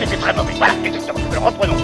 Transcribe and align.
c'était 0.00 0.16
très 0.16 0.32
mauvais. 0.32 0.54
Voilà, 0.54 0.74
exactement. 0.84 1.18
Reprenons. 1.44 1.76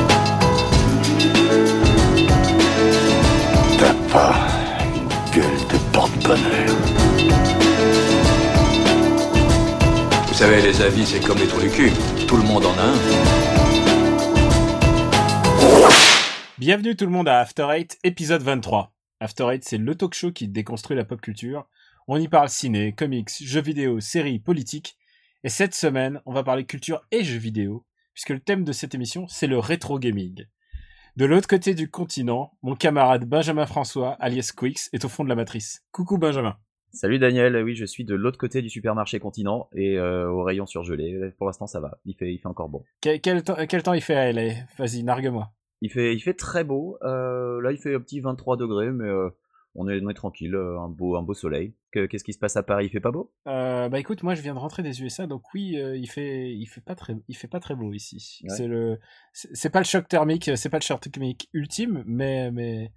T'as 3.78 3.94
pas 4.10 4.34
une 4.94 5.08
gueule 5.34 5.60
de 5.68 5.78
porte-bonheur. 5.92 6.76
Vous 10.28 10.34
savez, 10.34 10.62
les 10.62 10.80
avis, 10.80 11.06
c'est 11.06 11.20
comme 11.20 11.38
les 11.38 11.46
trous 11.46 11.60
du 11.60 11.70
cul. 11.70 11.92
Tout 12.26 12.36
le 12.36 12.42
monde 12.42 12.64
en 12.64 12.72
a 12.78 12.82
un. 12.82 12.94
Bienvenue 16.58 16.96
tout 16.96 17.04
le 17.04 17.10
monde 17.10 17.28
à 17.28 17.40
After 17.40 17.68
Eight, 17.70 17.98
épisode 18.02 18.42
23. 18.42 18.92
After 19.20 19.44
Eight, 19.52 19.64
c'est 19.64 19.78
le 19.78 19.94
talk 19.94 20.14
show 20.14 20.32
qui 20.32 20.48
déconstruit 20.48 20.96
la 20.96 21.04
pop 21.04 21.20
culture. 21.20 21.66
On 22.08 22.18
y 22.18 22.28
parle 22.28 22.48
ciné, 22.48 22.92
comics, 22.92 23.30
jeux 23.42 23.60
vidéo, 23.60 24.00
séries, 24.00 24.38
politique. 24.38 24.96
Et 25.44 25.48
cette 25.50 25.74
semaine, 25.74 26.20
on 26.24 26.32
va 26.32 26.42
parler 26.42 26.64
culture 26.64 27.02
et 27.10 27.22
jeux 27.24 27.38
vidéo, 27.38 27.84
puisque 28.16 28.30
le 28.30 28.40
thème 28.40 28.64
de 28.64 28.72
cette 28.72 28.94
émission, 28.94 29.28
c'est 29.28 29.46
le 29.46 29.58
rétro 29.58 29.98
gaming. 29.98 30.46
De 31.16 31.26
l'autre 31.26 31.46
côté 31.46 31.74
du 31.74 31.90
continent, 31.90 32.50
mon 32.62 32.74
camarade 32.74 33.26
Benjamin 33.26 33.66
François, 33.66 34.16
alias 34.20 34.52
Quix, 34.56 34.88
est 34.94 35.04
au 35.04 35.10
fond 35.10 35.22
de 35.22 35.28
la 35.28 35.34
matrice. 35.34 35.84
Coucou 35.92 36.16
Benjamin. 36.16 36.56
Salut 36.92 37.18
Daniel, 37.18 37.62
oui 37.62 37.76
je 37.76 37.84
suis 37.84 38.06
de 38.06 38.14
l'autre 38.14 38.38
côté 38.38 38.62
du 38.62 38.70
supermarché 38.70 39.18
continent 39.18 39.68
et 39.74 39.98
euh, 39.98 40.30
au 40.30 40.44
rayon 40.44 40.64
surgelé. 40.64 41.30
Pour 41.36 41.46
l'instant 41.46 41.66
ça 41.66 41.78
va, 41.78 41.98
il 42.06 42.16
fait, 42.16 42.32
il 42.32 42.38
fait 42.38 42.46
encore 42.46 42.70
bon. 42.70 42.82
Quel, 43.02 43.20
quel 43.20 43.42
temps, 43.42 43.56
quel 43.68 43.82
temps 43.82 43.92
il 43.92 44.00
fait 44.00 44.14
à 44.14 44.32
LA 44.32 44.54
Vas-y, 44.78 45.02
nargue-moi. 45.02 45.52
Il 45.82 45.92
fait, 45.92 46.14
il 46.14 46.20
fait 46.20 46.32
très 46.32 46.64
beau. 46.64 46.96
Euh, 47.02 47.60
là 47.60 47.70
il 47.70 47.76
fait 47.76 47.96
un 47.96 48.00
petit 48.00 48.20
23 48.20 48.56
degrés, 48.56 48.92
mais 48.92 49.08
euh, 49.08 49.28
on, 49.76 49.88
est, 49.88 50.00
on 50.02 50.08
est 50.08 50.14
tranquille, 50.14 50.54
euh, 50.54 50.78
un 50.80 50.88
beau, 50.88 51.16
un 51.16 51.22
beau 51.22 51.34
soleil. 51.34 51.74
Que- 51.92 52.06
Qu'est-ce 52.06 52.24
qui 52.24 52.32
se 52.32 52.38
passe 52.38 52.56
à 52.56 52.62
Paris? 52.62 52.86
Il 52.86 52.90
fait 52.90 53.00
pas 53.00 53.10
beau? 53.12 53.32
Euh, 53.46 53.88
bah 53.88 53.98
écoute, 53.98 54.22
moi 54.22 54.34
je 54.34 54.42
viens 54.42 54.54
de 54.54 54.58
rentrer 54.58 54.82
des 54.82 55.02
USA, 55.02 55.26
donc 55.26 55.42
oui, 55.54 55.76
euh, 55.78 55.96
il 55.96 56.08
fait, 56.08 56.52
il 56.54 56.66
fait 56.66 56.80
pas 56.80 56.94
très, 56.94 57.14
il 57.28 57.36
fait 57.36 57.48
pas 57.48 57.60
très 57.60 57.74
beau 57.74 57.92
ici. 57.92 58.40
Ouais. 58.44 58.54
C'est 58.56 58.66
le, 58.66 58.98
c'est 59.32 59.70
pas 59.70 59.80
le 59.80 59.84
choc 59.84 60.08
thermique, 60.08 60.50
c'est 60.56 60.68
pas 60.70 60.78
le 60.78 60.82
choc 60.84 61.00
thermique 61.00 61.48
ultime, 61.52 62.02
mais 62.06 62.50
mais 62.50 62.90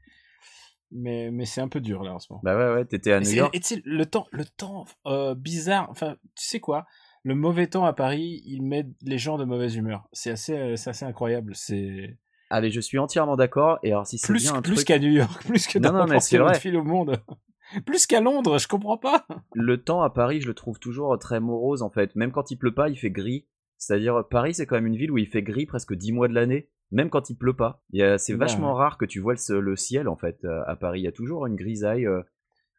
mais 0.91 1.29
mais 1.31 1.45
c'est 1.45 1.61
un 1.61 1.67
peu 1.67 1.81
dur 1.81 2.01
là 2.03 2.13
en 2.15 2.19
ce 2.19 2.27
moment. 2.31 2.41
Bah 2.43 2.57
ouais, 2.57 2.73
ouais, 2.75 2.85
t'étais 2.85 3.11
à 3.11 3.19
New 3.19 3.29
York. 3.29 3.55
Et 3.55 3.59
tu 3.59 3.81
le 3.85 4.05
temps, 4.05 4.25
le 4.31 4.45
temps 4.45 4.85
euh, 5.05 5.35
bizarre. 5.35 5.87
Enfin, 5.91 6.15
tu 6.35 6.45
sais 6.47 6.59
quoi? 6.59 6.85
Le 7.23 7.35
mauvais 7.35 7.67
temps 7.67 7.85
à 7.85 7.93
Paris, 7.93 8.41
il 8.45 8.63
met 8.63 8.87
les 9.01 9.17
gens 9.17 9.37
de 9.37 9.43
mauvaise 9.43 9.75
humeur. 9.75 10.07
C'est 10.13 10.31
assez, 10.31 10.77
c'est 10.77 10.89
assez 10.89 11.05
incroyable. 11.05 11.53
C'est 11.53 12.17
Allez, 12.49 12.71
je 12.71 12.79
suis 12.79 12.97
entièrement 12.97 13.35
d'accord. 13.35 13.79
Et 13.83 13.91
alors 13.91 14.07
si 14.07 14.17
c'est 14.17 14.27
plus 14.33 14.43
bien 14.43 14.55
un 14.55 14.61
plus 14.61 14.75
truc, 14.75 14.87
qu'à 14.87 14.99
New 14.99 15.11
York, 15.11 15.43
plus 15.47 15.67
que 15.67 15.77
dans 15.79 15.91
non, 15.91 15.99
mais 15.99 16.05
n'importe 16.05 16.27
quelle 16.29 16.41
autre 16.41 16.59
ville 16.61 16.77
au 16.77 16.83
monde. 16.83 17.17
Plus 17.85 18.07
qu'à 18.07 18.19
Londres, 18.19 18.57
je 18.57 18.67
comprends 18.67 18.97
pas. 18.97 19.27
le 19.53 19.77
temps 19.79 20.01
à 20.01 20.09
Paris, 20.09 20.41
je 20.41 20.47
le 20.47 20.55
trouve 20.55 20.79
toujours 20.79 21.15
très 21.19 21.39
morose 21.39 21.83
en 21.83 21.91
fait. 21.91 22.15
Même 22.15 22.31
quand 22.31 22.49
il 22.49 22.57
pleut 22.57 22.73
pas, 22.73 22.89
il 22.89 22.95
fait 22.97 23.11
gris. 23.11 23.45
C'est-à-dire 23.77 24.23
Paris, 24.27 24.55
c'est 24.55 24.65
quand 24.65 24.73
même 24.75 24.87
une 24.87 24.95
ville 24.95 25.11
où 25.11 25.19
il 25.19 25.27
fait 25.27 25.43
gris 25.43 25.67
presque 25.67 25.93
10 25.93 26.11
mois 26.11 26.27
de 26.27 26.33
l'année, 26.33 26.69
même 26.91 27.11
quand 27.11 27.29
il 27.29 27.35
pleut 27.35 27.55
pas. 27.55 27.83
Il 27.91 27.99
y 27.99 28.03
a- 28.03 28.17
C'est 28.17 28.33
Ouais, 28.33 28.39
vachement 28.39 28.73
rare 28.73 28.97
que 28.97 29.05
tu 29.05 29.19
vois 29.19 29.35
le, 29.35 29.59
le 29.59 29.75
ciel 29.75 30.07
en 30.07 30.15
fait 30.15 30.39
euh, 30.45 30.63
à 30.65 30.75
Paris. 30.75 31.01
Il 31.01 31.03
y 31.03 31.07
a 31.07 31.11
toujours 31.11 31.45
une 31.45 31.55
grisaille. 31.55 32.07
euh, 32.07 32.23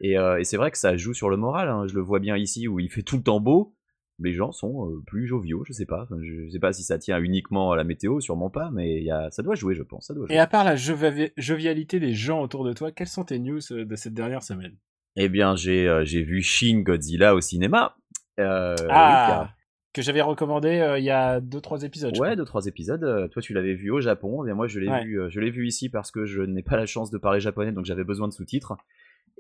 et 0.01 0.19
euh, 0.19 0.41
et 0.41 0.45
c'est 0.45 0.57
vrai 0.57 0.73
que 0.73 0.79
ça 0.79 0.97
joue 0.97 1.15
sur 1.15 1.31
le 1.31 1.37
moral. 1.37 1.69
hein. 1.69 1.87
Je 1.87 1.95
le 1.95 2.01
vois 2.01 2.19
bien 2.19 2.37
ici 2.37 2.67
où 2.67 2.81
il 2.81 2.91
fait 2.91 3.03
tout 3.03 3.17
le 3.17 3.23
temps 3.23 3.39
beau. 3.39 3.77
Les 4.23 4.33
gens 4.33 4.53
sont 4.53 4.87
euh, 4.87 5.03
plus 5.07 5.27
joviaux, 5.27 5.65
je 5.67 5.73
sais 5.73 5.87
pas. 5.87 6.03
Enfin, 6.03 6.17
je 6.23 6.49
sais 6.51 6.59
pas 6.59 6.73
si 6.73 6.83
ça 6.83 6.99
tient 6.99 7.19
uniquement 7.21 7.73
à 7.73 7.77
la 7.77 7.85
météo, 7.85 8.21
sûrement 8.21 8.51
pas, 8.51 8.71
mais 8.71 9.03
y 9.03 9.11
a... 9.11 9.31
ça 9.31 9.43
doit 9.43 9.55
jouer, 9.55 9.75
je 9.75 9.83
pense. 9.83 10.07
Ça 10.09 10.15
doit 10.15 10.27
jouer. 10.27 10.35
Et 10.37 10.39
à 10.39 10.47
part 10.47 10.63
la 10.65 10.75
jovi- 10.77 11.33
jovialité 11.37 11.99
des 12.01 12.13
gens 12.15 12.43
autour 12.43 12.65
de 12.65 12.73
toi, 12.73 12.93
quelles 12.93 13.09
sont 13.09 13.25
tes 13.25 13.39
news 13.39 13.61
euh, 13.73 13.85
de 13.85 13.97
cette 13.97 14.15
dernière 14.15 14.43
semaine? 14.43 14.77
Eh 15.17 15.29
bien, 15.29 15.57
j'ai 15.57 15.89
euh, 15.89 16.05
j'ai 16.05 16.23
vu 16.23 16.43
Shin 16.43 16.81
Godzilla 16.83 17.35
au 17.35 17.41
cinéma. 17.41 17.97
Euh, 18.39 18.77
Ah, 18.91 19.51
que 19.93 20.03
j'avais 20.03 20.21
recommandé 20.21 20.95
il 20.99 21.05
y 21.05 21.11
a 21.11 21.41
deux 21.41 21.61
trois 21.61 21.83
épisodes. 21.83 22.15
je 22.15 22.21
Ouais, 22.21 22.29
crois. 22.29 22.37
deux 22.37 22.45
trois 22.45 22.67
épisodes. 22.67 23.29
Toi, 23.33 23.43
tu 23.43 23.55
l'avais 23.55 23.75
vu 23.75 23.91
au 23.91 24.01
Japon. 24.01 24.47
Et 24.47 24.53
moi, 24.53 24.69
je 24.69 24.79
l'ai 24.79 24.89
Ouais. 24.89 25.05
vu, 25.05 25.21
je 25.29 25.41
l'ai 25.41 25.51
vu 25.51 25.67
ici 25.67 25.89
parce 25.89 26.13
que 26.13 26.27
je 26.27 26.43
n'ai 26.43 26.63
pas 26.63 26.77
la 26.77 26.87
chance 26.87 27.11
de 27.11 27.19
parler 27.19 27.41
japonais, 27.41 27.73
donc 27.73 27.87
j'avais 27.87 28.05
besoin 28.05 28.29
de 28.29 28.33
sous-titres. 28.33 28.77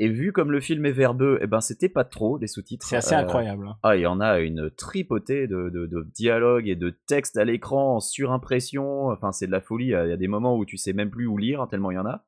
Et 0.03 0.09
vu 0.09 0.33
comme 0.33 0.50
le 0.50 0.61
film 0.61 0.87
est 0.87 0.93
verbeux, 0.93 1.38
eh 1.43 1.47
ben 1.47 1.61
c'était 1.61 1.88
pas 1.91 2.05
trop 2.05 2.38
les 2.38 2.47
sous-titres. 2.47 2.87
C'est 2.87 2.97
assez 2.97 3.15
Euh, 3.15 3.19
incroyable. 3.19 3.69
hein. 3.69 3.77
Ah, 3.83 3.97
il 3.97 4.00
y 4.03 4.06
en 4.06 4.19
a 4.21 4.38
une 4.41 4.71
tripotée 4.71 5.47
de, 5.47 5.69
de, 5.69 5.87
de 5.87 6.06
dialogues 6.15 6.69
et 6.69 6.75
de 6.77 6.91
textes 7.06 7.37
à 7.37 7.44
l'écran 7.44 7.97
en 7.97 8.00
surimpression. 8.00 9.09
Enfin, 9.10 9.31
c'est 9.33 9.47
de 9.47 9.53
la 9.53 9.60
folie. 9.60 9.87
Il 9.87 9.91
y 9.91 9.94
a 9.94 10.16
des 10.16 10.27
moments 10.28 10.56
où 10.56 10.65
tu 10.65 10.77
sais 10.78 10.93
même 10.94 11.10
plus 11.10 11.27
où 11.27 11.37
lire, 11.37 11.66
tellement 11.69 11.91
il 11.91 11.97
y 11.97 11.99
en 11.99 12.06
a. 12.06 12.25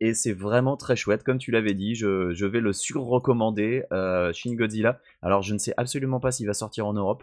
Et 0.00 0.14
c'est 0.14 0.32
vraiment 0.32 0.76
très 0.76 0.96
chouette. 0.96 1.22
Comme 1.24 1.38
tu 1.38 1.50
l'avais 1.50 1.74
dit, 1.74 1.94
je, 1.94 2.32
je 2.32 2.46
vais 2.46 2.60
le 2.60 2.72
sur-recommander, 2.72 3.84
euh, 3.92 4.32
Shin 4.32 4.54
Godzilla. 4.54 4.98
Alors, 5.22 5.42
je 5.42 5.52
ne 5.54 5.58
sais 5.58 5.74
absolument 5.76 6.20
pas 6.20 6.32
s'il 6.32 6.46
va 6.46 6.54
sortir 6.54 6.86
en 6.86 6.94
Europe. 6.94 7.22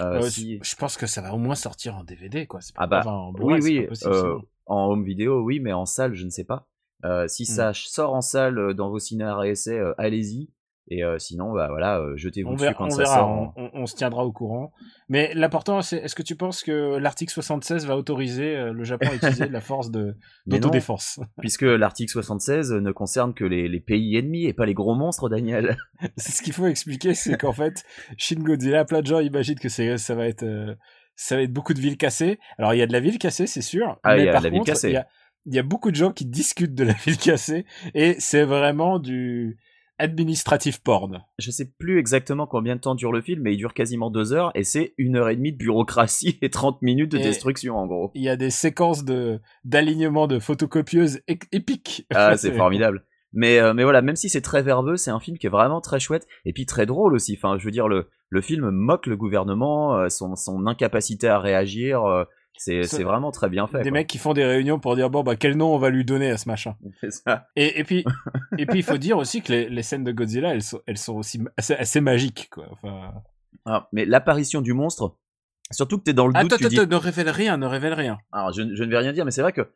Euh, 0.00 0.18
Euh, 0.18 0.22
si- 0.22 0.60
Je 0.62 0.76
pense 0.76 0.96
que 0.96 1.06
ça 1.06 1.20
va 1.20 1.32
au 1.34 1.38
moins 1.38 1.54
sortir 1.54 1.96
en 1.96 2.04
DVD, 2.04 2.46
quoi. 2.46 2.60
Pas- 2.60 2.82
Ah 2.82 2.86
bah, 2.86 3.00
enfin, 3.00 3.10
en 3.10 3.32
oui, 3.40 3.60
oui, 3.62 3.88
euh, 4.06 4.38
en 4.66 4.86
home 4.90 5.04
vidéo, 5.04 5.42
oui, 5.42 5.58
mais 5.60 5.72
en 5.72 5.84
salle, 5.86 6.14
je 6.14 6.24
ne 6.24 6.30
sais 6.30 6.44
pas. 6.44 6.68
Euh, 7.04 7.28
si 7.28 7.42
Hmm. 7.42 7.46
ça 7.46 7.70
sort 7.74 8.14
en 8.14 8.20
salle 8.22 8.58
euh, 8.58 8.74
dans 8.74 8.88
vos 8.90 8.98
ciné 8.98 9.24
à 9.24 9.38
essai, 9.44 9.78
euh, 9.78 9.92
allez-y. 9.98 10.50
Et 10.88 11.02
euh, 11.02 11.18
sinon, 11.18 11.52
bah 11.52 11.66
voilà, 11.68 11.98
euh, 11.98 12.16
jetez-vous 12.16 12.54
dessus 12.54 12.72
quand 12.78 12.86
on, 12.86 12.90
ça 12.90 13.02
verra, 13.02 13.14
sort. 13.16 13.28
on, 13.28 13.42
en- 13.42 13.52
on- 13.56 13.70
on 13.82 13.86
se 13.86 13.96
tiendra 13.96 14.24
au 14.24 14.30
courant. 14.30 14.72
Mais 15.08 15.32
l'important, 15.34 15.82
c'est 15.82 15.96
est-ce 15.96 16.14
que 16.14 16.22
tu 16.22 16.36
penses 16.36 16.62
que 16.62 16.96
l'article 16.98 17.32
76 17.32 17.86
va 17.86 17.96
autoriser 17.96 18.56
euh, 18.56 18.72
le 18.72 18.84
Japon 18.84 19.08
à 19.10 19.14
utiliser 19.16 19.48
la 19.48 19.60
force 19.60 19.90
d'autodéfense 20.46 21.18
puisque 21.40 21.62
l'article 21.62 22.12
76 22.12 22.72
ne 22.72 22.92
concerne 22.92 23.34
que 23.34 23.44
les, 23.44 23.68
les 23.68 23.80
pays 23.80 24.16
ennemis 24.16 24.46
et 24.46 24.52
pas 24.52 24.64
les 24.64 24.74
gros 24.74 24.94
monstres, 24.94 25.28
Daniel. 25.28 25.76
C'est 26.16 26.30
ce 26.32 26.42
qu'il 26.42 26.52
faut 26.52 26.66
expliquer, 26.66 27.14
c'est 27.14 27.36
qu'en 27.36 27.52
fait, 27.52 27.84
Shin 28.16 28.36
Godzilla, 28.40 28.84
plein 28.84 29.00
de 29.00 29.06
gens 29.06 29.18
imaginent 29.20 29.58
que 29.58 29.68
ça 29.68 30.14
va 30.14 30.26
être 30.28 30.44
ça 31.18 31.34
va 31.36 31.42
être 31.42 31.52
beaucoup 31.52 31.72
de 31.74 31.80
villes 31.80 31.96
cassées. 31.96 32.38
Alors 32.58 32.74
il 32.74 32.78
y 32.78 32.82
a 32.82 32.86
de 32.86 32.92
la 32.92 33.00
ville 33.00 33.18
cassée, 33.18 33.46
c'est 33.46 33.62
sûr. 33.62 33.98
Ah, 34.04 34.16
il 34.18 34.24
y 34.24 34.28
a 34.28 34.32
par 34.32 34.42
de 34.42 34.46
la 34.46 34.50
ville 34.52 34.62
cassée. 34.62 34.90
il 34.90 34.94
y 34.94 34.96
a, 34.98 35.06
il 35.46 35.54
y 35.54 35.58
a 35.58 35.62
beaucoup 35.62 35.90
de 35.90 35.96
gens 35.96 36.12
qui 36.12 36.26
discutent 36.26 36.74
de 36.74 36.84
la 36.84 36.92
ville 36.92 37.16
cassée 37.18 37.64
et 37.94 38.16
c'est 38.18 38.44
vraiment 38.44 38.98
du 38.98 39.56
administratif 39.98 40.82
porn. 40.82 41.24
Je 41.38 41.50
sais 41.50 41.70
plus 41.78 41.98
exactement 41.98 42.46
combien 42.46 42.76
de 42.76 42.80
temps 42.80 42.94
dure 42.94 43.12
le 43.12 43.22
film, 43.22 43.42
mais 43.42 43.54
il 43.54 43.56
dure 43.56 43.72
quasiment 43.74 44.10
deux 44.10 44.32
heures 44.32 44.50
et 44.54 44.62
c'est 44.64 44.92
une 44.98 45.16
heure 45.16 45.30
et 45.30 45.36
demie 45.36 45.52
de 45.52 45.56
bureaucratie 45.56 46.38
et 46.42 46.50
30 46.50 46.82
minutes 46.82 47.10
de 47.12 47.18
Et- 47.18 47.22
destruction 47.22 47.76
en 47.76 47.86
gros. 47.86 48.10
Il 48.14 48.22
y 48.22 48.28
a 48.28 48.36
des 48.36 48.50
séquences 48.50 49.04
de 49.04 49.40
d'alignement 49.64 50.26
de 50.26 50.38
photocopieuses 50.38 51.20
épiques. 51.52 52.06
Ah, 52.14 52.36
c'est 52.36 52.52
formidable. 52.52 53.04
Mais, 53.32 53.58
euh, 53.58 53.74
mais 53.74 53.82
voilà, 53.84 54.00
même 54.02 54.16
si 54.16 54.28
c'est 54.28 54.40
très 54.40 54.62
verbeux, 54.62 54.96
c'est 54.96 55.10
un 55.10 55.20
film 55.20 55.36
qui 55.36 55.46
est 55.46 55.50
vraiment 55.50 55.80
très 55.80 56.00
chouette 56.00 56.26
et 56.44 56.52
puis 56.52 56.64
très 56.64 56.86
drôle 56.86 57.14
aussi. 57.14 57.34
Enfin, 57.38 57.58
je 57.58 57.64
veux 57.64 57.70
dire, 57.70 57.88
le, 57.88 58.08
le 58.30 58.40
film 58.40 58.70
moque 58.70 59.06
le 59.06 59.16
gouvernement, 59.16 59.96
euh, 59.98 60.08
son, 60.08 60.36
son 60.36 60.66
incapacité 60.66 61.28
à 61.28 61.38
réagir. 61.38 62.04
euh, 62.04 62.24
c'est 62.58 62.82
Ce- 62.84 62.96
c'est 62.96 63.04
vraiment 63.04 63.30
très 63.30 63.48
bien 63.48 63.66
fait. 63.66 63.78
Des 63.78 63.90
quoi. 63.90 63.98
mecs 63.98 64.06
qui 64.06 64.18
font 64.18 64.32
des 64.32 64.44
réunions 64.44 64.78
pour 64.78 64.96
dire 64.96 65.10
bon 65.10 65.22
bah 65.22 65.36
quel 65.36 65.56
nom 65.56 65.74
on 65.74 65.78
va 65.78 65.90
lui 65.90 66.04
donner 66.04 66.30
à 66.30 66.36
ce 66.38 66.48
machin. 66.48 66.74
Ça. 67.10 67.46
Et, 67.56 67.80
et 67.80 67.84
puis 67.84 68.04
et 68.58 68.66
puis 68.66 68.78
il 68.80 68.82
faut 68.82 68.98
dire 68.98 69.18
aussi 69.18 69.42
que 69.42 69.52
les, 69.52 69.68
les 69.68 69.82
scènes 69.82 70.04
de 70.04 70.12
Godzilla 70.12 70.52
elles 70.54 70.62
sont 70.62 70.80
elles 70.86 70.98
sont 70.98 71.14
aussi 71.16 71.40
assez, 71.56 71.74
assez 71.74 72.00
magiques 72.00 72.48
quoi. 72.50 72.66
Enfin, 72.72 73.12
Ah, 73.64 73.88
mais 73.92 74.04
l'apparition 74.04 74.60
du 74.62 74.72
monstre, 74.74 75.16
surtout 75.70 75.98
que 75.98 76.04
t'es 76.04 76.12
dans 76.14 76.26
le 76.26 76.32
doute, 76.32 76.52
attends, 76.52 76.68
tu 76.68 76.68
dis. 76.68 76.86
ne 76.86 76.96
révèle 76.96 77.28
rien, 77.30 77.56
ne 77.56 77.66
révèle 77.66 77.94
rien. 77.94 78.18
Alors, 78.32 78.52
je, 78.52 78.62
je 78.74 78.84
ne 78.84 78.90
vais 78.90 78.98
rien 78.98 79.12
dire, 79.12 79.24
mais 79.24 79.30
c'est 79.32 79.42
vrai 79.42 79.52
que 79.52 79.68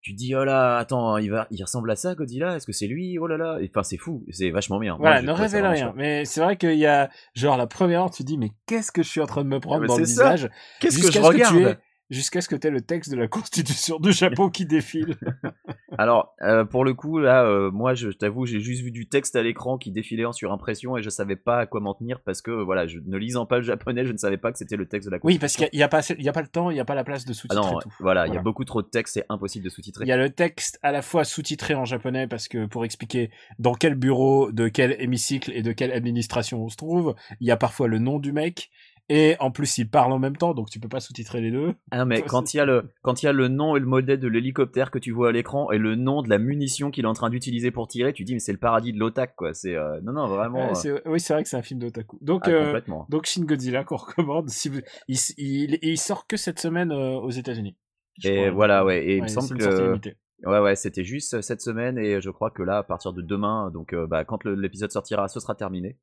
tu 0.00 0.12
dis 0.14 0.34
oh 0.36 0.44
là, 0.44 0.76
attends, 0.78 1.16
il 1.18 1.30
va, 1.32 1.48
il 1.50 1.60
ressemble 1.62 1.90
à 1.90 1.96
ça, 1.96 2.14
Godzilla? 2.14 2.54
Est-ce 2.56 2.64
que 2.66 2.72
c'est 2.72 2.86
lui? 2.86 3.18
Oh 3.18 3.26
là 3.26 3.36
là. 3.36 3.58
Enfin, 3.68 3.82
c'est 3.82 3.96
fou. 3.96 4.24
C'est 4.30 4.50
vachement 4.50 4.78
bien. 4.78 4.96
Voilà, 5.00 5.20
ne 5.20 5.32
révèle 5.32 5.66
rien. 5.66 5.92
Mais 5.96 6.24
c'est 6.24 6.40
vrai 6.40 6.56
qu'il 6.56 6.76
y 6.78 6.86
a 6.86 7.10
genre 7.34 7.56
la 7.56 7.66
première 7.66 8.02
heure 8.02 8.10
tu 8.10 8.22
dis 8.22 8.38
mais 8.38 8.50
qu'est-ce 8.66 8.92
que 8.92 9.02
je 9.02 9.08
suis 9.08 9.20
en 9.20 9.26
train 9.26 9.42
de 9.42 9.48
me 9.48 9.58
prendre 9.58 9.80
mais 9.82 9.88
dans 9.88 9.98
le 9.98 10.04
ça. 10.04 10.34
visage 10.34 10.50
Qu'est-ce 10.80 10.98
que 11.00 11.06
je 11.08 11.12
tu 11.12 11.18
regarde? 11.18 11.56
aies- 11.56 11.76
jusqu'à 12.10 12.40
ce 12.40 12.48
que 12.48 12.56
tu 12.56 12.66
aies 12.66 12.70
le 12.70 12.80
texte 12.80 13.10
de 13.10 13.16
la 13.16 13.28
Constitution 13.36 13.98
du 13.98 14.12
Japon 14.12 14.50
qui 14.50 14.66
défile. 14.66 15.16
Alors, 15.98 16.34
euh, 16.42 16.64
pour 16.64 16.84
le 16.84 16.94
coup, 16.94 17.18
là, 17.18 17.44
euh, 17.44 17.70
moi, 17.70 17.94
je 17.94 18.10
t'avoue, 18.10 18.46
j'ai 18.46 18.60
juste 18.60 18.82
vu 18.82 18.90
du 18.90 19.08
texte 19.08 19.36
à 19.36 19.42
l'écran 19.42 19.78
qui 19.78 19.90
défilait 19.90 20.24
en 20.24 20.32
surimpression 20.32 20.96
et 20.96 21.02
je 21.02 21.10
savais 21.10 21.36
pas 21.36 21.60
à 21.60 21.66
quoi 21.66 21.80
m'en 21.80 21.94
tenir 21.94 22.20
parce 22.20 22.42
que, 22.42 22.50
voilà, 22.50 22.86
je, 22.86 22.98
ne 23.04 23.16
lisant 23.16 23.46
pas 23.46 23.56
le 23.56 23.62
japonais, 23.62 24.04
je 24.04 24.12
ne 24.12 24.18
savais 24.18 24.36
pas 24.36 24.52
que 24.52 24.58
c'était 24.58 24.76
le 24.76 24.86
texte 24.86 25.08
de 25.08 25.14
la 25.14 25.20
Oui, 25.22 25.38
parce 25.38 25.56
qu'il 25.56 25.68
n'y 25.72 25.82
a, 25.82 25.88
y 26.18 26.28
a 26.28 26.32
pas 26.32 26.42
le 26.42 26.48
temps, 26.48 26.70
il 26.70 26.74
n'y 26.74 26.80
a 26.80 26.84
pas 26.84 26.94
la 26.94 27.04
place 27.04 27.24
de 27.24 27.32
Ah 27.32 27.34
sous-titres 27.34 27.72
non, 27.72 27.78
tout. 27.78 27.90
voilà, 28.00 28.26
il 28.26 28.34
y 28.34 28.36
a 28.36 28.42
beaucoup 28.42 28.64
trop 28.64 28.82
de 28.82 28.88
texte, 28.88 29.14
c'est 29.14 29.26
impossible 29.28 29.64
de 29.64 29.70
sous-titrer. 29.70 30.04
Il 30.04 30.08
y 30.08 30.12
a 30.12 30.16
le 30.16 30.30
texte 30.30 30.78
à 30.82 30.92
la 30.92 31.02
fois 31.02 31.24
sous-titré 31.24 31.74
en 31.74 31.84
japonais 31.84 32.26
parce 32.26 32.48
que 32.48 32.66
pour 32.66 32.84
expliquer 32.84 33.30
dans 33.58 33.74
quel 33.74 33.94
bureau, 33.94 34.52
de 34.52 34.68
quel 34.68 34.96
hémicycle 35.00 35.52
et 35.54 35.62
de 35.62 35.72
quelle 35.72 35.92
administration 35.92 36.62
on 36.62 36.68
se 36.68 36.76
trouve, 36.76 37.14
il 37.40 37.46
y 37.46 37.50
a 37.50 37.56
parfois 37.56 37.88
le 37.88 37.98
nom 37.98 38.18
du 38.18 38.32
mec 38.32 38.70
et 39.08 39.36
en 39.38 39.50
plus 39.50 39.78
il 39.78 39.88
parle 39.88 40.12
en 40.12 40.18
même 40.18 40.36
temps 40.36 40.54
donc 40.54 40.70
tu 40.70 40.80
peux 40.80 40.88
pas 40.88 41.00
sous-titrer 41.00 41.40
les 41.40 41.50
deux. 41.50 41.74
Ah 41.90 42.04
mais 42.04 42.16
Ouais, 42.16 42.22
quand 42.22 42.54
il 42.54 42.56
y 42.56 42.60
a 42.60 42.64
le 42.64 42.90
quand 43.02 43.22
il 43.22 43.26
y 43.26 43.28
a 43.28 43.32
le 43.32 43.48
nom 43.48 43.76
et 43.76 43.80
le 43.80 43.86
modèle 43.86 44.18
de 44.18 44.28
l'hélicoptère 44.28 44.90
que 44.90 44.98
tu 44.98 45.12
vois 45.12 45.28
à 45.28 45.32
l'écran 45.32 45.70
et 45.70 45.78
le 45.78 45.94
nom 45.94 46.22
de 46.22 46.28
la 46.28 46.38
munition 46.38 46.90
qu'il 46.90 47.04
est 47.04 47.08
en 47.08 47.14
train 47.14 47.30
d'utiliser 47.30 47.70
pour 47.70 47.88
tirer, 47.88 48.12
tu 48.12 48.24
dis 48.24 48.34
mais 48.34 48.40
c'est 48.40 48.52
le 48.52 48.58
paradis 48.58 48.92
de 48.92 48.98
l'otak 48.98 49.34
quoi. 49.36 49.54
C'est 49.54 49.74
euh, 49.74 50.00
non 50.02 50.12
non 50.12 50.26
vraiment 50.28 50.72
euh, 50.84 51.00
oui, 51.06 51.20
c'est 51.20 51.32
vrai 51.32 51.42
que 51.42 51.48
c'est 51.48 51.56
un 51.56 51.62
film 51.62 51.80
d'otaku. 51.80 52.18
Donc 52.20 52.42
ah, 52.46 52.50
euh, 52.50 52.80
donc 53.08 53.26
Shin 53.26 53.44
Godzilla 53.44 53.84
qu'on 53.84 53.96
recommande 53.96 54.48
si 54.48 54.68
vous... 54.68 54.80
il, 55.08 55.18
il, 55.36 55.78
il 55.82 55.98
sort 55.98 56.26
que 56.26 56.36
cette 56.36 56.58
semaine 56.58 56.92
aux 56.92 57.30
États-Unis. 57.30 57.76
Et 58.24 58.36
crois. 58.36 58.50
voilà 58.50 58.84
ouais 58.84 59.04
et 59.04 59.16
il 59.16 59.22
me 59.22 59.28
semble 59.28 59.58
que 59.58 59.98
ouais 60.44 60.58
ouais 60.58 60.76
c'était 60.76 61.04
juste 61.04 61.40
cette 61.42 61.60
semaine 61.60 61.98
et 61.98 62.20
je 62.20 62.30
crois 62.30 62.50
que 62.50 62.62
là 62.62 62.78
à 62.78 62.82
partir 62.82 63.12
de 63.12 63.22
demain 63.22 63.70
donc 63.70 63.92
euh, 63.92 64.06
bah 64.06 64.24
quand 64.24 64.44
l'épisode 64.44 64.90
sortira 64.90 65.28
ce 65.28 65.40
sera 65.40 65.54
terminé. 65.54 65.98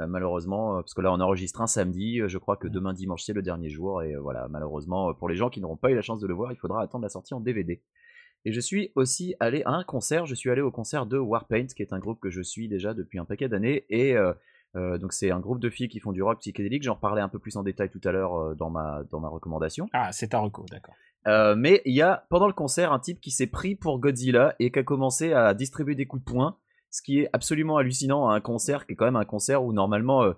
Euh, 0.00 0.06
malheureusement, 0.06 0.76
euh, 0.76 0.80
parce 0.80 0.94
que 0.94 1.00
là 1.00 1.12
on 1.12 1.20
enregistre 1.20 1.60
un 1.60 1.66
samedi, 1.66 2.20
euh, 2.20 2.28
je 2.28 2.38
crois 2.38 2.56
que 2.56 2.66
demain 2.66 2.92
dimanche 2.92 3.22
c'est 3.22 3.32
le 3.32 3.42
dernier 3.42 3.68
jour, 3.68 4.02
et 4.02 4.16
voilà, 4.16 4.48
malheureusement, 4.48 5.14
pour 5.14 5.28
les 5.28 5.36
gens 5.36 5.50
qui 5.50 5.60
n'auront 5.60 5.76
pas 5.76 5.90
eu 5.90 5.94
la 5.94 6.02
chance 6.02 6.20
de 6.20 6.26
le 6.26 6.34
voir, 6.34 6.52
il 6.52 6.56
faudra 6.56 6.82
attendre 6.82 7.02
la 7.02 7.08
sortie 7.08 7.34
en 7.34 7.40
DVD. 7.40 7.80
Et 8.44 8.52
je 8.52 8.60
suis 8.60 8.92
aussi 8.94 9.34
allé 9.40 9.62
à 9.64 9.70
un 9.70 9.84
concert, 9.84 10.26
je 10.26 10.34
suis 10.34 10.50
allé 10.50 10.60
au 10.60 10.70
concert 10.70 11.06
de 11.06 11.16
Warpaint, 11.16 11.66
qui 11.66 11.82
est 11.82 11.92
un 11.92 11.98
groupe 11.98 12.20
que 12.20 12.30
je 12.30 12.42
suis 12.42 12.68
déjà 12.68 12.92
depuis 12.92 13.18
un 13.18 13.24
paquet 13.24 13.48
d'années, 13.48 13.86
et 13.88 14.16
euh, 14.16 14.34
euh, 14.76 14.98
donc 14.98 15.12
c'est 15.12 15.30
un 15.30 15.40
groupe 15.40 15.60
de 15.60 15.70
filles 15.70 15.88
qui 15.88 16.00
font 16.00 16.12
du 16.12 16.22
rock 16.22 16.40
psychédélique, 16.40 16.82
j'en 16.82 16.94
reparlais 16.94 17.22
un 17.22 17.28
peu 17.28 17.38
plus 17.38 17.56
en 17.56 17.62
détail 17.62 17.88
tout 17.88 18.00
à 18.04 18.10
l'heure 18.10 18.56
dans, 18.56 18.70
ma, 18.70 19.04
dans 19.10 19.20
ma 19.20 19.28
recommandation. 19.28 19.88
Ah, 19.92 20.10
c'est 20.12 20.28
ta 20.28 20.40
reco, 20.40 20.66
d'accord. 20.70 20.94
Euh, 21.26 21.54
mais 21.56 21.80
il 21.86 21.94
y 21.94 22.02
a 22.02 22.26
pendant 22.28 22.46
le 22.46 22.52
concert 22.52 22.92
un 22.92 22.98
type 22.98 23.20
qui 23.20 23.30
s'est 23.30 23.46
pris 23.46 23.74
pour 23.74 23.98
Godzilla 23.98 24.54
et 24.58 24.70
qui 24.70 24.78
a 24.78 24.82
commencé 24.82 25.32
à 25.32 25.54
distribuer 25.54 25.94
des 25.94 26.06
coups 26.06 26.22
de 26.24 26.30
poing, 26.30 26.58
ce 26.94 27.02
qui 27.02 27.18
est 27.18 27.28
absolument 27.32 27.76
hallucinant 27.76 28.28
à 28.28 28.34
un 28.36 28.40
concert 28.40 28.86
qui 28.86 28.92
est 28.92 28.94
quand 28.96 29.04
même 29.06 29.16
un 29.16 29.24
concert 29.24 29.64
où 29.64 29.72
normalement 29.72 30.22
euh, 30.22 30.32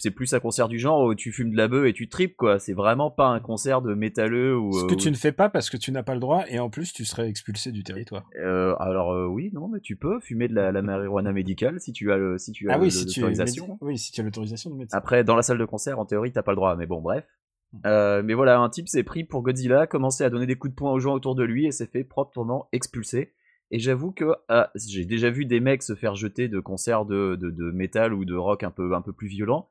c'est 0.00 0.10
plus 0.10 0.32
un 0.32 0.40
concert 0.40 0.68
du 0.68 0.78
genre 0.78 1.04
où 1.04 1.14
tu 1.14 1.32
fumes 1.32 1.50
de 1.52 1.56
la 1.56 1.68
bœuf 1.68 1.86
et 1.86 1.92
tu 1.92 2.08
tripes 2.08 2.34
quoi. 2.36 2.58
C'est 2.58 2.72
vraiment 2.72 3.10
pas 3.10 3.26
un 3.28 3.40
concert 3.40 3.82
de 3.82 3.94
métalleux 3.94 4.58
ou. 4.58 4.72
Ce 4.72 4.86
que 4.86 4.94
euh, 4.94 4.96
tu 4.96 5.10
ne 5.10 5.16
fais 5.16 5.32
pas 5.32 5.48
parce 5.50 5.70
que 5.70 5.76
tu 5.76 5.92
n'as 5.92 6.02
pas 6.02 6.14
le 6.14 6.20
droit 6.20 6.44
et 6.48 6.58
en 6.58 6.70
plus 6.70 6.92
tu 6.92 7.04
serais 7.04 7.28
expulsé 7.28 7.70
du 7.70 7.84
territoire. 7.84 8.24
euh, 8.42 8.74
alors 8.80 9.12
euh, 9.12 9.26
oui, 9.26 9.50
non, 9.52 9.68
mais 9.68 9.80
tu 9.80 9.96
peux 9.96 10.18
fumer 10.18 10.48
de 10.48 10.54
la, 10.54 10.72
la 10.72 10.82
marijuana 10.82 11.32
médicale 11.32 11.78
si 11.78 11.92
tu 11.92 12.10
as 12.10 12.16
le, 12.16 12.36
si 12.38 12.50
tu 12.52 12.68
as 12.70 12.74
Ah 12.74 12.78
oui, 12.80 12.90
si 12.90 13.04
l'autorisation. 13.20 13.66
méde- 13.68 13.76
oui, 13.82 13.98
si 13.98 14.10
tu 14.12 14.20
as 14.20 14.24
l'autorisation 14.24 14.70
de 14.70 14.76
médecin. 14.76 14.96
Après, 14.96 15.22
dans 15.24 15.36
la 15.36 15.42
salle 15.42 15.58
de 15.58 15.64
concert, 15.66 15.98
en 16.00 16.04
théorie, 16.06 16.32
t'as 16.32 16.42
pas 16.42 16.52
le 16.52 16.56
droit, 16.56 16.74
mais 16.74 16.86
bon, 16.86 17.00
bref. 17.00 17.24
Hmm. 17.72 17.78
Euh, 17.86 18.22
mais 18.24 18.34
voilà, 18.34 18.58
un 18.58 18.68
type 18.70 18.88
s'est 18.88 19.04
pris 19.04 19.22
pour 19.24 19.42
Godzilla, 19.42 19.86
commencé 19.86 20.24
à 20.24 20.30
donner 20.30 20.46
des 20.46 20.56
coups 20.56 20.72
de 20.72 20.76
poing 20.76 20.90
aux 20.90 20.98
gens 21.00 21.12
autour 21.12 21.34
de 21.36 21.44
lui 21.44 21.66
et 21.66 21.70
s'est 21.70 21.86
fait 21.86 22.02
proprement 22.02 22.68
expulser. 22.72 23.34
Et 23.70 23.78
j'avoue 23.78 24.10
que 24.12 24.24
euh, 24.50 24.64
j'ai 24.74 25.04
déjà 25.04 25.30
vu 25.30 25.44
des 25.46 25.60
mecs 25.60 25.82
se 25.82 25.94
faire 25.94 26.14
jeter 26.16 26.48
de 26.48 26.58
concerts 26.60 27.04
de, 27.04 27.36
de, 27.40 27.50
de 27.50 27.70
métal 27.70 28.12
ou 28.14 28.24
de 28.24 28.34
rock 28.34 28.64
un 28.64 28.70
peu, 28.70 28.94
un 28.94 29.02
peu 29.02 29.12
plus 29.12 29.28
violents. 29.28 29.70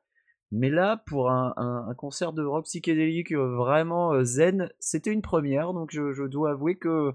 Mais 0.52 0.70
là, 0.70 0.96
pour 1.06 1.30
un, 1.30 1.52
un, 1.56 1.86
un 1.88 1.94
concert 1.94 2.32
de 2.32 2.42
rock 2.42 2.64
psychédélique 2.64 3.32
euh, 3.32 3.54
vraiment 3.56 4.12
euh, 4.14 4.24
zen, 4.24 4.70
c'était 4.80 5.12
une 5.12 5.22
première, 5.22 5.72
donc 5.74 5.90
je, 5.92 6.12
je 6.12 6.24
dois 6.24 6.50
avouer 6.52 6.76
que 6.76 7.12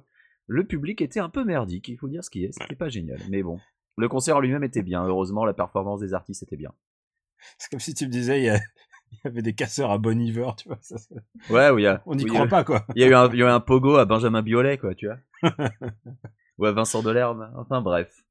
le 0.48 0.64
public 0.64 1.02
était 1.02 1.20
un 1.20 1.30
peu 1.30 1.44
merdique, 1.44 1.88
il 1.90 1.98
faut 1.98 2.08
dire 2.08 2.24
ce 2.24 2.30
qui 2.30 2.46
est, 2.46 2.52
c'était 2.54 2.76
pas 2.76 2.88
génial. 2.88 3.20
Mais 3.30 3.42
bon, 3.44 3.60
le 3.98 4.08
concert 4.08 4.38
en 4.38 4.40
lui-même 4.40 4.64
était 4.64 4.84
bien, 4.84 5.06
heureusement, 5.06 5.44
la 5.44 5.54
performance 5.54 6.00
des 6.00 6.14
artistes 6.14 6.44
était 6.44 6.56
bien. 6.56 6.72
C'est 7.58 7.70
comme 7.72 7.80
si 7.82 7.94
tu 7.94 8.06
me 8.06 8.12
disais, 8.12 8.40
il 8.40 8.46
y, 8.46 8.50
a- 8.50 8.56
il 9.12 9.18
y 9.26 9.28
avait 9.28 9.42
des 9.42 9.54
casseurs 9.54 9.92
à 9.92 9.98
Bon 9.98 10.18
Iver, 10.18 10.52
tu 10.58 10.70
vois. 10.70 10.78
ça, 10.82 10.98
ça- 10.98 11.16
Ouais, 11.50 11.72
oui, 11.72 11.86
On 12.06 12.16
n'y 12.16 12.26
croit 12.26 12.48
pas, 12.48 12.64
quoi. 12.64 12.86
Il 12.96 13.02
y, 13.02 13.04
a 13.04 13.08
eu 13.08 13.14
un, 13.16 13.30
il 13.34 13.40
y 13.40 13.44
a 13.44 13.48
eu 13.48 13.50
un 13.50 13.60
pogo 13.60 13.96
à 13.98 14.06
Benjamin 14.06 14.44
Biolay, 14.44 14.78
quoi, 14.78 14.94
tu 14.96 15.08
vois. 15.08 15.18
Ou 16.57 16.66
à 16.66 16.72
Vincent 16.72 17.02
Delerme. 17.04 17.52
Enfin, 17.57 17.81
bref. 17.81 18.24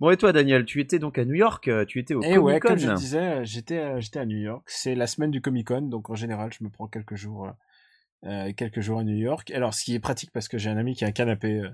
Bon, 0.00 0.10
et 0.10 0.16
toi, 0.16 0.32
Daniel, 0.32 0.64
tu 0.64 0.80
étais 0.80 0.98
donc 0.98 1.18
à 1.18 1.24
New 1.24 1.34
York, 1.34 1.68
euh, 1.68 1.84
tu 1.84 1.98
étais 2.00 2.14
au 2.14 2.22
Et 2.22 2.36
ouais, 2.36 2.58
Comic-Con. 2.60 2.68
comme 2.68 2.78
je 2.78 2.92
disais, 2.94 3.18
euh, 3.20 3.44
j'étais 3.44 3.78
euh, 3.78 4.00
j'étais 4.00 4.18
à 4.18 4.26
New 4.26 4.38
York. 4.38 4.64
C'est 4.66 4.94
la 4.94 5.06
semaine 5.06 5.30
du 5.30 5.40
Comic 5.40 5.68
Con, 5.68 5.82
donc 5.82 6.10
en 6.10 6.14
général, 6.14 6.52
je 6.52 6.64
me 6.64 6.68
prends 6.68 6.88
quelques 6.88 7.14
jours, 7.14 7.48
euh, 8.24 8.52
quelques 8.56 8.80
jours 8.80 8.98
à 8.98 9.04
New 9.04 9.16
York. 9.16 9.50
Alors, 9.52 9.72
ce 9.72 9.84
qui 9.84 9.94
est 9.94 10.00
pratique 10.00 10.30
parce 10.32 10.48
que 10.48 10.58
j'ai 10.58 10.68
un 10.70 10.76
ami 10.76 10.94
qui 10.94 11.04
a 11.04 11.08
un 11.08 11.12
canapé, 11.12 11.60
euh, 11.60 11.70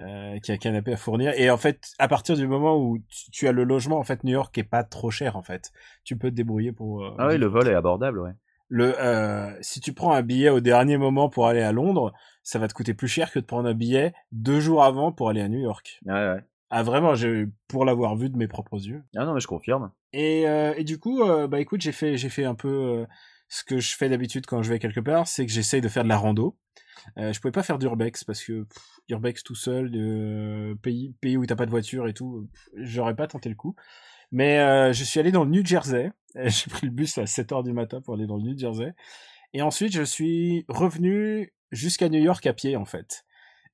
euh, 0.00 0.38
qui 0.40 0.50
a 0.52 0.54
un 0.54 0.58
canapé 0.58 0.94
à 0.94 0.96
fournir. 0.96 1.32
Et 1.36 1.50
en 1.50 1.58
fait, 1.58 1.92
à 1.98 2.08
partir 2.08 2.34
du 2.36 2.46
moment 2.46 2.78
où 2.78 2.98
tu, 3.08 3.30
tu 3.30 3.46
as 3.46 3.52
le 3.52 3.64
logement, 3.64 3.98
en 3.98 4.04
fait, 4.04 4.24
New 4.24 4.32
York 4.32 4.56
est 4.56 4.64
pas 4.64 4.82
trop 4.82 5.10
cher, 5.10 5.36
en 5.36 5.42
fait. 5.42 5.70
Tu 6.04 6.16
peux 6.16 6.30
te 6.30 6.34
débrouiller 6.34 6.72
pour. 6.72 7.04
euh, 7.04 7.14
Ah 7.18 7.28
oui, 7.28 7.36
le 7.36 7.46
vol 7.46 7.68
est 7.68 7.74
abordable, 7.74 8.20
ouais. 8.20 8.32
Le, 8.70 8.98
euh, 9.00 9.52
si 9.60 9.80
tu 9.80 9.92
prends 9.92 10.12
un 10.12 10.22
billet 10.22 10.48
au 10.48 10.60
dernier 10.60 10.96
moment 10.96 11.28
pour 11.28 11.48
aller 11.48 11.60
à 11.60 11.72
Londres, 11.72 12.12
ça 12.44 12.58
va 12.58 12.68
te 12.68 12.72
coûter 12.72 12.94
plus 12.94 13.08
cher 13.08 13.32
que 13.32 13.40
de 13.40 13.44
prendre 13.44 13.68
un 13.68 13.74
billet 13.74 14.14
deux 14.32 14.60
jours 14.60 14.84
avant 14.84 15.12
pour 15.12 15.28
aller 15.28 15.40
à 15.40 15.48
New 15.48 15.58
York. 15.60 16.00
Ouais, 16.06 16.12
ouais. 16.12 16.40
Ah 16.70 16.84
vraiment, 16.84 17.16
j'ai 17.16 17.46
pour 17.66 17.84
l'avoir 17.84 18.14
vu 18.14 18.30
de 18.30 18.36
mes 18.36 18.46
propres 18.46 18.78
yeux. 18.78 19.02
Ah 19.16 19.24
non, 19.24 19.34
mais 19.34 19.40
je 19.40 19.48
confirme. 19.48 19.90
Et, 20.12 20.48
euh, 20.48 20.72
et 20.76 20.84
du 20.84 20.98
coup, 21.00 21.22
euh, 21.22 21.48
bah 21.48 21.58
écoute, 21.58 21.80
j'ai 21.80 21.90
fait 21.90 22.16
j'ai 22.16 22.28
fait 22.28 22.44
un 22.44 22.54
peu 22.54 22.68
euh, 22.68 23.06
ce 23.48 23.64
que 23.64 23.80
je 23.80 23.96
fais 23.96 24.08
d'habitude 24.08 24.46
quand 24.46 24.62
je 24.62 24.70
vais 24.70 24.78
quelque 24.78 25.00
part, 25.00 25.26
c'est 25.26 25.44
que 25.44 25.52
j'essaye 25.52 25.80
de 25.80 25.88
faire 25.88 26.04
de 26.04 26.08
la 26.08 26.16
rando. 26.16 26.56
Euh, 27.18 27.32
je 27.32 27.40
pouvais 27.40 27.50
pas 27.50 27.64
faire 27.64 27.78
d'urbex 27.78 28.22
parce 28.22 28.44
que 28.44 28.62
pff, 28.62 29.00
urbex 29.08 29.42
tout 29.42 29.56
seul, 29.56 29.90
de 29.90 30.76
pays 30.80 31.12
pays 31.20 31.36
où 31.36 31.44
t'as 31.44 31.56
pas 31.56 31.66
de 31.66 31.70
voiture 31.70 32.06
et 32.06 32.14
tout, 32.14 32.48
j'aurais 32.76 33.16
pas 33.16 33.26
tenté 33.26 33.48
le 33.48 33.56
coup. 33.56 33.74
Mais 34.32 34.58
euh, 34.58 34.92
je 34.92 35.04
suis 35.04 35.20
allé 35.20 35.32
dans 35.32 35.44
le 35.44 35.50
New 35.50 35.64
Jersey. 35.64 36.12
J'ai 36.34 36.70
pris 36.70 36.86
le 36.86 36.92
bus 36.92 37.18
à 37.18 37.24
7h 37.24 37.64
du 37.64 37.72
matin 37.72 38.00
pour 38.00 38.14
aller 38.14 38.26
dans 38.26 38.36
le 38.36 38.42
New 38.44 38.58
Jersey. 38.58 38.92
Et 39.52 39.62
ensuite, 39.62 39.92
je 39.92 40.02
suis 40.02 40.64
revenu 40.68 41.52
jusqu'à 41.72 42.08
New 42.08 42.20
York 42.20 42.46
à 42.46 42.52
pied, 42.52 42.76
en 42.76 42.84
fait. 42.84 43.24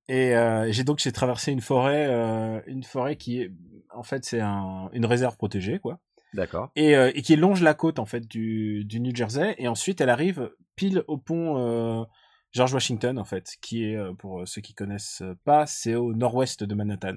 Et 0.08 0.36
euh, 0.36 0.70
j'ai 0.70 0.84
donc 0.84 1.00
j'ai 1.00 1.12
traversé 1.12 1.50
une 1.52 1.60
forêt, 1.60 2.06
euh, 2.08 2.60
une 2.66 2.84
forêt 2.84 3.16
qui 3.16 3.40
est, 3.40 3.50
en 3.92 4.04
fait, 4.04 4.24
c'est 4.24 4.40
un, 4.40 4.88
une 4.92 5.04
réserve 5.04 5.36
protégée, 5.36 5.80
quoi, 5.80 5.98
D'accord. 6.32 6.70
et, 6.76 6.96
euh, 6.96 7.10
et 7.14 7.22
qui 7.22 7.34
longe 7.34 7.60
la 7.60 7.74
côte 7.74 7.98
en 7.98 8.06
fait 8.06 8.26
du, 8.26 8.84
du 8.84 9.00
New 9.00 9.14
Jersey. 9.14 9.56
Et 9.58 9.66
ensuite, 9.66 10.00
elle 10.00 10.10
arrive 10.10 10.52
pile 10.76 11.02
au 11.08 11.18
pont 11.18 11.58
euh, 11.58 12.04
George 12.52 12.72
Washington, 12.72 13.18
en 13.18 13.24
fait, 13.24 13.56
qui 13.60 13.84
est, 13.84 13.96
euh, 13.96 14.12
pour 14.12 14.46
ceux 14.46 14.60
qui 14.60 14.74
connaissent 14.74 15.24
pas, 15.44 15.66
c'est 15.66 15.96
au 15.96 16.14
nord-ouest 16.14 16.62
de 16.62 16.74
Manhattan. 16.74 17.16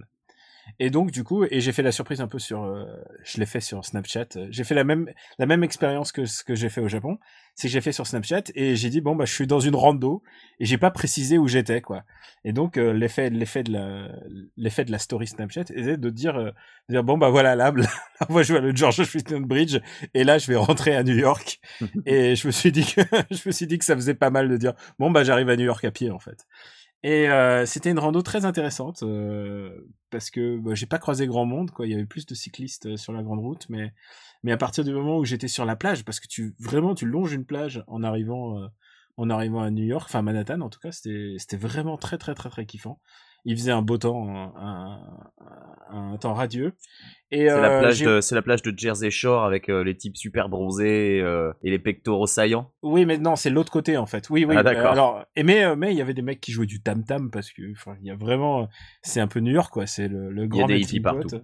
Et 0.79 0.89
donc 0.89 1.11
du 1.11 1.23
coup, 1.23 1.43
et 1.43 1.61
j'ai 1.61 1.71
fait 1.71 1.81
la 1.81 1.91
surprise 1.91 2.21
un 2.21 2.27
peu 2.27 2.39
sur, 2.39 2.63
euh, 2.63 2.85
je 3.23 3.39
l'ai 3.39 3.45
fait 3.45 3.61
sur 3.61 3.83
Snapchat. 3.83 4.27
J'ai 4.49 4.63
fait 4.63 4.75
la 4.75 4.83
même 4.83 5.09
la 5.37 5.45
même 5.45 5.63
expérience 5.63 6.11
que 6.11 6.25
ce 6.25 6.43
que 6.43 6.55
j'ai 6.55 6.69
fait 6.69 6.81
au 6.81 6.87
Japon, 6.87 7.17
c'est 7.55 7.67
que 7.67 7.71
j'ai 7.73 7.81
fait 7.81 7.91
sur 7.91 8.07
Snapchat 8.07 8.43
et 8.55 8.75
j'ai 8.75 8.89
dit 8.89 9.01
bon 9.01 9.15
bah 9.15 9.25
je 9.25 9.33
suis 9.33 9.47
dans 9.47 9.59
une 9.59 9.75
rando 9.75 10.23
et 10.59 10.65
j'ai 10.65 10.77
pas 10.77 10.91
précisé 10.91 11.37
où 11.37 11.47
j'étais 11.47 11.81
quoi. 11.81 12.03
Et 12.45 12.53
donc 12.53 12.77
euh, 12.77 12.93
l'effet 12.93 13.29
l'effet 13.29 13.63
de 13.63 13.73
la 13.73 14.09
l'effet 14.55 14.85
de 14.85 14.91
la 14.91 14.99
story 14.99 15.27
Snapchat 15.27 15.61
était 15.61 15.97
de 15.97 16.09
dire 16.09 16.37
euh, 16.37 16.51
de 16.87 16.93
dire 16.93 17.03
bon 17.03 17.17
bah 17.17 17.29
voilà 17.29 17.55
là, 17.55 17.71
là 17.75 17.87
on 18.29 18.33
va 18.33 18.43
jouer 18.43 18.57
à 18.57 18.61
le 18.61 18.75
George 18.75 18.99
Washington 18.99 19.43
Bridge 19.43 19.79
et 20.13 20.23
là 20.23 20.37
je 20.37 20.47
vais 20.47 20.55
rentrer 20.55 20.95
à 20.95 21.03
New 21.03 21.17
York 21.17 21.59
et 22.05 22.35
je 22.35 22.47
me 22.47 22.51
suis 22.51 22.71
dit 22.71 22.85
que 22.85 23.01
je 23.31 23.41
me 23.45 23.51
suis 23.51 23.67
dit 23.67 23.77
que 23.77 23.85
ça 23.85 23.95
faisait 23.95 24.13
pas 24.13 24.29
mal 24.29 24.47
de 24.47 24.57
dire 24.57 24.73
bon 24.97 25.11
bah 25.11 25.23
j'arrive 25.23 25.49
à 25.49 25.57
New 25.57 25.65
York 25.65 25.83
à 25.83 25.91
pied 25.91 26.11
en 26.11 26.19
fait. 26.19 26.45
Et 27.03 27.29
euh, 27.29 27.65
c'était 27.65 27.91
une 27.91 27.99
rando 27.99 28.21
très 28.21 28.43
intéressante 28.43 29.03
euh, 29.03 29.87
parce 30.09 30.29
que 30.29 30.57
bah, 30.57 30.75
j'ai 30.75 30.85
pas 30.85 30.99
croisé 30.99 31.27
grand 31.27 31.45
monde 31.45 31.71
quoi. 31.71 31.87
Il 31.87 31.91
y 31.91 31.93
avait 31.93 32.05
plus 32.05 32.25
de 32.25 32.35
cyclistes 32.35 32.87
euh, 32.87 32.97
sur 32.97 33.13
la 33.13 33.23
grande 33.23 33.39
route, 33.39 33.67
mais 33.69 33.93
mais 34.43 34.51
à 34.51 34.57
partir 34.57 34.83
du 34.83 34.91
moment 34.93 35.17
où 35.17 35.25
j'étais 35.25 35.47
sur 35.47 35.65
la 35.65 35.75
plage, 35.75 36.03
parce 36.03 36.19
que 36.19 36.27
tu 36.27 36.55
vraiment 36.59 36.95
tu 36.95 37.05
longes 37.05 37.33
une 37.33 37.45
plage 37.45 37.83
en 37.87 38.03
arrivant 38.03 38.69
en 39.17 39.29
arrivant 39.29 39.61
à 39.61 39.71
New 39.71 39.83
York, 39.85 40.05
enfin 40.09 40.21
Manhattan 40.21 40.61
en 40.61 40.69
tout 40.69 40.79
cas, 40.79 40.91
c'était 40.91 41.35
c'était 41.37 41.57
vraiment 41.57 41.97
très 41.97 42.17
très 42.17 42.35
très 42.35 42.49
très 42.49 42.65
kiffant. 42.65 42.99
Il 43.45 43.57
faisait 43.57 43.71
un 43.71 43.81
beau 43.81 43.97
temps, 43.97 44.27
un, 44.29 44.99
un, 45.89 46.11
un 46.13 46.17
temps 46.17 46.33
radieux. 46.33 46.73
Et 47.31 47.47
C'est 47.47 47.61
la 47.61 47.69
euh, 47.71 47.79
plage 47.79 47.95
j'ai- 47.95 48.05
de, 48.05 48.21
c'est 48.21 48.35
la 48.35 48.41
plage 48.41 48.61
de 48.63 48.73
Jersey 48.75 49.11
Shore 49.11 49.43
avec 49.43 49.69
euh, 49.69 49.83
les 49.83 49.95
types 49.95 50.17
super 50.17 50.49
bronzés 50.49 51.19
euh, 51.21 51.53
et 51.63 51.69
les 51.69 51.77
pectoraux 51.79 52.25
saillants. 52.27 52.71
Oui, 52.81 53.05
mais 53.05 53.17
non, 53.19 53.35
c'est 53.35 53.49
l'autre 53.51 53.71
côté 53.71 53.97
en 53.97 54.05
fait. 54.07 54.29
Oui, 54.29 54.45
oui. 54.45 54.55
Ah, 54.57 54.63
d'accord. 54.63 54.91
alors, 54.91 55.25
et 55.35 55.43
mais 55.43 55.75
mais 55.75 55.91
il 55.91 55.97
y 55.97 56.01
avait 56.01 56.15
des 56.15 56.23
mecs 56.23 56.41
qui 56.41 56.51
jouaient 56.51 56.65
du 56.65 56.81
tam 56.81 57.03
tam 57.03 57.29
parce 57.29 57.51
que 57.51 57.61
il 57.61 58.07
y 58.07 58.09
a 58.11 58.15
vraiment, 58.15 58.67
c'est 59.03 59.19
un 59.19 59.27
peu 59.27 59.39
New 59.41 59.51
York 59.53 59.71
quoi. 59.71 59.85
C'est 59.85 60.07
le, 60.07 60.31
le 60.31 60.47
grand 60.47 60.65
des 60.65 60.73
melting 60.73 60.89
hippies 60.97 60.99
pot. 61.01 61.13
partout. 61.21 61.41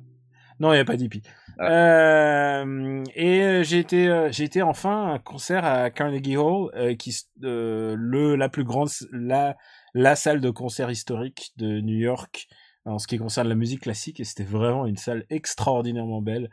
Non, 0.60 0.74
il 0.74 0.78
y 0.78 0.80
a 0.80 0.86
pas 0.86 0.96
d'hippies. 0.96 1.22
Euh, 1.60 3.04
et 3.16 3.62
j'ai 3.64 3.80
été 3.80 4.28
j'ai 4.32 4.44
été 4.46 4.62
enfin 4.62 5.08
à 5.08 5.14
un 5.16 5.20
concert 5.20 5.66
à 5.66 5.90
Carnegie 5.90 6.38
Hall 6.38 6.96
qui 6.98 7.16
le 7.42 8.36
la 8.36 8.50
plus 8.50 8.64
grande 8.64 8.90
la 9.12 9.56
la 9.96 10.18
salle 10.18 10.42
de 10.42 10.50
concert 10.50 10.92
historique 10.92 11.54
de 11.56 11.80
New 11.80 11.98
York 11.98 12.50
en 12.84 13.00
ce 13.00 13.08
qui 13.08 13.18
concerne 13.18 13.48
la 13.48 13.56
musique 13.56 13.82
classique 13.82 14.20
et 14.20 14.26
c'était 14.26 14.44
vraiment 14.44 14.86
une 14.86 14.98
salle 14.98 15.26
extraordinairement 15.30 16.22
belle. 16.22 16.52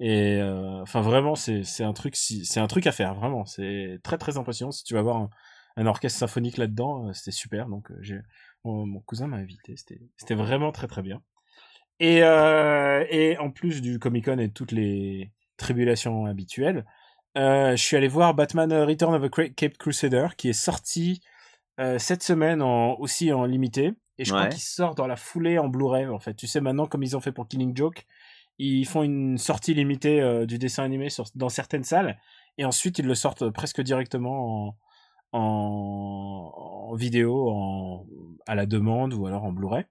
Et 0.00 0.36
euh, 0.40 0.80
enfin 0.80 1.02
vraiment 1.02 1.34
c'est 1.34 1.64
un 1.80 1.92
truc 1.92 2.16
c'est 2.16 2.60
un 2.60 2.66
truc 2.68 2.86
à 2.86 2.92
faire 2.92 3.14
vraiment. 3.16 3.44
C'est 3.44 3.98
très 4.04 4.16
très 4.16 4.38
impressionnant. 4.38 4.70
Si 4.70 4.84
tu 4.84 4.94
vas 4.94 5.02
voir 5.02 5.28
un, 5.76 5.86
orchestre 5.86 6.20
symphonique 6.20 6.56
là-dedans 6.56 7.08
euh, 7.08 7.12
c'était 7.12 7.32
super. 7.32 7.68
Donc 7.68 7.90
euh, 7.90 7.96
j'ai 8.00 8.20
mon, 8.64 9.00
cousin 9.00 9.26
m'a 9.26 9.36
invité. 9.38 9.74
C'était 9.76 10.34
vraiment 10.34 10.70
très 10.70 10.86
très 10.86 11.02
bien. 11.02 11.20
Et 11.98 12.18
et 12.18 13.38
en 13.38 13.50
plus 13.50 13.82
du 13.82 13.98
Comic 13.98 14.26
Con 14.26 14.38
et 14.38 14.48
de 14.48 14.52
toutes 14.52 14.72
les 14.72 15.32
tribulations 15.56 16.26
habituelles 16.26 16.84
je 17.36 17.74
suis 17.76 17.96
allé 17.96 18.08
voir 18.08 18.34
Batman 18.34 18.72
Return 18.72 19.14
of 19.14 19.30
Cra- 19.30 19.52
Cape 19.52 19.76
Crusader 19.78 20.28
qui 20.36 20.48
est 20.48 20.52
sorti 20.52 21.20
euh, 21.80 21.98
cette 21.98 22.22
semaine 22.22 22.62
en, 22.62 22.94
aussi 22.98 23.32
en 23.32 23.44
limité. 23.44 23.92
Et 24.18 24.24
je 24.24 24.32
crois 24.32 24.46
qu'il 24.46 24.60
sort 24.60 24.94
dans 24.94 25.08
la 25.08 25.16
foulée 25.16 25.58
en 25.58 25.68
Blu-ray 25.68 26.06
en 26.06 26.20
fait. 26.20 26.34
Tu 26.34 26.46
sais 26.46 26.60
maintenant 26.60 26.86
comme 26.86 27.02
ils 27.02 27.16
ont 27.16 27.20
fait 27.20 27.32
pour 27.32 27.48
Killing 27.48 27.76
Joke 27.76 28.06
ils 28.58 28.86
font 28.86 29.02
une 29.02 29.38
sortie 29.38 29.74
limitée 29.74 30.20
euh, 30.20 30.46
du 30.46 30.58
dessin 30.58 30.84
animé 30.84 31.10
sur, 31.10 31.24
dans 31.34 31.48
certaines 31.48 31.84
salles. 31.84 32.18
Et 32.58 32.64
ensuite 32.64 32.98
ils 32.98 33.06
le 33.06 33.14
sortent 33.14 33.50
presque 33.50 33.80
directement 33.80 34.68
en, 35.32 35.38
en, 35.38 36.88
en 36.90 36.94
vidéo 36.94 37.50
en, 37.50 38.06
à 38.46 38.54
la 38.54 38.66
demande 38.66 39.14
ou 39.14 39.26
alors 39.26 39.44
en 39.44 39.52
Blu-ray. 39.52 39.84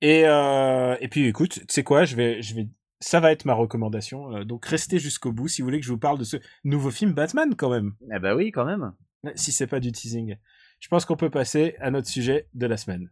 Et 0.00 0.26
euh, 0.26 0.96
et 1.00 1.08
puis 1.08 1.26
écoute 1.26 1.54
tu 1.54 1.66
sais 1.68 1.82
quoi 1.82 2.04
je 2.04 2.14
vais 2.14 2.40
je 2.40 2.54
vais 2.54 2.68
ça 3.00 3.18
va 3.20 3.32
être 3.32 3.44
ma 3.44 3.54
recommandation. 3.54 4.44
Donc 4.44 4.66
restez 4.66 4.98
jusqu'au 4.98 5.32
bout 5.32 5.48
si 5.48 5.62
vous 5.62 5.66
voulez 5.66 5.80
que 5.80 5.86
je 5.86 5.92
vous 5.92 5.98
parle 5.98 6.18
de 6.18 6.24
ce 6.24 6.36
nouveau 6.64 6.90
film 6.90 7.12
Batman 7.12 7.54
quand 7.56 7.70
même. 7.70 7.94
Eh 8.14 8.18
bah 8.18 8.34
oui, 8.34 8.50
quand 8.52 8.64
même. 8.64 8.92
si 9.34 9.50
c'est 9.52 9.66
pas 9.66 9.80
du 9.80 9.92
teasing 9.92 10.36
je 10.80 10.88
pense 10.88 11.04
qu'on 11.04 11.16
peut 11.16 11.30
passer 11.30 11.74
à 11.80 11.90
notre 11.90 12.08
sujet 12.08 12.46
de 12.54 12.66
la 12.66 12.76
semaine. 12.76 13.08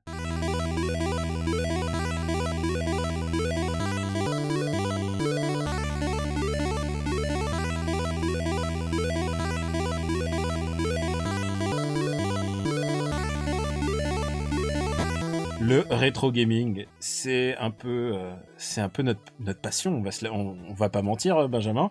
Le 15.60 15.84
rétro 15.90 16.30
gaming, 16.30 16.86
c'est 17.00 17.56
un 17.56 17.72
peu, 17.72 18.12
euh, 18.14 18.32
c'est 18.56 18.80
un 18.80 18.88
peu 18.88 19.02
notre, 19.02 19.20
passion. 19.60 19.96
On 19.96 20.00
va, 20.00 20.10
on 20.32 20.74
va 20.74 20.88
pas 20.88 21.02
mentir, 21.02 21.36
euh, 21.36 21.48
Benjamin, 21.48 21.90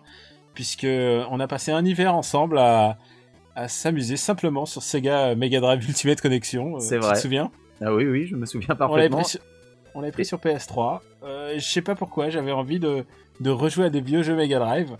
puisque 0.54 0.84
euh, 0.84 1.26
on 1.30 1.40
a 1.40 1.46
passé 1.46 1.72
un 1.72 1.84
hiver 1.84 2.14
ensemble 2.14 2.58
à, 2.58 2.96
à 3.56 3.68
s'amuser 3.68 4.16
simplement 4.16 4.66
sur 4.66 4.82
Sega 4.82 5.34
Mega 5.34 5.60
Drive 5.60 5.82
Ultimate 5.88 6.20
Connection. 6.20 6.76
euh, 6.76 6.80
C'est 6.80 6.96
tu 6.98 7.04
vrai. 7.04 7.14
te 7.14 7.18
souviens 7.20 7.50
Ah 7.80 7.92
oui, 7.94 8.06
oui, 8.06 8.26
je 8.26 8.36
me 8.36 8.46
souviens 8.46 8.68
On 8.78 8.94
l'avait 8.96 9.08
parfaitement. 9.08 9.18
pris, 9.22 9.28
sur- 9.30 9.40
on 9.94 10.00
l'avait 10.02 10.12
pris 10.12 10.24
sur 10.24 10.38
PS3. 10.38 11.00
Euh, 11.24 11.54
je 11.56 11.64
sais 11.64 11.82
pas 11.82 11.94
pourquoi, 11.94 12.28
j'avais 12.30 12.52
envie 12.52 12.78
de, 12.78 13.04
de 13.40 13.50
rejouer 13.50 13.86
à 13.86 13.90
des 13.90 14.00
vieux 14.00 14.22
jeux 14.22 14.36
Mega 14.36 14.58
Drive. 14.58 14.96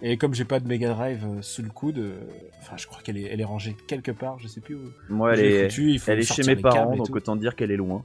Et 0.00 0.16
comme 0.16 0.32
j'ai 0.32 0.44
pas 0.44 0.60
de 0.60 0.66
Mega 0.68 0.90
Drive 0.90 1.24
euh, 1.24 1.42
sous 1.42 1.62
le 1.62 1.70
coude, 1.70 1.98
euh, 1.98 2.18
enfin 2.60 2.76
je 2.76 2.86
crois 2.86 3.00
qu'elle 3.02 3.18
est, 3.18 3.24
elle 3.32 3.40
est 3.40 3.44
rangée 3.44 3.76
quelque 3.88 4.12
part, 4.12 4.38
je 4.38 4.46
sais 4.48 4.60
plus 4.60 4.76
où. 4.76 4.90
Moi, 5.08 5.34
elle 5.34 5.44
est, 5.44 5.68
foutue, 5.68 5.90
il 5.90 5.98
faut 5.98 6.10
elle 6.12 6.20
est 6.20 6.22
chez 6.32 6.42
mes 6.44 6.56
parents, 6.56 6.94
donc 6.96 7.14
autant 7.14 7.36
dire 7.36 7.56
qu'elle 7.56 7.70
est 7.72 7.76
loin. 7.76 8.04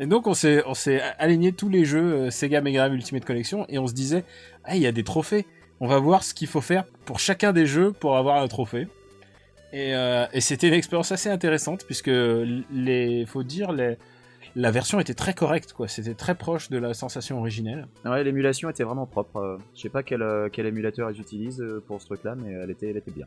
Et 0.00 0.06
donc 0.06 0.28
on 0.28 0.34
s'est 0.34 0.62
on 0.64 0.74
s'est 0.74 1.02
aligné 1.18 1.50
tous 1.52 1.68
les 1.68 1.84
jeux 1.84 2.30
Sega 2.30 2.60
Mega 2.60 2.82
Drive 2.86 2.94
Ultimate 2.94 3.24
Collection 3.24 3.66
et 3.68 3.80
on 3.80 3.88
se 3.88 3.94
disait 3.94 4.22
ah 4.62 4.76
il 4.76 4.82
y 4.82 4.86
a 4.86 4.92
des 4.92 5.02
trophées. 5.02 5.44
On 5.80 5.88
va 5.88 5.98
voir 5.98 6.22
ce 6.22 6.34
qu'il 6.34 6.46
faut 6.46 6.60
faire 6.60 6.84
pour 7.04 7.18
chacun 7.18 7.52
des 7.52 7.66
jeux 7.66 7.90
pour 7.92 8.16
avoir 8.16 8.40
un 8.40 8.46
trophée. 8.46 8.86
Et, 9.72 9.94
euh, 9.94 10.26
et 10.32 10.40
c'était 10.40 10.68
une 10.68 10.74
expérience 10.74 11.12
assez 11.12 11.28
intéressante 11.28 11.84
puisque 11.84 12.10
les 12.10 13.24
faut 13.26 13.42
dire 13.42 13.72
les 13.72 13.96
la 14.56 14.70
version 14.70 14.98
était 14.98 15.14
très 15.14 15.34
correcte 15.34 15.72
quoi. 15.74 15.88
C'était 15.88 16.14
très 16.14 16.34
proche 16.34 16.70
de 16.70 16.78
la 16.78 16.94
sensation 16.94 17.38
originelle. 17.38 17.86
Ouais, 18.04 18.24
l'émulation 18.24 18.70
était 18.70 18.82
vraiment 18.82 19.06
propre. 19.06 19.36
euh, 19.36 19.58
Je 19.76 19.82
sais 19.82 19.88
pas 19.90 20.02
quel, 20.02 20.22
euh, 20.22 20.48
quel 20.50 20.66
émulateur 20.66 21.10
ils 21.10 21.20
utilisent 21.20 21.62
pour 21.86 22.00
ce 22.00 22.06
truc-là, 22.06 22.34
mais 22.34 22.52
elle 22.52 22.70
était, 22.70 22.88
elle 22.90 22.96
était 22.96 23.10
bien. 23.10 23.26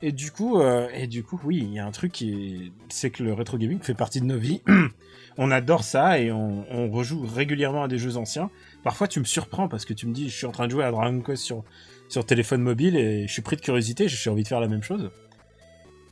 Et 0.00 0.12
du 0.12 0.30
coup, 0.30 0.60
euh, 0.60 0.88
et 0.94 1.06
du 1.06 1.22
coup, 1.24 1.38
oui, 1.44 1.58
il 1.62 1.74
y 1.74 1.78
a 1.78 1.84
un 1.86 1.90
truc 1.90 2.12
qui 2.12 2.30
est, 2.68 2.72
c'est 2.88 3.10
que 3.10 3.22
le 3.22 3.34
rétro 3.34 3.58
gaming 3.58 3.80
fait 3.80 3.92
partie 3.94 4.20
de 4.20 4.26
nos 4.26 4.38
vies. 4.38 4.62
on 5.38 5.50
adore 5.50 5.84
ça 5.84 6.18
et 6.18 6.32
on, 6.32 6.64
on 6.70 6.88
rejoue 6.88 7.26
régulièrement 7.26 7.82
à 7.82 7.88
des 7.88 7.98
jeux 7.98 8.16
anciens. 8.16 8.48
Parfois, 8.82 9.08
tu 9.08 9.18
me 9.20 9.26
surprends 9.26 9.68
parce 9.68 9.84
que 9.84 9.92
tu 9.92 10.06
me 10.06 10.14
dis, 10.14 10.30
je 10.30 10.36
suis 10.36 10.46
en 10.46 10.52
train 10.52 10.66
de 10.66 10.70
jouer 10.72 10.84
à 10.84 10.90
Dragon 10.92 11.20
Quest 11.20 11.42
sur 11.42 11.64
sur 12.08 12.24
téléphone 12.24 12.62
mobile 12.62 12.96
et 12.96 13.26
je 13.28 13.32
suis 13.32 13.42
pris 13.42 13.56
de 13.56 13.60
curiosité, 13.60 14.08
j'ai 14.08 14.30
envie 14.30 14.42
de 14.44 14.48
faire 14.48 14.60
la 14.60 14.66
même 14.68 14.82
chose. 14.82 15.10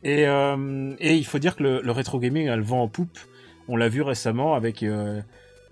Et, 0.03 0.27
euh, 0.27 0.93
et 0.99 1.15
il 1.15 1.25
faut 1.25 1.39
dire 1.39 1.55
que 1.55 1.63
le, 1.63 1.81
le 1.81 1.91
rétro 1.91 2.19
gaming 2.19 2.47
a 2.47 2.55
le 2.55 2.63
vent 2.63 2.81
en 2.81 2.87
poupe. 2.87 3.17
On 3.67 3.75
l'a 3.75 3.89
vu 3.89 4.01
récemment 4.01 4.55
avec 4.55 4.83
euh, 4.83 5.21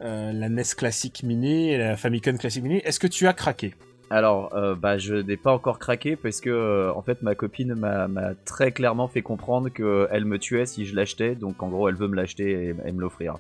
euh, 0.02 0.32
la 0.34 0.50
NES 0.50 0.64
Classic 0.78 1.24
Mini 1.24 1.72
et 1.72 1.78
la 1.78 1.96
Famicom 1.98 2.38
Classic 2.38 2.62
Mini. 2.62 2.82
Est-ce 2.84 3.00
que 3.00 3.08
tu 3.08 3.28
as 3.28 3.34
craqué? 3.34 3.74
Alors, 4.10 4.54
bah, 4.78 4.98
je 4.98 5.16
n'ai 5.16 5.36
pas 5.36 5.52
encore 5.52 5.80
craqué 5.80 6.16
parce 6.16 6.40
que, 6.40 6.90
en 6.96 7.02
fait, 7.02 7.22
ma 7.24 7.36
copine 7.36 7.74
m'a 7.76 8.08
très 8.46 8.72
clairement 8.72 9.10
fait 9.10 9.22
comprendre 9.22 9.68
qu'elle 9.68 10.24
me 10.24 10.40
tuait 10.40 10.66
si 10.66 10.86
je 10.86 10.96
l'achetais. 10.96 11.36
Donc, 11.36 11.62
en 11.62 11.68
gros, 11.68 11.90
elle 11.90 11.96
veut 11.96 12.08
me 12.08 12.16
l'acheter 12.16 12.68
et, 12.68 12.76
et 12.86 12.92
me 12.94 13.02
l'offrir. 13.02 13.36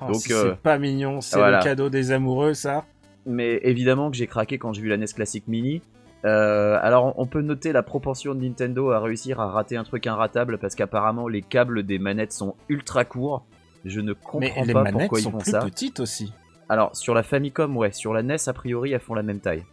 Oh, 0.00 0.06
Donc, 0.06 0.16
si 0.16 0.30
c'est 0.30 0.56
pas 0.56 0.76
mignon, 0.78 1.20
c'est 1.20 1.36
voilà. 1.38 1.58
le 1.58 1.62
cadeau 1.62 1.88
des 1.88 2.10
amoureux, 2.10 2.54
ça. 2.54 2.84
Mais 3.26 3.60
évidemment 3.62 4.10
que 4.10 4.16
j'ai 4.16 4.26
craqué 4.26 4.58
quand 4.58 4.72
j'ai 4.72 4.82
vu 4.82 4.88
la 4.88 4.96
NES 4.96 5.06
Classic 5.14 5.46
Mini. 5.46 5.82
Euh, 6.24 6.78
alors, 6.80 7.14
on 7.18 7.26
peut 7.26 7.40
noter 7.42 7.72
la 7.72 7.82
proportion 7.82 8.34
de 8.34 8.40
Nintendo 8.40 8.90
à 8.90 9.00
réussir 9.00 9.40
à 9.40 9.50
rater 9.50 9.76
un 9.76 9.84
truc 9.84 10.06
inratable 10.06 10.58
parce 10.58 10.74
qu'apparemment, 10.74 11.28
les 11.28 11.42
câbles 11.42 11.82
des 11.82 11.98
manettes 11.98 12.32
sont 12.32 12.54
ultra 12.68 13.04
courts. 13.04 13.44
Je 13.84 14.00
ne 14.00 14.12
comprends 14.12 14.38
Mais 14.38 14.54
les 14.64 14.72
pas 14.72 14.84
manettes 14.84 15.00
pourquoi 15.00 15.18
ils 15.18 15.22
sont 15.24 15.32
font 15.32 15.38
plus 15.38 15.50
ça. 15.50 15.60
petites 15.60 15.98
aussi. 16.00 16.32
Alors, 16.68 16.94
sur 16.94 17.14
la 17.14 17.22
Famicom, 17.22 17.76
ouais. 17.76 17.92
Sur 17.92 18.14
la 18.14 18.22
NES, 18.22 18.36
a 18.46 18.52
priori, 18.52 18.92
elles 18.92 19.00
font 19.00 19.14
la 19.14 19.24
même 19.24 19.40
taille. 19.40 19.64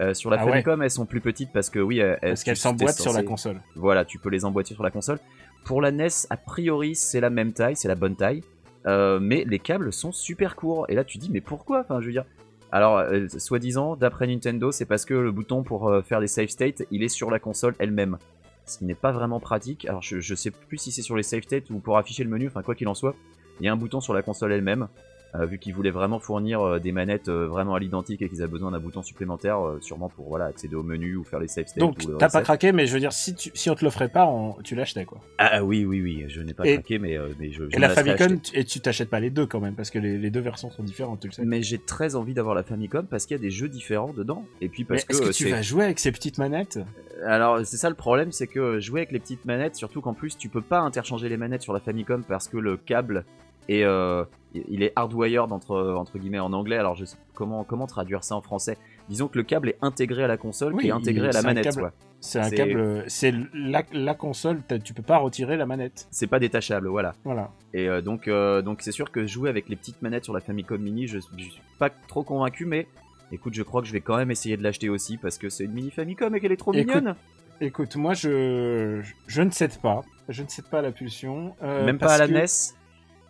Euh, 0.00 0.14
sur 0.14 0.30
la 0.30 0.36
Ah 0.40 0.44
ouais. 0.44 0.50
Famicom, 0.52 0.80
elles 0.82 0.90
sont 0.90 1.06
plus 1.06 1.20
petites 1.20 1.52
parce 1.52 1.68
que 1.70 1.80
oui, 1.80 1.98
elles, 1.98 2.18
Parce 2.20 2.44
qu'elles 2.44 2.56
s'emboîtent 2.56 3.00
sur 3.00 3.12
la 3.12 3.24
console. 3.24 3.60
Voilà, 3.74 4.04
tu 4.04 4.20
peux 4.20 4.28
les 4.28 4.44
emboîter 4.44 4.74
sur 4.74 4.84
la 4.84 4.92
console. 4.92 5.18
Pour 5.64 5.82
la 5.82 5.90
NES, 5.90 6.06
a 6.30 6.36
priori, 6.36 6.94
c'est 6.94 7.20
la 7.20 7.30
même 7.30 7.52
taille, 7.52 7.74
c'est 7.74 7.88
la 7.88 7.96
bonne 7.96 8.14
taille. 8.14 8.42
Euh, 8.86 9.18
mais 9.20 9.44
les 9.44 9.58
câbles 9.58 9.92
sont 9.92 10.12
super 10.12 10.54
courts. 10.54 10.86
Et 10.88 10.94
là, 10.94 11.02
tu 11.02 11.18
dis, 11.18 11.30
mais 11.30 11.40
pourquoi? 11.40 11.80
Enfin, 11.80 12.00
je 12.00 12.06
veux 12.06 12.12
dire. 12.12 12.24
Alors, 12.70 12.98
euh, 12.98 13.28
soi-disant, 13.28 13.96
d'après 13.96 14.26
Nintendo, 14.26 14.72
c'est 14.72 14.84
parce 14.84 15.04
que 15.04 15.14
le 15.14 15.32
bouton 15.32 15.62
pour 15.62 15.88
euh, 15.88 16.02
faire 16.02 16.20
des 16.20 16.26
save 16.26 16.48
states, 16.48 16.82
il 16.90 17.02
est 17.02 17.08
sur 17.08 17.30
la 17.30 17.38
console 17.38 17.74
elle-même. 17.78 18.18
Ce 18.66 18.78
qui 18.78 18.84
n'est 18.84 18.94
pas 18.94 19.12
vraiment 19.12 19.40
pratique. 19.40 19.86
Alors, 19.86 20.02
je, 20.02 20.20
je 20.20 20.34
sais 20.34 20.50
plus 20.50 20.76
si 20.76 20.92
c'est 20.92 21.02
sur 21.02 21.16
les 21.16 21.22
save 21.22 21.42
states 21.42 21.70
ou 21.70 21.78
pour 21.78 21.96
afficher 21.96 22.24
le 22.24 22.30
menu, 22.30 22.46
enfin, 22.46 22.62
quoi 22.62 22.74
qu'il 22.74 22.88
en 22.88 22.94
soit. 22.94 23.14
Il 23.60 23.66
y 23.66 23.68
a 23.68 23.72
un 23.72 23.76
bouton 23.76 24.00
sur 24.00 24.12
la 24.12 24.22
console 24.22 24.52
elle-même. 24.52 24.88
Euh, 25.34 25.46
vu 25.46 25.58
qu'ils 25.58 25.74
voulaient 25.74 25.90
vraiment 25.90 26.18
fournir 26.20 26.60
euh, 26.60 26.78
des 26.78 26.92
manettes 26.92 27.28
euh, 27.28 27.46
vraiment 27.46 27.74
à 27.74 27.78
l'identique 27.80 28.22
et 28.22 28.28
qu'ils 28.28 28.42
avaient 28.42 28.50
besoin 28.50 28.70
d'un 28.70 28.80
bouton 28.80 29.02
supplémentaire, 29.02 29.58
sûrement 29.80 30.08
pour 30.08 30.28
voilà, 30.28 30.46
accéder 30.46 30.74
au 30.74 30.82
menu 30.82 31.16
ou 31.16 31.24
faire 31.24 31.38
les 31.40 31.48
save 31.48 31.66
states. 31.66 31.78
Donc, 31.78 31.98
t'as 32.18 32.28
pas 32.30 32.42
craqué, 32.42 32.72
mais 32.72 32.86
je 32.86 32.94
veux 32.94 33.00
dire, 33.00 33.12
si, 33.12 33.34
tu, 33.34 33.50
si 33.54 33.70
on 33.70 33.74
te 33.74 33.84
l'offrait 33.84 34.08
pas, 34.08 34.26
on- 34.26 34.54
tu 34.62 34.74
l'achetais, 34.74 35.04
quoi. 35.04 35.20
Ah 35.38 35.62
oui, 35.64 35.84
oui, 35.84 36.00
oui, 36.00 36.24
je 36.28 36.40
n'ai 36.42 36.54
pas 36.54 36.66
Et- 36.66 36.74
craqué, 36.74 36.98
mais, 36.98 37.16
mais 37.38 37.52
je, 37.52 37.64
je 37.70 37.76
Et 37.76 37.78
la 37.80 37.90
Famicom, 37.90 38.38
et 38.54 38.64
tu 38.64 38.80
t'achètes 38.80 39.10
pas 39.10 39.20
les 39.20 39.30
deux, 39.30 39.46
quand 39.46 39.60
même, 39.60 39.74
parce 39.74 39.90
que 39.90 39.98
les, 39.98 40.18
les 40.18 40.30
deux 40.30 40.40
versions 40.40 40.70
sont 40.70 40.82
différentes, 40.82 41.20
tu 41.20 41.28
le 41.28 41.32
sais. 41.32 41.44
Mais 41.44 41.62
j'ai 41.62 41.78
très 41.78 42.14
envie 42.16 42.34
d'avoir 42.34 42.54
la 42.54 42.62
Famicom 42.62 43.06
parce 43.06 43.26
qu'il 43.26 43.36
y 43.36 43.40
a 43.40 43.42
des 43.42 43.50
jeux 43.50 43.68
différents 43.68 44.12
dedans. 44.12 44.44
Et 44.60 44.68
puis 44.68 44.82
Mais 44.84 44.96
parce 44.96 45.04
que, 45.04 45.12
est-ce 45.12 45.22
que 45.22 45.32
tu 45.32 45.48
vas 45.48 45.62
jouer 45.62 45.84
avec 45.84 45.98
ces 45.98 46.12
petites 46.12 46.38
manettes? 46.38 46.78
Alors 47.26 47.64
c'est 47.66 47.76
ça 47.76 47.88
le 47.88 47.96
problème, 47.96 48.30
c'est 48.32 48.46
que 48.46 48.78
jouer 48.80 49.00
avec 49.00 49.12
les 49.12 49.18
petites 49.18 49.44
manettes, 49.44 49.74
surtout 49.74 50.00
qu'en 50.00 50.14
plus 50.14 50.38
tu 50.38 50.48
peux 50.48 50.62
pas 50.62 50.78
interchanger 50.80 51.28
les 51.28 51.36
manettes 51.36 51.62
sur 51.62 51.72
la 51.72 51.80
Famicom 51.80 52.22
parce 52.24 52.46
que 52.48 52.56
le 52.58 52.76
câble 52.76 53.24
est, 53.68 53.84
euh, 53.84 54.24
il 54.54 54.82
est 54.82 54.92
hardwired 54.96 55.52
entre, 55.52 55.76
entre 55.94 56.18
guillemets 56.18 56.38
en 56.38 56.52
anglais. 56.52 56.76
Alors 56.78 56.94
je 56.94 57.04
sais 57.04 57.16
comment, 57.34 57.64
comment 57.64 57.86
traduire 57.86 58.24
ça 58.24 58.34
en 58.36 58.40
français? 58.42 58.76
Disons 59.08 59.28
que 59.28 59.38
le 59.38 59.44
câble 59.44 59.70
est 59.70 59.78
intégré 59.80 60.24
à 60.24 60.26
la 60.26 60.36
console 60.36 60.74
Oui, 60.74 60.82
qui 60.84 60.88
est 60.88 60.92
intégré 60.92 61.26
il- 61.26 61.30
à 61.30 61.32
la 61.32 61.42
manette. 61.42 61.64
câble-. 61.64 61.92
C'est 62.20 62.40
un 62.40 62.50
câble, 62.50 63.04
c'est 63.06 63.32
la, 63.54 63.84
la 63.92 64.14
console, 64.14 64.60
tu 64.84 64.92
peux 64.92 65.02
pas 65.04 65.18
retirer 65.18 65.56
la 65.56 65.66
manette. 65.66 66.08
C'est 66.10 66.26
pas 66.26 66.40
détachable, 66.40 66.88
voilà. 66.88 67.14
Voilà. 67.24 67.50
Et 67.72 67.88
euh, 67.88 68.00
donc, 68.02 68.26
euh, 68.26 68.60
donc 68.60 68.82
c'est 68.82 68.90
sûr 68.92 69.12
que 69.12 69.24
jouer 69.26 69.48
avec 69.48 69.68
les 69.68 69.76
petites 69.76 70.02
manettes 70.02 70.24
sur 70.24 70.34
la 70.34 70.40
Famicom 70.40 70.80
Mini, 70.80 71.06
je, 71.06 71.20
je 71.36 71.44
suis 71.44 71.62
pas 71.78 71.90
trop 72.08 72.24
convaincu, 72.24 72.64
mais 72.66 72.88
écoute, 73.30 73.54
je 73.54 73.62
crois 73.62 73.82
que 73.82 73.86
je 73.86 73.92
vais 73.92 74.00
quand 74.00 74.16
même 74.16 74.32
essayer 74.32 74.56
de 74.56 74.64
l'acheter 74.64 74.88
aussi 74.88 75.16
parce 75.16 75.38
que 75.38 75.48
c'est 75.48 75.64
une 75.64 75.72
mini 75.72 75.90
Famicom 75.92 76.34
et 76.34 76.40
qu'elle 76.40 76.50
est 76.50 76.56
trop 76.56 76.72
Écoute, 76.74 76.92
mignonne. 76.96 77.14
Écoute, 77.60 77.94
moi, 77.94 78.14
je, 78.14 79.00
je 79.28 79.42
ne 79.42 79.50
cède 79.50 79.78
pas. 79.80 80.02
Je 80.28 80.42
ne 80.42 80.48
cède 80.48 80.64
pas 80.66 80.80
à 80.80 80.82
la 80.82 80.90
pulsion. 80.90 81.54
euh, 81.62 81.86
Même 81.86 81.98
pas 81.98 82.14
à 82.14 82.18
la 82.18 82.26
que- 82.26 82.32
NES, 82.32 82.46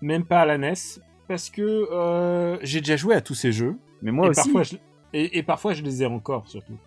Même 0.01 0.25
pas 0.25 0.41
à 0.43 0.47
la 0.47 0.59
NES. 0.59 0.75
Parce 1.27 1.51
que 1.51 1.63
euh, 1.63 2.59
j'ai 2.63 2.81
déjà 2.81 2.97
joué 2.97 3.15
à 3.15 3.21
tous 3.21 3.35
ces 3.35 3.53
jeux. 3.53 3.77
mais 4.03 4.11
moi 4.13 4.27
et, 4.27 4.31
aussi. 4.31 4.41
Parfois, 4.43 4.63
je, 4.63 4.77
et, 5.13 5.39
et 5.39 5.43
parfois, 5.43 5.75
je 5.75 5.83
les 5.83 6.03
ai 6.03 6.07
encore, 6.07 6.47
surtout. 6.49 6.79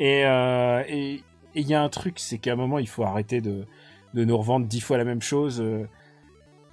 Et 0.00 0.24
euh, 0.26 0.82
et 0.88 1.22
et 1.54 1.60
il 1.60 1.66
y 1.68 1.74
a 1.74 1.82
un 1.82 1.88
truc, 1.90 2.18
c'est 2.18 2.38
qu'à 2.38 2.52
un 2.54 2.56
moment, 2.56 2.78
il 2.78 2.88
faut 2.88 3.04
arrêter 3.04 3.40
de, 3.42 3.66
de 4.14 4.24
nous 4.24 4.36
revendre 4.36 4.66
dix 4.66 4.80
fois 4.80 4.96
la 4.96 5.04
même 5.04 5.22
chose. 5.22 5.60
euh. 5.60 5.86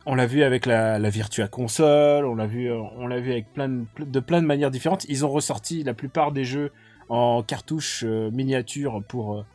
On 0.06 0.16
l'a 0.16 0.26
vu 0.26 0.42
avec 0.44 0.66
la, 0.66 0.98
la 0.98 1.10
Virtua 1.10 1.48
Console, 1.50 2.26
on 2.26 2.34
l'a 2.34 2.48
vu, 2.48 2.72
euh, 2.72 2.80
on 2.98 3.06
l'a 3.06 3.20
vu 3.20 3.32
avec 3.32 3.52
plein 3.54 3.68
de, 3.70 3.84
de 4.00 4.20
plein 4.22 4.42
de 4.42 4.48
manières 4.48 4.72
différentes. 4.72 5.06
Ils 5.10 5.26
ont 5.26 5.30
ressorti 5.30 5.84
la 5.84 5.94
plupart 5.94 6.32
des 6.32 6.46
jeux 6.46 6.72
en 7.10 7.44
cartouches 7.44 8.04
euh, 8.08 8.32
miniatures 8.32 9.04
pour 9.08 9.38
euh, 9.40 9.46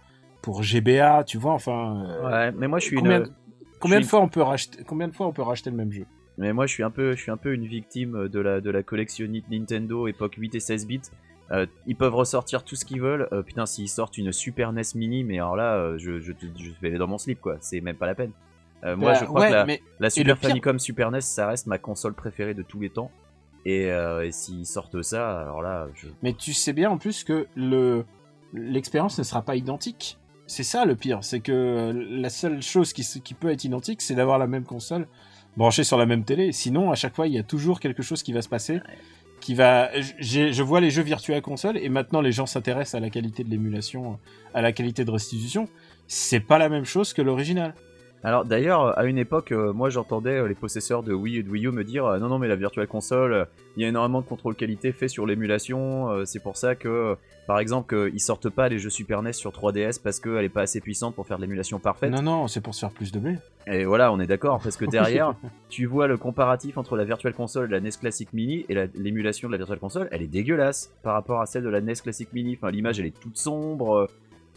pour 0.43 0.63
GBA, 0.63 1.25
tu 1.25 1.39
vois. 1.39 1.55
Enfin, 1.55 2.05
euh, 2.07 2.31
Ouais, 2.31 2.53
mais 2.57 2.69
moi 2.69 2.79
je 2.79 2.85
suis 2.85 2.97
combien, 2.97 3.21
une. 3.25 3.31
Combien 3.85 4.01
de 4.01 4.05
fois 4.07 4.21
on 4.21 4.29
peut 4.29 4.43
racheter, 4.43 4.83
combien 4.85 5.09
de 5.09 5.15
fois 5.15 5.27
on 5.27 5.33
peut 5.33 5.43
racheter 5.43 5.71
le 5.71 5.77
même 5.77 5.93
jeu 5.93 6.05
Mais 6.39 6.53
moi, 6.53 6.67
je 6.67 6.73
suis 6.73 6.83
un 6.83 6.91
peu, 6.91 7.13
je 7.15 7.21
suis 7.23 7.31
un 7.31 7.37
peu 7.37 7.53
une 7.55 7.67
victime 7.67 8.29
de 8.29 8.41
la, 8.41 8.61
de 8.61 8.71
la 8.71 8.83
collectionnite 8.83 9.49
Nintendo 9.51 10.07
époque 10.09 10.35
8 10.37 10.55
et 10.57 10.61
16 10.61 10.87
bits. 10.87 11.01
Euh, 11.53 11.67
ils 11.87 11.95
peuvent 11.95 12.15
ressortir 12.15 12.65
tout 12.65 12.75
ce 12.75 12.85
qu'ils 12.87 13.01
veulent. 13.03 13.29
Euh, 13.33 13.43
putain, 13.43 13.67
s'ils 13.67 13.89
sortent 13.89 14.17
une 14.19 14.33
Super 14.33 14.73
NES 14.73 14.83
Mini, 14.95 15.25
mais 15.25 15.37
alors 15.39 15.57
là, 15.57 15.75
euh, 15.77 15.99
je, 15.99 16.19
je, 16.19 16.33
te- 16.33 16.47
je 16.57 16.71
vais 16.81 16.89
aller 16.89 16.99
dans 16.99 17.07
mon 17.07 17.19
slip, 17.19 17.41
quoi. 17.41 17.57
C'est 17.61 17.81
même 17.83 17.97
pas 17.97 18.07
la 18.07 18.15
peine. 18.15 18.33
Moi, 18.83 18.97
Bah, 18.97 19.15
je 19.15 19.25
crois 19.25 19.41
ouais, 19.43 19.49
que 19.49 19.53
la, 19.55 19.65
mais 19.67 19.83
la 20.01 20.07
le 20.07 20.11
Super 20.11 20.39
Famicom 20.39 20.79
Super 20.79 21.11
NES, 21.11 21.21
ça 21.21 21.47
reste 21.47 21.67
ma 21.67 21.79
console 21.79 22.13
préférée 22.15 22.53
de 22.55 22.63
tous 22.63 22.81
les 22.81 22.91
temps. 22.91 23.11
Et, 23.67 23.85
et 23.87 24.31
s'ils 24.33 24.67
sortent 24.67 25.01
ça, 25.03 25.41
alors 25.41 25.63
là, 25.63 25.89
je... 25.95 26.09
Mais 26.23 26.35
tu 26.35 26.53
sais 26.53 26.73
bien 26.75 26.91
en 26.91 26.99
plus 26.99 27.25
que 27.25 27.47
le 27.57 28.05
l'expérience 28.53 29.19
ne 29.19 29.25
sera 29.25 29.43
pas 29.43 29.57
identique. 29.57 30.19
C'est 30.47 30.63
ça 30.63 30.85
le 30.85 30.95
pire, 30.95 31.21
c'est 31.23 31.41
que 31.41 31.93
la 32.11 32.29
seule 32.29 32.63
chose 32.63 32.93
qui, 32.93 33.35
peut 33.35 33.51
être 33.51 33.65
identique, 33.65 34.03
c'est 34.03 34.15
d'avoir 34.15 34.39
la 34.39 34.47
même 34.47 34.65
console 34.65 35.07
branchée 35.57 35.85
sur 35.85 35.97
la 35.97 36.07
même 36.07 36.25
télé. 36.25 36.53
Sinon, 36.53 36.91
à 36.91 36.95
chaque 36.95 37.15
fois, 37.15 37.27
il 37.27 37.33
y 37.33 37.39
a 37.39 37.43
toujours 37.43 37.81
quelque 37.81 38.03
chose 38.03 38.23
qui 38.23 38.33
va 38.33 38.43
se 38.43 38.49
passer. 38.49 38.81
Qui 39.41 39.55
va, 39.55 39.91
je 40.01 40.63
vois 40.63 40.81
les 40.81 40.91
jeux 40.91 41.03
Virtua 41.03 41.41
Console 41.41 41.77
et 41.77 41.89
maintenant 41.89 42.23
les 42.23 42.33
gens 42.33 42.47
s'intéressent 42.47 42.95
à 42.95 43.01
la 43.01 43.11
qualité 43.11 43.45
de 43.45 43.51
l'émulation, 43.51 44.19
à 44.55 44.63
la 44.63 44.73
qualité 44.73 45.05
de 45.05 45.11
restitution. 45.11 45.69
C'est 46.07 46.41
pas 46.41 46.59
la 46.59 46.69
même 46.69 46.85
chose 46.85 47.13
que 47.13 47.21
l'original. 47.21 47.75
Alors 48.25 48.47
d'ailleurs, 48.47 48.99
à 48.99 49.05
une 49.05 49.19
époque, 49.19 49.53
euh, 49.53 49.73
moi 49.75 49.91
j'entendais 49.91 50.39
euh, 50.39 50.49
les 50.49 50.55
possesseurs 50.55 51.03
de 51.03 51.13
Wii 51.13 51.39
et 51.39 51.43
de 51.43 51.51
Wii 51.51 51.67
U 51.67 51.71
me 51.71 51.85
dire 51.85 52.07
euh, 52.07 52.19
non 52.19 52.29
non 52.29 52.39
mais 52.39 52.49
la 52.49 52.57
Virtual 52.57 52.87
Console, 52.87 53.33
euh, 53.35 53.45
il 53.77 53.83
y 53.83 53.85
a 53.85 53.89
énormément 53.89 54.23
de 54.23 54.27
contrôle 54.27 54.55
qualité 54.55 54.93
fait 54.93 55.09
sur 55.09 55.27
l'émulation, 55.27 56.11
euh, 56.11 56.25
c'est 56.25 56.43
pour 56.43 56.57
ça 56.57 56.75
que, 56.75 56.89
euh, 56.89 57.15
par 57.47 57.59
exemple, 57.59 58.09
qu'ils 58.11 58.21
sortent 58.21 58.49
pas 58.49 58.71
les 58.71 58.79
jeux 58.79 58.89
Super 58.89 59.21
NES 59.21 59.35
sur 59.35 59.51
3DS 59.53 60.01
parce 60.03 60.21
qu'elle 60.21 60.45
est 60.45 60.49
pas 60.49 60.63
assez 60.63 60.81
puissante 60.81 61.15
pour 61.15 61.27
faire 61.27 61.37
de 61.37 61.43
l'émulation 61.43 61.79
parfaite. 61.79 62.11
Non, 62.11 62.23
non, 62.23 62.49
c'est 62.49 62.63
pour 62.63 62.75
se 62.75 62.81
faire 62.81 62.91
plus 62.91 63.13
de 63.13 63.19
blé. 63.19 63.37
Et 63.67 63.85
voilà, 63.85 64.11
on 64.13 64.21
est 64.21 64.27
d'accord, 64.27 64.61
parce 64.63 64.79
que 64.79 64.85
derrière, 64.91 65.35
tu 65.69 65.85
vois 65.85 66.07
le 66.07 66.17
comparatif 66.17 66.79
entre 66.79 66.97
la 66.97 67.05
Virtual 67.05 67.35
Console 67.35 67.67
et 67.67 67.73
la 67.73 67.81
NES 67.81 67.91
Classic 68.01 68.33
Mini, 68.33 68.65
et 68.71 68.75
la- 68.75 68.87
l'émulation 68.95 69.49
de 69.49 69.53
la 69.53 69.59
Virtual 69.59 69.79
Console, 69.79 70.09
elle 70.13 70.23
est 70.23 70.27
dégueulasse 70.29 70.91
par 71.03 71.13
rapport 71.13 71.43
à 71.43 71.47
celle 71.47 71.65
de 71.65 71.69
la 71.69 71.83
NES 71.83 71.95
Classic 72.03 72.33
Mini. 72.33 72.57
Enfin, 72.59 72.71
l'image, 72.71 72.99
elle 73.01 73.07
est 73.07 73.21
toute 73.21 73.37
sombre. 73.37 74.09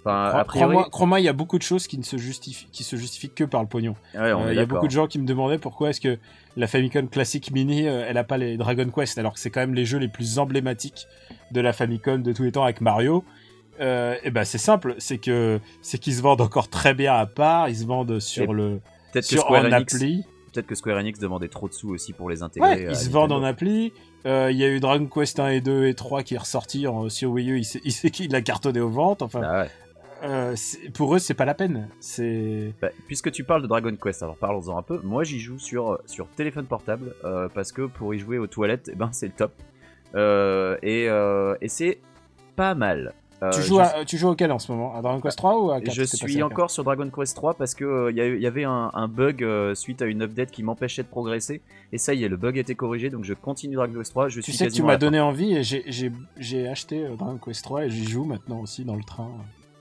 Enfin, 0.08 0.30
Cro- 0.30 0.38
a 0.40 0.44
priori, 0.46 0.78
Crois-moi, 0.92 1.20
il 1.20 1.24
y 1.24 1.28
a 1.30 1.34
beaucoup 1.34 1.58
de 1.58 1.64
choses 1.64 1.88
qui 1.88 1.98
ne 1.98 2.04
se 2.04 2.18
justifient, 2.18 2.68
qui 2.72 2.84
se 2.84 2.96
justifient 2.96 3.30
que 3.30 3.44
par 3.44 3.62
le 3.62 3.68
pognon. 3.68 3.96
ouais, 4.16 4.34
on 4.34 4.46
Euh, 4.46 4.54
Il 4.54 4.56
y 4.56 4.60
a 4.60 4.66
beaucoup 4.66 4.88
de 4.88 4.92
gens 4.92 5.08
qui 5.08 5.20
me 5.20 5.26
demandaient 5.26 5.58
pourquoi 5.60 5.90
est-ce 5.90 6.02
que 6.02 6.18
la 6.56 6.68
Famicom 6.68 7.08
Classic 7.10 7.52
Mini, 7.52 7.88
euh, 7.88 8.06
elle 8.08 8.18
a 8.18 8.24
pas 8.24 8.38
les 8.38 8.58
Dragon 8.58 8.90
Quest, 8.90 9.18
alors 9.18 9.34
que 9.34 9.40
c'est 9.40 9.50
quand 9.52 9.60
même 9.62 9.74
les 9.76 9.86
jeux 9.86 10.00
les 10.00 10.08
plus 10.08 10.40
emblématiques 10.40 11.08
de 11.52 11.62
la 11.62 11.74
Famicom 11.74 12.22
de 12.24 12.34
tous 12.34 12.44
les 12.44 12.52
temps 12.52 12.64
avec 12.64 12.82
Mario. 12.82 13.24
Euh, 13.80 14.16
et 14.24 14.32
ben 14.32 14.44
c'est 14.44 14.58
simple, 14.58 14.96
c'est 14.98 15.20
que 15.20 15.60
c'est 15.84 16.00
qu'ils 16.00 16.16
se 16.16 16.22
vendent 16.24 16.42
encore 16.42 16.68
très 16.68 16.96
bien 16.96 17.14
à 17.14 17.28
part, 17.28 17.70
ils 17.70 17.78
se 17.78 17.86
vendent 17.86 18.20
sur 18.20 18.52
Et 18.52 18.54
le 18.56 18.82
sur 19.22 19.42
Square 19.42 19.66
en 19.66 19.72
Enix, 19.72 19.94
appli. 19.94 20.24
peut-être 20.52 20.66
que 20.66 20.74
Square 20.74 20.98
Enix 20.98 21.20
demandait 21.20 21.48
trop 21.48 21.68
de 21.70 21.74
sous 21.74 21.90
aussi 21.90 22.12
pour 22.14 22.28
les 22.32 22.42
intégrer. 22.42 22.70
Ouais, 22.70 22.88
ils 22.90 22.96
se 22.96 23.10
vendent 23.12 23.32
en 23.34 23.44
appli. 23.44 23.94
Euh, 24.26 24.50
Il 24.52 24.58
y 24.58 24.64
a 24.64 24.68
eu 24.68 24.80
Dragon 24.80 25.06
Quest 25.06 25.40
1 25.40 25.50
et 25.50 25.62
2 25.62 25.86
et 25.86 25.94
3 25.94 26.24
qui 26.24 26.34
est 26.34 26.40
ressorti 26.40 26.88
en, 26.88 27.08
sur 27.10 27.30
Wii 27.30 27.52
U, 27.52 27.60
il 27.62 27.82
il 28.04 28.12
qu'il 28.12 28.36
a 28.36 28.42
cartonné 28.42 28.80
aux 28.80 28.90
ventes. 28.90 29.22
Enfin, 29.22 29.42
Ah 29.44 29.62
ouais. 29.62 29.70
Euh, 30.24 30.56
pour 30.94 31.16
eux, 31.16 31.20
c'est 31.20 31.34
pas 31.34 31.46
la 31.46 31.54
peine. 31.54 31.90
C'est 32.00 32.74
Bah, 32.82 32.90
puisque 33.08 33.32
tu 33.32 33.44
parles 33.44 33.62
de 33.62 33.68
Dragon 33.68 33.96
Quest, 33.96 34.24
alors 34.24 34.38
parlons-en 34.38 34.78
un 34.78 34.82
peu. 34.82 35.00
Moi, 35.04 35.24
j'y 35.24 35.40
joue 35.40 35.60
sur, 35.60 36.00
sur 36.06 36.28
téléphone 36.30 36.66
portable 36.66 37.16
euh, 37.26 37.48
parce 37.54 37.72
que 37.72 37.84
pour 37.84 38.14
y 38.14 38.20
jouer 38.20 38.38
aux 38.38 38.48
toilettes, 38.48 38.90
eh 38.94 38.96
ben, 38.96 39.10
c'est 39.12 39.28
le 39.28 39.34
top. 39.34 39.52
Euh, 40.16 40.78
et 40.84 41.10
euh, 41.10 41.56
et 41.62 41.68
c'est 41.68 42.00
pas 42.56 42.76
mal. 42.76 43.14
Euh, 43.44 43.52
tu, 43.52 43.62
joues 43.62 43.76
je, 43.76 43.82
à- 43.82 44.04
tu 44.06 44.18
joues 44.18 44.30
auquel 44.30 44.52
en 44.52 44.58
ce 44.58 44.72
moment? 44.72 44.96
À 44.96 45.02
Dragon 45.04 45.22
Quest 45.22 45.38
3 45.38 45.60
ou 45.64 45.70
à 45.70 45.80
4 45.80 45.94
je 45.94 46.04
suis 46.06 46.42
encore 46.42 46.72
sur 46.72 46.84
Dragon 46.84 47.08
Quest 47.12 47.36
3 47.36 47.54
parce 47.54 47.76
euh, 47.82 48.10
il 48.12 48.18
y, 48.18 48.48
avait 48.48 48.64
un, 48.64 48.90
un 48.96 49.08
bug 49.08 49.44
euh, 49.44 49.76
suite 49.76 50.02
à 50.02 50.06
une 50.08 50.24
update 50.24 50.50
qui 50.50 50.64
m'empêchait 50.64 51.04
de 51.04 51.08
progresser. 51.08 51.62
Et 51.92 52.00
ça 52.00 52.16
y 52.16 52.24
est, 52.24 52.30
le 52.30 52.38
bug 52.38 52.58
a 52.58 52.62
été 52.62 52.74
corrigé, 52.74 53.12
donc 53.12 53.26
je 53.26 53.36
continue 53.36 53.76
Dragon 53.76 53.94
Quest 54.00 54.10
3. 54.12 54.30
Je 54.30 54.38
Tu 54.38 54.42
suis 54.52 54.54
sais 54.54 54.68
que 54.70 54.74
tu 54.74 54.82
m'as 54.82 54.98
donné 54.98 55.20
envie 55.20 55.54
et 55.56 55.62
j'ai- 55.62 56.68
acheté 56.68 57.06
euh, 57.06 57.16
Dragon 57.16 57.38
Quest 57.38 57.64
3 57.64 57.86
et 57.86 57.90
j'y 57.92 58.06
joue 58.10 58.24
maintenant 58.26 58.60
aussi 58.62 58.86
dans 58.86 58.96
le 58.96 59.04
train. 59.04 59.30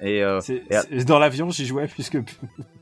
Et, 0.00 0.22
euh, 0.22 0.40
et 0.90 1.04
dans 1.04 1.18
l'avion, 1.18 1.48
j'y 1.50 1.64
jouais 1.64 1.86
puisque 1.88 2.18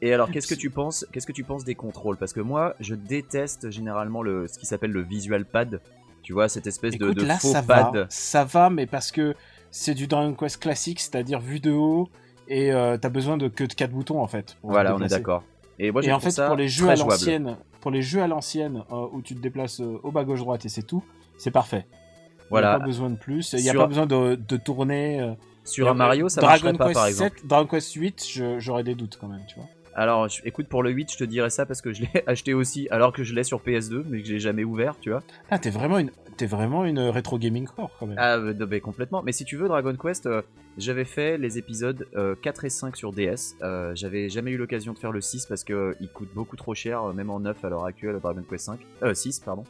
Et 0.02 0.12
alors, 0.12 0.30
qu'est-ce 0.30 0.49
que 0.52 0.59
tu 0.59 0.71
penses 0.71 1.06
Qu'est-ce 1.12 1.26
que 1.26 1.33
tu 1.33 1.44
penses 1.44 1.64
des 1.64 1.75
contrôles? 1.76 2.16
Parce 2.16 2.33
que 2.33 2.40
moi, 2.40 2.75
je 2.80 2.94
déteste 2.97 3.71
généralement 3.71 4.23
le 4.23 4.49
ce 4.49 4.59
qui 4.59 4.66
s'appelle 4.66 4.90
le 4.90 5.02
visual 5.02 5.44
pad. 5.44 5.80
Tu 6.23 6.33
vois 6.33 6.49
cette 6.49 6.66
espèce 6.66 6.97
de, 6.99 7.04
Écoute, 7.06 7.18
de 7.18 7.25
là 7.26 7.38
faux 7.38 7.52
ça 7.52 7.62
pad. 7.62 7.94
va, 7.94 8.06
ça 8.09 8.44
va, 8.44 8.71
mais 8.71 8.87
parce 8.87 9.12
que 9.12 9.35
c'est 9.71 9.94
du 9.94 10.06
Dragon 10.06 10.35
Quest 10.35 10.61
classique, 10.61 10.99
c'est-à-dire 11.00 11.38
vu 11.38 11.61
de 11.61 11.71
haut 11.71 12.09
et 12.49 12.73
euh, 12.73 12.97
t'as 12.97 13.11
besoin 13.11 13.37
de 13.37 13.49
que 13.49 13.62
de 13.64 13.73
4 13.75 13.90
boutons 13.92 14.21
en 14.21 14.26
fait. 14.26 14.56
Voilà, 14.62 14.94
on 14.97 15.00
est 15.02 15.09
d'accord. 15.09 15.44
Et 15.78 15.90
moi, 15.92 16.02
je 16.02 16.09
Et 16.09 16.12
en 16.12 16.21
fait, 16.21 16.30
ça 16.30 16.47
pour 16.47 16.56
les 16.56 16.66
jeux 16.68 16.88
à 16.88 16.97
l'ancienne, 16.97 17.56
pour 17.80 17.90
les 17.90 18.00
jeux 18.02 18.23
à 18.23 18.26
l'ancienne 18.26 18.83
euh, 18.90 19.06
où 19.12 19.21
tu 19.23 19.35
te 19.35 19.40
déplaces 19.40 19.80
au 19.80 20.11
bas 20.11 20.25
gauche 20.25 20.38
droite 20.40 20.64
et 20.64 20.68
c'est 20.68 20.83
tout, 20.83 21.04
c'est 21.38 21.50
parfait. 21.50 21.87
Il 21.90 22.42
n'y 22.42 22.49
Voilà. 22.50 22.73
a 22.75 22.78
pas 22.80 22.85
besoin 22.87 23.11
de 23.11 23.16
plus. 23.16 23.52
Il 23.52 23.62
n'y 23.62 23.68
a 23.68 23.73
Sur- 23.73 23.83
pas 23.83 23.87
besoin 23.87 24.06
de, 24.06 24.35
de 24.37 24.56
tourner. 24.56 25.35
Euh, 25.64 25.68
Sur 25.68 25.88
un 25.88 25.94
Mario, 25.94 26.28
ça 26.28 26.40
Dragon 26.40 26.64
marcherait 26.73 26.78
pas, 26.78 26.85
Quest 26.87 26.94
par 26.94 27.06
exemple. 27.06 27.38
7, 27.38 27.47
Dragon 27.47 27.66
Quest 27.68 27.92
8, 27.94 28.26
je- 28.28 28.59
j'aurais 28.59 28.85
des 28.85 28.94
doutes 28.94 29.16
quand 29.21 29.28
même, 29.28 29.42
tu 29.49 29.56
vois. 29.56 29.68
Alors, 29.97 30.28
je- 30.28 30.42
écoute, 30.44 30.66
pour 30.68 30.83
le 30.83 30.90
8, 30.90 31.12
je 31.12 31.16
te 31.18 31.25
dirais 31.25 31.50
ça 31.50 31.66
parce 31.66 31.80
que 31.80 31.92
je 31.92 32.02
l'ai 32.02 32.09
acheté 32.26 32.52
aussi, 32.52 32.88
alors 32.90 33.12
que 33.12 33.23
je 33.23 33.33
l'ai 33.35 33.44
sur 33.44 33.61
PS2, 33.61 34.04
mais 34.09 34.23
que 34.23 34.26
j'ai 34.28 34.40
jamais 34.40 34.64
ouvert, 34.64 34.97
tu 35.00 35.11
vois. 35.11 35.23
Ah, 35.50 35.59
t'es 35.61 35.71
vraiment 35.71 35.99
une, 35.99 36.11
t'es 36.37 36.47
vraiment 36.47 36.85
une 36.85 36.99
rétro 36.99 37.38
gaming 37.38 37.64
core 37.66 37.90
quand 38.00 38.06
même. 38.06 38.16
Ah, 38.18 38.35
euh, 38.37 38.52
bah, 38.52 38.80
complètement. 38.80 39.23
Mais 39.23 39.30
si 39.33 39.44
tu 39.44 39.56
veux, 39.56 39.68
Dragon 39.68 39.94
Quest, 39.94 40.26
euh, 40.26 40.42
j'avais 40.78 41.04
fait 41.04 41.38
les 41.38 41.59
épisodes 41.59 42.09
euh, 42.16 42.35
4 42.42 42.64
et 42.64 42.71
5 42.71 42.97
sur 42.97 43.12
DS. 43.12 43.54
Euh, 43.62 43.92
j'avais 43.94 44.28
jamais 44.28 44.50
eu 44.50 44.56
l'occasion 44.56 44.92
de 44.94 44.99
faire 44.99 45.12
le 45.12 45.21
6 45.21 45.47
parce 45.47 45.62
que 45.62 45.73
euh, 45.73 45.94
il 46.00 46.09
coûte 46.09 46.30
beaucoup 46.35 46.56
trop 46.56 46.75
cher, 46.75 47.04
euh, 47.04 47.12
même 47.12 47.30
en 47.30 47.38
9 47.38 47.64
à 47.64 47.68
l'heure 47.68 47.85
actuelle, 47.85 48.18
Dragon 48.21 48.42
Quest 48.49 48.64
5. 48.66 48.80
Euh, 49.04 49.14
6, 49.14 49.38
pardon. 49.40 49.62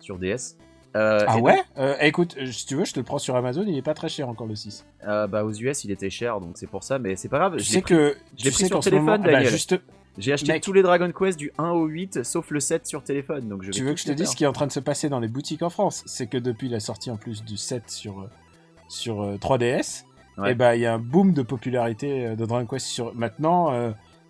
Sur 0.00 0.18
DS. 0.18 0.58
Euh, 0.94 1.24
ah 1.26 1.38
ouais 1.38 1.62
Euh, 1.78 1.96
Écoute, 2.00 2.36
euh, 2.38 2.46
si 2.46 2.66
tu 2.66 2.74
veux, 2.76 2.84
je 2.84 2.92
te 2.92 3.00
le 3.00 3.04
prends 3.04 3.18
sur 3.18 3.34
Amazon, 3.36 3.64
il 3.66 3.76
est 3.76 3.82
pas 3.82 3.94
très 3.94 4.08
cher 4.08 4.28
encore 4.28 4.46
le 4.46 4.54
6. 4.54 4.84
donc, 5.00 5.08
euh, 5.08 5.26
bah, 5.26 5.44
aux 5.44 5.52
US, 5.52 5.84
il 5.84 5.90
était 5.90 6.10
cher, 6.10 6.40
donc 6.40 6.58
c'est 6.58 6.66
pour 6.66 6.82
ça, 6.84 6.98
mais 6.98 7.16
c'est 7.16 7.28
pas 7.28 7.38
grave. 7.38 7.54
Je 7.58 7.64
sais 7.64 7.82
que. 7.82 8.14
je 8.38 8.44
l'ai 8.44 8.50
tu 8.50 8.56
pris 8.56 8.66
sur 8.66 8.80
téléphone, 8.80 9.22
moment- 9.22 9.24
bah, 9.24 9.44
juste, 9.44 9.74
J'ai 10.18 10.32
acheté 10.34 10.52
Mec. 10.52 10.62
tous 10.62 10.72
les 10.74 10.82
Dragon 10.82 11.10
Quest 11.10 11.38
du 11.38 11.50
1 11.56 11.70
au 11.70 11.86
8, 11.86 12.22
sauf 12.24 12.50
le 12.50 12.60
7 12.60 12.86
sur 12.86 13.02
téléphone, 13.02 13.48
donc 13.48 13.62
je 13.62 13.68
vais 13.68 13.72
tu 13.72 13.82
veux 13.84 13.94
que 13.94 14.00
je 14.00 14.04
te 14.04 14.12
dise 14.12 14.28
ce 14.30 14.36
qui 14.36 14.44
est 14.44 14.46
en 14.46 14.52
train 14.52 14.66
de 14.66 14.72
se 14.72 14.80
passer 14.80 15.08
dans 15.08 15.20
les 15.20 15.28
boutiques 15.28 15.62
en 15.62 15.70
France? 15.70 16.02
C'est 16.06 16.26
que 16.26 16.36
depuis 16.36 16.68
la 16.68 16.80
sortie 16.80 17.10
en 17.10 17.16
plus 17.16 17.42
du 17.42 17.56
7 17.56 17.90
sur, 17.90 18.28
sur 18.88 19.22
euh, 19.22 19.36
3DS, 19.38 20.04
Ouais. 20.38 20.52
et 20.52 20.54
bah 20.54 20.76
il 20.76 20.80
y 20.80 20.86
a 20.86 20.94
un 20.94 20.98
boom 20.98 21.34
de 21.34 21.42
popularité 21.42 22.34
de 22.36 22.46
Dragon 22.46 22.66
Quest 22.66 22.86
sur. 22.86 23.14
Maintenant, 23.14 23.70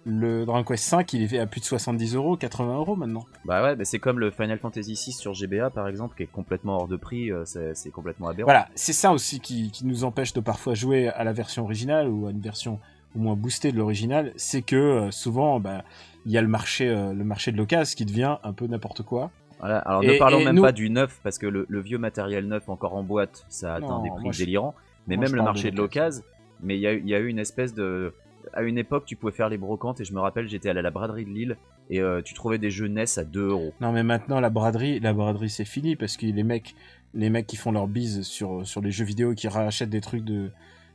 le 0.05 0.45
Dragon 0.45 0.65
Quest 0.65 0.85
5, 0.85 1.13
il 1.13 1.23
est 1.35 1.39
à 1.39 1.47
plus 1.47 1.61
de 1.61 1.65
70 1.67 2.15
euros, 2.17 2.37
80 2.37 2.77
euros 2.77 2.97
maintenant. 2.97 3.25
Bah 3.45 3.63
ouais, 3.63 3.77
mais 3.77 3.85
c'est 3.85 3.99
comme 4.01 4.19
le 4.19 4.31
Final 4.31 4.59
Fantasy 4.59 4.97
6 4.97 5.13
sur 5.13 5.33
GBA 5.35 5.71
par 5.71 5.87
exemple, 5.89 6.17
qui 6.17 6.25
est 6.25 6.27
complètement 6.27 6.77
hors 6.77 6.89
de 6.89 6.97
prix, 6.97 7.31
euh, 7.31 7.45
c'est 7.45 7.91
complètement 7.91 8.29
aberrant. 8.29 8.47
Voilà, 8.47 8.69
c'est 8.75 8.93
ça 8.93 9.13
aussi 9.13 9.39
qui, 9.41 9.71
qui 9.71 9.87
nous 9.87 10.05
empêche 10.05 10.33
de 10.33 10.41
parfois 10.41 10.75
jouer 10.75 11.09
à 11.09 11.23
la 11.25 11.33
version 11.33 11.63
originale 11.65 12.09
ou 12.09 12.27
à 12.27 12.31
une 12.31 12.41
version 12.41 12.81
au 13.15 13.19
moins 13.21 13.37
boostée 13.37 13.71
de 13.73 13.77
l'original, 13.77 14.33
c'est 14.37 14.63
que 14.63 14.75
euh, 14.77 15.11
souvent, 15.11 15.61
bah, 15.61 15.85
il 16.27 16.33
y 16.33 16.39
a 16.39 16.43
le 16.43 16.49
marché, 16.49 16.89
euh, 16.89 17.13
le 17.13 17.25
marché 17.25 17.53
de 17.53 17.57
l'occasion 17.59 17.95
qui 17.97 18.05
devient 18.07 18.37
un 18.43 18.53
peu 18.53 18.67
n'importe 18.67 19.03
quoi. 19.03 19.31
Voilà, 19.61 19.79
alors 19.81 20.03
Et- 20.03 20.15
ne 20.15 20.19
parlons 20.19 20.43
même 20.43 20.57
nous- 20.57 20.63
pas 20.63 20.73
du 20.73 20.89
neuf, 20.91 21.21
parce 21.23 21.39
que 21.39 21.47
le, 21.47 21.67
le 21.69 21.81
vieux 21.81 21.99
matériel 21.99 22.49
neuf 22.49 22.69
encore 22.69 22.95
en 22.97 23.03
boîte, 23.05 23.45
ça 23.49 23.75
atteint 23.75 23.87
Non, 23.87 24.03
des 24.03 24.11
prix 24.11 24.33
je- 24.33 24.39
délirants, 24.39 24.75
mais 25.07 25.17
moi, 25.17 25.27
même 25.27 25.37
le 25.37 25.43
marché 25.43 25.71
de 25.71 25.77
l'occasion, 25.77 26.25
mais 26.61 26.77
y 26.79 26.81
il 26.87 27.07
y 27.09 27.15
a 27.15 27.19
eu 27.21 27.29
une 27.29 27.39
espèce 27.39 27.73
de... 27.75 28.15
À 28.53 28.63
une 28.63 28.79
époque, 28.79 29.05
tu 29.07 29.17
pouvais 29.17 29.33
faire 29.33 29.49
les 29.49 29.59
brocantes, 29.59 30.01
et 30.01 30.05
je 30.05 30.13
me 30.13 30.21
rappelle, 30.21 30.49
j'étais 30.49 30.69
allé 30.69 30.81
à 30.81 30.83
la 30.83 30.91
braderie 30.91 31.25
de 31.25 31.31
Lille, 31.31 31.57
et 31.91 32.01
euh, 32.01 32.23
tu 32.23 32.35
trouvais 32.35 32.59
des 32.59 32.71
jeux 32.71 32.89
NES 32.89 33.05
à 33.17 33.25
2 33.25 33.49
euros. 33.49 33.73
Non, 33.81 33.93
mais 33.93 34.03
maintenant 34.03 34.41
la 34.41 34.51
braderie, 34.51 35.01
la 35.01 35.13
braderie 35.13 35.51
c'est 35.51 35.65
fini 35.65 35.97
parce 35.97 36.17
que 36.17 36.27
les 36.27 36.43
mecs, 36.43 36.75
les 37.15 37.31
mecs 37.31 37.47
qui 37.47 37.57
font 37.57 37.73
leur 37.73 37.87
bise 37.87 38.23
sur 38.23 38.67
sur 38.67 38.81
les 38.81 38.91
jeux 38.91 39.05
vidéo, 39.05 39.35
qui 39.35 39.49
rachètent 39.49 39.91
des 39.91 40.01
trucs 40.01 40.25
de 40.25 40.51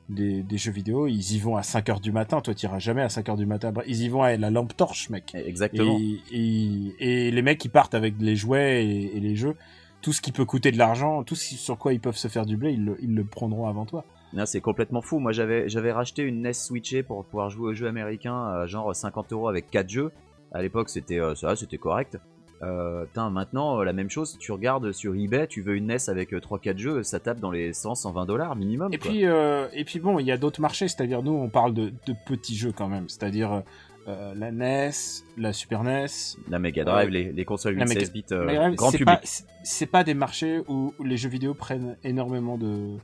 des, 0.10 0.42
des 0.42 0.58
jeux 0.58 0.72
vidéo, 0.72 1.08
ils 1.08 1.36
y 1.36 1.40
vont 1.40 1.58
à 1.58 1.62
5h 1.62 2.02
du 2.02 2.12
matin. 2.12 2.42
Toi, 2.42 2.54
tu 2.54 2.66
iras 2.66 2.80
jamais 2.80 3.02
à 3.02 3.08
5h 3.08 3.36
du 3.36 3.46
matin. 3.46 3.74
Ils 3.88 4.04
y 4.04 4.10
vont 4.10 4.24
à 4.24 4.36
la 4.38 4.50
lampe 4.50 4.76
torche, 4.76 5.10
mec. 5.10 5.36
Exactement. 5.36 5.98
Et, 6.00 6.22
et, 6.32 7.28
et 7.28 7.32
les 7.32 7.42
mecs 7.42 7.58
qui 7.58 7.70
partent 7.70 7.94
avec 7.94 8.16
les 8.20 8.36
jouets 8.36 8.86
et, 8.86 9.18
et 9.18 9.20
les 9.20 9.36
jeux, 9.36 9.56
tout 10.02 10.14
ce 10.14 10.22
qui 10.22 10.32
peut 10.32 10.46
coûter 10.46 10.72
de 10.72 10.78
l'argent, 10.78 11.24
tout 11.24 11.36
ce 11.36 11.56
sur 11.56 11.78
quoi 11.78 11.94
ils 11.94 12.00
peuvent 12.00 12.18
se 12.18 12.28
faire 12.28 12.46
du 12.46 12.58
blé, 12.58 12.72
ils 12.74 12.86
le, 12.86 12.98
ils 13.02 13.14
le 13.14 13.24
prendront 13.26 13.68
avant 13.68 13.86
toi. 13.86 14.06
C'est 14.46 14.62
complètement 14.62 15.02
fou. 15.02 15.20
Moi, 15.20 15.32
j'avais, 15.32 15.70
j'avais 15.70 15.92
racheté 15.92 16.24
une 16.24 16.42
NES 16.42 16.54
switchée 16.54 17.04
pour 17.04 17.26
pouvoir 17.26 17.50
jouer 17.50 17.70
aux 17.70 17.74
jeux 17.74 17.88
américains, 17.88 18.46
à 18.46 18.66
genre 18.68 18.96
50 18.96 19.32
euros 19.34 19.48
avec 19.50 19.70
4 19.70 19.90
jeux. 19.90 20.12
À 20.52 20.62
l'époque, 20.62 20.90
c'était 20.90 21.20
euh, 21.20 21.36
ça, 21.36 21.56
c'était 21.56 21.78
correct. 21.78 22.18
Euh, 22.64 23.06
maintenant, 23.16 23.80
euh, 23.80 23.84
la 23.84 23.94
même 23.94 24.10
chose. 24.10 24.38
Tu 24.40 24.52
regardes 24.52 24.92
sur 24.92 25.16
eBay, 25.16 25.48
tu 25.48 25.62
veux 25.62 25.76
une 25.76 25.88
NES 25.88 26.10
avec 26.10 26.32
3-4 26.32 26.78
jeux, 26.78 27.04
ça 27.04 27.20
tape 27.20 27.40
dans 27.40 27.52
les 27.52 27.72
100-120 27.72 28.26
dollars 28.26 28.56
minimum. 28.56 28.92
Et 28.94 28.98
quoi. 28.98 29.12
puis, 29.12 29.26
euh, 29.26 29.68
et 29.74 29.84
puis 29.86 30.00
bon, 30.00 30.18
il 30.20 30.26
y 30.26 30.32
a 30.32 30.38
d'autres 30.38 30.62
marchés, 30.62 30.88
c'est-à-dire 30.88 31.22
nous, 31.22 31.34
on 31.34 31.50
parle 31.50 31.74
de, 31.74 31.90
de 32.08 32.16
petits 32.26 32.56
jeux 32.56 32.72
quand 32.72 32.88
même, 32.88 33.10
c'est-à-dire 33.10 33.62
euh, 34.08 34.34
la 34.36 34.52
NES, 34.52 34.92
la 35.38 35.54
Super 35.54 35.84
NES, 35.84 36.08
la 36.50 36.58
Mega 36.60 36.84
Drive, 36.84 37.10
les, 37.10 37.32
les 37.32 37.46
consoles 37.46 37.76
La 37.76 37.86
8 37.86 37.90
Mega- 37.90 38.00
16 38.02 38.12
bits, 38.14 38.26
euh, 38.32 38.72
grand 38.72 38.92
public. 38.92 39.20
C'est 39.64 39.86
pas 39.86 40.04
des 40.04 40.14
marchés 40.16 40.62
où 40.68 40.94
les 41.04 41.18
jeux 41.18 41.30
vidéo 41.30 41.54
prennent 41.54 41.96
énormément 42.04 42.58
de, 42.58 42.96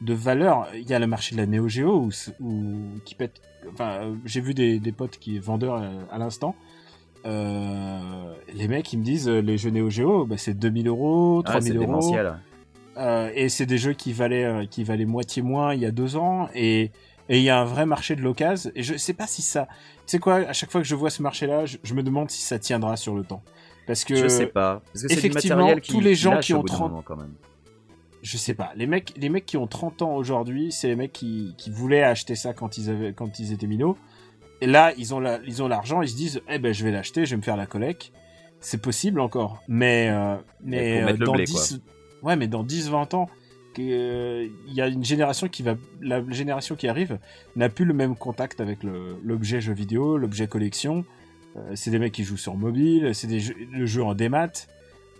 de 0.00 0.14
valeur. 0.14 0.68
Il 0.74 0.88
y 0.88 0.94
a 0.94 0.98
le 0.98 1.06
marché 1.06 1.34
de 1.34 1.40
la 1.40 1.46
Neo 1.46 1.68
Geo 1.68 2.08
où, 2.40 2.72
qui 3.04 3.14
pète. 3.14 3.40
Enfin, 3.72 3.98
euh, 4.02 4.14
j'ai 4.24 4.40
vu 4.40 4.54
des, 4.54 4.78
des 4.78 4.92
potes 4.92 5.18
qui 5.18 5.38
vendeurs 5.38 5.80
euh, 5.82 5.90
à 6.10 6.18
l'instant. 6.18 6.54
Euh, 7.24 7.98
les 8.54 8.68
mecs, 8.68 8.92
ils 8.92 8.98
me 8.98 9.04
disent 9.04 9.28
les 9.28 9.58
jeux 9.58 9.70
Neo 9.70 9.90
Geo, 9.90 10.26
bah, 10.26 10.36
c'est 10.38 10.54
2000 10.54 10.86
euros, 10.88 11.42
Ah, 11.46 11.60
c'est 11.60 11.70
3000 11.72 11.76
euros. 11.76 11.86
démentiel. 11.86 12.34
Euh, 12.96 13.30
et 13.34 13.48
c'est 13.48 13.66
des 13.66 13.78
jeux 13.78 13.92
qui 13.92 14.12
valaient, 14.12 14.66
qui 14.70 14.84
valaient 14.84 15.04
moitié 15.04 15.42
moins 15.42 15.74
il 15.74 15.80
y 15.80 15.86
a 15.86 15.90
deux 15.90 16.16
ans. 16.16 16.48
Et 16.54 16.90
et 17.28 17.38
il 17.38 17.42
y 17.42 17.50
a 17.50 17.60
un 17.60 17.64
vrai 17.64 17.86
marché 17.86 18.14
de 18.14 18.22
l'occasion. 18.22 18.70
Et 18.76 18.82
je 18.82 18.96
sais 18.96 19.12
pas 19.12 19.26
si 19.26 19.42
ça. 19.42 19.66
Tu 19.66 20.12
sais 20.12 20.18
quoi, 20.20 20.36
à 20.36 20.52
chaque 20.52 20.70
fois 20.70 20.80
que 20.80 20.86
je 20.86 20.94
vois 20.94 21.10
ce 21.10 21.22
marché-là, 21.22 21.66
je, 21.66 21.76
je 21.82 21.94
me 21.94 22.02
demande 22.04 22.30
si 22.30 22.40
ça 22.40 22.58
tiendra 22.58 22.96
sur 22.96 23.14
le 23.16 23.24
temps. 23.24 23.42
Parce 23.86 24.04
que. 24.04 24.14
Je 24.14 24.28
sais 24.28 24.46
pas. 24.46 24.80
Parce 24.92 25.02
que 25.02 25.08
du 25.08 25.14
effectivement, 25.14 25.56
matériel 25.56 25.80
qui 25.80 25.92
tous 25.92 26.00
les 26.00 26.14
gens 26.14 26.38
qui 26.38 26.54
ont 26.54 26.60
bout 26.60 26.68
d'un 26.68 26.74
30 26.74 26.90
moment, 26.90 27.02
quand 27.02 27.16
même. 27.16 27.34
Je 28.26 28.38
sais 28.38 28.54
pas. 28.54 28.72
Les 28.74 28.88
mecs, 28.88 29.12
les 29.16 29.28
mecs 29.28 29.46
qui 29.46 29.56
ont 29.56 29.68
30 29.68 30.02
ans 30.02 30.16
aujourd'hui, 30.16 30.72
c'est 30.72 30.88
les 30.88 30.96
mecs 30.96 31.12
qui, 31.12 31.54
qui 31.58 31.70
voulaient 31.70 32.02
acheter 32.02 32.34
ça 32.34 32.52
quand 32.52 32.76
ils 32.76 32.90
avaient, 32.90 33.12
quand 33.12 33.38
ils 33.38 33.52
étaient 33.52 33.68
minots. 33.68 33.96
Et 34.60 34.66
là, 34.66 34.92
ils 34.98 35.14
ont 35.14 35.20
la, 35.20 35.38
ils 35.46 35.62
ont 35.62 35.68
l'argent, 35.68 36.02
ils 36.02 36.08
se 36.08 36.16
disent, 36.16 36.42
eh 36.48 36.58
ben, 36.58 36.74
je 36.74 36.82
vais 36.82 36.90
l'acheter, 36.90 37.24
je 37.24 37.30
vais 37.30 37.36
me 37.36 37.42
faire 37.42 37.56
la 37.56 37.66
collecte. 37.66 38.10
C'est 38.58 38.82
possible 38.82 39.20
encore. 39.20 39.62
Mais, 39.68 40.08
euh, 40.10 40.34
mais, 40.60 41.04
euh, 41.04 41.16
dans 41.16 41.34
blé, 41.34 41.44
10, 41.44 41.80
ouais, 42.24 42.34
mais 42.34 42.48
dans 42.48 42.64
10, 42.64 42.90
20 42.90 43.14
ans, 43.14 43.30
que, 43.74 43.82
euh, 43.82 44.48
il 44.66 44.74
y 44.74 44.80
a 44.80 44.88
une 44.88 45.04
génération 45.04 45.46
qui 45.46 45.62
va, 45.62 45.76
la 46.00 46.28
génération 46.28 46.74
qui 46.74 46.88
arrive 46.88 47.20
n'a 47.54 47.68
plus 47.68 47.84
le 47.84 47.94
même 47.94 48.16
contact 48.16 48.60
avec 48.60 48.80
l'objet 48.82 49.60
jeu 49.60 49.72
vidéo, 49.72 50.18
l'objet 50.18 50.48
collection. 50.48 51.04
C'est 51.74 51.92
des 51.92 52.00
mecs 52.00 52.12
qui 52.12 52.24
jouent 52.24 52.36
sur 52.36 52.56
mobile, 52.56 53.14
c'est 53.14 53.28
des 53.28 53.38
jeux, 53.38 53.54
le 53.70 53.86
jeu 53.86 54.02
en 54.02 54.14
démat. 54.14 54.66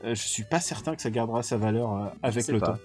Je 0.04 0.14
suis 0.14 0.42
pas 0.42 0.60
certain 0.60 0.96
que 0.96 1.00
ça 1.00 1.10
gardera 1.10 1.44
sa 1.44 1.56
valeur 1.56 2.12
avec 2.22 2.48
le 2.48 2.58
pas. 2.58 2.66
temps. 2.66 2.78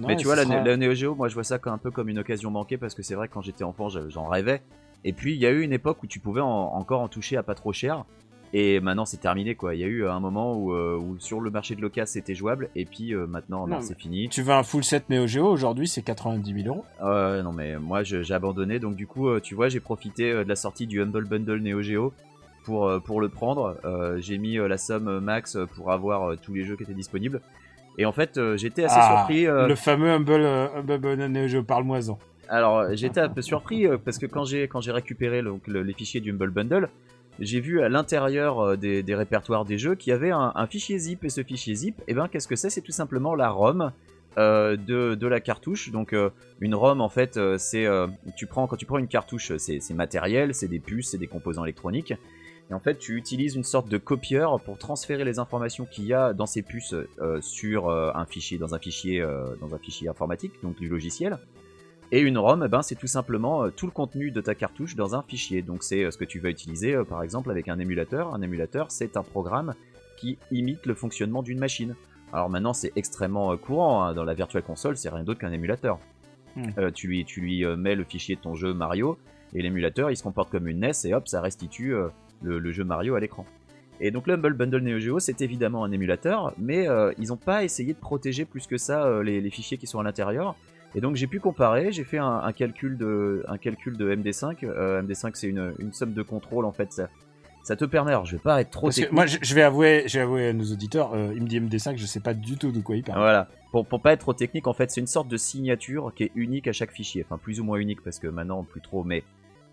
Non, 0.00 0.08
Mais 0.08 0.16
tu 0.16 0.24
vois, 0.26 0.36
la, 0.36 0.42
sera- 0.44 0.62
la 0.62 0.76
Neo 0.76 0.94
Geo, 0.94 1.14
moi 1.14 1.28
je 1.28 1.34
vois 1.34 1.44
ça 1.44 1.58
un 1.64 1.78
peu 1.78 1.90
comme 1.90 2.08
une 2.08 2.18
occasion 2.18 2.50
manquée 2.50 2.76
parce 2.76 2.94
que 2.94 3.02
c'est 3.02 3.14
vrai 3.14 3.28
que 3.28 3.34
quand 3.34 3.42
j'étais 3.42 3.64
enfant, 3.64 3.88
je- 3.88 4.08
j'en 4.08 4.26
rêvais. 4.28 4.62
Et 5.04 5.12
puis 5.12 5.34
il 5.34 5.40
y 5.40 5.46
a 5.46 5.50
eu 5.50 5.62
une 5.62 5.72
époque 5.72 6.02
où 6.02 6.06
tu 6.06 6.18
pouvais 6.20 6.40
en- 6.40 6.46
encore 6.48 7.00
en 7.00 7.08
toucher 7.08 7.36
à 7.36 7.42
pas 7.42 7.54
trop 7.54 7.72
cher. 7.72 8.04
Et 8.52 8.78
maintenant 8.80 9.04
c'est 9.04 9.16
terminé 9.16 9.54
quoi. 9.56 9.74
Il 9.74 9.80
y 9.80 9.84
a 9.84 9.88
eu 9.88 10.06
un 10.06 10.20
moment 10.20 10.56
où, 10.56 10.72
euh, 10.72 10.96
où 10.96 11.18
sur 11.18 11.40
le 11.40 11.50
marché 11.50 11.74
de 11.74 11.80
l'occasion 11.82 12.12
c'était 12.12 12.34
jouable 12.34 12.68
et 12.76 12.84
puis 12.84 13.12
euh, 13.12 13.26
maintenant 13.26 13.66
non, 13.66 13.76
Non, 13.76 13.80
c'est 13.82 13.98
fini. 13.98 14.28
Tu 14.28 14.40
veux 14.42 14.52
un 14.54 14.62
full 14.62 14.84
set 14.84 15.10
Neo 15.10 15.26
Geo 15.26 15.46
aujourd'hui, 15.46 15.88
c'est 15.88 16.02
90 16.02 16.62
000 16.62 16.68
euros. 16.68 16.84
Euh, 17.02 17.42
non 17.42 17.52
mais 17.52 17.76
moi 17.78 18.02
je- 18.04 18.22
j'ai 18.22 18.34
abandonné 18.34 18.78
donc 18.78 18.94
du 18.94 19.06
coup 19.08 19.28
euh, 19.28 19.40
tu 19.40 19.54
vois 19.56 19.68
j'ai 19.68 19.80
profité 19.80 20.32
de 20.32 20.48
la 20.48 20.56
sortie 20.56 20.86
du 20.86 21.02
Humble 21.02 21.24
Bundle 21.26 21.58
Neo 21.60 21.82
Geo 21.82 22.12
pour, 22.64 22.90
pour 23.04 23.20
le 23.20 23.28
prendre. 23.28 23.76
J'ai 24.18 24.38
mis 24.38 24.56
la 24.56 24.78
somme 24.78 25.20
max 25.20 25.56
pour 25.76 25.90
avoir 25.92 26.36
tous 26.38 26.54
les 26.54 26.64
jeux 26.64 26.76
qui 26.76 26.82
étaient 26.84 26.94
disponibles. 26.94 27.40
Et 27.98 28.04
en 28.04 28.12
fait 28.12 28.36
euh, 28.36 28.56
j'étais 28.56 28.84
assez 28.84 28.98
Ah, 29.00 29.16
surpris. 29.16 29.46
euh, 29.46 29.66
Le 29.68 29.74
fameux 29.74 30.10
Humble, 30.10 30.32
euh, 30.32 30.68
Humble 30.76 30.98
Bundle 30.98 31.26
Neo 31.26 31.46
Geo, 31.48 31.62
parle-moi-en. 31.62 32.18
Alors 32.48 32.94
j'étais 32.94 33.20
un 33.20 33.28
peu 33.28 33.42
surpris 33.42 33.86
parce 34.04 34.18
que 34.18 34.26
quand 34.26 34.44
j'ai 34.44 34.68
quand 34.68 34.80
j'ai 34.80 34.92
récupéré 34.92 35.42
le- 35.42 35.50
donc, 35.50 35.66
le- 35.66 35.82
les 35.82 35.92
fichiers 35.94 36.20
du 36.20 36.30
Humble 36.32 36.50
Bundle, 36.50 36.88
j'ai 37.40 37.60
vu 37.60 37.82
à 37.82 37.88
l'intérieur 37.88 38.78
des, 38.78 39.02
des 39.02 39.14
répertoires 39.14 39.64
des 39.64 39.78
jeux 39.78 39.94
qu'il 39.94 40.10
y 40.10 40.14
avait 40.14 40.30
un, 40.30 40.52
un 40.54 40.66
fichier 40.66 40.98
zip 40.98 41.24
et 41.24 41.28
ce 41.28 41.42
fichier 41.42 41.74
zip, 41.74 42.00
et 42.08 42.14
ben 42.14 42.28
qu'est-ce 42.28 42.48
que 42.48 42.56
c'est? 42.56 42.70
C'est 42.70 42.80
tout 42.82 42.92
simplement 42.92 43.34
la 43.34 43.50
ROM 43.50 43.92
euh, 44.38 44.76
de, 44.76 45.14
de 45.14 45.26
la 45.26 45.40
cartouche. 45.40 45.90
Donc 45.90 46.12
euh, 46.12 46.30
une 46.60 46.74
ROM 46.74 47.00
en 47.00 47.08
fait 47.08 47.36
euh, 47.36 47.58
c'est 47.58 47.86
tu 48.36 48.46
prends 48.46 48.66
quand 48.66 48.76
tu 48.76 48.86
prends 48.86 48.98
une 48.98 49.08
cartouche 49.08 49.56
c'est 49.56 49.80
c'est 49.80 49.94
matériel, 49.94 50.54
c'est 50.54 50.68
des 50.68 50.78
puces, 50.78 51.10
c'est 51.10 51.18
des 51.18 51.26
composants 51.26 51.64
électroniques. 51.64 52.14
Et 52.70 52.74
en 52.74 52.80
fait, 52.80 52.98
tu 52.98 53.16
utilises 53.16 53.54
une 53.54 53.64
sorte 53.64 53.88
de 53.88 53.98
copieur 53.98 54.60
pour 54.60 54.76
transférer 54.76 55.24
les 55.24 55.38
informations 55.38 55.84
qu'il 55.84 56.04
y 56.06 56.12
a 56.12 56.32
dans 56.32 56.46
ces 56.46 56.62
puces 56.62 56.94
euh, 56.94 57.40
sur 57.40 57.88
euh, 57.88 58.10
un 58.14 58.26
fichier, 58.26 58.58
dans 58.58 58.74
un 58.74 58.78
fichier, 58.78 59.20
euh, 59.20 59.54
dans 59.60 59.74
un 59.74 59.78
fichier 59.78 60.08
informatique, 60.08 60.52
donc 60.62 60.76
du 60.76 60.88
logiciel. 60.88 61.38
Et 62.12 62.20
une 62.20 62.38
ROM, 62.38 62.62
eh 62.64 62.68
ben, 62.68 62.82
c'est 62.82 62.94
tout 62.94 63.06
simplement 63.06 63.68
tout 63.70 63.86
le 63.86 63.92
contenu 63.92 64.30
de 64.30 64.40
ta 64.40 64.54
cartouche 64.54 64.94
dans 64.94 65.14
un 65.14 65.22
fichier. 65.22 65.62
Donc 65.62 65.82
c'est 65.82 66.08
ce 66.10 66.16
que 66.16 66.24
tu 66.24 66.38
vas 66.38 66.50
utiliser 66.50 66.96
par 67.08 67.24
exemple 67.24 67.50
avec 67.50 67.66
un 67.66 67.80
émulateur. 67.80 68.32
Un 68.32 68.42
émulateur, 68.42 68.92
c'est 68.92 69.16
un 69.16 69.24
programme 69.24 69.74
qui 70.16 70.38
imite 70.52 70.86
le 70.86 70.94
fonctionnement 70.94 71.42
d'une 71.42 71.58
machine. 71.58 71.96
Alors 72.32 72.48
maintenant, 72.48 72.72
c'est 72.72 72.92
extrêmement 72.94 73.56
courant. 73.56 74.04
hein. 74.04 74.14
Dans 74.14 74.22
la 74.22 74.34
Virtual 74.34 74.62
Console, 74.62 74.96
c'est 74.96 75.08
rien 75.08 75.24
d'autre 75.24 75.40
qu'un 75.40 75.50
émulateur. 75.50 75.98
Hmm. 76.54 76.92
Tu 76.94 77.08
lui, 77.08 77.24
tu 77.24 77.40
lui 77.40 77.66
mets 77.76 77.96
le 77.96 78.04
fichier 78.04 78.36
de 78.36 78.40
ton 78.40 78.54
jeu 78.54 78.72
Mario 78.72 79.18
et 79.52 79.60
l'émulateur, 79.60 80.08
il 80.10 80.16
se 80.16 80.22
comporte 80.22 80.50
comme 80.50 80.68
une 80.68 80.78
NES 80.78 80.92
et 81.04 81.12
hop, 81.12 81.26
ça 81.26 81.40
restitue 81.40 81.92
le, 82.42 82.58
le 82.58 82.72
jeu 82.72 82.84
Mario 82.84 83.14
à 83.14 83.20
l'écran. 83.20 83.44
Et 84.00 84.10
donc 84.10 84.26
l'Humble 84.26 84.52
Bundle 84.52 84.82
Neo 84.82 84.98
Geo, 84.98 85.18
c'est 85.20 85.40
évidemment 85.40 85.82
un 85.84 85.90
émulateur, 85.90 86.52
mais 86.58 86.86
euh, 86.86 87.12
ils 87.18 87.28
n'ont 87.28 87.36
pas 87.38 87.64
essayé 87.64 87.94
de 87.94 87.98
protéger 87.98 88.44
plus 88.44 88.66
que 88.66 88.76
ça 88.76 89.04
euh, 89.06 89.22
les, 89.22 89.40
les 89.40 89.50
fichiers 89.50 89.78
qui 89.78 89.86
sont 89.86 89.98
à 90.00 90.02
l'intérieur. 90.02 90.54
Et 90.94 91.00
donc 91.00 91.16
j'ai 91.16 91.26
pu 91.26 91.40
comparer, 91.40 91.92
j'ai 91.92 92.04
fait 92.04 92.18
un, 92.18 92.40
un 92.44 92.52
calcul 92.52 92.98
de, 92.98 93.42
un 93.48 93.56
calcul 93.58 93.96
de 93.96 94.14
MD5. 94.14 94.58
Euh, 94.64 95.02
MD5 95.02 95.30
c'est 95.34 95.48
une, 95.48 95.74
une 95.78 95.92
somme 95.92 96.12
de 96.12 96.22
contrôle 96.22 96.66
en 96.66 96.72
fait. 96.72 96.92
Ça, 96.92 97.08
ça 97.62 97.74
te 97.74 97.84
permet, 97.84 98.12
alors 98.12 98.26
je 98.26 98.36
vais 98.36 98.42
pas 98.42 98.60
être 98.60 98.70
trop 98.70 98.86
Parce 98.88 98.96
que 98.96 99.00
technique. 99.00 99.14
moi, 99.16 99.26
je, 99.26 99.38
je 99.40 99.54
vais 99.54 99.62
avouer, 99.62 100.04
je 100.06 100.18
vais 100.18 100.22
avouer 100.22 100.48
à 100.48 100.52
nos 100.52 100.64
auditeurs, 100.64 101.10
il 101.34 101.42
me 101.42 101.48
dit 101.48 101.58
MD5, 101.58 101.96
je 101.96 102.06
sais 102.06 102.20
pas 102.20 102.32
du 102.34 102.56
tout 102.56 102.70
de 102.70 102.80
quoi 102.80 102.94
il 102.96 103.02
parle. 103.02 103.18
Voilà. 103.18 103.48
Pour, 103.72 103.86
pour 103.86 104.00
pas 104.00 104.12
être 104.12 104.20
trop 104.20 104.34
technique, 104.34 104.68
en 104.68 104.72
fait, 104.72 104.90
c'est 104.90 105.00
une 105.00 105.08
sorte 105.08 105.26
de 105.28 105.36
signature 105.36 106.12
qui 106.14 106.22
est 106.24 106.32
unique 106.36 106.68
à 106.68 106.72
chaque 106.72 106.92
fichier. 106.92 107.24
Enfin, 107.26 107.38
plus 107.38 107.58
ou 107.60 107.64
moins 107.64 107.78
unique 107.78 108.02
parce 108.04 108.20
que 108.20 108.28
maintenant, 108.28 108.62
plus 108.62 108.80
trop. 108.80 109.02
Mais 109.02 109.24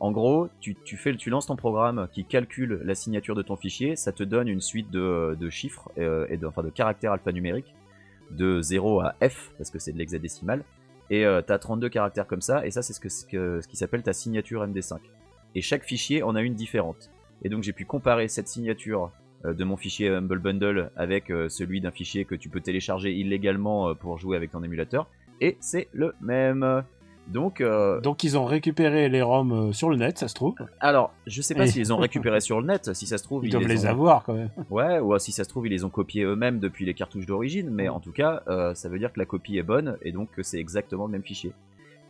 en 0.04 0.12
gros, 0.12 0.50
tu, 0.60 0.76
tu, 0.84 0.98
tu 1.16 1.30
lances 1.30 1.46
ton 1.46 1.56
programme 1.56 2.10
qui 2.12 2.26
calcule 2.26 2.82
la 2.84 2.94
signature 2.94 3.36
de 3.36 3.42
ton 3.42 3.56
fichier. 3.56 3.96
Ça 3.96 4.12
te 4.12 4.22
donne 4.22 4.50
une 4.50 4.60
suite 4.60 4.92
de, 4.92 5.50
chiffres 5.50 5.90
euh, 5.98 6.28
et 6.28 6.36
de, 6.36 6.46
enfin, 6.46 6.62
de 6.62 6.70
caractères 6.70 7.14
alphanumériques 7.14 7.74
de 8.32 8.62
0 8.62 9.00
à 9.00 9.16
F 9.26 9.54
parce 9.58 9.70
que 9.70 9.80
c'est 9.80 9.94
de 9.94 9.98
l'hexadécimal. 9.98 10.66
Et 11.10 11.26
euh, 11.26 11.42
t'as 11.42 11.58
32 11.58 11.88
caractères 11.88 12.28
comme 12.28 12.42
ça. 12.42 12.68
Et 12.68 12.72
ça, 12.72 12.82
c'est 12.82 12.92
ce, 12.92 13.66
qui 13.66 13.78
s'appelle 13.78 14.04
ta 14.04 14.12
signature 14.12 14.68
MD5. 14.68 14.98
Et 15.56 15.62
chaque 15.62 15.86
fichier 15.86 16.22
en 16.22 16.36
a 16.36 16.42
une 16.42 16.56
différente. 16.56 17.10
Et 17.42 17.48
donc, 17.48 17.64
j'ai 17.64 17.72
pu 17.72 17.86
comparer 17.86 18.28
cette 18.28 18.50
signature 18.50 19.10
euh, 19.46 19.54
de 19.54 19.64
mon 19.64 19.78
fichier 19.78 20.10
Humble 20.10 20.40
Bundle 20.40 20.92
avec 20.98 21.32
euh, 21.32 21.48
celui 21.48 21.80
d'un 21.80 21.92
fichier 21.92 22.26
que 22.26 22.36
tu 22.36 22.50
peux 22.50 22.60
télécharger 22.60 23.14
illégalement 23.14 23.96
pour 23.96 24.18
jouer 24.18 24.36
avec 24.36 24.52
ton 24.52 24.64
émulateur. 24.64 25.10
Et 25.40 25.56
c'est 25.62 25.88
le 25.94 26.14
même. 26.20 26.84
Donc, 27.28 27.62
euh, 27.62 28.02
Donc 28.02 28.24
ils 28.24 28.38
ont 28.38 28.46
récupéré 28.46 29.08
les 29.10 29.22
ROM 29.22 29.52
euh, 29.52 29.72
sur 29.72 29.90
le 29.90 29.96
net, 29.96 30.18
ça 30.18 30.28
se 30.28 30.34
trouve. 30.34 30.56
alors, 30.82 31.14
je 31.26 31.42
sais 31.42 31.56
pas 31.56 31.66
s'ils 31.68 31.82
les 31.82 31.92
ont 31.92 31.98
récupérés 32.08 32.42
sur 32.42 32.60
le 32.60 32.68
net, 32.68 32.94
si 32.94 33.06
ça 33.08 33.18
se 33.18 33.24
trouve, 33.24 33.46
Ils 33.46 33.52
doivent 33.52 33.68
les 33.68 33.86
ont... 33.86 33.90
avoir 33.90 34.24
quand 34.24 34.34
même. 34.34 34.50
Ouais, 34.70 35.00
ou 35.00 35.18
si 35.20 35.32
ça 35.32 35.44
se 35.44 35.50
trouve, 35.50 35.66
ils 35.68 35.72
les 35.72 35.84
ont 35.86 35.90
copiés 35.90 36.24
eux-mêmes 36.24 36.60
depuis 36.60 36.86
les 36.86 36.94
cartouches 36.94 37.26
d'origine, 37.26 37.70
mais 37.72 37.88
en 37.90 38.00
tout 38.00 38.12
cas, 38.12 38.44
euh, 38.50 38.74
ça 38.76 38.90
veut 38.90 39.00
dire 39.00 39.12
que 39.14 39.20
la 39.20 39.26
copie 39.26 39.58
est 39.58 39.64
bonne 39.64 39.98
et 40.02 40.12
donc 40.12 40.32
que 40.32 40.44
c'est 40.44 40.60
exactement 40.60 41.06
le 41.06 41.12
même 41.14 41.24
fichier. 41.24 41.54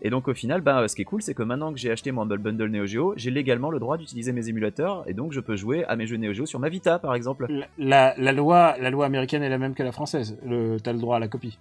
Et 0.06 0.10
donc 0.10 0.28
au 0.28 0.34
final, 0.34 0.62
euh, 0.68 0.88
ce 0.90 0.96
qui 0.96 1.04
est 1.04 1.06
cool, 1.06 1.22
c'est 1.22 1.34
que 1.34 1.44
maintenant 1.44 1.72
que 1.72 1.80
j'ai 1.80 1.90
acheté 1.92 2.12
mon 2.12 2.24
Humble 2.24 2.40
Bundle 2.40 2.68
Neo 2.70 2.86
Geo, 2.86 3.14
j'ai 3.16 3.32
légalement 3.32 3.70
le 3.70 3.80
droit 3.80 3.96
d'utiliser 3.98 4.34
mes 4.34 4.50
émulateurs 4.50 5.04
et 5.08 5.14
donc 5.14 5.32
je 5.32 5.40
peux 5.40 5.56
jouer 5.56 5.86
à 5.86 5.96
mes 5.96 6.08
jeux 6.08 6.18
Neo 6.18 6.34
Geo 6.34 6.46
sur 6.46 6.60
ma 6.60 6.68
Vita 6.68 7.00
par 7.00 7.16
exemple. 7.16 7.46
La, 7.50 7.68
la- 7.78 8.14
la 8.18 8.32
loi, 8.34 8.76
la 8.82 8.90
loi 8.90 9.06
américaine 9.06 9.44
est 9.44 9.50
la 9.50 9.58
même 9.60 9.76
que 9.76 9.84
la 9.84 9.94
française. 9.94 10.38
Le, 10.46 10.78
t'as 10.82 10.92
le 10.92 11.00
droit 11.00 11.16
à 11.18 11.20
la 11.20 11.30
copie. 11.30 11.58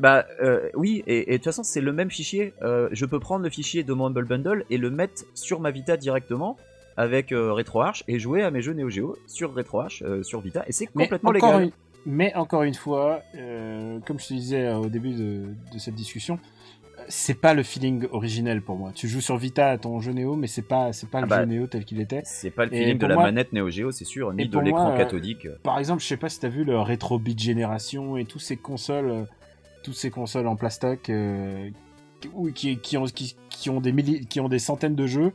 Bah 0.00 0.26
euh, 0.42 0.68
oui, 0.74 1.02
et, 1.06 1.28
et 1.28 1.32
de 1.32 1.36
toute 1.36 1.44
façon 1.44 1.62
c'est 1.62 1.80
le 1.80 1.92
même 1.92 2.10
fichier. 2.10 2.54
Euh, 2.62 2.88
je 2.92 3.04
peux 3.06 3.20
prendre 3.20 3.44
le 3.44 3.50
fichier 3.50 3.82
de 3.84 3.92
mon 3.92 4.06
Humble 4.06 4.24
Bundle 4.24 4.64
et 4.70 4.78
le 4.78 4.90
mettre 4.90 5.24
sur 5.34 5.60
ma 5.60 5.70
Vita 5.70 5.96
directement 5.96 6.56
avec 6.96 7.32
euh, 7.32 7.52
RetroArch 7.52 8.04
et 8.08 8.18
jouer 8.18 8.42
à 8.42 8.50
mes 8.50 8.62
jeux 8.62 8.72
Neo 8.74 8.88
Geo 8.90 9.16
sur 9.26 9.54
RetroArch, 9.54 10.02
sur 10.22 10.40
Vita, 10.40 10.64
et 10.66 10.72
c'est 10.72 10.88
Mais 10.94 11.04
complètement 11.04 11.32
légal. 11.32 11.62
une, 11.64 11.70
mais 12.06 12.34
encore 12.34 12.62
une 12.64 12.74
fois, 12.74 13.22
comme 13.34 14.18
je 14.18 14.28
te 14.28 14.34
disais 14.34 14.72
au 14.72 14.86
début 14.88 15.12
de, 15.12 15.44
de 15.72 15.78
cette 15.78 15.94
discussion, 15.94 16.38
c'est 17.08 17.34
pas 17.40 17.52
le 17.54 17.62
feeling 17.62 18.06
originel 18.12 18.62
pour 18.62 18.76
moi. 18.76 18.92
Tu 18.94 19.08
joues 19.08 19.20
sur 19.20 19.36
Vita 19.36 19.70
à 19.70 19.78
ton 19.78 20.00
jeu 20.00 20.12
Néo, 20.12 20.36
mais 20.36 20.46
c'est 20.46 20.62
pas, 20.62 20.92
c'est 20.92 21.08
pas 21.10 21.18
le 21.20 21.24
Ah 21.24 21.28
bah, 21.28 21.40
jeu 21.40 21.46
Néo 21.46 21.66
tel 21.66 21.84
qu'il 21.84 22.00
était. 22.00 22.22
C'est 22.24 22.50
pas 22.50 22.64
le 22.64 22.70
feeling 22.70 22.98
de 22.98 23.06
la 23.06 23.14
moi- 23.14 23.24
manette 23.24 23.52
Neo 23.52 23.68
Geo, 23.70 23.90
c'est 23.90 24.04
sûr, 24.04 24.32
ni 24.32 24.48
de 24.48 24.58
l'écran 24.60 24.92
euh, 24.92 24.96
cathodique. 24.96 25.48
Par 25.62 25.78
exemple, 25.78 26.00
je 26.02 26.06
sais 26.06 26.16
pas 26.16 26.28
si 26.28 26.38
t'as 26.40 26.48
vu 26.48 26.64
le 26.64 26.78
Retro 26.78 27.18
Beat 27.18 27.38
Génération 27.40 28.16
et 28.16 28.24
tous 28.24 28.38
ces 28.38 28.56
consoles, 28.56 29.26
tous 29.82 29.92
ces 29.92 30.10
consoles 30.10 30.46
en 30.46 30.56
plastoc 30.56 31.10
euh, 31.10 31.70
qui, 32.20 32.96
ont, 32.96 33.04
qui, 33.06 33.36
qui 33.50 33.70
ont 33.70 33.80
des 33.80 33.92
milli- 33.92 34.26
qui 34.26 34.40
ont 34.40 34.48
des 34.48 34.58
centaines 34.58 34.94
de 34.94 35.06
jeux. 35.06 35.32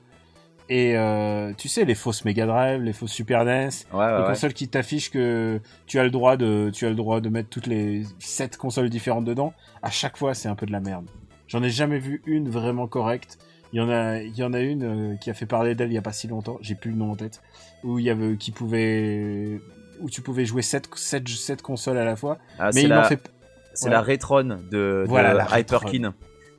Et 0.69 0.97
euh, 0.97 1.53
tu 1.57 1.69
sais, 1.69 1.85
les 1.85 1.95
fausses 1.95 2.25
Mega 2.25 2.45
Drive, 2.45 2.81
les 2.81 2.91
fausses 2.91 3.13
Super 3.13 3.45
NES, 3.45 3.69
Ouais, 3.93 3.99
ouais, 3.99 4.11
les 4.17 4.21
ouais. 4.21 4.27
consoles 4.27 4.53
qui 4.53 4.67
t'affichent 4.67 5.09
que 5.11 5.61
tu 5.85 5.97
as 5.97 6.03
le 6.03 6.09
droit 6.09 6.35
de, 6.35 6.71
tu 6.73 6.85
as 6.85 6.89
le 6.89 6.95
droit 6.95 7.21
de 7.21 7.29
mettre 7.29 7.47
toutes 7.49 7.67
les 7.67 8.03
sept 8.19 8.57
consoles 8.57 8.89
différentes 8.89 9.23
dedans. 9.23 9.53
À 9.81 9.91
chaque 9.91 10.17
fois, 10.17 10.33
c'est 10.33 10.49
un 10.49 10.55
peu 10.55 10.65
de 10.65 10.73
la 10.73 10.81
merde. 10.81 11.05
J'en 11.47 11.63
ai 11.63 11.69
jamais 11.69 11.99
vu 11.99 12.21
une 12.25 12.49
vraiment 12.49 12.87
correcte. 12.87 13.37
Il 13.71 13.77
y 13.79 13.81
en 13.81 13.89
a, 13.89 14.19
il 14.21 14.35
y 14.35 14.43
en 14.43 14.51
a 14.53 14.59
une 14.59 14.83
euh, 15.13 15.15
qui 15.15 15.29
a 15.29 15.33
fait 15.33 15.45
parler 15.45 15.73
d'elle 15.73 15.89
il 15.89 15.93
y 15.95 15.97
a 15.97 16.01
pas 16.01 16.11
si 16.11 16.27
longtemps. 16.27 16.57
J'ai 16.61 16.75
plus 16.75 16.91
le 16.91 16.97
nom 16.97 17.11
en 17.11 17.15
tête. 17.15 17.41
Où 17.85 17.99
il 17.99 18.05
y 18.05 18.09
avait, 18.09 18.35
qui 18.35 18.51
pouvait, 18.51 19.61
où 20.01 20.09
tu 20.09 20.21
pouvais 20.21 20.43
jouer 20.45 20.61
sept, 20.61 20.89
sept, 20.95 21.25
sept 21.29 21.61
consoles 21.61 21.97
à 21.97 22.03
la 22.05 22.17
fois. 22.17 22.39
Ah, 22.59 22.71
Mais 22.73 22.83
il 22.83 22.89
la, 22.89 23.01
en 23.01 23.03
fait. 23.05 23.31
C'est 23.77 23.85
ouais. 23.85 23.91
la 23.91 24.01
Retron 24.01 24.43
de, 24.43 24.55
de 24.71 25.03
Voilà, 25.07 25.33
la 25.33 25.59
Hyperkin. 25.59 26.13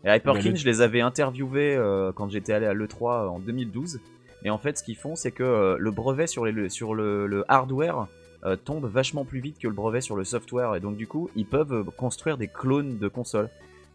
Et 0.05 0.15
Hyperkin, 0.15 0.51
le- 0.51 0.57
je 0.57 0.65
les 0.65 0.81
avais 0.81 1.01
interviewés 1.01 1.75
euh, 1.77 2.13
quand 2.13 2.31
j'étais 2.31 2.53
allé 2.53 2.67
à 2.67 2.73
l'E3 2.73 3.29
en 3.29 3.39
2012. 3.41 4.01
Et 4.45 4.51
en 4.51 4.59
fait, 4.59 4.79
ce 4.79 4.85
qu'ils 4.85 4.97
font, 4.97 5.17
c'est 5.17 5.33
que 5.33 5.43
euh, 5.43 5.77
le 5.79 5.91
brevet 5.91 6.27
sur, 6.29 6.45
les, 6.47 6.53
le- 6.53 6.69
sur 6.69 6.95
le, 6.95 7.27
le 7.27 7.45
hardware 7.49 8.07
euh, 8.45 8.55
tombe 8.55 8.87
vachement 8.87 9.25
plus 9.25 9.41
vite 9.41 9.59
que 9.59 9.67
le 9.67 9.75
brevet 9.75 10.01
sur 10.01 10.15
le 10.15 10.23
software. 10.25 10.77
Et 10.77 10.81
donc, 10.81 10.97
du 10.97 11.09
coup, 11.09 11.29
ils 11.35 11.47
peuvent 11.47 11.85
construire 11.97 12.39
des 12.39 12.47
clones 12.49 12.99
de 12.99 13.09
consoles. 13.09 13.51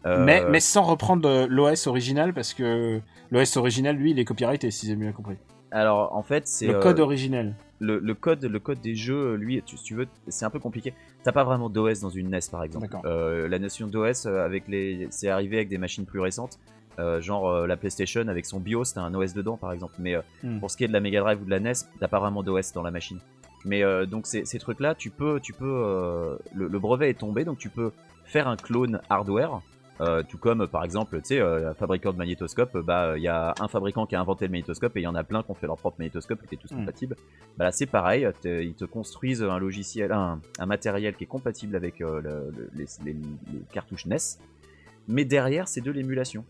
Mais, 0.06 0.44
mais 0.50 0.60
sans 0.60 0.82
reprendre 0.82 1.46
l'OS 1.48 1.86
original 1.86 2.34
parce 2.34 2.52
que 2.52 3.00
l'OS 3.30 3.56
original, 3.56 3.96
lui, 3.96 4.10
il 4.10 4.18
est 4.18 4.26
copyrighté, 4.26 4.70
si 4.70 4.86
j'ai 4.86 4.96
bien 4.96 5.12
compris. 5.12 5.36
Alors, 5.74 6.14
en 6.16 6.22
fait, 6.22 6.46
c'est. 6.46 6.66
Le 6.68 6.76
euh, 6.76 6.80
code 6.80 7.00
originel. 7.00 7.54
le, 7.80 7.98
le 7.98 8.14
code, 8.14 8.44
le 8.44 8.58
code 8.60 8.80
des 8.80 8.94
jeux, 8.94 9.34
lui, 9.34 9.60
tu, 9.66 9.76
si 9.76 9.84
tu 9.84 9.94
veux, 9.94 10.06
c'est 10.28 10.44
un 10.46 10.50
peu 10.50 10.60
compliqué. 10.60 10.94
T'as 11.24 11.32
pas 11.32 11.44
vraiment 11.44 11.68
d'OS 11.68 12.00
dans 12.00 12.08
une 12.10 12.30
NES, 12.30 12.38
par 12.50 12.62
exemple. 12.64 12.88
Euh, 13.04 13.48
la 13.48 13.58
notion 13.58 13.86
d'OS, 13.88 14.26
euh, 14.26 14.44
avec 14.44 14.68
les, 14.68 15.08
c'est 15.10 15.28
arrivé 15.28 15.56
avec 15.56 15.68
des 15.68 15.78
machines 15.78 16.06
plus 16.06 16.20
récentes, 16.20 16.58
euh, 17.00 17.20
genre 17.20 17.48
euh, 17.50 17.66
la 17.66 17.76
PlayStation 17.76 18.28
avec 18.28 18.46
son 18.46 18.60
BIOS, 18.60 18.84
t'as 18.94 19.02
un 19.02 19.12
OS 19.14 19.34
dedans, 19.34 19.56
par 19.56 19.72
exemple. 19.72 19.94
Mais 19.98 20.14
euh, 20.14 20.22
Hmm. 20.44 20.60
pour 20.60 20.70
ce 20.70 20.76
qui 20.76 20.84
est 20.84 20.88
de 20.88 20.92
la 20.92 21.00
Mega 21.00 21.20
Drive 21.20 21.42
ou 21.42 21.44
de 21.44 21.50
la 21.50 21.58
NES, 21.60 21.72
t'as 22.00 22.08
pas 22.08 22.20
vraiment 22.20 22.42
d'OS 22.44 22.72
dans 22.72 22.82
la 22.82 22.90
machine. 22.92 23.18
Mais 23.64 23.82
euh, 23.82 24.06
donc 24.06 24.26
ces, 24.26 24.44
ces 24.44 24.58
trucs-là, 24.58 24.94
tu 24.94 25.10
peux, 25.10 25.40
tu 25.40 25.52
peux, 25.54 25.64
euh, 25.84 26.36
le, 26.54 26.68
le 26.68 26.78
brevet 26.78 27.10
est 27.10 27.18
tombé, 27.18 27.44
donc 27.44 27.58
tu 27.58 27.68
peux 27.70 27.90
faire 28.26 28.46
un 28.46 28.56
clone 28.56 29.00
hardware. 29.10 29.60
Euh, 30.00 30.24
tout 30.28 30.38
comme 30.38 30.66
par 30.66 30.82
exemple, 30.82 31.18
tu 31.20 31.28
sais, 31.28 31.40
euh, 31.40 31.72
fabricant 31.74 32.12
de 32.12 32.18
magnétoscope, 32.18 32.76
bah 32.78 33.14
il 33.16 33.22
y 33.22 33.28
a 33.28 33.54
un 33.60 33.68
fabricant 33.68 34.06
qui 34.06 34.16
a 34.16 34.20
inventé 34.20 34.44
le 34.46 34.50
magnétoscope 34.50 34.96
et 34.96 35.00
il 35.00 35.04
y 35.04 35.06
en 35.06 35.14
a 35.14 35.22
plein 35.22 35.42
qui 35.44 35.50
ont 35.52 35.54
fait 35.54 35.68
leur 35.68 35.76
propre 35.76 35.96
magnétoscope 36.00 36.40
et 36.42 36.46
qui 36.48 36.56
est 36.56 36.58
tous 36.58 36.72
Mm. 36.72 36.78
compatibles. 36.78 37.16
Bah 37.56 37.64
là 37.66 37.70
c'est 37.72 37.86
pareil, 37.86 38.26
te- 38.42 38.60
ils 38.62 38.74
te 38.74 38.84
construisent 38.84 39.44
un 39.44 39.58
logiciel, 39.60 40.10
un, 40.10 40.40
un 40.58 40.66
matériel 40.66 41.14
qui 41.14 41.22
est 41.24 41.28
compatible 41.28 41.76
avec 41.76 42.00
euh, 42.00 42.20
le- 42.20 42.52
le- 42.56 42.70
les, 42.74 42.86
les- 43.04 43.12
les 43.12 43.60
cartouches 43.72 44.06
NES, 44.06 44.16
mais 45.06 45.24
derrière 45.24 45.68
c'est 45.68 45.80
de 45.80 45.92
l'émulation. 45.92 46.44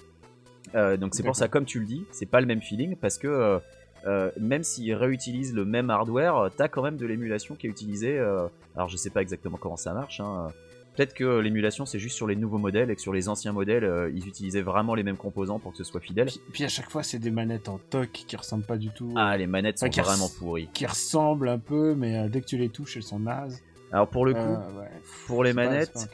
Euh, 0.74 0.96
donc 0.96 1.14
c'est 1.14 1.22
pour 1.22 1.36
ça, 1.36 1.46
comme 1.46 1.66
tu 1.66 1.78
le 1.80 1.84
dis, 1.86 2.06
c'est 2.12 2.24
pas 2.26 2.40
le 2.40 2.46
même 2.46 2.62
feeling 2.62 2.96
parce 2.96 3.18
que 3.18 3.28
euh, 3.28 3.58
euh, 4.06 4.30
même 4.40 4.62
s'ils 4.62 4.94
réutilisent 4.94 5.54
le 5.54 5.64
même 5.66 5.90
hardware, 5.90 6.36
euh, 6.38 6.48
t'as 6.54 6.68
quand 6.68 6.82
même 6.82 6.96
de 6.96 7.04
l'émulation 7.06 7.54
qui 7.56 7.66
est 7.66 7.70
utilisée. 7.70 8.18
euh, 8.18 8.46
alors 8.74 8.88
je 8.88 8.96
sais 8.96 9.10
pas 9.10 9.20
exactement 9.22 9.58
comment 9.58 9.76
ça 9.76 9.92
marche, 9.92 10.20
hein, 10.20 10.48
Peut-être 10.96 11.14
que 11.14 11.38
l'émulation 11.40 11.86
c'est 11.86 11.98
juste 11.98 12.16
sur 12.16 12.26
les 12.26 12.36
nouveaux 12.36 12.58
modèles 12.58 12.90
et 12.90 12.94
que 12.94 13.00
sur 13.00 13.12
les 13.12 13.28
anciens 13.28 13.52
modèles 13.52 13.84
euh, 13.84 14.10
ils 14.14 14.28
utilisaient 14.28 14.62
vraiment 14.62 14.94
les 14.94 15.02
mêmes 15.02 15.16
composants 15.16 15.58
pour 15.58 15.72
que 15.72 15.78
ce 15.78 15.84
soit 15.84 16.00
fidèle. 16.00 16.26
Puis, 16.28 16.40
puis 16.52 16.64
à 16.64 16.68
chaque 16.68 16.90
fois, 16.90 17.02
c'est 17.02 17.18
des 17.18 17.30
manettes 17.30 17.68
en 17.68 17.78
toc 17.78 18.10
qui 18.12 18.36
ressemblent 18.36 18.64
pas 18.64 18.76
du 18.76 18.90
tout. 18.90 19.12
Ah 19.16 19.36
les 19.36 19.46
manettes 19.46 19.78
sont 19.80 19.88
vraiment 19.88 20.28
pourries. 20.38 20.68
Qui 20.72 20.86
ressemblent 20.86 21.48
un 21.48 21.58
peu, 21.58 21.94
mais 21.94 22.16
euh, 22.18 22.28
dès 22.28 22.40
que 22.40 22.46
tu 22.46 22.56
les 22.56 22.68
touches, 22.68 22.96
elles 22.96 23.02
sont 23.02 23.18
nazes. 23.18 23.60
Alors 23.92 24.08
pour 24.08 24.24
le 24.24 24.34
coup, 24.34 24.38
Euh, 24.40 24.80
ouais. 24.80 24.88
pour 25.26 25.42
les 25.44 25.52
pas- 25.54 25.64
manettes, 25.64 26.08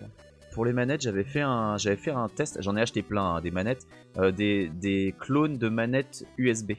pour 0.53 0.65
les 0.65 0.73
manettes, 0.73 1.01
j'avais 1.03 1.25
fait 1.25 1.41
un, 1.43 1.77
j'avais 1.79 1.97
fait 1.97 2.11
un 2.11 2.29
test. 2.29 2.61
J'en 2.61 2.77
ai 2.77 2.81
acheté 2.81 3.03
plein 3.03 3.37
hein, 3.37 3.41
des 3.41 3.51
manettes, 3.51 3.87
euh, 4.19 4.33
des, 4.33 4.69
des 4.69 5.15
clones 5.19 5.59
de 5.59 5.69
manettes 5.69 6.25
USB. 6.39 6.73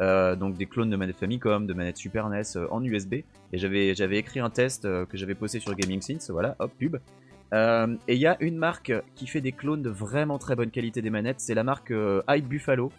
Euh, 0.00 0.36
donc 0.36 0.56
des 0.56 0.66
clones 0.66 0.90
de 0.90 0.96
manettes 0.96 1.16
Famicom, 1.18 1.66
de 1.66 1.74
manettes 1.74 1.96
Super 1.96 2.28
NES 2.28 2.42
euh, 2.54 2.68
en 2.70 2.84
USB. 2.84 3.14
Et 3.14 3.58
j'avais, 3.58 3.96
j'avais 3.96 4.18
écrit 4.18 4.38
un 4.38 4.48
test 4.50 4.84
euh, 4.84 5.04
que 5.06 5.16
j'avais 5.16 5.34
posté 5.34 5.58
sur 5.58 5.74
Gaming 5.74 6.00
Sense. 6.00 6.30
Voilà, 6.30 6.54
hop 6.60 6.70
pub. 6.78 6.98
Euh, 7.54 7.96
et 8.06 8.14
il 8.14 8.20
y 8.20 8.26
a 8.26 8.36
une 8.40 8.56
marque 8.56 8.92
qui 9.14 9.26
fait 9.26 9.40
des 9.40 9.52
clones 9.52 9.82
de 9.82 9.90
vraiment 9.90 10.38
très 10.38 10.54
bonne 10.54 10.70
qualité 10.70 11.02
des 11.02 11.10
manettes. 11.10 11.40
C'est 11.40 11.54
la 11.54 11.64
marque 11.64 11.90
euh, 11.90 12.22
Hype 12.28 12.46
Buffalo. 12.46 12.92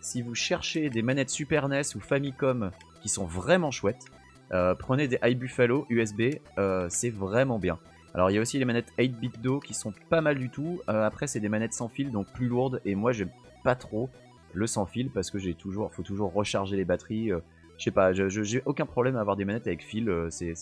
Si 0.00 0.20
vous 0.20 0.34
cherchez 0.34 0.90
des 0.90 1.02
manettes 1.02 1.30
Super 1.30 1.68
NES 1.68 1.82
ou 1.94 2.00
Famicom 2.00 2.70
qui 3.00 3.08
sont 3.08 3.24
vraiment 3.24 3.70
chouettes, 3.70 4.04
euh, 4.52 4.74
prenez 4.74 5.08
des 5.08 5.18
Hype 5.22 5.38
Buffalo 5.38 5.86
USB. 5.88 6.36
euh, 6.58 6.86
c'est 6.90 7.10
vraiment 7.10 7.58
bien. 7.58 7.78
Alors 8.14 8.30
il 8.30 8.34
y 8.34 8.38
a 8.38 8.40
aussi 8.40 8.58
les 8.58 8.64
manettes 8.64 8.92
8-bit 8.98 9.40
Do 9.40 9.58
qui 9.60 9.74
sont 9.74 9.92
pas 10.10 10.20
mal 10.20 10.38
du 10.38 10.50
tout. 10.50 10.80
Euh, 10.88 11.04
après 11.04 11.26
c'est 11.26 11.40
des 11.40 11.48
manettes 11.48 11.72
sans 11.72 11.88
fil 11.88 12.10
donc 12.10 12.26
plus 12.32 12.46
lourdes 12.46 12.80
et 12.84 12.94
moi 12.94 13.12
j'aime 13.12 13.30
pas 13.64 13.74
trop 13.74 14.10
le 14.52 14.66
sans 14.66 14.86
fil 14.86 15.10
parce 15.10 15.30
que 15.30 15.38
j'ai 15.38 15.54
toujours 15.54 15.92
faut 15.92 16.02
toujours 16.02 16.32
recharger 16.32 16.76
les 16.76 16.84
batteries. 16.84 17.32
Je 17.78 17.84
sais 17.84 17.90
pas, 17.90 18.12
j'ai 18.12 18.62
aucun 18.66 18.86
problème 18.86 19.16
à 19.16 19.20
avoir 19.20 19.36
des 19.36 19.44
manettes 19.44 19.66
avec 19.66 19.82
fil. 19.82 20.08
euh, 20.08 20.28
c'est 20.30 20.54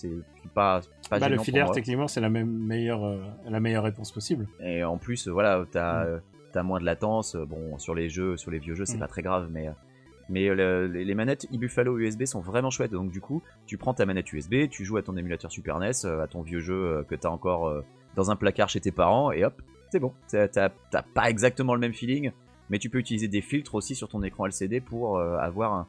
pas 0.55 0.81
pas 1.11 1.19
Bah, 1.19 1.29
le 1.29 1.39
filaire, 1.39 1.71
techniquement, 1.71 2.09
c'est 2.09 2.21
la 2.21 2.31
même 2.31 2.51
meilleure, 2.51 3.05
euh, 3.05 3.19
la 3.49 3.61
meilleure 3.61 3.85
réponse 3.85 4.13
possible. 4.13 4.49
Et 4.61 4.83
en 4.85 4.97
plus, 4.99 5.29
voilà, 5.29 5.65
t'as 5.71 6.05
Mm. 6.05 6.07
euh, 6.09 6.19
t'as 6.53 6.63
moins 6.63 6.81
de 6.81 6.85
latence. 6.85 7.37
Bon, 7.37 7.79
sur 7.79 7.95
les 7.95 8.09
jeux, 8.09 8.37
sur 8.37 8.51
les 8.51 8.59
vieux 8.59 8.75
jeux, 8.75 8.85
c'est 8.87 8.97
Mm. 8.97 9.01
pas 9.01 9.09
très 9.09 9.23
grave, 9.23 9.49
mais 9.51 9.69
mais 10.29 10.49
le- 10.55 10.87
les, 10.87 11.15
manettes 11.15 11.47
eBuffalo 11.53 11.99
USB 11.99 12.25
sont 12.25 12.41
vraiment 12.41 12.71
chouettes. 12.71 12.93
Donc 12.93 13.11
du 13.11 13.21
coup, 13.21 13.43
tu 13.67 13.77
prends 13.77 13.93
ta 13.93 14.07
manette 14.07 14.33
USB, 14.33 14.69
tu 14.71 14.85
joues 14.85 14.97
à 14.97 15.03
ton 15.03 15.17
émulateur 15.17 15.51
Super 15.53 15.79
NES, 15.79 16.07
à 16.07 16.27
ton 16.27 16.41
vieux 16.43 16.61
jeu 16.61 17.05
que 17.09 17.15
t'as 17.15 17.29
encore 17.29 17.83
dans 18.17 18.31
un 18.31 18.37
placard 18.37 18.69
chez 18.71 18.81
tes 18.81 18.93
parents, 18.93 19.33
et 19.33 19.45
hop, 19.45 19.61
c'est 19.91 19.99
bon. 20.01 20.13
T'as 20.31 20.71
pas 21.15 21.29
exactement 21.29 21.75
le 21.75 21.81
même 21.81 21.93
feeling, 21.93 22.31
mais 22.71 22.79
tu 22.79 22.89
peux 22.89 22.99
utiliser 22.99 23.29
des 23.29 23.43
filtres 23.43 23.75
aussi 23.75 23.95
sur 23.95 24.09
ton 24.09 24.23
écran 24.23 24.47
LCD 24.47 24.81
pour 24.81 25.19
avoir 25.21 25.75
un, 25.75 25.87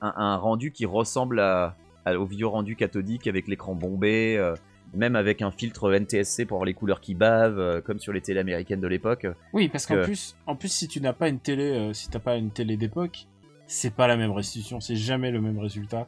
un- 0.00 0.14
un 0.16 0.36
rendu 0.36 0.72
qui 0.72 0.86
ressemble 0.86 1.40
à, 1.40 1.76
à- 2.04 2.14
au 2.18 2.26
vieux 2.26 2.46
rendu 2.46 2.76
cathodique 2.76 3.26
avec 3.26 3.48
l'écran 3.48 3.74
bombé. 3.74 4.36
euh, 4.38 4.54
même 4.96 5.16
avec 5.16 5.42
un 5.42 5.50
filtre 5.50 5.90
NTSC 5.92 6.44
pour 6.46 6.58
avoir 6.58 6.66
les 6.66 6.74
couleurs 6.74 7.00
qui 7.00 7.16
bavent, 7.16 7.58
euh, 7.58 7.80
comme 7.80 7.98
sur 7.98 8.12
les 8.12 8.20
télé 8.20 8.38
américaines 8.38 8.80
de 8.80 8.86
l'époque. 8.86 9.26
Oui, 9.52 9.68
parce 9.68 9.86
qu'en 9.86 9.96
que- 9.96 10.04
plus, 10.04 10.36
en 10.46 10.54
plus, 10.54 10.68
si 10.68 10.86
tu 10.86 11.00
n'as 11.00 11.12
pas 11.12 11.28
une 11.28 11.40
télé, 11.40 11.64
euh, 11.72 11.92
si 11.92 12.08
t'as 12.10 12.20
pas 12.20 12.36
une 12.36 12.52
télé 12.52 12.76
d'époque, 12.76 13.26
c'est 13.66 13.92
pas 13.92 14.06
la 14.06 14.16
même 14.16 14.30
restitution, 14.30 14.78
c'est 14.78 14.94
jamais 14.94 15.32
le 15.32 15.40
même 15.40 15.58
résultat. 15.58 16.06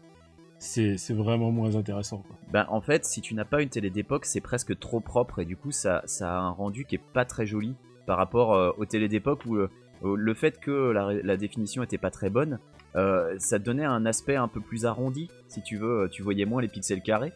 C'est 0.58 0.94
vraiment 1.12 1.50
moins 1.50 1.74
intéressant. 1.76 2.18
Quoi. 2.18 2.36
Ben, 2.52 2.66
en 2.68 2.80
fait, 2.80 3.04
si 3.04 3.20
tu 3.20 3.34
n'as 3.34 3.44
pas 3.44 3.60
une 3.60 3.68
télé 3.68 3.90
d'époque, 3.90 4.24
c'est 4.24 4.40
presque 4.40 4.78
trop 4.78 5.00
propre 5.00 5.40
et 5.40 5.44
du 5.44 5.56
coup, 5.56 5.70
ça, 5.72 6.02
ça 6.06 6.32
a 6.34 6.40
un 6.40 6.50
rendu 6.50 6.84
qui 6.84 6.94
est 6.94 7.00
pas 7.12 7.24
très 7.24 7.44
joli 7.44 7.74
par 8.06 8.16
rapport 8.16 8.54
euh, 8.54 8.70
aux 8.78 8.84
télés 8.86 9.08
d'époque 9.08 9.40
où 9.46 9.56
euh, 9.56 9.68
le 10.02 10.34
fait 10.34 10.60
que 10.60 10.92
la, 10.92 11.12
la 11.12 11.36
définition 11.36 11.82
était 11.82 11.98
pas 11.98 12.10
très 12.10 12.30
bonne, 12.30 12.58
euh, 12.96 13.34
ça 13.38 13.58
donnait 13.58 13.84
un 13.84 14.06
aspect 14.06 14.36
un 14.36 14.48
peu 14.48 14.60
plus 14.60 14.86
arrondi. 14.86 15.28
Si 15.48 15.62
tu 15.62 15.76
veux, 15.76 16.04
euh, 16.04 16.08
tu 16.08 16.22
voyais 16.22 16.44
moins 16.44 16.62
les 16.62 16.68
pixels 16.68 17.02
carrés. 17.02 17.32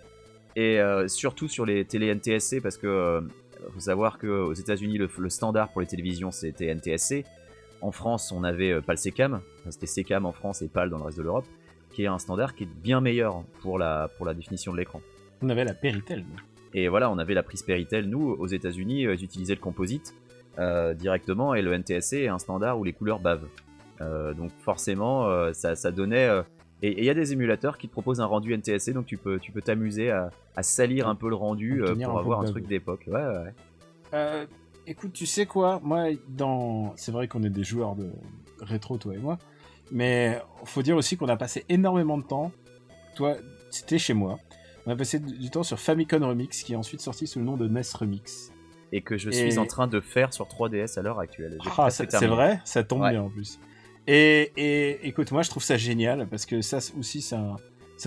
Et 0.56 0.80
euh, 0.80 1.06
surtout 1.06 1.48
sur 1.48 1.66
les 1.66 1.84
télé 1.84 2.12
NTSC, 2.14 2.60
parce 2.60 2.76
que 2.76 2.86
euh, 2.86 3.20
faut 3.72 3.80
savoir 3.80 4.18
qu'aux 4.18 4.54
États-Unis, 4.54 4.98
le, 4.98 5.08
le 5.18 5.28
standard 5.28 5.68
pour 5.70 5.80
les 5.80 5.86
télévisions 5.86 6.30
c'était 6.30 6.74
NTSC. 6.74 7.24
En 7.82 7.92
France, 7.92 8.32
on 8.32 8.44
avait 8.44 8.80
PAL 8.82 8.98
SECAM, 8.98 9.40
Enfin, 9.60 9.70
c'était 9.70 9.86
SECAM 9.86 10.26
en 10.26 10.32
France 10.32 10.60
et 10.60 10.68
PAL 10.68 10.90
dans 10.90 10.98
le 10.98 11.04
reste 11.04 11.18
de 11.18 11.22
l'Europe, 11.22 11.46
qui 11.92 12.02
est 12.02 12.08
un 12.08 12.18
standard 12.18 12.54
qui 12.54 12.64
est 12.64 12.68
bien 12.82 13.00
meilleur 13.00 13.42
pour 13.62 13.78
la, 13.78 14.08
pour 14.16 14.26
la 14.26 14.34
définition 14.34 14.72
de 14.72 14.76
l'écran. 14.76 15.00
On 15.40 15.48
avait 15.48 15.64
la 15.64 15.72
Péritel. 15.72 16.24
Et 16.74 16.88
voilà, 16.88 17.10
on 17.10 17.18
avait 17.18 17.32
la 17.32 17.42
prise 17.42 17.62
Péritel. 17.62 18.06
Nous, 18.06 18.20
aux 18.20 18.46
États-Unis, 18.46 19.04
ils 19.04 19.24
utilisaient 19.24 19.54
le 19.54 19.60
composite 19.60 20.14
directement 20.98 21.54
et 21.54 21.62
le 21.62 21.72
NTSC 21.72 22.18
est 22.18 22.28
un 22.28 22.38
standard 22.38 22.78
où 22.78 22.84
les 22.84 22.92
couleurs 22.92 23.18
bavent. 23.18 23.48
Euh, 24.00 24.32
donc 24.34 24.50
forcément, 24.62 25.26
euh, 25.26 25.52
ça, 25.52 25.76
ça 25.76 25.90
donnait. 25.90 26.26
euh, 26.28 26.42
et 26.82 26.98
il 26.98 27.04
y 27.04 27.10
a 27.10 27.14
des 27.14 27.32
émulateurs 27.34 27.76
qui 27.76 27.88
te 27.88 27.92
proposent 27.92 28.20
un 28.22 28.26
rendu 28.26 28.54
NTSC, 28.56 28.92
donc 28.94 29.04
tu 29.04 29.18
peux 29.18 29.38
tu 29.38 29.52
peux 29.52 29.60
t'amuser 29.60 30.10
à, 30.10 30.30
à 30.56 30.62
salir 30.62 31.08
un 31.08 31.14
peu 31.14 31.28
le 31.28 31.34
rendu 31.34 31.82
euh, 31.84 31.94
pour 31.94 32.18
avoir 32.18 32.40
un 32.40 32.44
truc 32.44 32.66
d'époque. 32.66 33.04
Ouais, 33.06 33.20
ouais. 33.22 33.54
Euh, 34.14 34.46
écoute, 34.86 35.12
tu 35.12 35.26
sais 35.26 35.44
quoi? 35.44 35.78
Moi, 35.82 36.12
dans, 36.28 36.94
c'est 36.96 37.12
vrai 37.12 37.28
qu'on 37.28 37.42
est 37.42 37.50
des 37.50 37.64
joueurs 37.64 37.96
de 37.96 38.10
rétro, 38.60 38.96
toi 38.96 39.14
et 39.14 39.18
moi, 39.18 39.38
mais 39.92 40.40
faut 40.64 40.80
dire 40.82 40.96
aussi 40.96 41.18
qu'on 41.18 41.28
a 41.28 41.36
passé 41.36 41.64
énormément 41.68 42.16
de 42.16 42.22
temps. 42.24 42.50
Toi, 43.14 43.34
c'était 43.70 43.98
chez 43.98 44.14
moi. 44.14 44.38
On 44.86 44.90
a 44.92 44.96
passé 44.96 45.18
du 45.18 45.50
temps 45.50 45.62
sur 45.62 45.78
Famicom 45.78 46.22
Remix, 46.24 46.62
qui 46.62 46.72
est 46.72 46.76
ensuite 46.76 47.02
sorti 47.02 47.26
sous 47.26 47.38
le 47.40 47.44
nom 47.44 47.58
de 47.58 47.68
NES 47.68 47.82
Remix. 47.94 48.50
Et 48.92 49.02
que 49.02 49.18
je 49.18 49.28
Et- 49.28 49.32
suis 49.50 49.58
en 49.58 49.66
train 49.66 49.86
de 49.86 50.00
faire 50.00 50.32
sur 50.32 50.46
3DS 50.48 50.98
à 50.98 51.02
l'heure 51.02 51.20
actuelle. 51.20 51.58
Ah, 51.76 51.90
c'est 51.90 52.10
vrai, 52.26 52.60
ça 52.64 52.82
tombe 52.82 53.02
Ouais. 53.02 53.10
bien 53.10 53.22
en 53.22 53.28
plus. 53.28 53.60
Et, 54.06 54.52
et 54.56 55.06
écoute, 55.08 55.30
moi 55.32 55.42
je 55.42 55.50
trouve 55.50 55.62
ça 55.62 55.76
génial 55.76 56.26
parce 56.28 56.46
que 56.46 56.62
ça 56.62 56.78
aussi, 56.98 57.22
c'est 57.22 57.36
un, 57.36 57.56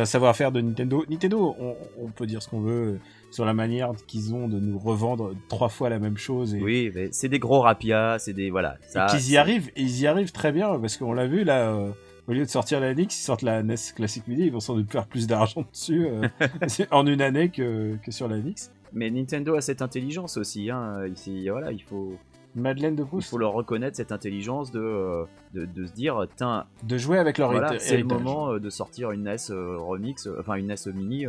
savoir-faire 0.05 0.51
de 0.51 0.59
Nintendo. 0.61 1.05
Nintendo, 1.09 1.55
on, 1.59 1.75
on 1.99 2.07
peut 2.09 2.25
dire 2.25 2.41
ce 2.41 2.49
qu'on 2.49 2.61
veut 2.61 2.99
sur 3.31 3.45
la 3.45 3.53
manière 3.53 3.91
qu'ils 4.07 4.33
ont 4.33 4.47
de 4.47 4.59
nous 4.59 4.77
revendre 4.77 5.33
trois 5.49 5.69
fois 5.69 5.89
la 5.89 5.99
même 5.99 6.17
chose. 6.17 6.53
Et, 6.55 6.61
Oui, 6.61 6.91
mais 6.93 7.09
c'est 7.11 7.29
des 7.29 7.39
gros 7.39 7.61
rapias, 7.61 8.19
c'est 8.19 8.33
des 8.33 8.49
voilà. 8.49 8.77
et 8.83 8.91
Ça, 8.91 9.07
qu'ils 9.09 9.31
y 9.31 9.37
arrivent, 9.37 9.69
et 9.75 9.81
ils 9.81 10.01
y 10.01 10.07
arrivent 10.07 10.31
très 10.31 10.51
bien 10.51 10.77
parce 10.79 10.97
qu'on 10.97 11.13
l'a 11.13 11.27
vu 11.27 11.43
là. 11.43 11.69
euh, 11.71 11.91
au 12.27 12.31
lieu 12.31 12.45
de 12.45 12.49
sortir 12.49 12.79
la 12.79 12.93
NX, 12.93 13.01
ils 13.01 13.23
sortent 13.23 13.41
la 13.41 13.63
NES 13.63 13.75
Classic 13.95 14.25
Mini, 14.29 14.45
ils 14.45 14.51
vont 14.51 14.61
sans 14.61 14.75
doute 14.75 14.89
faire 14.89 15.07
plus 15.07 15.27
d'argent 15.27 15.65
dessus 15.69 16.07
euh, 16.07 16.27
en 16.91 17.05
une 17.05 17.21
année 17.21 17.49
que, 17.49 17.97
que 18.03 18.11
sur 18.11 18.27
la 18.29 18.37
NX. 18.37 18.71
Mais 18.93 19.09
Nintendo 19.09 19.55
a 19.55 19.61
cette 19.61 19.81
intelligence 19.81 20.37
aussi. 20.37 20.69
Hein. 20.69 21.05
Ici, 21.07 21.49
voilà, 21.49 21.71
il 21.71 21.81
faut. 21.83 22.13
Madeleine 22.55 22.95
de 22.95 23.03
Il 23.03 23.07
Proust, 23.07 23.29
faut 23.29 23.37
leur 23.37 23.53
reconnaître 23.53 23.97
cette 23.97 24.11
intelligence 24.11 24.71
de, 24.71 24.79
euh, 24.79 25.25
de, 25.53 25.65
de 25.65 25.85
se 25.85 25.93
dire, 25.93 26.27
tiens, 26.35 26.65
de 26.83 26.97
jouer 26.97 27.17
avec 27.17 27.37
leur 27.37 27.51
voilà, 27.51 27.79
c'est 27.79 27.97
le 27.97 28.03
moment 28.03 28.53
euh, 28.53 28.59
de 28.59 28.69
sortir 28.69 29.11
une 29.11 29.23
NES 29.23 29.35
euh, 29.49 29.77
remix, 29.77 30.27
enfin 30.39 30.55
une 30.55 30.67
NES 30.67 30.75
mini, 30.93 31.25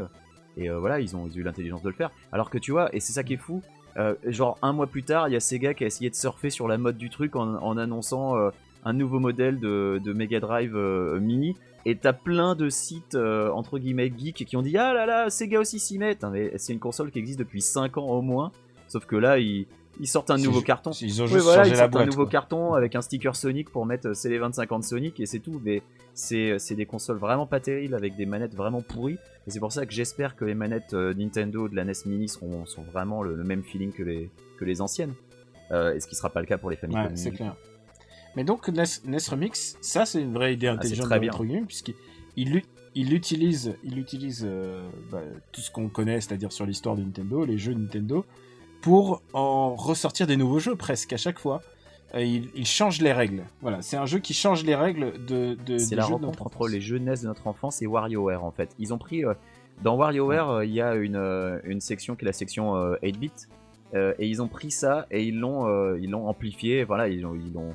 et 0.57 0.69
voilà, 0.69 1.01
ils 1.01 1.17
ont 1.17 1.29
eu 1.29 1.43
l'intelligence 1.43 1.83
de 1.83 1.89
le 1.89 1.95
faire. 1.95 2.11
Alors 2.31 2.51
que 2.51 2.59
tu 2.59 2.71
vois, 2.71 2.95
et 2.95 3.01
c'est 3.01 3.13
ça 3.13 3.25
qui 3.25 3.35
est 3.35 3.39
fou, 3.39 3.63
euh, 3.97 4.15
genre 4.27 4.59
un 4.63 4.73
mois 4.73 4.87
plus 4.87 5.03
tard, 5.03 5.29
il 5.29 5.33
y 5.33 5.37
a 5.37 5.41
Sega 5.41 5.75
qui 5.75 5.85
a 5.85 5.87
essayé 5.87 6.11
de 6.11 6.15
surfer 6.15 6.51
sur 6.51 6.67
la 6.67 6.79
mode 6.79 6.97
du 6.97 7.11
truc 7.11 7.37
en, 7.37 7.55
en 7.55 7.77
annonçant 7.77 8.37
euh, 8.37 8.51
un 8.85 8.93
nouveau 8.93 9.21
modèle 9.21 9.61
de, 9.61 10.01
de 10.03 10.13
Mega 10.13 10.41
Drive 10.41 10.75
euh, 10.77 11.21
mini. 11.21 11.57
Et 11.87 11.97
t'as 11.97 12.15
plein 12.15 12.55
de 12.55 12.71
sites 12.71 13.15
entre 13.15 13.79
guillemets 13.79 14.11
geeks 14.17 14.47
qui 14.47 14.57
ont 14.57 14.63
dit 14.63 14.79
ah 14.79 14.95
là 14.95 15.05
là 15.05 15.29
Sega 15.29 15.61
aussi 15.61 15.79
s'y 15.79 15.99
met. 15.99 16.17
Mais 16.33 16.53
c'est 16.57 16.73
une 16.73 16.79
console 16.79 17.11
qui 17.11 17.19
existe 17.19 17.39
depuis 17.39 17.61
5 17.61 17.99
ans 17.99 18.07
au 18.07 18.23
moins. 18.23 18.53
Sauf 18.89 19.05
que 19.05 19.17
là 19.17 19.39
ils, 19.39 19.67
ils 20.01 20.09
sortent 20.09 20.31
un 20.31 20.37
nouveau 20.37 20.61
carton. 20.61 20.91
Ils 21.01 21.23
ont 21.23 21.27
Oui, 21.27 21.33
juste 21.33 21.45
voilà, 21.45 21.63
changé 21.63 21.71
ils 21.71 21.73
la 21.73 21.79
sortent 21.79 21.93
boîte. 21.93 22.03
un 22.03 22.07
nouveau 22.07 22.23
quoi. 22.25 22.31
carton 22.31 22.75
avec 22.75 22.95
un 22.95 23.03
sticker 23.03 23.35
Sonic 23.37 23.71
pour 23.71 23.87
mettre 23.87 24.09
euh, 24.09 24.15
c'est 24.15 24.29
les 24.29 24.39
25 24.39 24.73
ans 24.73 24.79
de 24.79 24.85
Sonic 24.85 25.21
et 25.21 25.27
c'est 25.27 25.41
tout. 25.41 25.61
Mais 25.65 25.83
c'est 26.15 26.59
c'est 26.59 26.75
des 26.75 26.87
consoles 26.87 27.19
vraiment 27.19 27.47
pas 27.47 27.61
terribles 27.61 27.95
avec 27.95 28.17
des 28.17 28.27
manettes 28.27 28.55
vraiment 28.55 28.83
pourries. 28.83 29.19
Et 29.47 29.51
c'est 29.51 29.61
pour 29.61 29.73
ça 29.73 29.85
que 29.87 29.93
j'espère 29.93 30.37
que 30.37 30.45
les 30.45 30.55
manettes 30.55 30.95
euh, 30.95 31.13
Nintendo 31.15 31.69
de 31.69 31.77
la 31.77 31.85
NES 31.85 31.93
Mini 32.07 32.29
seront, 32.29 32.67
sont 32.67 32.83
vraiment 32.83 33.23
le, 33.23 33.35
le 33.35 33.45
même 33.45 33.63
feeling 33.63 33.93
que 33.93 34.03
les, 34.03 34.31
que 34.59 34.65
les 34.65 34.81
anciennes. 34.81 35.15
Euh, 35.71 35.95
et 35.95 36.01
ce 36.01 36.07
qui 36.07 36.15
sera 36.15 36.31
pas 36.31 36.41
le 36.41 36.47
cas 36.47 36.59
pour 36.59 36.71
les 36.71 36.77
Famicom 36.77 37.05
Ouais, 37.05 37.11
c'est 37.17 37.31
clair. 37.31 37.57
Mais 38.37 38.45
donc 38.45 38.69
NES, 38.69 38.85
NES 39.05 39.19
Remix, 39.31 39.77
ça 39.81 40.07
c'est 40.07 40.21
une 40.21 40.33
vraie 40.35 40.55
idée 40.55 40.67
intelligente 40.67 41.07
Ah, 41.11 41.19
de 41.19 41.65
puisqu'il 41.67 42.63
il, 42.95 43.13
utilise, 43.15 43.77
il 43.85 43.99
utilise 43.99 44.45
euh, 44.45 44.89
bah, 45.11 45.23
tout 45.53 45.61
ce 45.61 45.71
qu'on 45.71 45.89
connaît, 45.89 46.21
c'est-à-dire 46.21 46.53
sur 46.53 46.67
l'histoire 46.67 46.97
de 46.97 47.03
Nintendo, 47.03 47.45
les 47.45 47.59
jeux 47.59 47.75
Nintendo, 47.75 48.25
pour 48.85 49.23
en 49.33 49.75
ressortir 49.77 50.27
des 50.27 50.37
nouveaux 50.37 50.59
jeux 50.59 50.77
presque 50.77 51.15
à 51.15 51.17
chaque 51.17 51.39
fois. 51.39 51.63
Euh, 52.15 52.23
il, 52.23 52.51
il 52.55 52.67
change 52.67 53.01
les 53.01 53.15
règles. 53.15 53.45
Voilà, 53.63 53.81
c'est 53.81 53.97
un 53.97 54.05
jeu 54.05 54.19
qui 54.19 54.35
change 54.35 54.63
les 54.63 54.75
règles 54.75 55.25
de. 55.25 55.57
de 55.65 55.79
C'est 55.79 55.97
la 55.97 56.05
rencontre 56.05 56.43
entre 56.43 56.69
les 56.69 56.83
jeux 56.83 56.99
NES 56.99 57.15
de 57.23 57.27
notre 57.27 57.47
enfance 57.47 57.81
et 57.81 57.87
WarioWare 57.87 58.45
en 58.45 58.51
fait. 58.51 58.75
Ils 58.79 58.93
ont 58.93 58.99
pris 58.99 59.25
euh, 59.25 59.33
dans 59.83 59.97
WarioWare 59.97 60.51
euh, 60.51 60.67
il 60.67 60.73
y 60.73 60.83
a 60.83 60.97
une, 60.97 61.17
une 61.65 61.81
section 61.81 62.15
qui 62.15 62.27
est 62.27 62.27
la 62.27 62.35
section 62.35 62.77
euh, 62.77 62.97
8-bit 63.03 63.49
euh, 63.95 64.13
et 64.19 64.29
ils 64.29 64.43
ont 64.43 64.49
pris 64.49 64.71
ça 64.71 65.07
et 65.11 65.25
ils 65.25 65.41
l'ont 65.41 65.67
ils 65.97 66.11
l'ont 66.11 66.29
amplifié. 66.29 66.85
Voilà 66.85 67.09
ils 67.09 67.25
ont 67.25 67.35
ils 67.35 67.55
l'ont 67.55 67.75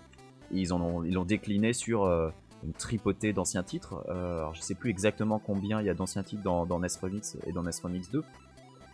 ils 0.51 0.75
ont 0.75 1.03
ils 1.03 1.15
l'ont 1.15 1.25
décliné 1.25 1.73
sur 1.73 2.05
une 2.05 2.73
tripotée 2.73 3.33
d'anciens 3.33 3.63
titres. 3.63 4.05
Alors 4.09 4.53
je 4.53 4.61
sais 4.61 4.75
plus 4.75 4.91
exactement 4.91 5.39
combien 5.39 5.81
il 5.81 5.87
y 5.87 5.89
a 5.89 5.95
d'anciens 5.95 6.21
titres 6.21 6.43
dans, 6.43 6.67
dans 6.67 6.79
NES 6.79 6.87
Remix 7.01 7.35
et 7.47 7.51
dans 7.51 7.63
NES 7.63 7.71
Remix 7.81 8.11
2 8.11 8.23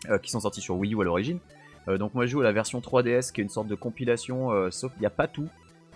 euh, 0.10 0.20
qui 0.20 0.30
sont 0.30 0.40
sortis 0.40 0.62
sur 0.62 0.78
Wii 0.78 0.94
U 0.94 1.02
à 1.02 1.04
l'origine. 1.04 1.40
Euh, 1.88 1.98
donc 1.98 2.14
moi 2.14 2.26
je 2.26 2.32
joue 2.32 2.42
à 2.42 2.44
la 2.44 2.52
version 2.52 2.80
3DS 2.80 3.32
qui 3.32 3.42
est 3.42 3.44
une 3.44 3.50
sorte 3.50 3.68
de 3.68 3.76
compilation, 3.76 4.52
euh, 4.52 4.72
sauf 4.72 4.92
qu'il 4.94 5.02
n'y 5.02 5.06
a 5.08 5.12
pas 5.12 5.28
tout. 5.28 5.48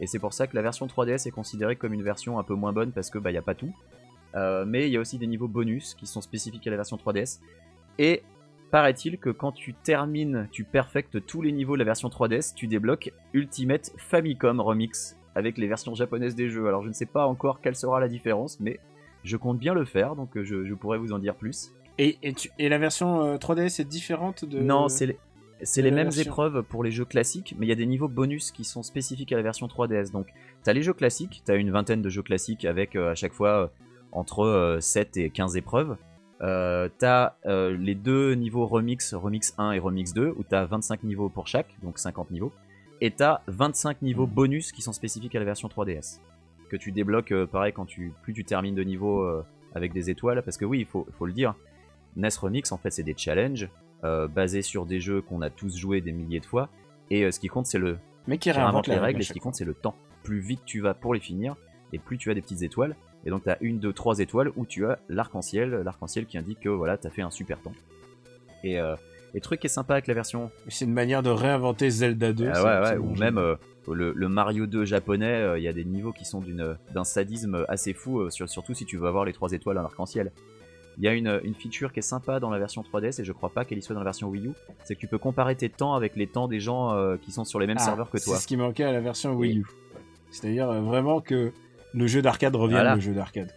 Et 0.01 0.07
c'est 0.07 0.19
pour 0.19 0.33
ça 0.33 0.47
que 0.47 0.55
la 0.55 0.61
version 0.61 0.85
3DS 0.87 1.27
est 1.27 1.31
considérée 1.31 1.75
comme 1.75 1.93
une 1.93 2.03
version 2.03 2.39
un 2.39 2.43
peu 2.43 2.53
moins 2.53 2.71
bonne 2.73 2.91
parce 2.91 3.09
que 3.09 3.17
bah 3.17 3.31
il 3.31 3.35
y 3.35 3.37
a 3.37 3.41
pas 3.41 3.55
tout. 3.55 3.73
Euh, 4.35 4.63
mais 4.65 4.87
il 4.87 4.93
y 4.93 4.97
a 4.97 4.99
aussi 4.99 5.17
des 5.17 5.27
niveaux 5.27 5.47
bonus 5.47 5.95
qui 5.95 6.05
sont 6.05 6.21
spécifiques 6.21 6.65
à 6.67 6.69
la 6.69 6.75
version 6.77 6.97
3DS. 6.97 7.39
Et 7.97 8.21
paraît-il 8.71 9.17
que 9.17 9.29
quand 9.31 9.51
tu 9.51 9.73
termines, 9.73 10.47
tu 10.51 10.63
perfectes 10.63 11.25
tous 11.25 11.41
les 11.41 11.51
niveaux 11.51 11.73
de 11.73 11.79
la 11.79 11.85
version 11.85 12.07
3DS, 12.09 12.53
tu 12.53 12.67
débloques 12.67 13.11
Ultimate 13.33 13.91
Famicom 13.97 14.61
Remix 14.61 15.17
avec 15.35 15.57
les 15.57 15.67
versions 15.67 15.95
japonaises 15.95 16.35
des 16.35 16.49
jeux. 16.49 16.67
Alors 16.67 16.83
je 16.83 16.87
ne 16.89 16.93
sais 16.93 17.05
pas 17.07 17.25
encore 17.25 17.59
quelle 17.61 17.75
sera 17.75 17.99
la 17.99 18.07
différence, 18.07 18.59
mais 18.59 18.79
je 19.23 19.35
compte 19.35 19.57
bien 19.57 19.73
le 19.73 19.83
faire, 19.85 20.15
donc 20.15 20.29
je, 20.41 20.63
je 20.63 20.73
pourrais 20.75 20.97
vous 20.97 21.11
en 21.11 21.19
dire 21.19 21.35
plus. 21.35 21.71
Et, 21.97 22.17
et, 22.23 22.31
tu- 22.33 22.51
et 22.57 22.69
la 22.69 22.77
version 22.77 23.25
euh, 23.25 23.37
3DS 23.37 23.81
est 23.81 23.85
différente 23.85 24.45
de. 24.45 24.59
Non, 24.59 24.87
c'est 24.87 25.07
les, 25.07 25.17
c'est 25.63 25.81
les 25.81 25.91
mêmes 25.91 26.09
version. 26.09 26.23
épreuves 26.23 26.63
pour 26.63 26.83
les 26.83 26.91
jeux 26.91 27.05
classiques, 27.05 27.55
mais 27.57 27.65
il 27.65 27.69
y 27.69 27.73
a 27.73 27.75
des 27.75 27.85
niveaux 27.85 28.07
bonus 28.07 28.51
qui 28.51 28.63
sont 28.63 28.83
spécifiques 28.83 29.31
à 29.31 29.35
la 29.35 29.41
version 29.41 29.67
3DS. 29.67 30.11
Donc, 30.11 30.27
t'as 30.63 30.73
les 30.73 30.81
jeux 30.81 30.93
classiques, 30.93 31.41
t'as 31.45 31.55
une 31.55 31.71
vingtaine 31.71 32.01
de 32.01 32.09
jeux 32.09 32.23
classiques 32.23 32.65
avec 32.65 32.95
euh, 32.95 33.11
à 33.11 33.15
chaque 33.15 33.33
fois 33.33 33.63
euh, 33.63 33.67
entre 34.11 34.43
euh, 34.45 34.79
7 34.79 35.17
et 35.17 35.29
15 35.29 35.57
épreuves. 35.57 35.97
Euh, 36.41 36.87
t'as 36.97 37.33
euh, 37.45 37.75
les 37.75 37.95
deux 37.95 38.33
niveaux 38.33 38.65
remix, 38.65 39.13
remix 39.13 39.53
1 39.57 39.73
et 39.73 39.79
remix 39.79 40.13
2, 40.13 40.33
où 40.37 40.43
t'as 40.43 40.65
25 40.65 41.03
niveaux 41.03 41.29
pour 41.29 41.47
chaque, 41.47 41.75
donc 41.83 41.99
50 41.99 42.31
niveaux. 42.31 42.53
Et 43.01 43.11
t'as 43.11 43.41
25 43.47 44.01
niveaux 44.01 44.27
bonus 44.27 44.71
qui 44.71 44.81
sont 44.81 44.93
spécifiques 44.93 45.35
à 45.35 45.39
la 45.39 45.45
version 45.45 45.67
3DS. 45.67 46.19
Que 46.69 46.77
tu 46.77 46.91
débloques, 46.91 47.31
euh, 47.31 47.45
pareil, 47.45 47.73
quand 47.73 47.85
tu, 47.85 48.13
plus 48.23 48.33
tu 48.33 48.45
termines 48.45 48.75
de 48.75 48.83
niveau 48.83 49.21
euh, 49.21 49.45
avec 49.75 49.93
des 49.93 50.09
étoiles. 50.09 50.41
Parce 50.43 50.57
que 50.57 50.65
oui, 50.65 50.79
il 50.79 50.85
faut, 50.85 51.07
faut 51.17 51.25
le 51.25 51.33
dire, 51.33 51.55
NES 52.15 52.29
Remix, 52.39 52.71
en 52.71 52.77
fait, 52.77 52.91
c'est 52.91 53.03
des 53.03 53.15
challenges 53.17 53.69
euh, 54.03 54.27
basés 54.27 54.61
sur 54.61 54.85
des 54.85 54.99
jeux 54.99 55.21
qu'on 55.21 55.41
a 55.41 55.49
tous 55.49 55.75
joués 55.77 56.01
des 56.01 56.11
milliers 56.11 56.39
de 56.39 56.45
fois. 56.45 56.69
Et 57.11 57.23
euh, 57.23 57.31
ce 57.31 57.39
qui 57.39 57.47
compte, 57.47 57.65
c'est 57.65 57.79
le, 57.79 57.97
Mais 58.27 58.37
qui 58.37 58.51
réinvente 58.51 58.87
les 58.87 58.97
règles, 58.97 59.19
et 59.21 59.23
ce 59.23 59.33
qui 59.33 59.39
compte, 59.39 59.55
c'est 59.55 59.65
le 59.65 59.73
temps. 59.73 59.95
Plus 60.23 60.39
vite 60.39 60.61
tu 60.65 60.79
vas 60.81 60.93
pour 60.93 61.13
les 61.13 61.19
finir, 61.19 61.55
et 61.93 61.99
plus 61.99 62.17
tu 62.17 62.29
as 62.31 62.33
des 62.33 62.41
petites 62.41 62.61
étoiles. 62.61 62.95
Et 63.25 63.29
donc, 63.31 63.43
tu 63.43 63.49
as 63.49 63.57
une, 63.61 63.79
deux, 63.79 63.91
trois 63.91 64.19
étoiles 64.19 64.51
où 64.55 64.65
tu 64.65 64.85
as 64.85 64.99
l'arc-en-ciel, 65.09 65.71
l'arc-en-ciel 65.83 66.25
qui 66.25 66.37
indique 66.37 66.61
que 66.61 66.69
voilà, 66.69 66.97
tu 66.97 67.07
as 67.07 67.09
fait 67.09 67.21
un 67.21 67.31
super 67.31 67.59
temps. 67.61 67.73
Et, 68.63 68.79
euh, 68.79 68.95
et 69.33 69.41
truc 69.41 69.59
qui 69.59 69.67
est 69.67 69.69
sympa 69.69 69.93
avec 69.93 70.07
la 70.07 70.13
version. 70.13 70.51
C'est 70.69 70.85
une 70.85 70.93
manière 70.93 71.21
de 71.23 71.29
réinventer 71.29 71.89
Zelda 71.89 72.31
2. 72.33 72.49
Ah 72.53 72.63
ouais, 72.63 72.89
ouais, 72.91 72.97
ou 72.97 73.15
même 73.15 73.37
euh, 73.37 73.55
le, 73.91 74.13
le 74.15 74.29
Mario 74.29 74.67
2 74.67 74.85
japonais, 74.85 75.33
euh, 75.41 75.57
il 75.59 75.63
y 75.63 75.67
a 75.67 75.73
des 75.73 75.83
niveaux 75.85 76.13
qui 76.13 76.23
sont 76.25 76.41
d'un 76.93 77.03
sadisme 77.03 77.65
assez 77.67 77.93
fou, 77.93 78.19
euh, 78.21 78.29
sur- 78.29 78.47
surtout 78.49 78.73
si 78.73 78.85
tu 78.85 78.97
veux 78.97 79.07
avoir 79.07 79.25
les 79.25 79.33
trois 79.33 79.51
étoiles 79.51 79.77
en 79.77 79.83
arc-en-ciel. 79.83 80.31
Il 80.99 81.05
y 81.05 81.07
a 81.07 81.13
une, 81.13 81.39
une 81.45 81.55
feature 81.55 81.93
qui 81.93 81.99
est 81.99 82.03
sympa 82.03 82.39
dans 82.41 82.49
la 82.49 82.59
version 82.59 82.81
3DS 82.83 83.21
et 83.21 83.23
je 83.23 83.31
crois 83.31 83.49
pas 83.49 83.63
qu'elle 83.65 83.77
y 83.77 83.81
soit 83.81 83.93
dans 83.95 84.01
la 84.01 84.05
version 84.05 84.27
Wii 84.27 84.47
U, 84.47 84.51
c'est 84.83 84.95
que 84.95 84.99
tu 84.99 85.07
peux 85.07 85.17
comparer 85.17 85.55
tes 85.55 85.69
temps 85.69 85.93
avec 85.95 86.15
les 86.17 86.27
temps 86.27 86.47
des 86.49 86.59
gens 86.59 86.93
euh, 86.93 87.15
qui 87.17 87.31
sont 87.31 87.45
sur 87.45 87.57
les 87.59 87.67
mêmes 87.67 87.77
Ah, 87.79 87.83
serveurs 87.85 88.09
que 88.09 88.17
toi. 88.21 88.35
C'est 88.35 88.41
ce 88.43 88.47
qui 88.47 88.57
manquait 88.57 88.83
à 88.83 88.91
la 88.91 88.99
version 88.99 89.33
Wii 89.33 89.59
U. 89.59 89.65
C'est-à-dire 90.29 90.69
euh, 90.69 90.81
vraiment 90.81 91.21
que 91.21 91.53
le 91.93 92.07
jeu 92.07 92.21
d'arcade 92.21 92.55
Voilà. 92.55 92.95
le 92.95 93.01
jeu 93.01 93.13
d'arcade. 93.13 93.51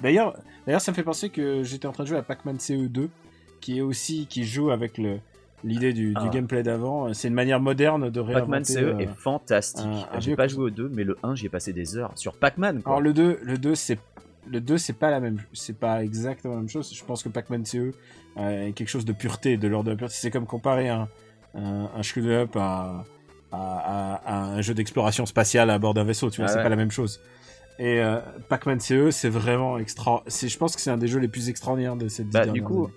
D'ailleurs, 0.00 0.34
d'ailleurs, 0.66 0.80
ça 0.80 0.92
me 0.92 0.96
fait 0.96 1.02
penser 1.02 1.30
que 1.30 1.62
j'étais 1.62 1.86
en 1.86 1.92
train 1.92 2.04
de 2.04 2.08
jouer 2.08 2.18
à 2.18 2.22
Pac-Man 2.22 2.56
CE2, 2.58 3.08
qui 3.60 3.78
est 3.78 3.82
aussi 3.82 4.26
qui 4.26 4.44
joue 4.44 4.70
avec 4.70 4.96
le 4.98 5.18
l'idée 5.64 5.92
du, 5.92 6.10
du 6.10 6.14
Ah. 6.16 6.28
gameplay 6.28 6.62
d'avant. 6.62 7.12
C'est 7.14 7.28
une 7.28 7.34
manière 7.34 7.58
moderne 7.60 8.10
de 8.10 8.20
réinventer. 8.20 8.42
Pac-Man 8.42 8.64
CE 8.64 8.78
euh, 8.78 8.98
est 8.98 9.08
fantastique. 9.08 9.86
J'ai 10.20 10.36
pas 10.36 10.46
joué 10.46 10.64
au 10.66 10.70
2, 10.70 10.88
mais 10.92 11.02
le 11.02 11.16
1, 11.24 11.34
j'y 11.34 11.46
ai 11.46 11.48
passé 11.48 11.72
des 11.72 11.96
heures. 11.96 12.12
Sur 12.14 12.34
Pac-Man. 12.34 12.82
Alors 12.86 13.00
le 13.00 13.12
2, 13.12 13.40
le 13.42 13.58
2 13.58 13.74
c'est 13.74 13.98
le 14.50 14.60
2 14.60 14.78
c'est 14.78 14.92
pas 14.92 15.10
la 15.10 15.20
même 15.20 15.38
c'est 15.52 15.78
pas 15.78 16.02
exactement 16.04 16.54
la 16.54 16.60
même 16.60 16.68
chose. 16.68 16.92
Je 16.94 17.04
pense 17.04 17.22
que 17.22 17.28
Pac-Man 17.28 17.64
CE 17.64 17.92
euh, 18.38 18.66
est 18.68 18.72
quelque 18.72 18.88
chose 18.88 19.04
de 19.04 19.12
pureté, 19.12 19.56
de 19.56 19.68
l'ordre 19.68 19.86
de 19.86 19.90
la 19.92 19.96
pureté. 19.96 20.14
C'est 20.18 20.30
comme 20.30 20.46
comparer 20.46 20.88
un 20.88 21.08
un, 21.54 21.90
un 21.96 22.02
shoot 22.02 22.24
up 22.26 22.54
à, 22.56 23.04
à, 23.50 23.56
à- 23.58 24.14
à 24.26 24.44
un 24.56 24.60
jeu 24.60 24.74
d'exploration 24.74 25.24
spatiale 25.26 25.70
à 25.70 25.78
bord 25.78 25.94
d'un 25.94 26.04
vaisseau, 26.04 26.28
tu 26.30 26.40
vois, 26.42 26.46
Ah 26.46 26.52
c'est 26.52 26.58
ouais. 26.58 26.62
pas 26.62 26.68
la 26.68 26.76
même 26.76 26.90
chose. 26.90 27.20
Et 27.78 28.00
euh, 28.02 28.20
Pac-Man 28.48 28.78
CE, 28.80 29.10
c'est 29.10 29.28
vraiment 29.30 29.78
extra. 29.78 30.22
C'est, 30.26 30.48
je 30.48 30.58
pense 30.58 30.74
que 30.76 30.80
c'est 30.82 30.90
un 30.90 30.96
des 30.98 31.08
jeux 31.08 31.18
les 31.18 31.28
plus 31.28 31.48
extraordinaires 31.48 31.96
de 31.96 32.08
cette 32.08 32.28
Bah, 32.28 32.46
du 32.46 32.62
coup- 32.62 32.88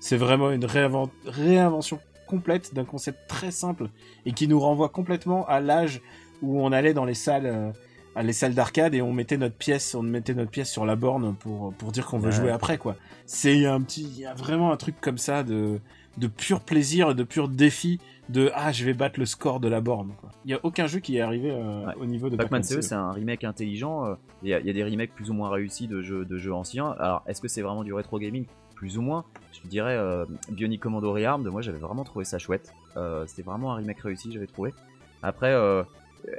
c'est 0.00 0.16
vraiment 0.16 0.50
une 0.50 0.64
réinvent- 0.64 1.10
réinvention 1.26 1.98
complète 2.26 2.74
d'un 2.74 2.84
concept 2.84 3.18
très 3.28 3.50
simple 3.50 3.88
et 4.26 4.32
qui 4.32 4.46
nous 4.48 4.60
renvoie 4.60 4.90
complètement 4.90 5.46
à 5.48 5.60
l'âge 5.60 6.00
où 6.42 6.62
on 6.62 6.72
allait 6.72 6.94
dans 6.94 7.04
les 7.06 7.14
salles, 7.14 7.46
euh, 7.46 7.70
à 8.18 8.22
les 8.22 8.32
salles 8.32 8.54
d'arcade 8.54 8.94
et 8.94 9.02
on 9.02 9.12
mettait 9.12 9.36
notre 9.38 9.54
pièce, 9.56 9.94
on 9.94 10.02
mettait 10.02 10.34
notre 10.34 10.50
pièce 10.50 10.70
sur 10.70 10.84
la 10.84 10.96
borne 10.96 11.34
pour 11.36 11.72
pour 11.74 11.92
dire 11.92 12.06
qu'on 12.06 12.18
veut 12.18 12.30
Ouais. 12.30 12.36
jouer 12.36 12.50
après 12.50 12.76
quoi. 12.78 12.96
C'est 13.26 13.64
un 13.66 13.80
petit, 13.80 14.02
il 14.02 14.18
y 14.20 14.26
a 14.26 14.34
vraiment 14.34 14.72
un 14.72 14.76
truc 14.76 15.00
comme 15.00 15.18
ça 15.18 15.42
de 15.42 15.80
de 16.16 16.26
pur 16.26 16.60
plaisir 16.60 17.10
et 17.10 17.14
de 17.14 17.22
pur 17.22 17.48
défi 17.48 18.00
de 18.28 18.50
ah 18.54 18.72
je 18.72 18.84
vais 18.84 18.92
battre 18.92 19.20
le 19.20 19.26
score 19.26 19.60
de 19.60 19.68
la 19.68 19.80
borne. 19.80 20.10
Il 20.44 20.50
y 20.50 20.54
a 20.54 20.58
aucun 20.64 20.86
jeu 20.88 20.98
qui 20.98 21.16
est 21.16 21.20
arrivé 21.20 21.50
euh, 21.52 21.86
Ouais. 21.86 21.94
au 22.00 22.06
niveau 22.06 22.28
de 22.28 22.36
Pac-Man 22.36 22.62
CE, 22.64 22.80
c'est 22.82 22.94
un 22.96 23.12
remake 23.12 23.44
intelligent. 23.44 24.04
euh, 24.04 24.14
Il 24.42 24.48
y, 24.50 24.54
a- 24.54 24.58
il 24.60 24.66
y 24.66 24.70
a 24.70 24.72
des 24.72 24.84
remakes 24.84 25.14
plus 25.14 25.30
ou 25.30 25.34
moins 25.34 25.48
réussis 25.48 25.86
de 25.86 26.02
jeux, 26.02 26.24
de 26.24 26.36
jeux 26.38 26.52
anciens. 26.52 26.94
Alors, 26.98 27.22
est-ce 27.26 27.40
que 27.40 27.48
c'est 27.48 27.62
vraiment 27.62 27.84
du 27.84 27.92
rétro 27.94 28.18
gaming? 28.18 28.44
Plus 28.74 28.98
ou 28.98 29.02
moins. 29.02 29.24
Je 29.52 29.68
dirais 29.68 29.96
euh, 29.96 30.24
Bionic 30.50 30.80
Commando 30.80 31.10
Rearmed, 31.12 31.46
moi 31.48 31.62
j'avais 31.62 31.78
vraiment 31.78 32.04
trouvé 32.04 32.24
ça 32.24 32.38
chouette. 32.38 32.72
Euh, 32.96 33.24
C'était 33.28 33.42
vraiment 33.42 33.72
un 33.72 33.76
remake 33.76 34.00
réussi, 34.00 34.30
j'avais 34.32 34.46
trouvé. 34.48 34.74
Après, 35.22 35.52
euh, 35.52 35.82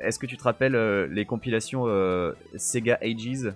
est-ce 0.01 0.19
que 0.19 0.25
tu 0.25 0.37
te 0.37 0.43
rappelles 0.43 0.75
euh, 0.75 1.07
les 1.07 1.25
compilations 1.25 1.83
euh, 1.87 2.33
Sega 2.55 2.97
Ages 3.01 3.51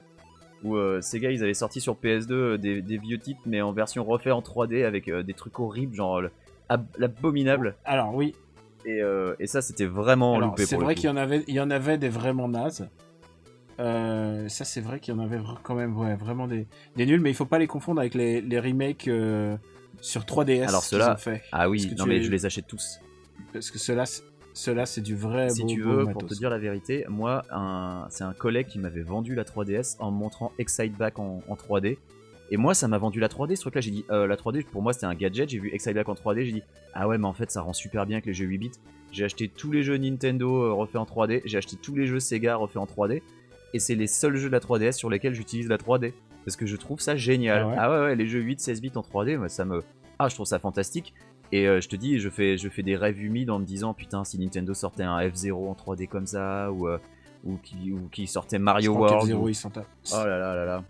où 0.64 0.76
euh, 0.78 1.02
Sega 1.02 1.32
ils 1.32 1.44
avaient 1.44 1.54
sorti 1.54 1.82
sur 1.82 1.96
PS2 1.96 2.32
euh, 2.32 2.58
des, 2.58 2.82
des 2.82 2.98
vieux 2.98 3.18
titres 3.20 3.42
mais 3.46 3.62
en 3.62 3.72
version 3.74 4.04
refait 4.04 4.32
en 4.32 4.42
3D 4.42 4.86
avec 4.86 5.10
des 5.12 5.34
trucs 5.34 5.60
horribles 5.60 5.94
genre 5.96 6.22
le- 6.22 6.32
ab- 6.70 6.86
l'abominable 6.98 7.76
Alors 7.86 8.14
oui, 8.16 8.34
et, 8.86 9.02
et 9.40 9.48
ça 9.48 9.62
c'était 9.62 9.86
vraiment 9.86 10.36
Alors, 10.38 10.50
loupé 10.52 10.66
c'est 10.66 10.76
vrai 10.78 10.96
qu'il 10.96 11.06
y 11.06 11.10
en 11.10 11.18
avait, 11.18 11.44
il 11.48 11.54
y 11.56 11.60
en 11.60 11.70
avait 11.70 11.98
des 11.98 12.10
vraiment 12.10 12.48
nazes. 12.48 12.90
Ça, 13.78 14.66
c'est 14.66 14.82
vrai 14.82 15.00
qu'il 15.00 15.14
y 15.14 15.18
en 15.18 15.20
avait 15.22 15.40
quand 15.64 15.76
même, 15.76 15.98
ouais, 15.98 16.16
vraiment 16.16 16.48
des, 16.48 16.68
des 16.96 17.06
nuls, 17.06 17.20
mais 17.20 17.32
il 17.32 17.36
faut 17.36 17.46
pas 17.46 17.60
les 17.60 17.68
confondre 17.68 18.00
avec 18.00 18.14
les, 18.14 18.40
les 18.42 18.60
remakes 18.60 19.10
sur 20.02 20.22
3DS. 20.24 20.68
Alors, 20.68 20.84
ceux-là-. 20.84 21.18
Ah 21.52 21.70
oui, 21.70 21.94
non 21.98 22.06
mais 22.06 22.22
je 22.22 22.32
les 22.32 22.46
achète 22.46 22.68
tous. 22.68 23.00
Parce 23.52 23.72
que 23.72 23.80
ceux-là, 23.80 24.06
ceux-là, 24.54 24.86
c'est 24.86 25.02
du 25.02 25.16
vrai. 25.16 25.50
si 25.50 25.62
beau- 25.64 25.68
tu 25.68 25.82
veux, 25.82 26.06
pour 26.12 26.22
te 26.26 26.34
dire 26.36 26.50
la 26.50 26.58
vérité, 26.60 27.06
moi, 27.10 27.44
c'est 28.10 28.24
un 28.24 28.34
collègue 28.34 28.68
qui 28.68 28.80
m'avait 28.80 29.02
vendu 29.02 29.36
la 29.36 29.44
3DS 29.44 29.96
en 30.00 30.12
montrant 30.12 30.52
Excite 30.60 30.98
Back 30.98 31.20
en, 31.20 31.42
en 31.48 31.56
3D. 31.56 31.98
Et 32.52 32.58
moi, 32.58 32.74
ça 32.76 32.88
m'a 32.88 32.98
vendu 33.00 33.20
la 33.20 33.30
3D, 33.30 33.56
ce 33.56 33.62
truc-là. 33.62 33.82
J'ai 33.82 33.90
dit, 33.92 34.06
euh, 34.12 34.28
la 34.28 34.36
3D, 34.36 34.64
pour 34.66 34.82
moi, 34.84 34.94
c'était 34.94 35.06
un 35.08 35.16
gadget. 35.16 35.50
J'ai 35.50 35.58
vu 35.60 35.70
Excite 35.74 35.96
Back 35.96 36.08
en 36.10 36.14
3D. 36.14 36.44
J'ai 36.46 36.52
dit, 36.52 36.64
ah 36.94 37.08
ouais, 37.08 37.18
mais 37.18 37.26
en 37.26 37.34
fait, 37.34 37.50
ça 37.50 37.62
rend 37.62 37.74
super 37.74 38.06
bien 38.06 38.18
avec 38.18 38.26
les 38.28 38.34
jeux 38.34 38.46
8 38.46 38.58
bits. 38.60 38.72
J'ai 39.12 39.24
acheté 39.26 39.48
tous 39.48 39.72
les 39.72 39.82
jeux 39.82 39.98
Nintendo 39.98 40.64
euh, 40.64 40.74
refaits 40.74 40.98
en 40.98 41.06
3D. 41.06 41.42
J'ai 41.46 41.58
acheté 41.58 41.78
tous 41.82 41.96
les 41.96 42.06
jeux 42.06 42.20
Sega 42.20 42.56
refaits 42.56 42.78
en 42.78 42.86
3D. 42.86 43.22
Et 43.74 43.80
c'est 43.80 43.96
les 43.96 44.06
seuls 44.08 44.36
jeux 44.36 44.50
de 44.50 44.54
la 44.54 44.60
3DS 44.60 44.92
sur 44.92 45.10
lesquels 45.10 45.34
j'utilise 45.34 45.68
la 45.68 45.78
3D. 45.78 46.14
Parce 46.46 46.56
que 46.58 46.66
je 46.68 46.76
trouve 46.76 47.00
ça 47.00 47.16
génial. 47.16 47.64
Ah 47.78 47.90
ouais 47.90 47.98
ouais, 47.98 48.04
ouais, 48.08 48.16
les 48.16 48.28
jeux 48.28 48.42
8, 48.42 48.60
16 48.60 48.82
bits 48.82 48.92
en 48.96 49.02
3D, 49.02 49.38
moi, 49.38 49.50
ça 49.50 49.66
me. 49.66 49.82
Ah, 50.20 50.28
je 50.30 50.36
trouve 50.36 50.46
ça 50.46 50.60
fantastique. 50.60 51.14
Et 51.56 51.68
euh, 51.68 51.80
je 51.82 51.88
te 51.88 51.96
dis, 51.96 52.18
je 52.20 52.30
fais, 52.30 52.58
je 52.58 52.68
fais 52.68 52.82
des 52.82 52.96
rêves 52.96 53.22
humides 53.22 53.52
en 53.52 53.60
me 53.60 53.66
disant, 53.66 53.94
putain, 53.94 54.24
si 54.24 54.40
Nintendo 54.40 54.74
sortait 54.74 55.04
un 55.04 55.20
F0 55.20 55.54
en 55.70 55.74
3D 55.76 56.08
comme 56.08 56.26
ça, 56.26 56.72
ou, 56.72 56.88
euh, 56.88 56.98
ou, 57.44 57.58
qui, 57.62 57.92
ou 57.92 58.08
qui 58.12 58.26
sortait 58.26 58.58
Mario 58.58 58.94
World. 58.96 59.22
F-Zero, 59.26 59.44
ou- 59.46 59.50
ils 59.50 59.54
sont 59.56 59.78
à- 59.78 59.84
Oh 60.14 60.26
là 60.26 60.40
là 60.40 60.56
là 60.56 60.66
là. 60.66 60.84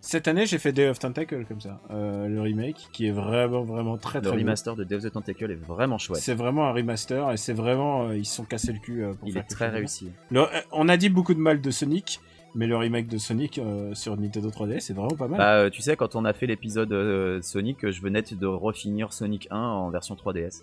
Cette 0.00 0.28
année, 0.28 0.44
j'ai 0.46 0.58
fait 0.58 0.72
Day 0.72 0.88
of 0.88 0.98
Tentacle 0.98 1.44
comme 1.46 1.60
ça, 1.60 1.80
euh, 1.90 2.28
le 2.28 2.40
remake, 2.40 2.88
qui 2.92 3.06
est 3.06 3.10
vraiment, 3.12 3.62
vraiment 3.64 3.96
très 3.96 4.18
Le 4.20 4.26
très 4.26 4.32
beau. 4.36 4.38
remaster 4.38 4.76
de 4.76 4.84
Death 4.84 4.98
of 4.98 5.10
the 5.10 5.12
Tentacle 5.12 5.50
est 5.50 5.54
vraiment 5.56 5.98
chouette. 5.98 6.20
C'est 6.22 6.34
vraiment 6.34 6.66
un 6.68 6.72
remaster 6.72 7.30
et 7.32 7.36
c'est 7.36 7.52
vraiment, 7.54 8.08
euh, 8.08 8.16
ils 8.16 8.24
se 8.26 8.36
sont 8.36 8.44
cassés 8.44 8.72
le 8.72 8.78
cul. 8.78 9.02
euh, 9.02 9.14
pour 9.14 9.26
Il 9.26 9.32
faire 9.32 9.42
est 9.42 9.46
très 9.46 9.68
bien. 9.70 9.78
réussi. 9.78 10.10
Le- 10.30 10.44
on 10.70 10.88
a 10.88 10.96
dit 10.96 11.08
beaucoup 11.08 11.34
de 11.34 11.40
mal 11.40 11.60
de 11.60 11.70
Sonic, 11.70 12.20
mais 12.54 12.66
le 12.66 12.76
remake 12.76 13.08
de 13.08 13.18
Sonic 13.18 13.58
euh, 13.58 13.94
sur 13.94 14.16
Nintendo 14.16 14.50
3DS, 14.50 14.80
c'est 14.80 14.94
vraiment 14.94 15.16
pas 15.16 15.28
mal. 15.28 15.38
Bah, 15.38 15.54
euh, 15.56 15.70
tu 15.70 15.82
sais, 15.82 15.96
quand 15.96 16.14
on 16.16 16.24
a 16.24 16.32
fait 16.32 16.46
l'épisode 16.46 16.92
euh, 16.92 17.40
Sonic, 17.42 17.88
je 17.88 18.00
venais 18.00 18.22
de 18.22 18.46
refinir 18.46 19.12
Sonic 19.12 19.48
1 19.50 19.56
en 19.56 19.90
version 19.90 20.14
3DS. 20.14 20.62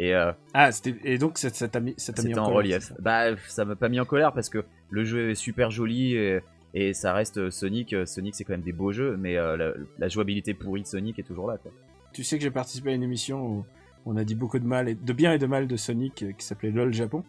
Et 0.00 0.12
Ah, 0.54 0.72
c'était 0.72 0.96
et 1.04 1.18
donc 1.18 1.38
ça 1.38 1.50
t'a 1.68 1.78
mis, 1.78 1.94
ça 1.96 2.12
en 2.12 2.22
colère, 2.22 2.46
relief. 2.46 2.92
Bah, 2.98 3.36
ça 3.46 3.64
m'a 3.64 3.76
pas 3.76 3.88
mis 3.88 4.00
en 4.00 4.04
colère 4.04 4.32
parce 4.32 4.48
que 4.48 4.64
le 4.90 5.04
jeu 5.04 5.30
est 5.30 5.34
super 5.36 5.70
joli 5.70 6.16
et, 6.16 6.40
et 6.74 6.92
ça 6.94 7.12
reste 7.12 7.50
Sonic. 7.50 7.94
Sonic, 8.04 8.34
c'est 8.34 8.42
quand 8.42 8.54
même 8.54 8.62
des 8.62 8.72
beaux 8.72 8.90
jeux, 8.90 9.16
mais 9.16 9.34
la, 9.34 9.72
la 9.98 10.08
jouabilité 10.08 10.52
pourrie 10.52 10.82
de 10.82 10.88
Sonic 10.88 11.20
est 11.20 11.22
toujours 11.22 11.48
là. 11.48 11.58
Quoi. 11.58 11.70
Tu 12.12 12.24
sais 12.24 12.38
que 12.38 12.42
j'ai 12.42 12.50
participé 12.50 12.90
à 12.90 12.94
une 12.94 13.04
émission 13.04 13.46
où 13.46 13.66
on 14.06 14.16
a 14.16 14.24
dit 14.24 14.34
beaucoup 14.34 14.58
de 14.58 14.66
mal, 14.66 14.88
et, 14.88 14.94
de 14.94 15.12
bien 15.12 15.32
et 15.32 15.38
de 15.38 15.46
mal 15.46 15.66
de 15.66 15.76
Sonic, 15.76 16.24
qui 16.36 16.44
s'appelait 16.44 16.70
LOL 16.70 16.92
Japon. 16.92 17.24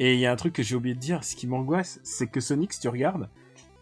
Et 0.00 0.14
il 0.14 0.20
y 0.20 0.26
a 0.26 0.32
un 0.32 0.36
truc 0.36 0.52
que 0.52 0.62
j'ai 0.62 0.74
oublié 0.76 0.94
de 0.94 1.00
dire, 1.00 1.22
ce 1.24 1.36
qui 1.36 1.46
m'angoisse, 1.46 2.00
c'est 2.02 2.26
que 2.26 2.40
Sonic, 2.40 2.72
si 2.72 2.80
tu 2.80 2.88
regardes, 2.88 3.28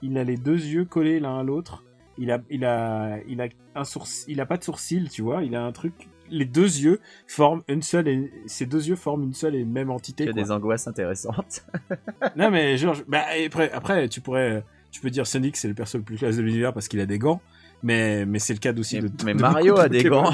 il 0.03 0.18
a 0.18 0.25
les 0.25 0.37
deux 0.37 0.59
yeux 0.59 0.85
collés 0.85 1.20
l'un 1.20 1.38
à 1.38 1.42
l'autre. 1.42 1.85
Il 2.18 2.31
a, 2.31 2.40
il 2.51 2.64
a, 2.66 3.18
il 3.27 3.40
a 3.40 3.48
un 3.75 3.85
sourcil, 3.85 4.31
il 4.33 4.40
a 4.40 4.46
pas 4.46 4.59
de 4.59 4.64
sourcil, 4.64 5.09
tu 5.09 5.22
vois. 5.22 5.42
Il 5.42 5.57
a 5.57 5.64
un 5.64 5.72
truc. 5.72 5.94
Les 6.31 6.44
deux 6.44 6.64
yeux 6.81 7.01
forment 7.27 7.63
une 7.69 7.83
seule 7.83 8.08
et 8.08 8.31
ces 8.46 8.67
deux 8.67 8.88
yeux 8.88 8.96
forment 8.96 9.23
une 9.25 9.35
seule 9.35 9.54
et 9.54 9.65
même 9.65 9.90
entité. 9.90 10.25
Il 10.25 10.27
y 10.27 10.31
a 10.31 10.33
quoi. 10.33 10.42
des 10.42 10.50
angoisses 10.50 10.87
intéressantes. 10.87 11.65
Non 12.37 12.50
mais 12.50 12.77
je- 12.79 12.88
bah, 13.08 13.23
après, 13.46 13.71
après, 13.73 14.08
tu 14.08 14.21
pourrais, 14.21 14.65
tu 14.90 15.00
peux 15.00 15.10
dire 15.10 15.27
Sonic 15.27 15.56
c'est 15.56 15.69
le 15.69 15.75
perso 15.75 15.98
le 15.98 16.04
plus 16.04 16.17
classe 16.17 16.37
de 16.37 16.42
l'univers 16.42 16.73
parce 16.73 16.88
qu'il 16.88 17.00
a 17.00 17.06
des 17.06 17.19
gants, 17.19 17.40
mais 17.83 18.25
mais 18.27 18.38
c'est 18.38 18.52
le 18.54 18.58
cas 18.60 18.73
aussi 18.75 19.00
mais, 19.00 19.08
de. 19.08 19.25
mais 19.25 19.35
de 19.35 19.40
Mario 19.40 19.79
a 19.79 19.88
de 19.88 19.98
des 19.98 20.04
gants. 20.04 20.33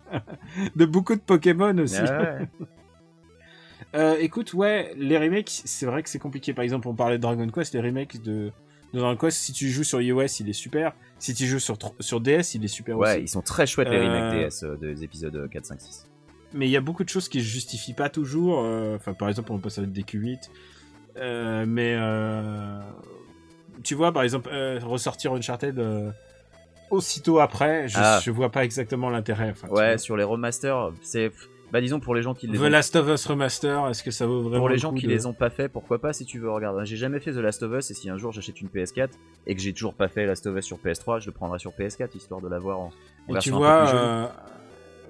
de 0.76 0.84
beaucoup 0.86 1.14
de 1.14 1.20
Pokémon 1.20 1.76
aussi. 1.78 1.96
Ah 1.98 2.22
ouais. 2.22 2.48
Euh, 3.94 4.16
écoute, 4.20 4.52
ouais, 4.54 4.92
les 4.96 5.16
remakes, 5.18 5.62
c'est 5.64 5.86
vrai 5.86 6.02
que 6.02 6.10
c'est 6.10 6.18
compliqué. 6.18 6.52
Par 6.52 6.62
exemple, 6.64 6.88
on 6.88 6.94
parlait 6.94 7.16
de 7.16 7.22
Dragon 7.22 7.48
Quest, 7.48 7.72
les 7.74 7.80
remakes 7.80 8.22
de 8.22 8.52
Dragon 8.92 9.16
Quest, 9.16 9.38
si 9.38 9.52
tu 9.52 9.68
joues 9.70 9.84
sur 9.84 10.00
iOS, 10.00 10.26
il 10.40 10.48
est 10.48 10.52
super. 10.52 10.92
Si 11.18 11.34
tu 11.34 11.46
joues 11.46 11.58
sur, 11.58 11.76
sur 12.00 12.20
DS, 12.20 12.54
il 12.54 12.64
est 12.64 12.68
super 12.68 12.98
Ouais, 12.98 13.12
aussi. 13.14 13.22
ils 13.22 13.28
sont 13.28 13.40
très 13.42 13.66
chouettes 13.66 13.88
les 13.88 13.96
Euh, 13.96 14.04
remakes 14.28 14.50
DS 14.50 14.62
euh, 14.64 14.76
des 14.76 15.04
épisodes 15.04 15.48
4, 15.50 15.64
5, 15.64 15.80
6. 15.80 16.06
Mais 16.54 16.66
il 16.66 16.70
y 16.70 16.76
a 16.76 16.80
beaucoup 16.80 17.04
de 17.04 17.08
choses 17.08 17.28
qui 17.28 17.40
se 17.40 17.46
justifient 17.46 17.92
pas 17.94 18.08
toujours. 18.08 18.62
euh, 18.64 18.96
Enfin, 18.96 19.12
par 19.14 19.28
exemple, 19.28 19.52
on 19.52 19.58
passe 19.58 19.78
avec 19.78 19.92
des 19.92 20.02
Q8. 20.02 20.50
Euh, 21.16 21.64
mais 21.66 21.94
euh, 21.98 22.80
tu 23.82 23.94
vois, 23.94 24.12
par 24.12 24.22
exemple, 24.22 24.48
euh, 24.52 24.78
ressortir 24.82 25.32
Uncharted 25.32 25.78
euh, 25.78 26.10
aussitôt 26.90 27.40
après, 27.40 27.88
je, 27.88 27.96
Ah. 27.98 28.20
je 28.22 28.30
vois 28.30 28.50
pas 28.50 28.64
exactement 28.64 29.10
l'intérêt. 29.10 29.54
Ouais, 29.70 29.98
sur 29.98 30.16
les 30.16 30.24
remasters, 30.24 30.92
c'est. 31.02 31.32
Bah, 31.72 31.80
disons 31.82 32.00
pour 32.00 32.14
les 32.14 32.22
gens 32.22 32.32
qui 32.34 32.46
les 32.46 32.56
The 32.58 32.62
ont 32.62 32.68
Last 32.68 32.96
of 32.96 33.08
Us 33.08 33.26
Remaster, 33.26 33.88
est-ce 33.88 34.02
que 34.02 34.10
ça 34.10 34.26
vaut 34.26 34.40
vraiment 34.40 34.58
Pour 34.58 34.68
les 34.70 34.76
le 34.76 34.80
gens 34.80 34.92
qui 34.94 35.06
de- 35.06 35.10
les 35.12 35.26
ont 35.26 35.34
pas 35.34 35.50
fait, 35.50 35.68
pourquoi 35.68 35.98
pas 36.00 36.12
si 36.14 36.24
tu 36.24 36.38
veux 36.38 36.50
regarder. 36.50 36.86
J'ai 36.86 36.96
jamais 36.96 37.20
fait 37.20 37.32
The 37.32 37.36
Last 37.36 37.62
of 37.62 37.72
Us 37.78 37.90
et 37.90 37.94
si 37.94 38.08
un 38.08 38.16
jour 38.16 38.32
j'achète 38.32 38.60
une 38.62 38.68
PS4 38.68 39.10
et 39.46 39.54
que 39.54 39.60
j'ai 39.60 39.72
toujours 39.74 39.92
pas 39.94 40.08
fait 40.08 40.24
Last 40.26 40.46
of 40.46 40.56
Us 40.56 40.64
sur 40.64 40.78
PS3, 40.78 41.20
je 41.20 41.26
le 41.26 41.32
prendrai 41.32 41.58
sur 41.58 41.72
PS4 41.72 42.16
histoire 42.16 42.40
de 42.40 42.48
l'avoir 42.48 42.78
en, 42.80 42.90
en 43.28 43.34
Et 43.36 43.38
tu 43.38 43.50
vois, 43.50 43.80
peu 43.80 43.84
plus 43.86 43.90
jolie. 43.98 44.02
euh, 44.02 44.26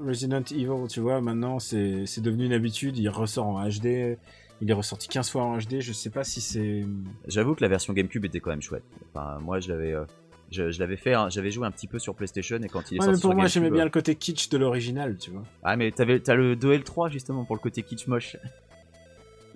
Resident 0.05 0.43
Evil, 0.51 0.89
tu 0.89 1.01
vois, 1.01 1.21
maintenant 1.21 1.59
c'est 1.61 2.07
c'est 2.07 2.21
devenu 2.21 2.47
une 2.47 2.53
habitude, 2.53 2.99
il 2.99 3.09
ressort 3.09 3.47
en 3.47 3.69
HD, 3.69 4.17
il 4.61 4.69
est 4.69 4.73
ressorti 4.73 5.07
15 5.09 5.31
fois 5.31 5.43
en 5.43 5.59
HD, 5.59 5.81
je 5.81 5.93
sais 5.93 6.11
pas 6.11 6.25
si 6.25 6.41
c'est... 6.41 6.85
J'avoue 7.29 7.55
que 7.55 7.63
la 7.63 7.69
version 7.69 7.93
GameCube 7.93 8.25
était 8.25 8.41
quand 8.41 8.51
même 8.51 8.63
chouette. 8.63 8.83
Enfin, 9.15 9.39
moi 9.41 9.61
je 9.61 9.69
l'avais, 9.69 9.93
euh, 9.93 10.05
je, 10.51 10.71
je 10.71 10.79
l'avais 10.81 10.97
fait, 10.97 11.15
hein, 11.15 11.29
j'avais 11.31 11.51
joué 11.51 11.67
un 11.67 11.71
petit 11.71 11.87
peu 11.87 11.99
sur 11.99 12.15
PlayStation 12.15 12.57
et 12.63 12.69
quand 12.69 12.91
il 12.91 12.97
est 12.97 13.01
Ouais, 13.01 13.07
sorti 13.07 13.19
mais 13.19 13.21
pour 13.21 13.31
sur 13.31 13.35
moi 13.35 13.47
j'aimais 13.47 13.71
bien 13.71 13.85
le 13.85 13.91
côté 13.91 14.15
kitsch 14.15 14.49
de 14.49 14.59
l'original, 14.59 15.17
tu 15.19 15.31
vois. 15.31 15.45
Ah 15.63 15.77
mais 15.77 15.91
t'avais, 15.91 16.21
t'as 16.21 16.35
le 16.35 16.57
2 16.57 16.73
et 16.73 16.79
le 16.79 16.85
3 16.85 17.09
justement 17.11 17.45
pour 17.45 17.57
le 17.57 17.61
côté 17.61 17.83
kitsch 17.83 18.07
moche. 18.07 18.37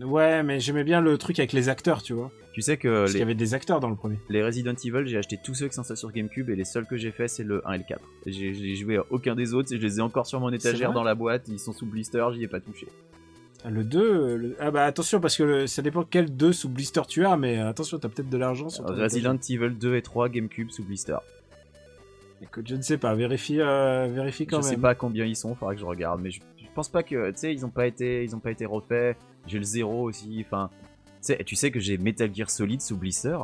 Ouais, 0.00 0.42
mais 0.42 0.58
j'aimais 0.58 0.84
bien 0.84 1.00
le 1.00 1.16
truc 1.18 1.38
avec 1.38 1.52
les 1.52 1.68
acteurs, 1.68 2.02
tu 2.02 2.12
vois. 2.12 2.30
Tu 2.52 2.60
sais 2.60 2.76
que 2.76 3.00
Parce 3.00 3.12
qu'il 3.12 3.18
y 3.18 3.18
les, 3.20 3.22
avait 3.24 3.34
des 3.34 3.54
acteurs 3.54 3.80
dans 3.80 3.88
le 3.88 3.96
premier. 3.96 4.18
les 4.28 4.42
Resident 4.42 4.74
Evil, 4.74 5.06
j'ai 5.06 5.16
acheté 5.16 5.38
tous 5.42 5.54
ceux 5.54 5.68
qui 5.68 5.74
sont 5.74 5.84
ça 5.84 5.96
sur 5.96 6.10
GameCube 6.10 6.50
et 6.50 6.56
les 6.56 6.64
seuls 6.64 6.86
que 6.86 6.96
j'ai 6.96 7.12
fait 7.12 7.28
c'est 7.28 7.44
le 7.44 7.66
1 7.66 7.72
et 7.74 7.78
le 7.78 7.84
4. 7.84 8.00
J'ai, 8.26 8.74
joué 8.74 8.96
à 8.96 9.04
aucun 9.10 9.34
des 9.34 9.54
autres 9.54 9.72
et 9.72 9.76
je 9.76 9.82
les 9.82 9.98
ai 9.98 10.00
encore 10.00 10.26
sur 10.26 10.40
mon 10.40 10.52
étagère 10.52 10.92
dans 10.92 11.04
la 11.04 11.14
boîte, 11.14 11.48
ils 11.48 11.58
sont 11.58 11.72
sous 11.72 11.86
blister, 11.86 12.26
j'y 12.34 12.42
ai 12.42 12.48
pas 12.48 12.60
touché. 12.60 12.88
Le 13.68 13.84
2, 13.84 14.36
le- 14.36 14.56
ah 14.58 14.70
bah 14.72 14.84
attention 14.84 15.20
parce 15.20 15.36
que 15.36 15.42
le- 15.44 15.66
ça 15.68 15.82
dépend 15.82 16.02
quel 16.02 16.34
2 16.36 16.52
sous 16.52 16.68
blister 16.68 17.02
tu 17.06 17.24
as, 17.24 17.36
mais 17.36 17.58
attention, 17.58 17.98
t'as 17.98 18.08
peut-être 18.08 18.28
de 18.28 18.36
l'argent 18.36 18.68
sur 18.68 18.84
ton 18.84 18.94
Resident 18.96 19.36
Evil 19.48 19.70
2 19.78 19.94
et 19.96 20.02
3 20.02 20.28
GameCube 20.28 20.70
sous 20.70 20.82
blister. 20.84 21.16
Écoute, 22.42 22.66
je 22.68 22.74
ne 22.74 22.82
sais 22.82 22.98
pas, 22.98 23.14
vérifie, 23.14 23.60
euh, 23.60 24.08
vérifie 24.12 24.46
quand 24.48 24.60
je 24.62 24.66
même. 24.66 24.74
sais 24.74 24.80
pas 24.80 24.96
combien 24.96 25.24
ils 25.24 25.36
sont, 25.36 25.54
faudra 25.54 25.74
que 25.74 25.80
je 25.80 25.84
regarde, 25.86 26.20
mais 26.20 26.32
je, 26.32 26.40
je 26.58 26.66
pense 26.74 26.88
pas 26.88 27.04
que, 27.04 27.30
tu 27.30 27.36
sais, 27.36 27.52
ils 27.54 27.64
ont 27.64 27.70
pas 27.70 27.86
été, 27.86 28.24
ils 28.24 28.34
ont 28.34 28.40
pas 28.40 28.50
été 28.50 28.66
refaits. 28.66 29.16
J'ai 29.46 29.58
le 29.58 29.64
0 29.64 30.02
aussi, 30.08 30.44
enfin, 30.44 30.68
tu 30.72 31.16
sais, 31.20 31.44
tu 31.44 31.54
sais 31.54 31.70
que 31.70 31.78
j'ai 31.78 31.98
Metal 31.98 32.34
Gear 32.34 32.50
Solid 32.50 32.80
sous 32.80 32.96
blister, 32.96 33.38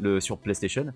le 0.00 0.20
sur 0.20 0.38
PlayStation. 0.38 0.86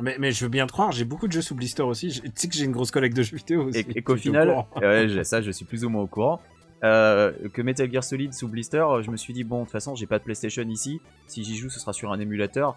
Mais, 0.00 0.16
mais 0.18 0.32
je 0.32 0.42
veux 0.44 0.48
bien 0.50 0.66
te 0.66 0.72
croire, 0.72 0.90
j'ai 0.90 1.04
beaucoup 1.04 1.28
de 1.28 1.32
jeux 1.32 1.42
sous 1.42 1.54
blister 1.54 1.82
aussi. 1.82 2.08
Je- 2.10 2.22
Tu 2.22 2.30
sais 2.34 2.48
que 2.48 2.54
j'ai 2.54 2.64
une 2.64 2.72
grosse 2.72 2.90
collecte 2.90 3.14
de 3.14 3.22
jeux 3.22 3.36
vidéo 3.36 3.64
aussi. 3.64 3.80
et, 3.80 3.98
et 3.98 4.02
qu'au 4.02 4.16
final, 4.16 4.64
ouais, 4.80 5.24
ça 5.24 5.42
je 5.42 5.50
suis 5.50 5.66
plus 5.66 5.84
ou 5.84 5.90
moins 5.90 6.02
au 6.02 6.06
courant, 6.06 6.40
euh, 6.84 7.32
que 7.52 7.62
Metal 7.62 7.90
Gear 7.90 8.02
Solid 8.04 8.34
sous 8.34 8.48
blister, 8.48 8.84
je 9.02 9.10
me 9.10 9.16
suis 9.16 9.32
dit 9.32 9.44
bon 9.44 9.60
de 9.60 9.64
toute 9.64 9.72
façon 9.72 9.94
j'ai 9.94 10.06
pas 10.06 10.18
de 10.18 10.24
PlayStation 10.24 10.62
ici, 10.68 11.00
si 11.26 11.44
j'y 11.44 11.56
joue 11.56 11.70
ce 11.70 11.80
sera 11.80 11.92
sur 11.92 12.12
un 12.12 12.20
émulateur. 12.20 12.76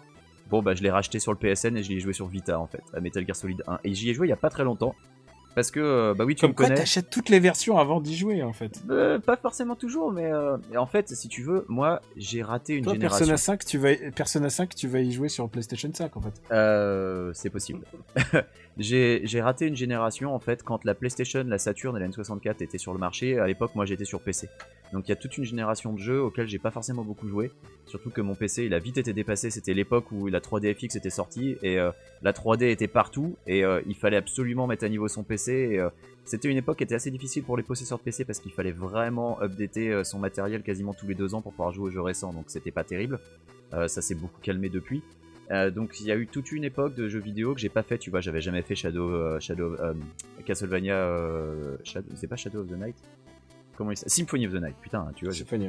Bon 0.50 0.62
bah 0.62 0.74
je 0.74 0.82
l'ai 0.82 0.90
racheté 0.90 1.18
sur 1.18 1.32
le 1.32 1.38
PSN 1.38 1.76
et 1.76 1.82
je 1.82 1.90
l'ai 1.90 1.98
joué 1.98 2.12
sur 2.12 2.28
Vita 2.28 2.58
en 2.60 2.66
fait, 2.66 2.82
à 2.94 3.00
Metal 3.00 3.26
Gear 3.26 3.34
Solid 3.34 3.62
1. 3.66 3.80
Et 3.84 3.94
j'y 3.94 4.10
ai 4.10 4.14
joué 4.14 4.28
il 4.28 4.30
y 4.30 4.32
a 4.32 4.36
pas 4.36 4.50
très 4.50 4.62
longtemps, 4.62 4.94
parce 5.56 5.70
que 5.70 5.80
euh, 5.80 6.14
bah 6.14 6.24
oui 6.24 6.34
tu 6.36 6.42
Comme 6.42 6.50
me 6.50 6.54
quoi, 6.54 6.66
connais. 6.66 6.78
t'achètes 6.78 7.08
toutes 7.10 7.30
les 7.30 7.40
versions 7.40 7.78
avant 7.78 8.00
d'y 8.00 8.14
jouer 8.14 8.42
en 8.42 8.52
fait. 8.52 8.80
Euh, 8.90 9.18
pas 9.18 9.36
forcément 9.36 9.74
toujours, 9.74 10.12
mais 10.12 10.30
euh, 10.30 10.56
mais 10.70 10.76
en 10.76 10.86
fait 10.86 11.08
si 11.08 11.28
tu 11.28 11.42
veux, 11.42 11.64
moi 11.68 12.00
j'ai 12.16 12.42
raté 12.42 12.74
une 12.74 12.84
Toi, 12.84 12.92
génération. 12.92 13.26
Persona 13.26 13.36
5, 13.38 13.64
tu 13.64 13.78
vas, 13.78 13.94
Persona 14.14 14.50
5, 14.50 14.74
tu 14.74 14.86
vas 14.86 15.00
y 15.00 15.10
jouer 15.10 15.28
sur 15.30 15.48
PlayStation 15.48 15.90
5 15.92 16.16
en 16.16 16.20
fait. 16.20 16.42
Euh, 16.52 17.32
c'est 17.34 17.50
possible. 17.50 17.80
j'ai 18.78 19.40
raté 19.40 19.66
une 19.66 19.76
génération 19.76 20.34
en 20.34 20.38
fait 20.38 20.62
quand 20.62 20.84
la 20.84 20.94
PlayStation, 20.94 21.42
la 21.46 21.58
Saturn 21.58 21.96
et 21.96 22.00
la 22.00 22.08
N64 22.08 22.62
étaient 22.62 22.76
sur 22.76 22.92
le 22.92 22.98
marché. 22.98 23.38
À 23.38 23.46
l'époque, 23.46 23.74
moi 23.74 23.86
j'étais 23.86 24.04
sur 24.04 24.20
PC. 24.20 24.48
Donc 24.92 25.08
il 25.08 25.10
y 25.10 25.12
a 25.12 25.16
toute 25.16 25.38
une 25.38 25.44
génération 25.44 25.94
de 25.94 25.98
jeux 25.98 26.20
auxquels 26.20 26.46
j'ai 26.46 26.58
pas 26.58 26.70
forcément 26.70 27.02
beaucoup 27.02 27.26
joué. 27.26 27.50
Surtout 27.86 28.10
que 28.10 28.20
mon 28.20 28.34
PC 28.34 28.66
il 28.66 28.74
a 28.74 28.78
vite 28.78 28.98
été 28.98 29.14
dépassé. 29.14 29.50
C'était 29.50 29.72
l'époque 29.72 30.12
où 30.12 30.26
la 30.26 30.40
3DFX 30.40 30.96
était 30.96 31.10
sortie 31.10 31.56
et 31.62 31.78
euh, 31.78 31.90
la 32.22 32.32
3D 32.32 32.64
était 32.64 32.86
partout 32.86 33.36
et 33.46 33.64
euh, 33.64 33.80
il 33.86 33.94
fallait 33.94 34.18
absolument 34.18 34.66
mettre 34.66 34.84
à 34.84 34.90
niveau 34.90 35.08
son 35.08 35.22
PC. 35.22 35.78
Euh, 35.78 35.88
c'était 36.26 36.48
une 36.48 36.58
époque 36.58 36.78
qui 36.78 36.84
était 36.84 36.94
assez 36.94 37.10
difficile 37.10 37.44
pour 37.44 37.56
les 37.56 37.62
possesseurs 37.62 37.98
de 37.98 38.02
PC 38.02 38.26
parce 38.26 38.40
qu'il 38.40 38.52
fallait 38.52 38.72
vraiment 38.72 39.40
updater 39.40 40.02
son 40.04 40.18
matériel 40.18 40.62
quasiment 40.62 40.92
tous 40.92 41.06
les 41.06 41.14
deux 41.14 41.34
ans 41.34 41.40
pour 41.40 41.52
pouvoir 41.52 41.72
jouer 41.72 41.84
aux 41.86 41.90
jeux 41.90 42.02
récents. 42.02 42.32
Donc 42.32 42.44
c'était 42.48 42.72
pas 42.72 42.84
terrible. 42.84 43.20
Ça 43.70 44.02
s'est 44.02 44.14
beaucoup 44.14 44.40
calmé 44.42 44.68
depuis. 44.68 45.02
Euh, 45.50 45.70
donc 45.70 46.00
il 46.00 46.06
y 46.06 46.12
a 46.12 46.16
eu 46.16 46.26
toute 46.26 46.50
une 46.52 46.64
époque 46.64 46.94
de 46.94 47.08
jeux 47.08 47.20
vidéo 47.20 47.54
que 47.54 47.60
j'ai 47.60 47.68
pas 47.68 47.82
fait, 47.82 47.98
tu 47.98 48.10
vois, 48.10 48.20
j'avais 48.20 48.40
jamais 48.40 48.62
fait 48.62 48.74
Shadow, 48.74 49.10
euh, 49.10 49.40
Shadow, 49.40 49.74
euh, 49.74 49.94
Castlevania, 50.44 51.22
Shadow 51.84 52.60
of 52.60 52.68
the 52.68 52.78
Night? 52.78 52.96
Comment 53.76 53.90
il 53.92 53.96
Symphony 53.98 54.46
of 54.46 54.52
the 54.54 54.56
Night, 54.62 54.74
putain, 54.80 55.06
tu 55.14 55.26
vois, 55.26 55.34
Symphony 55.34 55.66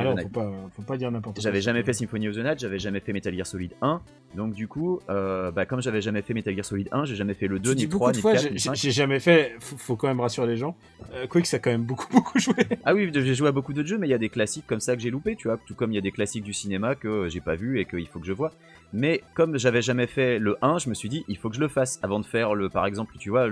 Alors, 0.00 0.12
of 0.12 0.18
the 0.18 0.22
faut 0.22 0.28
Night. 0.28 0.32
pas, 0.32 0.52
faut 0.76 0.82
pas 0.82 0.96
dire 0.96 1.10
n'importe 1.10 1.36
quoi. 1.36 1.42
J'avais 1.42 1.60
jamais 1.60 1.82
fait 1.82 1.92
Symphony 1.92 2.28
of 2.28 2.36
the 2.36 2.38
Night, 2.38 2.58
j'avais 2.60 2.78
jamais 2.78 3.00
fait 3.00 3.12
Metal 3.12 3.34
Gear 3.34 3.46
Solid 3.46 3.72
1, 3.82 4.00
donc 4.36 4.54
du 4.54 4.68
coup, 4.68 5.00
euh, 5.10 5.50
bah, 5.50 5.66
comme 5.66 5.82
j'avais 5.82 6.00
jamais 6.00 6.22
fait 6.22 6.32
Metal 6.34 6.54
Gear 6.54 6.64
Solid 6.64 6.88
1, 6.92 7.04
j'ai 7.06 7.16
jamais 7.16 7.34
fait 7.34 7.48
le 7.48 7.58
2, 7.58 7.70
Tu 7.70 7.76
ni 7.76 7.82
le 7.82 7.88
beaucoup 7.88 8.12
3, 8.12 8.12
de 8.12 8.16
ni 8.16 8.22
le 8.22 8.32
4, 8.32 8.42
j'ai 8.42 8.48
ni 8.48 8.52
le 8.54 8.58
j'ai- 8.58 8.68
5. 8.68 8.74
j'ai 8.76 8.90
jamais 8.92 9.18
fait. 9.20 9.56
Faut, 9.58 9.76
faut 9.76 9.96
quand 9.96 10.06
même 10.08 10.20
rassurer 10.20 10.46
les 10.46 10.56
gens. 10.56 10.76
Euh, 11.12 11.26
Quick, 11.26 11.46
ça 11.46 11.56
a 11.56 11.60
quand 11.60 11.70
même 11.70 11.82
beaucoup, 11.84 12.06
beaucoup 12.12 12.38
joué. 12.38 12.54
Ah 12.84 12.94
oui, 12.94 13.10
j'ai 13.12 13.34
joué 13.34 13.48
à 13.48 13.52
beaucoup 13.52 13.72
de 13.72 13.84
jeux, 13.84 13.98
mais 13.98 14.06
il 14.06 14.10
y 14.10 14.14
a 14.14 14.18
des 14.18 14.28
classiques 14.28 14.66
comme 14.68 14.80
ça 14.80 14.94
que 14.94 15.02
j'ai 15.02 15.10
loupé, 15.10 15.34
tu 15.34 15.48
vois. 15.48 15.58
Tout 15.66 15.74
comme 15.74 15.90
il 15.92 15.96
y 15.96 15.98
a 15.98 16.02
des 16.02 16.12
classiques 16.12 16.44
du 16.44 16.52
cinéma 16.52 16.94
que 16.94 17.28
j'ai 17.28 17.40
pas 17.40 17.56
vu 17.56 17.80
et 17.80 17.84
qu'il 17.84 18.06
faut 18.06 18.20
que 18.20 18.26
je 18.26 18.32
vois. 18.32 18.52
Mais 18.92 19.22
comme 19.34 19.58
j'avais 19.58 19.82
jamais 19.82 20.06
fait 20.06 20.38
le 20.38 20.56
1, 20.62 20.78
je 20.78 20.88
me 20.88 20.94
suis 20.94 21.08
dit, 21.08 21.24
il 21.26 21.36
faut 21.36 21.48
que 21.48 21.56
je 21.56 21.60
le 21.60 21.66
fasse 21.68 21.98
avant 22.04 22.20
de 22.20 22.26
faire 22.26 22.54
le. 22.54 22.68
Par 22.68 22.86
exemple, 22.86 23.14
tu 23.18 23.30
vois, 23.30 23.48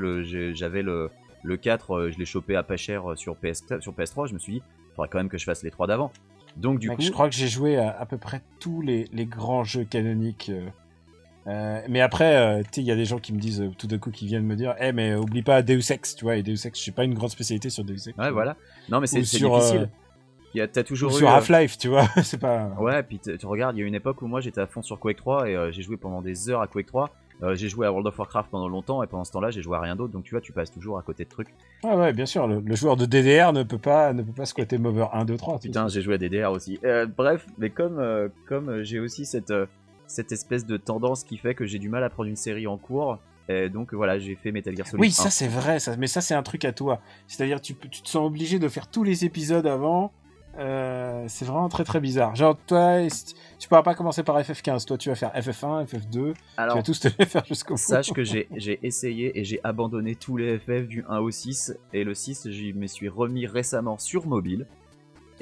j'avais 0.52 0.82
le, 0.82 1.10
le 1.42 1.56
4, 1.56 1.90
euh, 1.94 2.10
je 2.10 2.18
l'ai 2.18 2.24
chopé 2.24 2.56
à 2.56 2.62
pas 2.62 2.76
cher 2.76 3.10
euh, 3.12 3.16
sur, 3.16 3.36
PS, 3.36 3.64
sur 3.80 3.92
PS3. 3.92 4.28
Je 4.28 4.34
me 4.34 4.38
suis 4.38 4.54
dit, 4.54 4.62
il 4.62 4.94
faudrait 4.94 5.08
quand 5.08 5.18
même 5.18 5.28
que 5.28 5.38
je 5.38 5.44
fasse 5.44 5.62
les 5.62 5.70
3 5.70 5.86
d'avant. 5.86 6.12
Donc 6.56 6.78
du 6.78 6.88
Mec, 6.88 6.98
coup. 6.98 7.02
je 7.02 7.10
crois 7.10 7.28
que 7.28 7.34
j'ai 7.34 7.48
joué 7.48 7.76
à, 7.78 7.98
à 7.98 8.04
peu 8.06 8.18
près 8.18 8.42
tous 8.60 8.82
les, 8.82 9.08
les 9.12 9.24
grands 9.26 9.64
jeux 9.64 9.84
canoniques. 9.84 10.50
euh, 11.46 11.80
mais 11.88 12.00
après, 12.00 12.36
euh, 12.36 12.62
tu 12.62 12.68
sais, 12.74 12.80
il 12.82 12.86
y 12.86 12.92
a 12.92 12.94
des 12.96 13.04
gens 13.06 13.18
qui 13.18 13.32
me 13.32 13.38
disent 13.40 13.62
euh, 13.62 13.70
tout 13.76 13.86
d'un 13.86 13.98
coup, 13.98 14.10
qui 14.10 14.26
viennent 14.26 14.44
me 14.44 14.54
dire, 14.54 14.74
eh, 14.78 14.92
mais 14.92 15.14
oublie 15.14 15.42
pas 15.42 15.62
Deus 15.62 15.90
Ex, 15.90 16.14
tu 16.14 16.24
vois. 16.24 16.36
Et 16.36 16.42
Deus 16.42 16.66
Ex, 16.66 16.78
j'ai 16.80 16.92
pas 16.92 17.04
une 17.04 17.14
grande 17.14 17.30
spécialité 17.30 17.70
sur 17.70 17.82
Deus 17.84 17.94
Ex. 17.94 18.06
Ouais, 18.08 18.12
vois. 18.16 18.30
voilà. 18.30 18.56
Non, 18.90 19.00
mais 19.00 19.06
c'est 19.08 19.20
Ou 19.20 19.24
c'est 19.24 19.38
sur, 19.38 19.54
difficile. 19.56 19.88
Il 20.54 20.58
y 20.58 20.60
a- 20.60 20.68
T'as 20.68 20.82
Ou 20.82 20.84
toujours 20.84 21.10
eu. 21.12 21.14
sur 21.14 21.28
Half-Life, 21.30 21.78
tu 21.78 21.88
vois. 21.88 22.06
c'est 22.22 22.38
pas. 22.38 22.66
Ouais, 22.78 23.02
puis 23.02 23.18
tu 23.18 23.46
regardes, 23.46 23.76
il 23.76 23.80
y 23.80 23.82
a 23.82 23.86
une 23.86 23.94
époque 23.94 24.20
où 24.22 24.26
moi 24.26 24.40
j'étais 24.42 24.60
à 24.60 24.66
fond 24.66 24.82
sur 24.82 25.00
Quake 25.00 25.16
3 25.16 25.48
et 25.48 25.72
j'ai 25.72 25.82
joué 25.82 25.96
pendant 25.96 26.20
des 26.22 26.50
heures 26.50 26.60
à 26.60 26.66
Quake 26.68 26.86
3. 26.86 27.10
Euh, 27.42 27.54
j'ai 27.56 27.68
joué 27.68 27.86
à 27.86 27.90
World 27.90 28.06
of 28.06 28.18
Warcraft 28.18 28.50
pendant 28.50 28.68
longtemps 28.68 29.02
et 29.02 29.06
pendant 29.08 29.24
ce 29.24 29.32
temps-là 29.32 29.50
j'ai 29.50 29.62
joué 29.62 29.76
à 29.76 29.80
rien 29.80 29.96
d'autre 29.96 30.12
donc 30.12 30.22
tu 30.22 30.30
vois 30.30 30.40
tu 30.40 30.52
passes 30.52 30.70
toujours 30.70 30.96
à 30.98 31.02
côté 31.02 31.24
de 31.24 31.28
trucs. 31.28 31.48
Ouais, 31.82 31.94
ouais, 31.94 32.12
bien 32.12 32.26
sûr. 32.26 32.46
Le, 32.46 32.60
le 32.60 32.74
joueur 32.76 32.96
de 32.96 33.04
DDR 33.04 33.52
ne 33.52 33.64
peut 33.64 33.78
pas, 33.78 34.12
ne 34.12 34.22
peut 34.22 34.32
pas 34.32 34.44
squatter 34.46 34.78
Mover 34.78 35.06
1, 35.12 35.24
2, 35.24 35.36
3. 35.36 35.58
Putain 35.58 35.88
j'ai 35.88 36.02
joué 36.02 36.14
à 36.14 36.18
DDR 36.18 36.50
aussi. 36.52 36.78
Euh, 36.84 37.06
bref, 37.06 37.44
mais 37.58 37.70
comme, 37.70 37.98
euh, 37.98 38.28
comme 38.46 38.82
j'ai 38.82 39.00
aussi 39.00 39.26
cette, 39.26 39.52
cette 40.06 40.30
espèce 40.30 40.66
de 40.66 40.76
tendance 40.76 41.24
qui 41.24 41.36
fait 41.36 41.54
que 41.54 41.66
j'ai 41.66 41.78
du 41.80 41.88
mal 41.88 42.04
à 42.04 42.10
prendre 42.10 42.28
une 42.28 42.36
série 42.36 42.66
en 42.68 42.76
cours, 42.78 43.18
et 43.48 43.68
donc 43.68 43.92
voilà 43.92 44.20
j'ai 44.20 44.36
fait 44.36 44.52
Metal 44.52 44.76
Gear 44.76 44.86
Solid 44.86 45.00
Oui, 45.00 45.08
1. 45.08 45.10
ça 45.10 45.30
c'est 45.30 45.48
vrai, 45.48 45.80
ça, 45.80 45.96
mais 45.96 46.06
ça 46.06 46.20
c'est 46.20 46.34
un 46.34 46.44
truc 46.44 46.64
à 46.64 46.72
toi. 46.72 47.00
C'est-à-dire 47.26 47.60
tu, 47.60 47.74
tu 47.74 48.02
te 48.02 48.08
sens 48.08 48.24
obligé 48.24 48.60
de 48.60 48.68
faire 48.68 48.86
tous 48.86 49.02
les 49.02 49.24
épisodes 49.24 49.66
avant. 49.66 50.12
Euh, 50.58 51.24
c'est 51.28 51.44
vraiment 51.44 51.68
très 51.68 51.84
très 51.84 52.00
bizarre. 52.00 52.34
Genre 52.34 52.56
toi, 52.66 52.98
tu 53.58 53.68
pourras 53.68 53.82
pas 53.82 53.94
commencer 53.94 54.22
par 54.22 54.38
FF15. 54.38 54.86
Toi 54.86 54.98
tu 54.98 55.08
vas 55.08 55.14
faire 55.14 55.32
FF1, 55.34 55.86
FF2. 55.86 56.10
tu 56.10 56.34
Alors 56.56 56.76
vas 56.76 56.82
tous 56.82 57.00
te 57.00 57.08
les 57.18 57.24
faire 57.26 57.44
jusqu'au 57.46 57.74
bout. 57.74 57.80
sache 57.80 58.12
que 58.12 58.22
j'ai 58.24 58.48
j'ai 58.54 58.78
essayé 58.86 59.38
et 59.38 59.44
j'ai 59.44 59.60
abandonné 59.64 60.14
tous 60.14 60.36
les 60.36 60.58
FF 60.58 60.86
du 60.88 61.04
1 61.08 61.18
au 61.18 61.30
6 61.30 61.78
et 61.92 62.04
le 62.04 62.14
6 62.14 62.48
j'y 62.50 62.72
me 62.74 62.86
suis 62.86 63.08
remis 63.08 63.46
récemment 63.46 63.98
sur 63.98 64.26
mobile. 64.26 64.66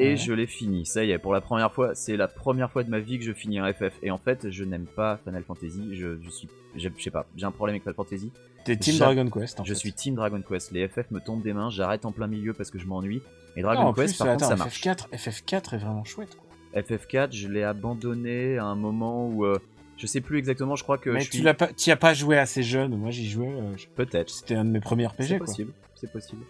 Et 0.01 0.11
Ouais. 0.11 0.17
je 0.17 0.33
l'ai 0.33 0.47
fini, 0.47 0.87
ça 0.87 1.05
y 1.05 1.11
est, 1.11 1.19
pour 1.19 1.33
la 1.33 1.41
première 1.41 1.73
fois, 1.73 1.95
c'est 1.95 2.17
la 2.17 2.27
première 2.29 2.71
fois 2.71 2.83
de 2.85 2.91
ma 2.91 2.99
vie 3.01 3.19
que 3.19 3.25
je 3.25 3.33
finis 3.33 3.59
un 3.59 3.73
FF. 3.73 3.93
Et 4.03 4.11
en 4.11 4.19
fait, 4.19 4.51
je 4.51 4.65
n'aime 4.65 4.87
pas 4.87 5.19
Final 5.25 5.43
Fantasy, 5.45 5.95
je, 5.95 6.19
je 6.23 6.31
suis, 6.31 6.49
je, 6.77 6.89
je 6.97 7.03
sais 7.03 7.11
pas, 7.11 7.27
j'ai 7.37 7.47
un 7.47 7.51
problème 7.51 7.75
avec 7.75 7.83
Final 7.83 7.95
Fantasy. 7.95 8.33
T'es 8.65 8.77
Team 8.77 8.99
Dragon 8.99 9.29
Quest. 9.31 9.59
En 9.61 9.65
je 9.65 9.73
fait. 9.73 9.79
suis 9.79 9.93
Team 9.93 10.15
Dragon 10.17 10.43
Quest, 10.47 10.71
les 10.73 10.87
FF 10.89 11.11
me 11.11 11.21
tombent 11.21 11.43
des 11.43 11.53
mains, 11.53 11.71
j'arrête 11.71 12.05
en 12.05 12.13
plein 12.13 12.27
milieu 12.27 12.53
parce 12.53 12.71
que 12.71 12.79
je 12.79 12.87
m'ennuie. 12.87 13.23
Et 13.57 13.63
Dragon 13.63 13.93
Quest, 13.93 14.15
plus, 14.15 14.19
par 14.19 14.29
contre, 14.35 14.47
ça 14.47 14.57
marche. 14.57 14.81
FF4, 14.81 15.09
FF4 15.13 15.75
est 15.75 15.79
vraiment 15.79 16.05
chouette. 16.05 16.37
Quoi. 16.37 16.83
FF4, 16.83 17.33
je 17.33 17.49
l'ai 17.49 17.63
abandonné 17.65 18.59
à 18.59 18.65
un 18.65 18.77
moment 18.77 19.27
où, 19.29 19.45
euh, 19.45 19.59
je 19.97 20.07
sais 20.07 20.21
plus 20.21 20.39
exactement, 20.39 20.77
je 20.77 20.83
crois 20.83 20.99
que 20.99 21.11
mais 21.11 21.21
je 21.21 21.31
tu 21.31 21.39
suis... 21.39 21.43
l'as 21.45 21.55
pas, 21.55 21.69
as 21.87 21.97
pas 21.97 22.15
joué 22.15 22.39
assez 22.39 22.63
jeune. 22.63 22.97
Moi 22.97 23.11
j'y 23.11 23.29
jouais. 23.29 23.49
euh, 23.49 23.75
Peut-être. 23.97 24.31
C'était 24.31 24.55
un 24.55 24.65
de 24.65 24.71
mes 24.71 24.81
premiers 24.81 25.07
RPG 25.07 25.23
C'est 25.25 25.39
possible, 25.39 25.73
c'est 25.95 26.11
possible. 26.13 26.43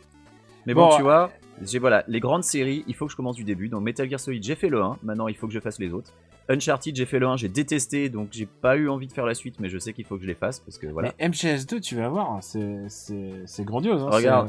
Mais 0.71 0.75
bon, 0.75 0.89
Bon, 0.89 0.97
tu 0.97 1.03
vois, 1.03 1.31
j'ai 1.63 1.79
voilà, 1.79 2.05
les 2.09 2.21
grandes 2.21 2.45
séries, 2.45 2.85
il 2.87 2.95
faut 2.95 3.07
que 3.07 3.13
je 3.13 3.17
commence 3.17 3.37
du 3.37 3.45
début. 3.45 3.69
Donc 3.69 3.83
Metal 3.83 4.09
Gear 4.09 4.21
Solid, 4.21 4.43
j'ai 4.43 4.55
fait 4.55 4.69
le 4.69 4.81
1, 4.83 4.99
maintenant 5.03 5.29
il 5.29 5.35
faut 5.37 5.47
que 5.47 5.53
je 5.53 5.61
fasse 5.61 5.79
les 5.79 5.93
autres. 5.93 6.13
Uncharted, 6.49 6.97
j'ai 6.97 7.07
fait 7.07 7.19
le 7.21 7.27
1, 7.29 7.37
j'ai 7.37 7.49
détesté, 7.49 8.09
donc 8.09 8.29
j'ai 8.33 8.47
pas 8.47 8.77
eu 8.77 8.89
envie 8.89 9.07
de 9.07 9.13
faire 9.13 9.27
la 9.27 9.35
suite, 9.35 9.61
mais 9.61 9.69
je 9.69 9.79
sais 9.79 9.93
qu'il 9.93 10.05
faut 10.05 10.17
que 10.17 10.23
je 10.23 10.27
les 10.27 10.35
fasse 10.35 10.59
parce 10.61 10.79
que 10.79 10.87
voilà. 10.89 11.13
Mais 11.19 11.29
MGS2, 11.29 11.81
tu 11.81 11.95
vas 11.97 12.09
voir, 12.09 12.31
hein, 12.33 12.41
c'est 12.41 13.65
grandiose. 13.65 14.03
hein. 14.03 14.09
Regarde. 14.11 14.49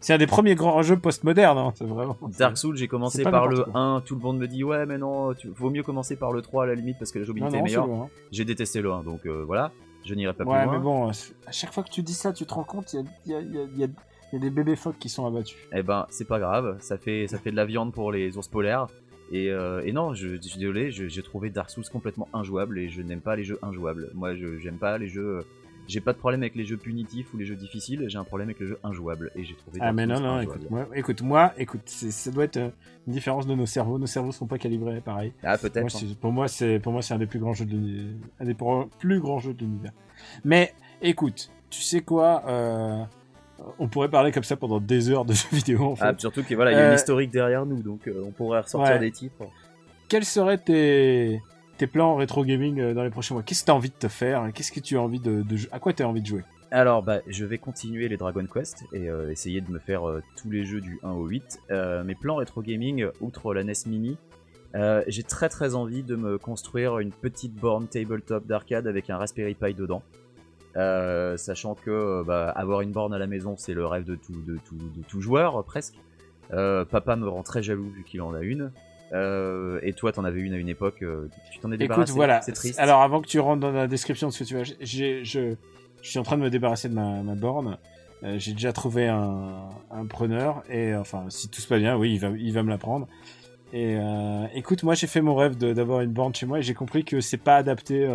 C'est 0.00 0.12
un, 0.12 0.18
des 0.18 0.26
premiers 0.26 0.54
grands 0.54 0.82
jeux 0.82 0.98
post-modernes. 0.98 1.56
Hein, 1.56 1.72
c'est 1.76 1.86
vraiment. 1.86 2.18
Dark 2.38 2.58
Souls, 2.58 2.76
j'ai 2.76 2.88
commencé 2.88 3.22
par 3.22 3.48
le 3.48 3.56
n'importe 3.58 3.76
1, 3.76 4.02
tout 4.04 4.14
le 4.16 4.20
monde 4.20 4.38
me 4.38 4.46
dit 4.46 4.62
ouais 4.62 4.84
mais 4.84 4.98
non, 4.98 5.32
tu... 5.34 5.48
vaut 5.48 5.70
mieux 5.70 5.82
commencer 5.82 6.14
par 6.16 6.30
le 6.32 6.42
3 6.42 6.64
à 6.64 6.66
la 6.66 6.74
limite 6.74 6.98
parce 6.98 7.10
que 7.10 7.18
la 7.20 7.24
jouabilité 7.24 7.52
non, 7.54 7.60
est 7.60 7.62
meilleure. 7.62 7.84
hein. 7.90 8.08
J'ai 8.30 8.44
détesté 8.44 8.82
le 8.82 8.92
1 8.92 9.02
donc 9.02 9.24
euh, 9.24 9.44
voilà, 9.46 9.72
je 10.04 10.14
n'irai 10.14 10.34
pas 10.34 10.44
Ouais, 10.44 10.58
plus 10.58 10.64
loin. 10.66 10.72
mais 10.74 10.84
bon, 10.84 11.08
euh, 11.08 11.12
à 11.46 11.52
chaque 11.52 11.72
fois 11.72 11.82
que 11.82 11.88
tu 11.90 12.02
dis 12.02 12.12
ça, 12.12 12.32
tu 12.34 12.44
te 12.44 12.52
rends 12.52 12.64
compte, 12.64 12.92
il 12.92 13.00
y 13.00 13.34
a, 13.34 13.40
il 13.40 13.54
y, 13.54 13.58
a, 13.58 13.62
il 13.62 13.78
y, 13.78 13.84
a, 13.84 13.86
il 14.34 14.38
y 14.42 14.46
a 14.46 14.50
des 14.50 14.50
bébés 14.50 14.74
phoques 14.74 14.98
qui 14.98 15.08
sont 15.08 15.26
abattus. 15.26 15.56
Eh 15.72 15.82
ben 15.84 16.06
c'est 16.10 16.26
pas 16.26 16.40
grave, 16.40 16.76
ça 16.80 16.98
fait, 16.98 17.28
ça 17.28 17.38
fait 17.38 17.52
de 17.52 17.56
la 17.56 17.64
viande 17.64 17.92
pour 17.92 18.10
les 18.10 18.36
ours 18.36 18.48
polaires. 18.48 18.88
Et, 19.30 19.50
euh, 19.50 19.80
et 19.84 19.92
non, 19.92 20.12
je, 20.12 20.34
je 20.36 20.40
suis 20.48 20.58
désolé, 20.58 20.90
j'ai 20.90 21.22
trouvé 21.22 21.50
Dark 21.50 21.70
Souls 21.70 21.84
complètement 21.90 22.28
injouable 22.32 22.78
et 22.78 22.88
je 22.88 23.00
n'aime 23.00 23.20
pas 23.20 23.36
les 23.36 23.44
jeux 23.44 23.58
injouables. 23.62 24.10
Moi 24.14 24.34
je 24.34 24.58
j'aime 24.58 24.76
pas 24.78 24.98
les 24.98 25.06
jeux. 25.08 25.44
J'ai 25.86 26.00
pas 26.00 26.14
de 26.14 26.18
problème 26.18 26.40
avec 26.42 26.54
les 26.54 26.64
jeux 26.64 26.78
punitifs 26.78 27.32
ou 27.34 27.36
les 27.36 27.44
jeux 27.44 27.56
difficiles, 27.56 28.06
j'ai 28.08 28.16
un 28.18 28.24
problème 28.24 28.48
avec 28.48 28.58
les 28.58 28.66
jeux 28.66 28.78
injouables 28.82 29.30
et 29.36 29.44
j'ai 29.44 29.54
trouvé 29.54 29.78
Ah, 29.82 29.92
mais 29.92 30.06
non, 30.06 30.16
Souls 30.16 30.24
non, 30.24 30.30
injouable. 30.36 30.60
écoute, 30.62 30.70
moi, 30.70 30.88
écoute, 30.94 31.22
moi, 31.22 31.52
écoute, 31.58 31.80
c'est- 31.84 32.10
ça 32.10 32.30
doit 32.30 32.44
être 32.44 32.56
euh, 32.56 32.70
une 33.06 33.12
différence 33.12 33.46
de 33.46 33.54
nos 33.54 33.66
cerveaux. 33.66 33.98
Nos 33.98 34.06
cerveaux 34.06 34.32
sont 34.32 34.46
pas 34.46 34.56
calibrés 34.58 35.00
pareil. 35.02 35.32
Ah 35.42 35.58
peut-être. 35.58 35.94
hein. 35.94 36.14
pour 36.22 36.32
moi, 36.32 36.48
c'est 36.48 36.78
pour 36.78 36.92
moi, 36.92 37.02
c'est 37.02 37.12
un 37.12 37.18
des 37.18 37.26
plus 37.26 37.38
grands 37.38 37.52
jeux 37.52 37.66
de 37.66 37.72
l'uni- 37.72 38.16
un 38.40 38.44
des 38.46 38.56
plus 38.98 39.20
grands 39.20 39.38
jeux 39.40 39.52
de 39.52 39.60
l'univers. 39.60 39.92
Mais 40.42 40.72
écoute, 41.02 41.50
tu 41.68 41.82
sais 41.82 42.00
quoi 42.00 42.42
euh, 42.48 43.04
On 43.78 43.88
pourrait 43.88 44.08
parler 44.10 44.32
comme 44.32 44.42
ça 44.44 44.56
pendant 44.56 44.80
des 44.80 45.10
heures 45.10 45.24
de 45.24 45.32
jeux 45.32 45.48
vidéo. 45.52 45.84
En 45.84 45.96
fait. 45.96 46.04
Ah, 46.06 46.14
surtout 46.18 46.42
qu'il 46.42 46.56
voilà, 46.56 46.72
y 46.72 46.74
a 46.74 46.78
Euh, 46.78 46.88
une 46.90 46.94
historique 46.94 47.30
derrière 47.30 47.64
nous, 47.66 47.82
donc 47.82 48.06
euh, 48.08 48.22
on 48.26 48.30
pourrait 48.30 48.60
ressortir 48.60 48.94
Ouais. 48.94 48.98
des 49.00 49.10
titres. 49.10 49.36
Quels 50.08 50.24
seraient 50.24 50.58
tes 50.58 51.40
tes 51.78 51.86
plans 51.88 52.14
rétro 52.16 52.44
gaming 52.44 52.80
euh, 52.80 52.94
dans 52.94 53.02
les 53.04 53.10
prochains 53.10 53.34
mois? 53.34 53.42
Qu'est-ce 53.42 53.62
que 53.62 53.66
tu 53.66 53.70
as 53.72 53.74
envie 53.74 53.88
de 53.90 53.94
te 53.94 54.08
faire? 54.08 54.48
Qu'est-ce 54.54 54.70
que 54.72 54.80
tu 54.80 54.96
as 54.96 55.00
envie 55.02 55.20
de, 55.20 55.42
de 55.42 55.56
à 55.72 55.78
quoi 55.78 55.92
tu 55.92 56.02
as 56.02 56.08
envie 56.08 56.20
de 56.22 56.26
jouer? 56.26 56.42
Alors, 56.70 57.02
bah, 57.04 57.20
je 57.28 57.44
vais 57.44 57.58
continuer 57.58 58.08
les 58.08 58.16
Dragon 58.16 58.44
Quest 58.52 58.84
et 58.92 59.08
euh, 59.08 59.30
essayer 59.30 59.60
de 59.60 59.70
me 59.70 59.78
faire 59.78 60.08
euh, 60.08 60.22
tous 60.36 60.50
les 60.50 60.64
jeux 60.64 60.80
du 60.80 60.98
1 61.04 61.12
au 61.12 61.26
8. 61.26 61.60
Euh, 61.70 62.02
mes 62.04 62.14
plans 62.16 62.36
rétro 62.36 62.62
gaming, 62.62 63.06
outre 63.20 63.54
la 63.54 63.62
NES 63.62 63.72
Mini, 63.86 64.16
euh, 64.74 65.02
j'ai 65.06 65.22
très 65.22 65.48
très 65.48 65.76
envie 65.76 66.02
de 66.02 66.16
me 66.16 66.36
construire 66.36 66.98
une 66.98 67.12
petite 67.12 67.54
borne 67.54 67.86
tabletop 67.86 68.44
d'arcade 68.46 68.88
avec 68.88 69.08
un 69.08 69.16
Raspberry 69.18 69.54
Pi 69.54 69.72
dedans. 69.74 70.02
Euh, 70.76 71.36
sachant 71.36 71.74
que 71.74 72.24
bah, 72.24 72.48
avoir 72.50 72.80
une 72.80 72.90
borne 72.90 73.14
à 73.14 73.18
la 73.18 73.26
maison, 73.26 73.54
c'est 73.56 73.74
le 73.74 73.86
rêve 73.86 74.04
de 74.04 74.16
tout, 74.16 74.32
de 74.32 74.58
tout, 74.64 74.76
de 74.76 75.02
tout 75.06 75.20
joueur, 75.20 75.64
presque. 75.64 75.94
Euh, 76.52 76.84
papa 76.84 77.16
me 77.16 77.28
rend 77.28 77.42
très 77.42 77.62
jaloux 77.62 77.88
vu 77.90 78.04
qu'il 78.04 78.20
en 78.22 78.34
a 78.34 78.40
une. 78.40 78.72
Euh, 79.12 79.78
et 79.82 79.92
toi, 79.92 80.10
t'en 80.12 80.24
avais 80.24 80.40
une 80.40 80.52
à 80.52 80.56
une 80.56 80.68
époque. 80.68 81.04
tu 81.52 81.58
t'en 81.60 81.70
es 81.70 81.76
débarrassé. 81.76 82.10
Écoute, 82.10 82.16
voilà. 82.16 82.42
C'est 82.42 82.52
triste. 82.52 82.78
Alors, 82.80 83.02
avant 83.02 83.20
que 83.20 83.28
tu 83.28 83.38
rentres 83.38 83.60
dans 83.60 83.70
la 83.70 83.86
description 83.86 84.28
de 84.28 84.32
ce 84.32 84.42
que 84.42 84.48
tu 84.48 84.76
je, 84.80 85.22
je 85.22 85.56
suis 86.02 86.18
en 86.18 86.22
train 86.24 86.36
de 86.36 86.42
me 86.42 86.50
débarrasser 86.50 86.88
de 86.88 86.94
ma, 86.94 87.22
ma 87.22 87.34
borne. 87.34 87.78
J'ai 88.36 88.52
déjà 88.54 88.72
trouvé 88.72 89.06
un, 89.06 89.68
un 89.90 90.06
preneur 90.06 90.62
et 90.70 90.94
enfin, 90.96 91.26
si 91.28 91.50
tout 91.50 91.60
se 91.60 91.68
passe 91.68 91.80
bien, 91.80 91.94
oui, 91.94 92.14
il 92.14 92.18
va, 92.18 92.28
il 92.30 92.54
va 92.54 92.62
me 92.62 92.70
la 92.70 92.78
prendre. 92.78 93.06
Et 93.74 93.98
écoute, 94.54 94.82
moi, 94.82 94.94
j'ai 94.94 95.06
fait 95.06 95.20
mon 95.20 95.34
rêve 95.34 95.56
d'avoir 95.56 96.00
une 96.00 96.12
borne 96.12 96.34
chez 96.34 96.46
moi 96.46 96.58
et 96.58 96.62
j'ai 96.62 96.74
compris 96.74 97.04
que 97.04 97.20
c'est 97.20 97.36
pas 97.36 97.56
adapté. 97.56 98.08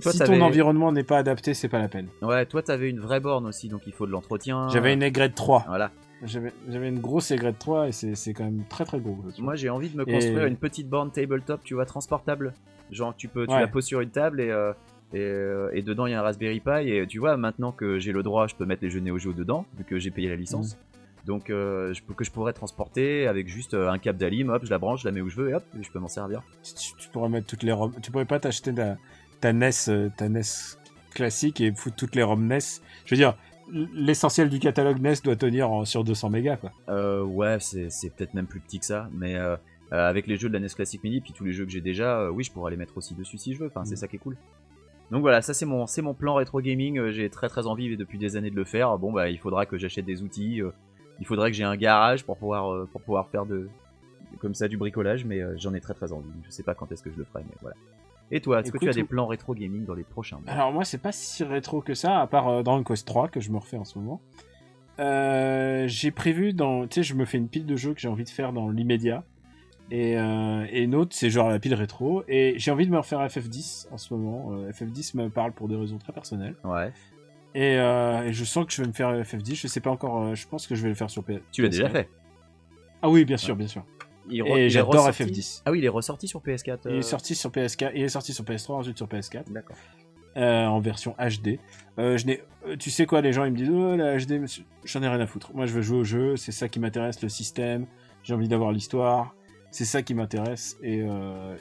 Toi, 0.00 0.12
si 0.12 0.18
ton 0.18 0.40
environnement 0.40 0.92
n'est 0.92 1.04
pas 1.04 1.18
adapté, 1.18 1.54
c'est 1.54 1.68
pas 1.68 1.78
la 1.78 1.88
peine. 1.88 2.08
Ouais, 2.22 2.46
toi, 2.46 2.62
t'avais 2.62 2.90
une 2.90 3.00
vraie 3.00 3.20
borne 3.20 3.46
aussi, 3.46 3.68
donc 3.68 3.82
il 3.86 3.92
faut 3.92 4.06
de 4.06 4.12
l'entretien. 4.12 4.68
J'avais 4.68 4.92
une 4.94 5.02
Aigrette 5.02 5.34
3. 5.34 5.64
Voilà. 5.68 5.90
J'avais, 6.24 6.52
une 6.66 6.98
grosse 6.98 7.30
Aigrette 7.30 7.58
3 7.58 7.88
et 7.88 7.92
c'est, 7.92 8.32
quand 8.34 8.44
même 8.44 8.64
très 8.68 8.84
très 8.84 8.98
gros. 8.98 9.16
Moi, 9.38 9.54
j'ai 9.54 9.70
envie 9.70 9.88
de 9.88 9.96
me 9.96 10.08
Et- 10.08 10.12
construire 10.12 10.46
une 10.46 10.56
petite 10.56 10.88
borne 10.88 11.12
tabletop, 11.12 11.62
tu 11.62 11.74
vois, 11.74 11.86
transportable. 11.86 12.54
Genre, 12.90 13.14
tu 13.14 13.28
peux, 13.28 13.46
tu 13.46 13.52
Ouais. 13.52 13.60
la 13.60 13.68
poses 13.68 13.84
sur 13.84 14.00
une 14.00 14.10
table 14.10 14.40
et, 14.40 14.50
euh, 14.50 14.72
et, 15.12 15.20
euh, 15.20 15.70
et 15.72 15.82
dedans 15.82 16.06
il 16.06 16.12
y 16.12 16.14
a 16.14 16.20
un 16.20 16.22
Raspberry 16.22 16.60
Pi. 16.60 16.88
Et 16.90 17.06
tu 17.06 17.18
vois, 17.18 17.36
maintenant 17.36 17.70
que 17.70 17.98
j'ai 17.98 18.12
le 18.12 18.22
droit, 18.22 18.46
je 18.46 18.54
peux 18.56 18.64
mettre 18.64 18.82
les 18.82 18.90
jeux 18.90 19.00
Neo 19.00 19.18
Geo 19.18 19.32
dedans, 19.32 19.66
vu 19.76 19.84
que 19.84 19.98
j'ai 19.98 20.10
payé 20.10 20.28
la 20.28 20.36
licence. 20.36 20.74
Mm. 20.74 20.78
Donc, 21.26 21.50
euh, 21.50 21.92
je 21.92 22.00
que 22.02 22.24
je 22.24 22.30
pourrais 22.30 22.54
transporter 22.54 23.26
avec 23.26 23.48
juste 23.48 23.74
un 23.74 23.98
câble 23.98 24.18
d'alim, 24.18 24.48
hop, 24.48 24.64
je 24.64 24.70
la 24.70 24.78
branche, 24.78 25.02
je 25.02 25.06
la 25.06 25.12
mets 25.12 25.20
où 25.20 25.28
je 25.28 25.36
veux 25.36 25.50
et 25.50 25.54
hop, 25.54 25.64
je 25.80 25.90
peux 25.90 25.98
m'en 25.98 26.08
servir. 26.08 26.42
tu, 26.62 26.72
tu 26.96 27.08
pourrais 27.10 27.28
mettre 27.28 27.46
toutes 27.46 27.62
les 27.62 27.72
ROM. 27.72 27.92
Tu 28.02 28.10
pourrais 28.10 28.24
pas 28.24 28.40
t'acheter 28.40 28.72
ta, 28.74 28.96
ta 29.40 29.52
NES, 29.52 29.70
euh, 29.88 30.08
ta 30.16 30.28
NES 30.28 30.42
classique 31.14 31.60
et 31.60 31.72
foutre 31.74 31.96
toutes 31.96 32.14
les 32.14 32.22
ROM 32.22 32.46
NES. 32.46 32.58
Je 33.04 33.14
veux 33.14 33.16
dire, 33.16 33.36
l'essentiel 33.94 34.48
du 34.48 34.58
catalogue 34.58 35.00
NES 35.00 35.14
doit 35.24 35.36
tenir 35.36 35.70
en- 35.70 35.84
sur 35.84 36.04
200 36.04 36.30
mégas, 36.30 36.56
quoi. 36.56 36.72
Euh, 36.88 37.22
ouais, 37.22 37.58
c'est 37.60 37.88
peut-être 38.16 38.34
même 38.34 38.46
plus 38.46 38.60
petit 38.60 38.78
que 38.78 38.86
ça, 38.86 39.08
mais 39.12 39.36
euh, 39.36 39.56
euh, 39.92 40.08
avec 40.08 40.26
les 40.26 40.36
jeux 40.36 40.48
de 40.48 40.54
la 40.54 40.60
NES 40.60 40.68
Classic 40.68 41.02
Mini, 41.02 41.20
puis 41.20 41.32
tous 41.32 41.44
les 41.44 41.52
jeux 41.52 41.64
que 41.64 41.70
j'ai 41.70 41.80
déjà, 41.80 42.30
oui, 42.30 42.44
je 42.44 42.52
pourrais 42.52 42.70
les 42.70 42.76
mettre 42.76 42.96
aussi 42.96 43.14
dessus 43.14 43.38
si 43.38 43.54
je 43.54 43.58
veux. 43.60 43.66
Enfin, 43.66 43.84
c'est 43.84 43.94
Mm. 43.94 43.98
ça 43.98 44.08
qui 44.08 44.16
est 44.16 44.20
cool. 44.20 44.36
Donc 45.10 45.22
voilà, 45.22 45.40
ça 45.40 45.54
c'est 45.54 45.64
mon, 45.64 45.86
plan 46.14 46.34
rétro 46.34 46.60
gaming. 46.60 47.10
J'ai 47.10 47.30
très 47.30 47.48
très 47.48 47.66
envie 47.66 47.96
depuis 47.96 48.18
des 48.18 48.36
années 48.36 48.50
de 48.50 48.56
le 48.56 48.64
faire. 48.66 48.98
Bon 48.98 49.10
bah, 49.10 49.30
il 49.30 49.38
faudra 49.38 49.64
que 49.64 49.78
j'achète 49.78 50.04
des 50.04 50.22
outils. 50.22 50.60
il 51.20 51.26
faudrait 51.26 51.50
que 51.50 51.56
j'ai 51.56 51.64
un 51.64 51.76
garage 51.76 52.24
pour 52.24 52.36
pouvoir 52.36 52.86
pour 52.88 53.00
pouvoir 53.00 53.28
faire 53.30 53.46
de 53.46 53.68
comme 54.38 54.54
ça 54.54 54.68
du 54.68 54.76
bricolage, 54.76 55.24
mais 55.24 55.40
j'en 55.56 55.72
ai 55.72 55.80
très 55.80 55.94
très 55.94 56.12
envie. 56.12 56.28
Je 56.44 56.50
sais 56.50 56.62
pas 56.62 56.74
quand 56.74 56.92
est-ce 56.92 57.02
que 57.02 57.10
je 57.10 57.16
le 57.16 57.24
ferai, 57.24 57.42
mais 57.48 57.56
voilà. 57.62 57.76
Et 58.30 58.40
toi, 58.40 58.60
est-ce 58.60 58.70
que 58.70 58.78
tu 58.78 58.88
as 58.88 58.92
des 58.92 59.04
plans 59.04 59.26
rétro 59.26 59.54
gaming 59.54 59.84
dans 59.84 59.94
les 59.94 60.04
prochains 60.04 60.38
mois 60.38 60.52
Alors 60.52 60.72
moi, 60.72 60.84
c'est 60.84 60.98
pas 60.98 61.12
si 61.12 61.44
rétro 61.44 61.80
que 61.80 61.94
ça, 61.94 62.20
à 62.20 62.26
part 62.26 62.48
euh, 62.48 62.62
Dragon 62.62 62.84
Quest 62.84 63.06
3 63.06 63.28
que 63.28 63.40
je 63.40 63.50
me 63.50 63.56
refais 63.58 63.78
en 63.78 63.84
ce 63.84 63.98
moment. 63.98 64.20
Euh, 65.00 65.84
j'ai 65.86 66.10
prévu 66.10 66.52
dans, 66.52 66.86
tu 66.86 66.96
sais, 66.96 67.02
je 67.02 67.14
me 67.14 67.24
fais 67.24 67.38
une 67.38 67.48
pile 67.48 67.66
de 67.66 67.76
jeux 67.76 67.94
que 67.94 68.00
j'ai 68.00 68.08
envie 68.08 68.24
de 68.24 68.28
faire 68.28 68.52
dans 68.52 68.68
l'immédiat. 68.68 69.24
Et, 69.90 70.18
euh, 70.18 70.66
et 70.70 70.82
une 70.82 70.94
autre, 70.94 71.16
c'est 71.16 71.30
genre 71.30 71.48
la 71.48 71.58
pile 71.58 71.74
rétro. 71.74 72.22
Et 72.28 72.54
j'ai 72.58 72.70
envie 72.70 72.86
de 72.86 72.90
me 72.90 72.98
refaire 72.98 73.20
FF10 73.26 73.88
en 73.90 73.96
ce 73.96 74.12
moment. 74.12 74.52
Euh, 74.52 74.70
FF10 74.70 75.16
me 75.16 75.30
parle 75.30 75.52
pour 75.52 75.68
des 75.68 75.76
raisons 75.76 75.98
très 75.98 76.12
personnelles. 76.12 76.56
Ouais. 76.64 76.92
Et, 77.54 77.74
et 77.76 78.32
je 78.32 78.44
sens 78.44 78.66
que 78.66 78.72
je 78.72 78.82
vais 78.82 78.88
me 78.88 78.92
faire 78.92 79.10
FF10. 79.12 79.54
Je 79.54 79.66
sais 79.68 79.80
pas 79.80 79.90
encore. 79.90 80.34
je 80.34 80.46
pense 80.46 80.66
que 80.66 80.74
je 80.74 80.82
vais 80.82 80.90
le 80.90 80.94
faire 80.94 81.08
sur 81.08 81.24
PS. 81.24 81.40
Tu 81.50 81.62
l'as 81.62 81.68
déjà 81.68 81.88
fait. 81.88 82.08
Ah 83.00 83.08
oui, 83.08 83.24
bien 83.24 83.38
sûr, 83.38 83.56
bien 83.56 83.66
sûr. 83.68 83.84
Il 84.30 84.42
re- 84.42 84.58
Et 84.58 84.64
il 84.66 84.70
j'adore 84.70 85.06
ressorti- 85.08 85.24
FF10. 85.24 85.62
Ah 85.64 85.70
oui, 85.70 85.78
il 85.78 85.84
est 85.84 85.88
ressorti 85.88 86.28
sur 86.28 86.40
PS4. 86.40 86.78
Il 86.86 86.90
euh, 86.90 86.98
est 86.98 87.02
sorti 87.02 87.34
sur 87.34 87.50
PS4, 87.50 87.92
il 87.94 88.02
est 88.02 88.08
sorti 88.08 88.32
sur 88.32 88.44
PS3, 88.44 88.72
ensuite 88.72 88.96
sur 88.96 89.06
PS4, 89.06 89.50
D'accord. 89.52 89.76
euh, 90.36 90.66
en 90.66 90.80
version 90.80 91.14
HD. 91.18 91.58
Euh, 91.98 92.16
je 92.18 92.26
n'ai, 92.26 92.42
tu 92.78 92.90
sais 92.90 93.06
quoi, 93.06 93.20
les 93.20 93.32
gens 93.32 93.44
ils 93.44 93.52
me 93.52 93.56
disent 93.56 93.70
oh 93.70 93.96
la 93.96 94.16
HD, 94.18 94.44
j'en 94.84 95.02
ai 95.02 95.08
rien 95.08 95.20
à 95.20 95.26
foutre. 95.26 95.52
Moi 95.54 95.66
je 95.66 95.72
veux 95.72 95.82
jouer 95.82 95.98
au 95.98 96.04
jeu, 96.04 96.36
c'est 96.36 96.52
ça 96.52 96.68
qui 96.68 96.78
m'intéresse, 96.80 97.22
le 97.22 97.28
système. 97.28 97.86
J'ai 98.22 98.34
envie 98.34 98.48
d'avoir 98.48 98.72
l'histoire, 98.72 99.34
c'est 99.70 99.84
ça 99.84 100.02
qui 100.02 100.14
m'intéresse 100.14 100.76
et, 100.82 101.02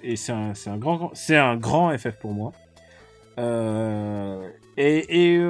et 0.04 0.16
c'est 0.16 0.32
un, 0.34 0.54
c'est 0.54 0.70
un 0.70 0.78
grand, 0.78 1.12
c'est 1.14 1.38
un 1.38 1.56
grand 1.56 1.96
FF 1.98 2.18
pour 2.20 2.34
moi. 2.34 2.52
Et 4.78 5.36
et 5.36 5.42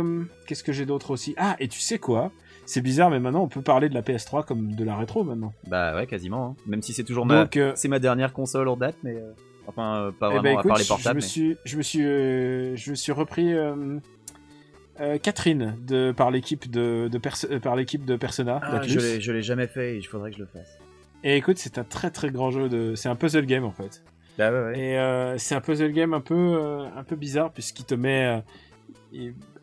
qu'est-ce 0.46 0.64
que 0.64 0.72
j'ai 0.74 0.86
d'autre 0.86 1.12
aussi? 1.12 1.34
Ah 1.38 1.56
et 1.60 1.68
tu 1.68 1.80
sais 1.80 2.00
quoi? 2.00 2.32
C'est 2.68 2.82
bizarre, 2.82 3.10
mais 3.10 3.20
maintenant 3.20 3.42
on 3.44 3.48
peut 3.48 3.62
parler 3.64 3.90
de 3.90 3.94
la 3.96 4.02
PS3 4.04 4.46
comme 4.46 4.74
de 4.76 4.84
la 4.84 4.96
rétro 4.96 5.24
maintenant. 5.24 5.54
Bah 5.68 5.96
ouais, 5.96 6.06
quasiment. 6.06 6.46
hein. 6.60 6.64
Même 6.68 6.82
si 6.84 6.94
c'est 6.94 7.04
toujours 7.06 7.26
ma, 7.26 7.48
euh, 7.56 7.72
c'est 7.76 7.88
ma 7.88 7.98
dernière 8.00 8.34
console 8.34 8.68
en 8.68 8.76
date, 8.78 8.98
mais 9.04 9.16
euh, 9.16 9.32
enfin 9.68 9.96
euh, 10.04 10.12
pas 10.12 10.28
Eh 10.32 10.38
vraiment 10.38 10.56
ben, 10.56 10.60
à 10.60 10.64
part 10.64 10.78
les 10.78 10.84
je- 10.84 10.88
portables. 10.90 11.22
Je 11.22 11.26
me 11.28 11.46
mais- 11.46 11.54
suis, 11.56 11.58
je 11.66 11.78
me 11.78 11.82
suis, 11.82 12.06
euh, 12.06 12.76
je 12.76 12.92
me 12.92 12.96
suis 12.96 13.12
repris 13.14 13.54
Catherine 15.22 15.76
de 15.86 16.12
par 16.12 16.32
l'équipe 16.32 16.70
de, 16.72 17.08
de 17.12 17.58
par 17.60 17.76
l'équipe 17.76 18.04
de 18.04 18.16
Persona. 18.16 18.60
Ah, 18.64 18.82
je 18.82 19.32
l'ai, 19.32 19.42
jamais 19.44 19.68
fait 19.68 19.94
et 19.94 19.98
il 19.98 20.04
faudrait 20.04 20.32
que 20.32 20.38
je 20.38 20.42
le 20.42 20.48
fasse. 20.48 20.78
Et 21.24 21.38
écoute, 21.38 21.58
c'est 21.60 21.78
un 21.78 21.84
très 21.84 22.10
très 22.10 22.32
grand 22.32 22.50
jeu 22.52 22.68
de, 22.68 22.96
c'est 22.96 23.10
un 23.10 23.16
puzzle 23.16 23.46
game 23.46 23.64
en 23.64 23.72
fait. 23.72 24.04
Bah 24.38 24.52
ouais, 24.52 24.64
ouais. 24.66 25.34
Et 25.36 25.38
c'est 25.40 25.56
un 25.56 25.62
puzzle 25.62 25.92
game 25.92 26.14
un 26.14 26.20
peu, 26.22 26.60
un 26.96 27.04
peu 27.04 27.16
bizarre 27.16 27.52
puisqu'il 27.52 27.86
te 27.86 27.96
met, 27.96 28.42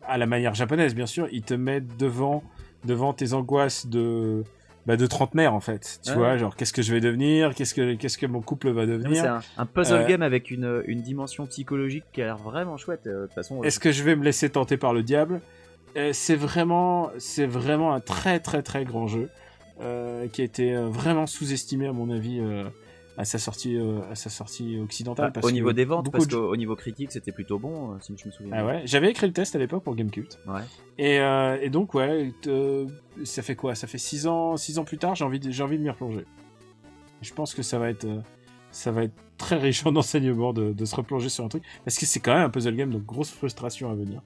à 0.07 0.17
la 0.17 0.25
manière 0.25 0.53
japonaise 0.55 0.95
bien 0.95 1.05
sûr, 1.05 1.27
il 1.31 1.43
te 1.43 1.53
met 1.53 1.81
devant, 1.81 2.41
devant 2.85 3.13
tes 3.13 3.33
angoisses 3.33 3.87
de, 3.87 4.43
bah, 4.85 4.97
de 4.97 5.05
trentenaire 5.07 5.53
en 5.53 5.59
fait. 5.59 5.99
Tu 6.03 6.11
Ouais. 6.11 6.15
vois, 6.17 6.37
genre 6.37 6.55
qu'est-ce 6.55 6.73
que 6.73 6.81
je 6.81 6.93
vais 6.93 7.01
devenir, 7.01 7.53
qu'est-ce 7.55 7.73
que, 7.73 7.95
qu'est-ce 7.95 8.17
que 8.17 8.25
mon 8.25 8.41
couple 8.41 8.69
va 8.71 8.85
devenir? 8.85 9.21
C'est 9.21 9.27
un, 9.27 9.41
un 9.57 9.65
puzzle 9.65 10.01
Euh, 10.01 10.07
game 10.07 10.21
avec 10.21 10.51
une, 10.51 10.83
une 10.87 11.01
dimension 11.01 11.45
psychologique 11.47 12.05
qui 12.13 12.21
a 12.21 12.25
l'air 12.25 12.37
vraiment 12.37 12.77
chouette. 12.77 13.07
euh, 13.07 13.21
De 13.21 13.25
toute 13.25 13.33
façon, 13.35 13.63
Est-ce 13.63 13.79
que 13.79 13.91
je 13.91 14.03
vais 14.03 14.15
me 14.15 14.23
laisser 14.23 14.49
tenter 14.49 14.77
par 14.77 14.93
le 14.93 15.03
diable? 15.03 15.41
Euh, 15.97 16.11
C'est 16.13 16.35
vraiment, 16.35 17.09
c'est 17.17 17.45
vraiment 17.47 17.93
un 17.93 17.99
très 18.01 18.39
très 18.39 18.61
très 18.61 18.85
grand 18.85 19.07
jeu 19.07 19.29
euh, 19.81 20.27
qui 20.27 20.41
a 20.41 20.43
été 20.45 20.75
vraiment 20.75 21.25
sous-estimé 21.25 21.87
à 21.87 21.93
mon 21.93 22.09
avis 22.09 22.39
euh, 22.39 22.65
à 23.17 23.25
sa 23.25 23.37
sortie, 23.39 23.77
euh, 23.77 24.01
à 24.11 24.15
sa 24.15 24.29
sortie 24.29 24.77
occidentale. 24.79 25.27
Bah, 25.27 25.31
parce 25.35 25.47
au 25.47 25.51
niveau 25.51 25.69
que 25.69 25.73
des 25.73 25.85
ventes, 25.85 26.11
parce 26.11 26.27
de 26.27 26.35
qu'au 26.35 26.55
niveau 26.57 26.75
critique, 26.75 27.11
c'était 27.11 27.31
plutôt 27.31 27.59
bon, 27.59 27.93
euh, 27.93 27.95
si 28.01 28.13
je 28.17 28.27
me 28.27 28.31
souviens. 28.31 28.53
Ah 28.55 28.65
ouais, 28.65 28.81
j'avais 28.85 29.09
écrit 29.09 29.27
le 29.27 29.33
test 29.33 29.55
à 29.55 29.59
l'époque 29.59 29.83
pour 29.83 29.95
Gamecult. 29.95 30.39
Ouais. 30.47 30.61
Et, 30.97 31.19
euh, 31.19 31.57
et 31.61 31.69
donc 31.69 31.93
ouais, 31.93 32.33
euh, 32.47 32.87
ça 33.23 33.41
fait 33.41 33.55
quoi? 33.55 33.75
Ça 33.75 33.87
fait 33.87 33.97
6 33.97 34.27
ans, 34.27 34.57
six 34.57 34.77
ans 34.79 34.83
plus 34.83 34.97
tard, 34.97 35.15
j'ai 35.15 35.23
envie, 35.25 35.39
de- 35.39 35.51
j'ai 35.51 35.63
envie 35.63 35.77
de 35.77 35.83
m'y 35.83 35.89
replonger. 35.89 36.25
Je 37.21 37.33
pense 37.33 37.53
que 37.53 37.63
ça 37.63 37.79
va 37.79 37.89
être, 37.89 38.05
euh, 38.05 38.19
ça 38.71 38.91
va 38.91 39.03
être 39.03 39.13
très 39.37 39.57
riche 39.57 39.85
en 39.85 39.95
enseignements 39.95 40.53
de, 40.53 40.73
de 40.73 40.85
se 40.85 40.95
replonger 40.95 41.29
sur 41.29 41.45
un 41.45 41.49
truc, 41.49 41.63
parce 41.83 41.97
que 41.97 42.05
c'est 42.05 42.19
quand 42.19 42.33
même 42.33 42.43
un 42.43 42.49
puzzle 42.49 42.75
game, 42.75 42.89
donc 42.91 43.05
grosse 43.05 43.31
frustration 43.31 43.89
à 43.89 43.95
venir. 43.95 44.21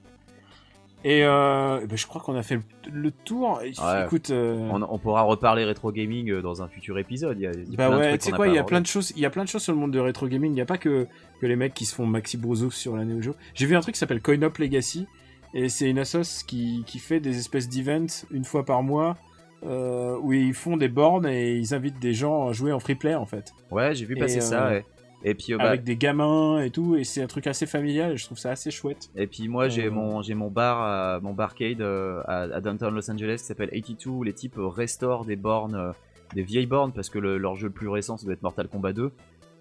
Et 1.02 1.24
euh, 1.24 1.80
ben, 1.86 1.96
je 1.96 2.06
crois 2.06 2.20
qu'on 2.20 2.36
a 2.36 2.42
fait 2.42 2.58
le, 2.92 3.10
tour. 3.10 3.58
Ouais. 3.62 4.04
Écoute, 4.04 4.30
euh, 4.30 4.68
On, 4.70 4.82
on 4.82 4.98
pourra 4.98 5.22
reparler 5.22 5.64
rétro 5.64 5.92
gaming 5.92 6.30
euh, 6.30 6.42
dans 6.42 6.62
un 6.62 6.68
futur 6.68 6.98
épisode. 6.98 7.38
Il 7.38 7.42
y 7.42 7.46
a, 7.46 7.52
il 7.52 7.70
y 7.70 7.74
a 7.74 7.76
bah 7.76 7.88
plein 7.88 7.96
de 7.96 8.02
ouais, 8.02 8.18
tu 8.18 8.26
sais 8.26 8.32
quoi, 8.32 8.48
il 8.48 8.54
y 8.54 8.58
a 8.58 8.64
plein 8.64 8.82
de 8.82 8.86
choses, 8.86 9.12
il 9.16 9.22
y 9.22 9.26
a 9.26 9.30
plein 9.30 9.44
de 9.44 9.48
choses 9.48 9.62
sur 9.62 9.72
le 9.72 9.78
monde 9.78 9.92
de 9.92 9.98
rétro 9.98 10.28
gaming. 10.28 10.50
Il 10.50 10.54
n'y 10.54 10.60
a 10.60 10.66
pas 10.66 10.78
que, 10.78 11.06
que 11.40 11.46
les 11.46 11.56
mecs 11.56 11.72
qui 11.72 11.86
se 11.86 11.94
font 11.94 12.04
maxi 12.04 12.36
brousous 12.36 12.70
sur 12.70 12.96
la 12.96 13.04
Neo 13.04 13.22
Geo. 13.22 13.34
J'ai 13.54 13.66
vu 13.66 13.76
un 13.76 13.80
truc 13.80 13.94
qui 13.94 13.98
s'appelle 13.98 14.20
CoinUp 14.20 14.58
Legacy 14.58 15.06
et 15.54 15.68
c'est 15.70 15.88
une 15.88 15.98
assos 15.98 16.44
qui, 16.46 16.84
qui 16.86 16.98
fait 16.98 17.20
des 17.20 17.38
espèces 17.38 17.68
d'events 17.68 18.24
une 18.30 18.44
fois 18.44 18.64
par 18.64 18.82
mois 18.82 19.16
euh, 19.64 20.16
où 20.20 20.32
ils 20.32 20.54
font 20.54 20.76
des 20.76 20.88
bornes 20.88 21.26
et 21.26 21.56
ils 21.56 21.74
invitent 21.74 21.98
des 21.98 22.14
gens 22.14 22.48
à 22.48 22.52
jouer 22.52 22.72
en 22.72 22.80
free 22.80 22.94
play 22.94 23.14
en 23.14 23.26
fait. 23.26 23.52
Ouais, 23.70 23.94
j'ai 23.94 24.04
vu 24.04 24.16
passer 24.16 24.38
Et, 24.38 24.40
ça. 24.42 24.68
ouais. 24.68 24.84
Et 25.22 25.34
puis, 25.34 25.52
euh, 25.52 25.58
bah, 25.58 25.64
Avec 25.64 25.84
des 25.84 25.96
gamins 25.96 26.60
et 26.62 26.70
tout, 26.70 26.96
et 26.96 27.04
c'est 27.04 27.22
un 27.22 27.26
truc 27.26 27.46
assez 27.46 27.66
familial 27.66 28.12
et 28.12 28.16
je 28.16 28.24
trouve 28.24 28.38
ça 28.38 28.50
assez 28.52 28.70
chouette. 28.70 29.10
Et 29.16 29.26
puis 29.26 29.48
moi 29.48 29.68
j'ai 29.68 29.86
Euh. 29.86 29.90
mon 29.90 30.22
j'ai 30.22 30.34
mon 30.34 30.50
bar 30.50 31.20
mon 31.20 31.34
barcade 31.34 31.82
euh, 31.82 32.22
à, 32.26 32.42
à 32.42 32.60
downtown 32.60 32.94
Los 32.94 33.10
Angeles 33.10 33.36
qui 33.40 33.44
s'appelle 33.44 33.68
82 33.70 34.08
où 34.10 34.22
les 34.22 34.32
types 34.32 34.56
restaurent 34.58 35.24
des 35.26 35.36
bornes 35.36 35.92
des 36.34 36.42
vieilles 36.42 36.66
bornes 36.66 36.92
parce 36.92 37.10
que 37.10 37.18
le- 37.18 37.36
leur 37.38 37.56
jeu 37.56 37.66
le 37.66 37.72
plus 37.74 37.88
récent 37.88 38.16
ça 38.16 38.24
doit 38.24 38.32
être 38.34 38.42
Mortal 38.42 38.68
Kombat 38.68 38.92
2 38.94 39.10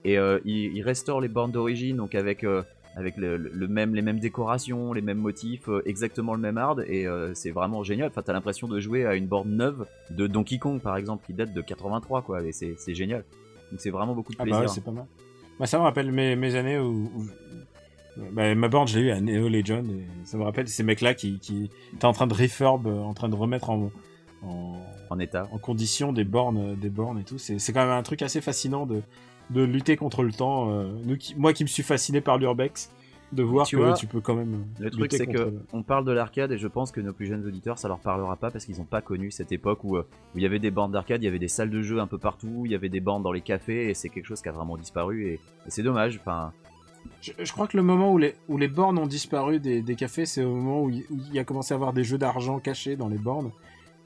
et 0.06 0.14
ils, 0.16 0.76
ils 0.78 0.82
restaurent 0.82 1.20
les 1.20 1.28
bornes 1.28 1.52
d'origine 1.52 1.98
donc 1.98 2.16
avec 2.16 2.46
avec 2.96 3.18
le, 3.18 3.36
le 3.38 3.68
même 3.68 3.94
les 3.96 4.02
mêmes 4.02 4.20
décorations 4.20 4.94
les 4.94 5.02
mêmes 5.02 5.18
motifs 5.20 5.68
exactement 5.86 6.36
le 6.36 6.42
même 6.42 6.58
hard 6.58 6.86
et 6.88 7.06
c'est 7.34 7.52
vraiment 7.52 7.84
génial 7.84 8.08
enfin 8.08 8.22
t'as 8.22 8.34
l'impression 8.34 8.68
de 8.70 8.80
jouer 8.80 9.06
à 9.06 9.16
une 9.16 9.28
borne 9.28 9.50
neuve 9.58 9.86
de 10.12 10.26
Donkey 10.28 10.58
Kong 10.58 10.80
par 10.80 10.96
exemple 10.96 11.26
qui 11.26 11.34
date 11.34 11.54
de 11.54 11.62
83 11.62 12.22
quoi 12.22 12.44
et 12.44 12.52
c'est 12.54 12.94
génial 12.96 13.26
donc 13.72 13.80
c'est 13.82 13.90
vraiment 13.92 14.16
beaucoup 14.16 14.32
de 14.32 14.38
Ah 14.40 14.44
plaisir 14.44 14.60
bah 14.62 14.66
ouais, 14.68 14.74
c'est 14.74 14.84
pas 14.84 14.92
mal. 14.92 15.06
Bah, 15.60 15.68
ça 15.68 15.78
me 15.78 15.84
rappelle 15.84 16.12
mes, 16.12 16.36
mes 16.36 16.56
années 16.56 16.78
où. 16.80 17.12
où- 17.16 17.26
bah, 18.34 18.54
ma 18.54 18.68
borne, 18.68 18.88
je 18.88 19.00
l'ai 19.00 19.06
eu 19.06 19.12
à 19.12 19.22
Neo 19.22 19.48
Legend, 19.48 19.90
et 19.90 20.06
ça 20.26 20.38
me 20.38 20.44
rappelle 20.44 20.68
ces 20.68 20.84
mecs-là 20.84 21.14
qui, 21.14 21.40
qui 21.40 21.70
étaient 21.94 22.06
en 22.06 22.12
train 22.12 22.28
de 22.28 22.34
refurb, 22.34 22.86
euh, 22.88 23.00
en 23.02 23.14
train 23.14 23.30
de 23.30 23.36
remettre 23.36 23.70
en, 23.70 23.92
en, 24.44 24.74
en 25.10 25.20
état 25.20 25.48
en 25.54 25.58
condition 25.58 26.12
des 26.12 26.26
bornes, 26.26 26.58
euh, 26.72 26.76
des 26.76 26.90
bornes 26.90 27.20
et 27.20 27.24
tout. 27.24 27.38
C'est 27.38 27.60
c'est 27.60 27.72
quand 27.72 27.80
même 27.82 27.92
un 27.98 28.04
truc 28.04 28.22
assez 28.22 28.42
fascinant 28.42 28.86
de, 28.86 29.02
de 29.52 29.62
lutter 29.62 29.96
contre 29.96 30.24
le 30.24 30.34
temps. 30.34 30.70
euh, 30.72 30.92
nous 31.06 31.16
qui- 31.18 31.36
moi 31.36 31.54
qui 31.54 31.64
me 31.64 31.70
suis 31.70 31.84
fasciné 31.84 32.20
par 32.20 32.38
l'urbex, 32.38 32.92
de 33.32 33.44
voir 33.44 33.68
Tu 33.68 33.76
que 33.78 33.82
vois, 33.82 33.94
tu 33.94 34.08
peux 34.08 34.22
quand 34.22 34.36
même. 34.36 34.66
Le 34.80 34.90
truc, 34.90 35.12
c'est 35.14 35.28
que 35.28 35.38
le- 35.38 35.60
on 35.74 35.84
parle 35.84 36.06
de 36.06 36.12
l'arcade 36.12 36.52
et 36.52 36.58
je 36.58 36.68
pense 36.68 36.92
que 36.92 37.00
nos 37.02 37.14
plus 37.14 37.28
jeunes 37.28 37.46
auditeurs, 37.46 37.78
ça 37.78 37.88
leur 37.88 38.00
parlera 38.00 38.36
pas 38.36 38.50
parce 38.52 38.66
qu'ils 38.66 38.78
n'ont 38.78 38.86
pas 38.86 39.02
connu 39.02 39.30
cette 39.32 39.52
époque 39.52 39.84
où, 39.84 39.98
euh, 39.98 40.06
où 40.34 40.38
il 40.38 40.42
y 40.42 40.46
avait 40.46 40.60
des 40.60 40.72
bornes 40.72 40.92
d'arcade, 40.92 41.22
il 41.22 41.26
y 41.26 41.28
avait 41.28 41.40
des 41.40 41.48
salles 41.48 41.70
de 41.70 41.82
jeux 41.82 42.00
un 42.00 42.08
peu 42.08 42.18
partout, 42.18 42.64
il 42.66 42.72
y 42.72 42.76
avait 42.76 42.90
des 42.90 43.00
bornes 43.02 43.22
dans 43.24 43.32
les 43.32 43.42
cafés 43.42 43.90
et 43.90 43.94
c'est 43.94 44.10
quelque 44.10 44.26
chose 44.26 44.42
qui 44.42 44.50
a 44.50 44.52
vraiment 44.52 44.78
disparu 44.78 45.26
et, 45.28 45.34
et 45.34 45.40
c'est 45.68 45.84
dommage. 45.84 46.18
Enfin, 46.22 46.52
Je, 47.22 47.32
je 47.38 47.52
crois 47.52 47.68
que 47.68 47.78
le 47.78 47.84
moment 47.84 48.12
où 48.14 48.18
les, 48.18 48.36
où 48.48 48.58
les 48.58 48.68
bornes 48.68 48.98
ont 48.98 49.08
disparu 49.08 49.60
des, 49.60 49.82
des 49.82 49.96
cafés, 49.96 50.26
c'est 50.26 50.44
au 50.44 50.56
moment 50.56 50.84
où 50.84 50.90
il, 50.90 51.02
où 51.12 51.18
il 51.30 51.34
y 51.36 51.40
a 51.40 51.44
commencé 51.44 51.74
à 51.74 51.76
avoir 51.76 51.94
des 51.94 52.04
jeux 52.04 52.18
d'argent 52.18 52.60
cachés 52.60 52.96
dans 52.96 53.08
les 53.10 53.18
bornes. 53.18 53.52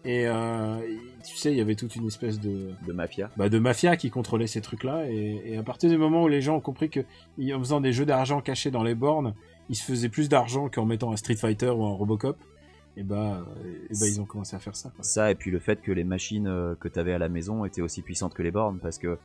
Et 0.05 0.27
euh, 0.27 0.77
tu 1.25 1.35
sais, 1.37 1.51
il 1.51 1.57
y 1.57 1.61
avait 1.61 1.75
toute 1.75 1.95
une 1.95 2.07
espèce 2.07 2.39
de, 2.39 2.71
de 2.85 2.91
mafia. 2.93 3.29
bah, 3.37 3.47
de 3.49 3.57
mafia 3.59 3.95
qui 3.95 4.09
contrôlait 4.09 4.47
ces 4.47 4.59
trucs-là. 4.61 5.05
Et, 5.09 5.41
et 5.53 5.57
à 5.57 5.63
partir 5.63 5.89
du 5.89 5.97
moment 5.97 6.23
où 6.23 6.27
les 6.27 6.41
gens 6.41 6.57
ont 6.57 6.61
compris 6.61 6.89
que 6.89 6.99
en 7.53 7.59
faisant 7.59 7.79
des 7.81 7.93
jeux 7.93 8.05
d'argent 8.05 8.41
cachés 8.41 8.69
dans 8.71 8.83
les 8.83 8.95
bornes, 8.95 9.33
ils 9.69 9.75
se 9.75 9.83
faisaient 9.85 10.09
plus 10.09 10.27
d'argent 10.27 10.67
qu'en 10.69 10.85
mettant 10.85 11.13
un 11.13 11.15
Street 11.15 11.35
Fighter 11.37 11.69
ou 11.69 11.85
un 11.85 11.93
Robocop, 11.93 12.37
et 12.97 13.03
bah, 13.03 13.45
et 13.89 13.93
bah 13.99 14.05
ils 14.07 14.19
ont 14.19 14.25
commencé 14.25 14.55
à 14.55 14.59
faire 14.59 14.75
ça. 14.75 14.89
quoi. 14.93 15.03
Ça 15.03 15.31
et 15.31 15.35
puis 15.35 15.51
le 15.51 15.59
fait 15.59 15.81
que 15.81 15.91
les 15.93 16.03
machines 16.03 16.47
euh, 16.47 16.75
que 16.75 16.89
t'avais 16.89 17.13
à 17.13 17.17
la 17.17 17.29
maison 17.29 17.63
étaient 17.65 17.81
aussi 17.81 18.01
puissantes 18.01 18.33
que 18.33 18.43
les 18.43 18.51
bornes 18.51 18.79
parce 18.81 18.97
que 18.97 19.17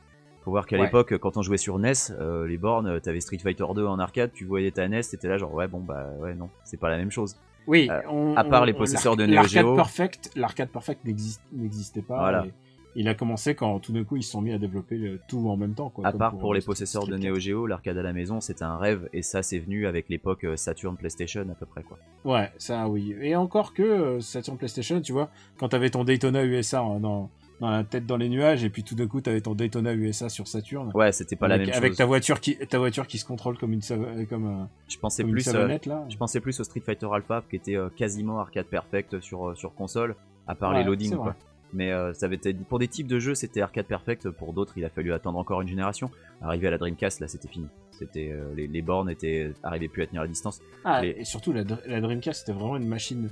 faut 0.45 0.51
voir 0.51 0.65
qu'à 0.65 0.77
Ouais. 0.77 0.85
l'époque, 0.85 1.17
quand 1.17 1.35
on 1.35 1.41
jouait 1.41 1.57
sur 1.57 1.77
NES, 1.77 1.91
euh, 2.11 2.47
les 2.47 2.57
bornes, 2.57 3.01
t'avais 3.01 3.19
Street 3.19 3.37
Fighter 3.37 3.65
2 3.75 3.85
en 3.85 3.99
arcade, 3.99 4.31
tu 4.33 4.45
voyais 4.45 4.71
ta 4.71 4.87
NES, 4.87 5.01
t'étais 5.01 5.27
là 5.27 5.37
genre 5.37 5.53
ouais 5.53 5.67
bon 5.67 5.81
bah 5.81 6.07
ouais 6.21 6.33
non, 6.35 6.49
c'est 6.63 6.79
pas 6.79 6.89
la 6.89 6.97
même 6.97 7.11
chose. 7.11 7.35
Oui, 7.69 7.87
Euh, 7.89 8.01
on- 8.09 8.35
à 8.35 8.43
part 8.43 8.63
on- 8.63 8.65
les 8.65 8.73
possesseurs 8.73 9.15
de 9.15 9.25
Neo 9.25 9.43
Geo. 9.43 9.43
L'arcade 9.43 9.75
perfect, 9.75 10.31
l'arcade 10.35 10.69
perfect 10.69 11.05
n'existe- 11.05 11.43
n'existait 11.53 12.01
pas. 12.01 12.17
Voilà. 12.17 12.45
et 12.47 12.51
il 12.95 13.07
a 13.07 13.13
commencé 13.13 13.53
quand 13.53 13.79
tout 13.79 13.93
d'un 13.93 14.03
coup 14.03 14.17
ils 14.17 14.23
se 14.23 14.31
sont 14.31 14.41
mis 14.41 14.51
à 14.51 14.57
développer 14.57 14.97
le- 14.97 15.19
tout 15.27 15.47
en 15.47 15.55
même 15.55 15.75
temps. 15.75 15.89
Quoi, 15.89 16.07
À 16.07 16.11
part 16.11 16.35
pour 16.35 16.55
les 16.55 16.61
possesseurs 16.61 17.05
de 17.05 17.15
Neo 17.15 17.37
Geo, 17.39 17.67
l'arcade 17.67 17.97
à 17.97 18.01
la 18.01 18.13
maison 18.13 18.41
c'était 18.41 18.63
un 18.63 18.77
rêve 18.77 19.07
et 19.13 19.21
ça 19.21 19.43
c'est 19.43 19.59
venu 19.59 19.85
avec 19.85 20.09
l'époque 20.09 20.43
euh, 20.43 20.55
Saturn 20.57 20.97
PlayStation 20.97 21.41
à 21.49 21.53
peu 21.53 21.67
près 21.67 21.83
quoi. 21.83 21.99
Ouais, 22.25 22.51
ça 22.57 22.89
oui. 22.89 23.15
Et 23.21 23.35
encore 23.35 23.73
que 23.75 23.83
euh, 23.83 24.19
Saturn 24.21 24.57
PlayStation, 24.57 24.99
tu 25.01 25.13
vois, 25.13 25.29
quand 25.59 25.69
t'avais 25.69 25.91
ton 25.91 26.03
Daytona 26.03 26.43
USA 26.43 26.81
hein, 26.81 26.99
dans, 26.99 27.29
dans 27.59 27.69
la 27.69 27.83
tête 27.83 28.05
dans 28.05 28.17
les 28.17 28.29
nuages, 28.29 28.63
et 28.63 28.69
puis 28.69 28.83
tout 28.83 28.95
d'un 28.95 29.07
coup 29.07 29.21
t'avais 29.21 29.41
ton 29.41 29.53
Daytona 29.55 29.93
USA 29.93 30.29
sur 30.29 30.47
Saturn. 30.47 30.91
Ouais, 30.93 31.11
c'était 31.11 31.35
pas 31.35 31.47
avec, 31.47 31.59
la 31.61 31.65
même 31.67 31.75
avec 31.77 31.91
chose. 31.91 31.97
ta 31.97 32.05
voiture 32.05 32.39
qui 32.39 32.57
ta 32.57 32.77
voiture 32.79 33.05
qui 33.07 33.17
se 33.17 33.25
contrôle 33.25 33.57
comme 33.57 33.73
une 33.73 33.81
euh, 33.91 34.25
comme, 34.25 34.45
un- 34.45 34.69
Je 34.87 34.97
pensais 34.97 35.23
comme 35.23 35.31
plus 35.33 35.47
euh, 35.47 35.51
savonnette 35.51 35.85
là. 35.85 36.05
je 36.09 36.17
pensais 36.17 36.39
plus 36.39 36.59
au 36.59 36.63
Street 36.63 36.81
Fighter 36.85 37.07
Alpha 37.13 37.43
qui 37.49 37.55
était 37.57 37.75
euh, 37.75 37.89
quasiment 37.89 38.39
arcade 38.39 38.65
perfect 38.67 39.19
sur 39.19 39.49
euh, 39.49 39.55
sur 39.55 39.73
console 39.75 40.15
à 40.47 40.55
part 40.55 40.71
Ouais, 40.71 40.79
les 40.79 40.83
loadings 40.85 41.15
quoi. 41.15 41.35
Mais 41.71 41.91
euh, 41.91 42.13
ça 42.15 42.25
avait 42.25 42.37
été 42.37 42.51
pour 42.55 42.79
des 42.79 42.87
types 42.87 43.05
de 43.05 43.19
jeux, 43.19 43.35
c'était 43.35 43.61
arcade 43.61 43.85
perfect, 43.85 44.27
pour 44.31 44.53
d'autres, 44.53 44.73
il 44.77 44.85
a 44.85 44.89
fallu 44.89 45.13
attendre 45.13 45.37
encore 45.37 45.61
une 45.61 45.67
génération. 45.67 46.09
Arrivé 46.41 46.65
à 46.67 46.71
la 46.71 46.79
Dreamcast, 46.79 47.19
là, 47.19 47.27
c'était 47.27 47.47
fini. 47.47 47.67
C'était 47.91 48.31
euh, 48.31 48.51
les, 48.55 48.65
les 48.65 48.81
bornes 48.81 49.07
étaient 49.07 49.53
arrivaient 49.61 49.87
plus 49.87 50.01
à 50.01 50.07
tenir 50.07 50.23
la 50.23 50.27
distance. 50.27 50.61
Ah, 50.83 51.01
les- 51.03 51.09
et 51.19 51.25
surtout 51.25 51.53
la, 51.53 51.61
la 51.85 52.01
Dreamcast 52.01 52.39
c'était 52.39 52.57
vraiment 52.57 52.77
une 52.77 52.87
machine 52.87 53.29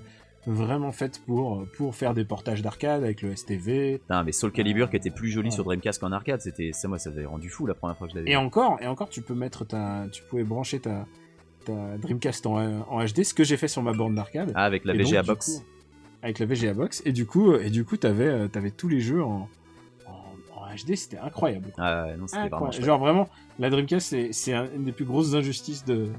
vraiment 0.47 0.91
faite 0.91 1.21
pour 1.25 1.65
pour 1.77 1.93
faire 1.95 2.13
des 2.13 2.25
portages 2.25 2.61
d'arcade 2.61 3.03
avec 3.03 3.21
le 3.21 3.35
STV. 3.35 3.99
Putain, 3.99 4.23
mais 4.23 4.31
Soul 4.31 4.51
Calibur 4.51 4.89
qui 4.89 4.95
était 4.95 5.11
plus 5.11 5.29
joli 5.29 5.49
ouais. 5.49 5.53
sur 5.53 5.63
Dreamcast 5.63 5.99
qu'en 6.01 6.11
arcade, 6.11 6.41
c'était 6.41 6.71
ça 6.73 6.87
moi 6.87 6.97
ça 6.97 7.09
m'avait 7.11 7.25
rendu 7.25 7.49
fou 7.49 7.65
la 7.67 7.73
première 7.73 7.97
fois 7.97 8.07
que 8.07 8.13
je 8.13 8.17
l'avais. 8.17 8.29
Et 8.29 8.33
vu. 8.33 8.37
encore, 8.37 8.77
et 8.81 8.87
encore, 8.87 9.09
tu 9.09 9.21
peux 9.21 9.35
mettre 9.35 9.65
ta, 9.65 10.05
tu 10.11 10.23
pouvais 10.23 10.43
brancher 10.43 10.79
ta, 10.79 11.05
ta 11.65 11.97
Dreamcast 11.97 12.45
en, 12.47 12.55
en 12.89 13.05
HD, 13.05 13.23
ce 13.23 13.33
que 13.33 13.43
j'ai 13.43 13.57
fait 13.57 13.67
sur 13.67 13.83
ma 13.83 13.93
borne 13.93 14.15
d'arcade. 14.15 14.51
Ah, 14.55 14.63
avec 14.63 14.85
la 14.85 14.95
Et 14.95 14.97
VGA 14.97 15.21
box. 15.23 15.57
coup, 15.59 15.65
avec 16.23 16.39
la 16.39 16.45
VGA 16.45 16.73
box, 16.73 17.01
et 17.05 17.11
du 17.11 17.25
coup, 17.25 17.53
et 17.53 17.69
du 17.69 17.85
coup, 17.85 17.97
t'avais, 17.97 18.27
euh, 18.27 18.47
t'avais 18.47 18.71
tous 18.71 18.87
les 18.87 18.99
jeux 19.01 19.23
en, 19.23 19.47
HD, 20.75 20.95
c'était 20.95 21.17
incroyable. 21.17 21.71
Ah 21.77 22.03
ouais, 22.05 22.17
non, 22.17 22.25
vraiment 22.25 22.45
Incroyable. 22.45 22.85
Genre 22.85 22.99
vraiment, 22.99 23.29
la 23.57 23.69
Dreamcast, 23.69 24.07
c'est, 24.09 24.31
c'est 24.31 24.53
un- 24.53 24.69
une 24.75 24.83
des 24.83 24.91
plus 24.91 25.05
grosses 25.05 25.33
injustices 25.33 25.85
de, 25.85 26.09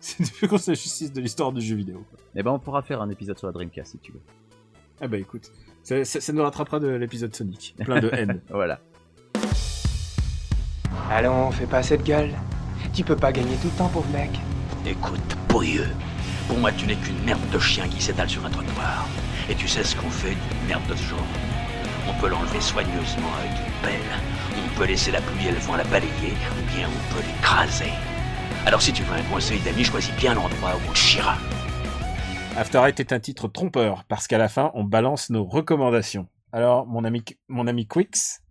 c'est 0.16 0.22
des 0.24 0.30
plus 0.30 0.46
grosses 0.48 0.68
injustices 0.68 1.12
de 1.12 1.20
l'histoire 1.20 1.52
du 1.52 1.60
jeu 1.60 1.76
vidéo. 1.76 2.04
quoi. 2.10 2.18
Eh 2.34 2.42
ben 2.42 2.50
on 2.52 2.58
pourra 2.58 2.82
faire 2.82 3.00
un 3.02 3.10
épisode 3.10 3.38
sur 3.38 3.46
la 3.46 3.52
Dreamcast 3.52 3.92
si 3.92 3.98
tu 3.98 4.12
veux. 4.12 4.20
Ah 5.00 5.08
bah 5.08 5.16
écoute, 5.18 5.50
ça, 5.82 6.04
ça- 6.04 6.20
ça 6.20 6.32
nous 6.32 6.42
rattrapera 6.42 6.78
de 6.80 6.88
l'épisode 6.88 7.34
Sonic, 7.34 7.74
plein 7.84 8.00
de 8.00 8.10
haine. 8.12 8.40
Voilà. 8.50 8.80
Allons, 11.10 11.50
fais 11.50 11.66
pas 11.66 11.82
cette 11.82 12.04
gueule. 12.04 12.30
Tu 12.92 13.04
peux 13.04 13.16
pas 13.16 13.32
gagner 13.32 13.56
tout 13.62 13.68
le 13.72 13.78
temps, 13.78 13.88
pauvre 13.88 14.08
mec. 14.10 14.30
Écoute, 14.86 15.20
pourrieux. 15.48 15.88
Pour 16.48 16.58
moi, 16.58 16.72
tu 16.72 16.86
n'es 16.86 16.96
qu'une 16.96 17.22
merde 17.24 17.40
de 17.52 17.58
chien 17.58 17.86
qui 17.88 18.02
s'étale 18.02 18.28
sur 18.28 18.44
un 18.44 18.50
trottoir. 18.50 19.06
Et 19.48 19.54
tu 19.54 19.68
sais 19.68 19.84
ce 19.84 19.96
qu'on 19.96 20.10
fait 20.10 20.30
d'une 20.34 20.68
merde 20.68 20.86
de 20.88 20.94
ce 20.96 21.02
genre 21.04 21.26
On 22.08 22.20
peut 22.20 22.28
l'enlever 22.28 22.60
soigneusement 22.60 23.32
avec 23.40 23.50
une 23.58 23.72
pelle. 23.82 24.10
On 24.56 24.78
peut 24.78 24.86
laisser 24.86 25.10
la 25.10 25.20
pluie 25.20 25.48
et 25.48 25.52
le 25.52 25.58
vent 25.58 25.76
la 25.76 25.84
balayer, 25.84 26.10
ou 26.32 26.74
bien 26.76 26.88
on 26.88 27.14
peut 27.14 27.22
l'écraser. 27.26 27.90
Alors 28.66 28.82
si 28.82 28.92
tu 28.92 29.02
veux 29.02 29.14
un 29.14 29.22
conseil 29.22 29.58
d'ami, 29.60 29.84
choisis 29.84 30.14
bien 30.16 30.34
l'endroit 30.34 30.76
où 30.76 30.90
on 30.90 30.92
te 30.92 30.98
chiera. 30.98 31.38
After 32.56 32.78
Eight 32.86 33.00
est 33.00 33.12
un 33.12 33.18
titre 33.18 33.48
trompeur 33.48 34.04
parce 34.04 34.28
qu'à 34.28 34.36
la 34.36 34.48
fin, 34.48 34.70
on 34.74 34.84
balance 34.84 35.30
nos 35.30 35.44
recommandations. 35.44 36.28
Alors, 36.52 36.86
mon 36.86 37.04
ami, 37.04 37.24
mon 37.48 37.66
ami 37.66 37.86
Quix, 37.86 38.42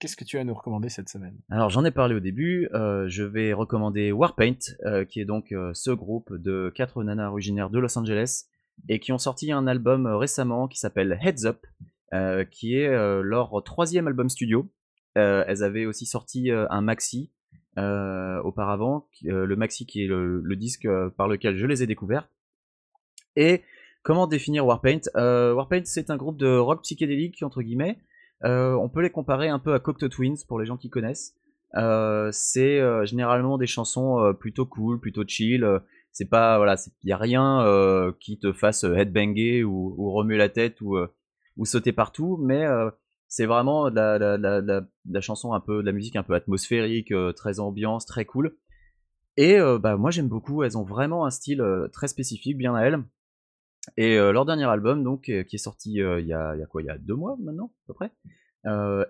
qu'est-ce 0.00 0.16
que 0.16 0.24
tu 0.24 0.36
as 0.36 0.40
à 0.40 0.44
nous 0.44 0.52
recommander 0.52 0.88
cette 0.88 1.08
semaine? 1.08 1.38
Alors 1.48 1.70
j'en 1.70 1.84
ai 1.84 1.92
parlé 1.92 2.16
au 2.16 2.20
début, 2.20 2.68
euh, 2.74 3.04
je 3.08 3.22
vais 3.22 3.52
recommander 3.52 4.10
Warpaint, 4.10 4.58
euh, 4.84 5.04
qui 5.04 5.20
est 5.20 5.24
donc 5.24 5.52
euh, 5.52 5.70
ce 5.74 5.92
groupe 5.92 6.34
de 6.34 6.72
quatre 6.74 7.04
nanas 7.04 7.30
originaires 7.30 7.70
de 7.70 7.78
Los 7.78 7.96
Angeles 7.96 8.46
et 8.88 8.98
qui 8.98 9.12
ont 9.12 9.18
sorti 9.18 9.52
un 9.52 9.68
album 9.68 10.06
récemment 10.06 10.66
qui 10.66 10.78
s'appelle 10.78 11.18
Heads 11.22 11.46
Up, 11.46 11.64
euh, 12.14 12.44
qui 12.44 12.76
est 12.76 12.88
euh, 12.88 13.22
leur 13.22 13.62
troisième 13.64 14.08
album 14.08 14.28
studio. 14.28 14.72
Euh, 15.16 15.44
elles 15.46 15.62
avaient 15.62 15.86
aussi 15.86 16.04
sorti 16.04 16.50
euh, 16.50 16.66
un 16.68 16.80
maxi 16.80 17.30
euh, 17.78 18.40
auparavant, 18.42 19.06
euh, 19.26 19.44
le 19.44 19.56
maxi 19.56 19.86
qui 19.86 20.02
est 20.02 20.06
le, 20.06 20.56
disque 20.56 20.86
euh, 20.86 21.10
par 21.10 21.28
lequel 21.28 21.56
je 21.56 21.66
les 21.66 21.82
ai 21.82 21.86
découvertes. 21.86 22.30
Et 23.36 23.62
comment 24.02 24.26
définir 24.26 24.66
Warpaint? 24.66 25.00
Euh, 25.16 25.52
Warpaint 25.52 25.84
c'est 25.84 26.10
un 26.10 26.16
groupe 26.16 26.38
de 26.38 26.56
rock 26.56 26.82
psychédélique 26.82 27.42
entre 27.42 27.62
guillemets. 27.62 27.98
On 28.42 28.88
peut 28.88 29.02
les 29.02 29.10
comparer 29.10 29.48
un 29.48 29.58
peu 29.58 29.74
à 29.74 29.80
Cocteau 29.80 30.08
Twins 30.08 30.36
pour 30.46 30.58
les 30.58 30.66
gens 30.66 30.76
qui 30.76 30.88
connaissent. 30.88 31.34
C'est 32.32 33.06
généralement 33.06 33.58
des 33.58 33.66
chansons 33.66 34.34
plutôt 34.38 34.66
cool, 34.66 35.00
plutôt 35.00 35.24
chill. 35.26 35.66
c'est 36.12 36.28
pas 36.28 36.56
voilà, 36.58 36.76
il 37.02 37.10
y 37.10 37.12
a 37.12 37.16
rien 37.16 38.14
qui 38.20 38.38
te 38.38 38.52
fasse 38.52 38.84
headbanger 38.84 39.64
ou, 39.64 39.94
ou 39.98 40.12
remuer 40.12 40.36
la 40.36 40.48
tête 40.48 40.80
ou 40.80 40.96
ou 41.56 41.64
sauter 41.64 41.92
partout, 41.92 42.38
mais 42.40 42.64
c'est 43.28 43.46
vraiment 43.46 43.90
de 43.90 43.96
la, 43.96 44.18
la, 44.38 44.60
la, 44.60 45.20
chanson 45.20 45.52
un 45.52 45.60
peu, 45.60 45.80
de 45.80 45.86
la 45.86 45.92
musique 45.92 46.16
un 46.16 46.22
peu 46.22 46.34
atmosphérique, 46.34 47.12
euh, 47.12 47.32
très 47.32 47.58
ambiance, 47.60 48.06
très 48.06 48.24
cool. 48.24 48.56
Et 49.36 49.58
euh, 49.58 49.78
bah 49.78 49.96
moi 49.96 50.10
j'aime 50.10 50.28
beaucoup. 50.28 50.62
Elles 50.62 50.78
ont 50.78 50.84
vraiment 50.84 51.26
un 51.26 51.30
style 51.30 51.60
euh, 51.60 51.88
très 51.88 52.08
spécifique, 52.08 52.56
bien 52.56 52.74
à 52.74 52.82
elles. 52.82 53.02
Et 53.96 54.16
leur 54.16 54.44
dernier 54.46 54.64
album, 54.64 55.04
donc, 55.04 55.26
qui 55.26 55.32
est 55.32 55.58
sorti 55.58 55.92
il 55.92 56.26
y, 56.26 56.32
a, 56.32 56.56
quoi? 56.68 56.82
Il 56.82 56.86
y 56.86 56.90
a 56.90 56.98
deux 56.98 57.14
mois 57.14 57.36
maintenant, 57.40 57.72
à 57.84 57.86
peu 57.86 57.94
près. 57.94 58.10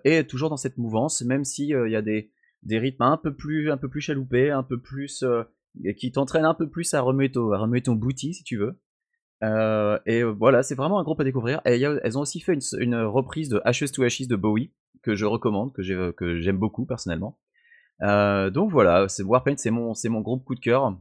Est 0.03 0.29
toujours 0.29 0.51
dans 0.51 0.57
cette 0.57 0.77
mouvance, 0.77 1.23
même 1.23 1.45
si 1.45 1.69
il 1.69 1.89
y 1.89 1.95
a 1.95 2.03
des, 2.03 2.31
des 2.61 2.77
rythmes 2.77 3.01
un 3.01 3.17
peu 3.17 3.33
plus, 3.33 3.71
un 3.71 3.77
peu 3.77 3.89
plus 3.89 4.01
chaloupés, 4.01 4.51
un 4.51 4.61
peu 4.61 4.79
plus, 4.79 5.25
qui 5.97 6.11
t'entraînent 6.11 6.45
un 6.45 6.53
peu 6.53 6.69
plus 6.69 6.93
à 6.93 7.01
remuer 7.01 7.31
ton, 7.31 7.53
à 7.53 7.81
ton 7.81 7.95
booty, 7.95 8.35
si 8.35 8.43
tu 8.43 8.57
veux. 8.57 8.79
Euh, 9.43 9.99
et 10.05 10.21
euh, 10.23 10.31
voilà, 10.31 10.63
c'est 10.63 10.75
vraiment 10.75 10.99
un 10.99 11.03
groupe 11.03 11.19
à 11.19 11.23
découvrir. 11.23 11.61
Et 11.65 11.79
elles 11.81 12.17
ont 12.17 12.21
aussi 12.21 12.39
fait 12.39 12.57
une, 12.79 12.95
reprise 12.95 13.49
de 13.49 13.61
Ashes 13.65 13.91
to 13.93 14.03
Ashes 14.03 14.27
de 14.27 14.35
Bowie 14.35 14.73
que 15.03 15.15
je 15.15 15.25
recommande, 15.25 15.73
que 15.73 16.11
que 16.11 16.39
j'aime 16.39 16.57
beaucoup 16.57 16.85
personnellement. 16.85 17.37
Euh, 18.03 18.49
donc 18.49 18.71
voilà, 18.71 19.07
Warpaint, 19.19 19.57
c'est 19.57 19.71
mon, 19.71 19.93
mon 20.05 20.21
groupe 20.21 20.43
coup 20.43 20.55
de 20.55 20.59
cœur. 20.59 20.97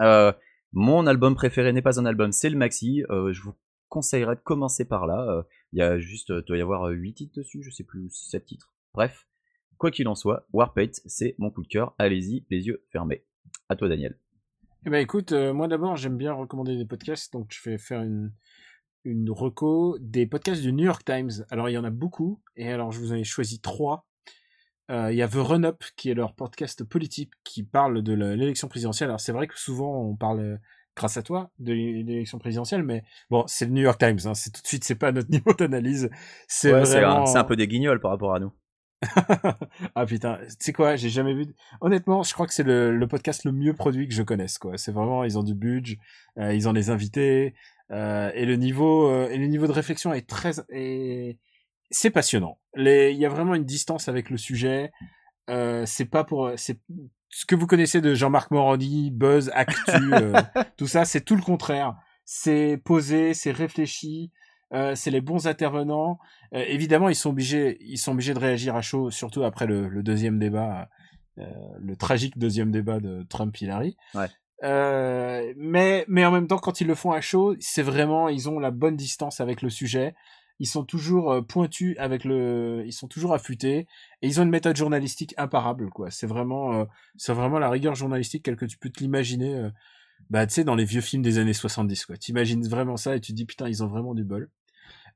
Euh, 0.00 0.32
mon 0.72 1.06
album 1.06 1.34
préféré 1.34 1.72
n'est 1.72 1.82
pas 1.82 2.00
un 2.00 2.06
album, 2.06 2.32
c'est 2.32 2.50
le 2.50 2.56
maxi. 2.56 3.04
Euh, 3.10 3.32
je 3.32 3.42
vous 3.42 3.54
conseillerais 3.88 4.36
de 4.36 4.40
commencer 4.40 4.84
par 4.86 5.06
là. 5.06 5.26
Euh, 5.28 5.42
Il 5.72 5.78
y 5.78 5.82
a 5.82 5.98
juste, 5.98 6.30
euh, 6.30 6.42
doit 6.42 6.56
y 6.56 6.62
avoir 6.62 6.88
8 6.88 7.14
titres 7.14 7.34
dessus, 7.36 7.62
je 7.62 7.70
sais 7.70 7.84
plus, 7.84 8.08
7 8.10 8.44
titres. 8.46 8.74
Bref, 8.94 9.26
quoi 9.78 9.90
qu'il 9.90 10.08
en 10.08 10.14
soit, 10.14 10.46
Warpaint, 10.52 10.92
c'est 11.06 11.34
mon 11.38 11.50
coup 11.50 11.62
de 11.62 11.68
cœur. 11.68 11.94
Allez-y, 11.98 12.46
les 12.50 12.66
yeux 12.66 12.84
fermés. 12.90 13.24
À 13.68 13.76
toi, 13.76 13.88
Daniel. 13.88 14.21
Eh 14.84 14.90
ben 14.90 14.98
écoute, 15.00 15.32
euh, 15.32 15.52
moi 15.52 15.68
d'abord 15.68 15.96
j'aime 15.96 16.16
bien 16.16 16.32
recommander 16.32 16.76
des 16.76 16.84
podcasts, 16.84 17.32
donc 17.32 17.46
je 17.50 17.70
vais 17.70 17.78
faire 17.78 18.02
une 18.02 18.32
une 19.04 19.30
reco 19.30 19.96
des 20.00 20.26
podcasts 20.26 20.62
du 20.62 20.72
New 20.72 20.84
York 20.84 21.04
Times. 21.04 21.30
Alors 21.50 21.68
il 21.68 21.72
y 21.72 21.78
en 21.78 21.84
a 21.84 21.90
beaucoup, 21.90 22.40
et 22.56 22.70
alors 22.70 22.92
je 22.92 22.98
vous 23.00 23.12
en 23.12 23.16
ai 23.16 23.24
choisi 23.24 23.60
trois. 23.60 24.06
Euh, 24.90 25.12
Il 25.12 25.16
y 25.16 25.22
a 25.22 25.28
The 25.28 25.34
Run 25.36 25.64
Up 25.64 25.84
qui 25.96 26.10
est 26.10 26.14
leur 26.14 26.34
podcast 26.34 26.84
politique 26.84 27.32
qui 27.44 27.62
parle 27.62 28.02
de 28.02 28.12
l'élection 28.12 28.68
présidentielle. 28.68 29.10
Alors 29.10 29.20
c'est 29.20 29.32
vrai 29.32 29.46
que 29.46 29.58
souvent 29.58 30.02
on 30.02 30.16
parle 30.16 30.58
grâce 30.96 31.16
à 31.16 31.22
toi 31.22 31.50
de 31.58 31.72
l'élection 31.72 32.38
présidentielle, 32.38 32.82
mais 32.82 33.04
bon 33.30 33.44
c'est 33.46 33.66
le 33.66 33.72
New 33.72 33.82
York 33.82 33.98
Times. 33.98 34.18
Hein, 34.24 34.34
c'est 34.34 34.50
tout 34.50 34.62
de 34.62 34.66
suite 34.66 34.84
c'est 34.84 34.96
pas 34.96 35.12
notre 35.12 35.30
niveau 35.36 35.52
d'analyse. 35.54 36.10
C'est 36.48 36.72
Ouais, 36.72 36.84
c'est 36.84 37.04
un, 37.04 37.24
un 37.24 37.44
peu 37.44 37.56
des 37.56 37.68
guignols 37.68 38.00
par 38.00 38.10
rapport 38.10 38.34
à 38.34 38.40
nous. 38.40 38.52
ah 39.94 40.06
putain, 40.06 40.38
tu 40.46 40.56
sais 40.58 40.72
quoi, 40.72 40.96
j'ai 40.96 41.08
jamais 41.08 41.34
vu. 41.34 41.46
Honnêtement, 41.80 42.22
je 42.22 42.32
crois 42.32 42.46
que 42.46 42.54
c'est 42.54 42.62
le, 42.62 42.96
le 42.96 43.08
podcast 43.08 43.44
le 43.44 43.52
mieux 43.52 43.74
produit 43.74 44.08
que 44.08 44.14
je 44.14 44.22
connaisse. 44.22 44.58
quoi. 44.58 44.78
C'est 44.78 44.92
vraiment, 44.92 45.24
ils 45.24 45.38
ont 45.38 45.42
du 45.42 45.54
budget, 45.54 45.98
euh, 46.38 46.54
ils 46.54 46.68
ont 46.68 46.72
des 46.72 46.90
invités, 46.90 47.54
euh, 47.90 48.30
et 48.34 48.46
le 48.46 48.56
niveau 48.56 49.08
euh, 49.08 49.28
et 49.28 49.38
le 49.38 49.46
niveau 49.46 49.66
de 49.66 49.72
réflexion 49.72 50.12
est 50.12 50.28
très 50.28 50.52
et 50.70 51.38
c'est 51.90 52.10
passionnant. 52.10 52.58
Les, 52.74 53.12
il 53.12 53.18
y 53.18 53.26
a 53.26 53.28
vraiment 53.28 53.54
une 53.54 53.64
distance 53.64 54.08
avec 54.08 54.30
le 54.30 54.36
sujet. 54.36 54.92
C'est 55.84 56.06
pas 56.10 56.24
pour 56.24 56.52
c'est 56.56 56.80
ce 57.28 57.44
que 57.44 57.54
vous 57.54 57.66
connaissez 57.66 58.00
de 58.00 58.14
Jean-Marc 58.14 58.50
Morandi, 58.50 59.10
Buzz, 59.10 59.50
Actu, 59.54 59.92
tout 60.76 60.86
ça, 60.86 61.04
c'est 61.04 61.22
tout 61.22 61.36
le 61.36 61.42
contraire. 61.42 61.94
C'est 62.24 62.80
posé, 62.84 63.34
c'est 63.34 63.50
réfléchi, 63.50 64.30
euh, 64.72 64.94
c'est 64.94 65.10
les 65.10 65.20
bons 65.20 65.46
intervenants. 65.46 66.18
Euh, 66.54 66.64
évidemment, 66.68 67.08
ils 67.08 67.14
sont 67.14 67.30
obligés, 67.30 67.78
ils 67.80 67.98
sont 67.98 68.12
obligés 68.12 68.34
de 68.34 68.38
réagir 68.38 68.74
à 68.76 68.82
chaud, 68.82 69.10
surtout 69.10 69.44
après 69.44 69.66
le, 69.66 69.88
le 69.88 70.02
deuxième 70.02 70.38
débat, 70.38 70.88
euh, 71.38 71.44
le 71.80 71.96
tragique 71.96 72.38
deuxième 72.38 72.70
débat 72.70 73.00
de 73.00 73.24
Trump-Hillary. 73.28 73.96
Ouais. 74.14 74.26
Euh, 74.64 75.52
mais 75.56 76.04
mais 76.08 76.24
en 76.24 76.30
même 76.30 76.46
temps, 76.46 76.58
quand 76.58 76.80
ils 76.80 76.86
le 76.86 76.94
font 76.94 77.10
à 77.12 77.20
chaud, 77.20 77.56
c'est 77.60 77.82
vraiment, 77.82 78.28
ils 78.28 78.48
ont 78.48 78.58
la 78.60 78.70
bonne 78.70 78.96
distance 78.96 79.40
avec 79.40 79.60
le 79.62 79.70
sujet. 79.70 80.14
Ils 80.60 80.66
sont 80.68 80.84
toujours 80.84 81.32
euh, 81.32 81.42
pointus 81.42 81.96
avec 81.98 82.24
le, 82.24 82.84
ils 82.86 82.92
sont 82.92 83.08
toujours 83.08 83.34
affûtés 83.34 83.78
et 84.20 84.28
ils 84.28 84.38
ont 84.38 84.44
une 84.44 84.50
méthode 84.50 84.76
journalistique 84.76 85.34
imparable 85.36 85.90
quoi. 85.90 86.10
C'est 86.12 86.28
vraiment, 86.28 86.74
euh, 86.74 86.84
c'est 87.16 87.32
vraiment 87.32 87.58
la 87.58 87.68
rigueur 87.70 87.96
journalistique 87.96 88.44
telle 88.44 88.54
que 88.56 88.66
tu 88.66 88.78
peux 88.78 88.90
te 88.90 89.00
l'imaginer. 89.00 89.56
euh, 89.56 89.70
bah 90.30 90.46
tu 90.46 90.54
sais 90.54 90.64
dans 90.64 90.76
les 90.76 90.84
vieux 90.84 91.00
films 91.00 91.22
des 91.22 91.38
années 91.38 91.52
70 91.52 92.06
quoi. 92.06 92.16
T'imagines 92.16 92.66
vraiment 92.68 92.96
ça 92.96 93.16
et 93.16 93.20
tu 93.20 93.32
te 93.32 93.36
dis 93.36 93.44
putain 93.46 93.68
ils 93.68 93.82
ont 93.82 93.88
vraiment 93.88 94.14
du 94.14 94.22
bol. 94.24 94.48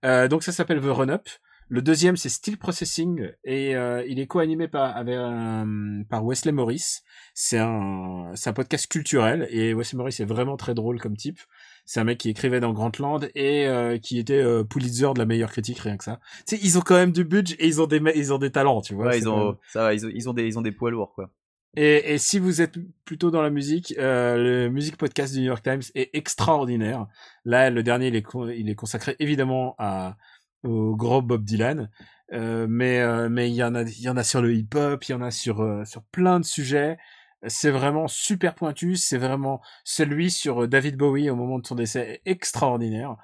Euh, 0.05 0.29
donc 0.29 0.43
ça 0.43 0.53
s'appelle 0.53 0.81
The 0.81 0.85
Run 0.87 1.09
Up. 1.09 1.29
Le 1.69 1.83
deuxième 1.83 2.17
c'est 2.17 2.29
Still 2.29 2.59
Processing 2.59 3.29
et 3.43 3.75
euh, 3.75 4.05
il 4.07 4.21
est 4.21 4.29
co-animé 4.29 4.69
par 4.69 4.97
avec 4.97 5.17
un- 5.17 6.03
par 6.09 6.25
Wesley 6.25 6.53
Morris. 6.53 6.99
C'est 7.35 7.59
un 7.59 8.31
c'est 8.35 8.51
un 8.51 8.53
podcast 8.53 8.87
culturel 8.89 9.49
et 9.51 9.75
Wesley 9.75 9.97
Morris 9.99 10.17
est 10.21 10.25
vraiment 10.25 10.57
très 10.57 10.75
drôle 10.75 11.01
comme 11.01 11.17
type. 11.17 11.41
C'est 11.85 11.99
un 11.99 12.05
mec 12.05 12.19
qui 12.19 12.31
écrivait 12.31 12.61
dans 12.61 12.73
Grantland 12.73 13.29
et 13.35 13.67
euh, 13.67 13.99
qui 13.99 14.19
était 14.21 14.35
euh, 14.43 14.63
Pulitzer 14.63 15.13
de 15.15 15.19
la 15.19 15.27
meilleure 15.27 15.51
critique 15.51 15.81
rien 15.81 15.97
que 15.97 16.05
ça. 16.05 16.21
Tu 16.47 16.57
sais 16.57 16.63
ils 16.63 16.79
ont 16.79 16.83
quand 16.83 16.95
même 16.97 17.11
du 17.13 17.25
budget 17.25 17.57
et 17.59 17.67
ils 17.67 17.83
ont 17.83 17.87
des 17.89 18.01
ils 18.15 18.33
ont 18.33 18.39
des 18.39 18.53
talents 18.53 18.81
tu 18.81 18.95
vois. 18.95 19.07
Ouais, 19.07 19.19
ils 19.19 19.29
ont, 19.29 19.47
même- 19.47 19.55
ça 19.73 19.83
va, 19.83 19.95
ils 19.95 20.07
ont, 20.07 20.11
ils 20.15 20.29
ont 20.29 20.35
des, 20.35 20.47
ils 20.47 20.59
ont 20.59 20.63
des 20.63 20.73
poids 20.73 20.93
lourds, 20.93 21.15
quoi. 21.15 21.31
Et, 21.77 22.15
et 22.15 22.19
si 22.19 22.39
vous 22.39 22.61
êtes 22.63 22.75
plutôt 23.05 23.31
dans 23.31 23.43
la 23.43 23.51
musique, 23.51 23.95
euh, 23.99 24.37
le 24.37 24.71
music 24.71 24.97
podcast 24.97 25.35
du 25.35 25.41
New 25.41 25.47
York 25.47 25.63
Times 25.63 25.83
est 25.95 26.11
extraordinaire. 26.15 27.07
Là, 27.45 27.71
le 27.71 27.83
dernier, 27.83 28.09
il 28.09 28.17
est, 28.17 28.25
il 28.57 28.71
est 28.71 28.75
consacré 28.75 29.17
évidemment 29.19 29.75
à, 29.79 30.17
au 30.65 30.97
gros 30.97 31.23
Bob 31.23 31.45
Dylan, 31.45 31.91
euh, 32.33 32.67
mais 32.69 33.01
euh, 33.01 33.29
mais 33.29 33.51
il 33.51 33.55
y 33.55 33.63
en 33.63 33.75
a, 33.75 33.83
il 33.83 34.01
y 34.03 34.09
en 34.09 34.17
a 34.17 34.25
sur 34.25 34.43
le 34.43 34.55
hip-hop, 34.55 35.05
il 35.05 35.13
y 35.13 35.15
en 35.15 35.23
a 35.23 35.31
sur 35.31 35.61
euh, 35.61 35.85
sur 35.85 36.03
plein 36.05 36.41
de 36.41 36.45
sujets. 36.45 36.99
C'est 37.47 37.71
vraiment 37.71 38.09
super 38.09 38.55
pointu. 38.55 38.97
C'est 38.97 39.19
vraiment 39.19 39.61
celui 39.85 40.31
sur 40.31 40.67
David 40.69 40.97
Bowie 40.97 41.31
au 41.31 41.37
moment 41.37 41.59
de 41.59 41.67
son 41.67 41.75
décès 41.77 42.21
est 42.25 42.31
extraordinaire. 42.31 43.17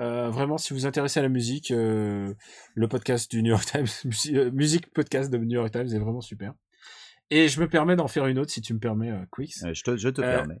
Euh, 0.00 0.30
vraiment, 0.30 0.58
si 0.58 0.72
vous 0.74 0.80
vous 0.80 0.86
intéressez 0.86 1.20
à 1.20 1.22
la 1.22 1.28
musique, 1.30 1.70
euh, 1.70 2.34
le 2.74 2.88
podcast 2.88 3.30
du 3.30 3.42
New 3.42 3.50
York 3.50 3.64
Times, 3.64 3.86
euh, 4.34 4.50
musique 4.52 4.92
podcast 4.92 5.30
de 5.30 5.38
New 5.38 5.54
York 5.54 5.72
Times 5.72 5.88
est 5.88 5.98
vraiment 5.98 6.20
super. 6.20 6.52
Et 7.30 7.48
je 7.48 7.60
me 7.60 7.68
permets 7.68 7.96
d'en 7.96 8.08
faire 8.08 8.26
une 8.26 8.38
autre, 8.38 8.50
si 8.50 8.60
tu 8.60 8.72
me 8.74 8.78
permets, 8.78 9.10
euh, 9.10 9.24
Quicks. 9.32 9.62
Euh, 9.64 9.74
je 9.74 9.82
te, 9.82 9.96
je 9.96 10.08
te 10.08 10.20
Euh, 10.20 10.36
permets. 10.38 10.60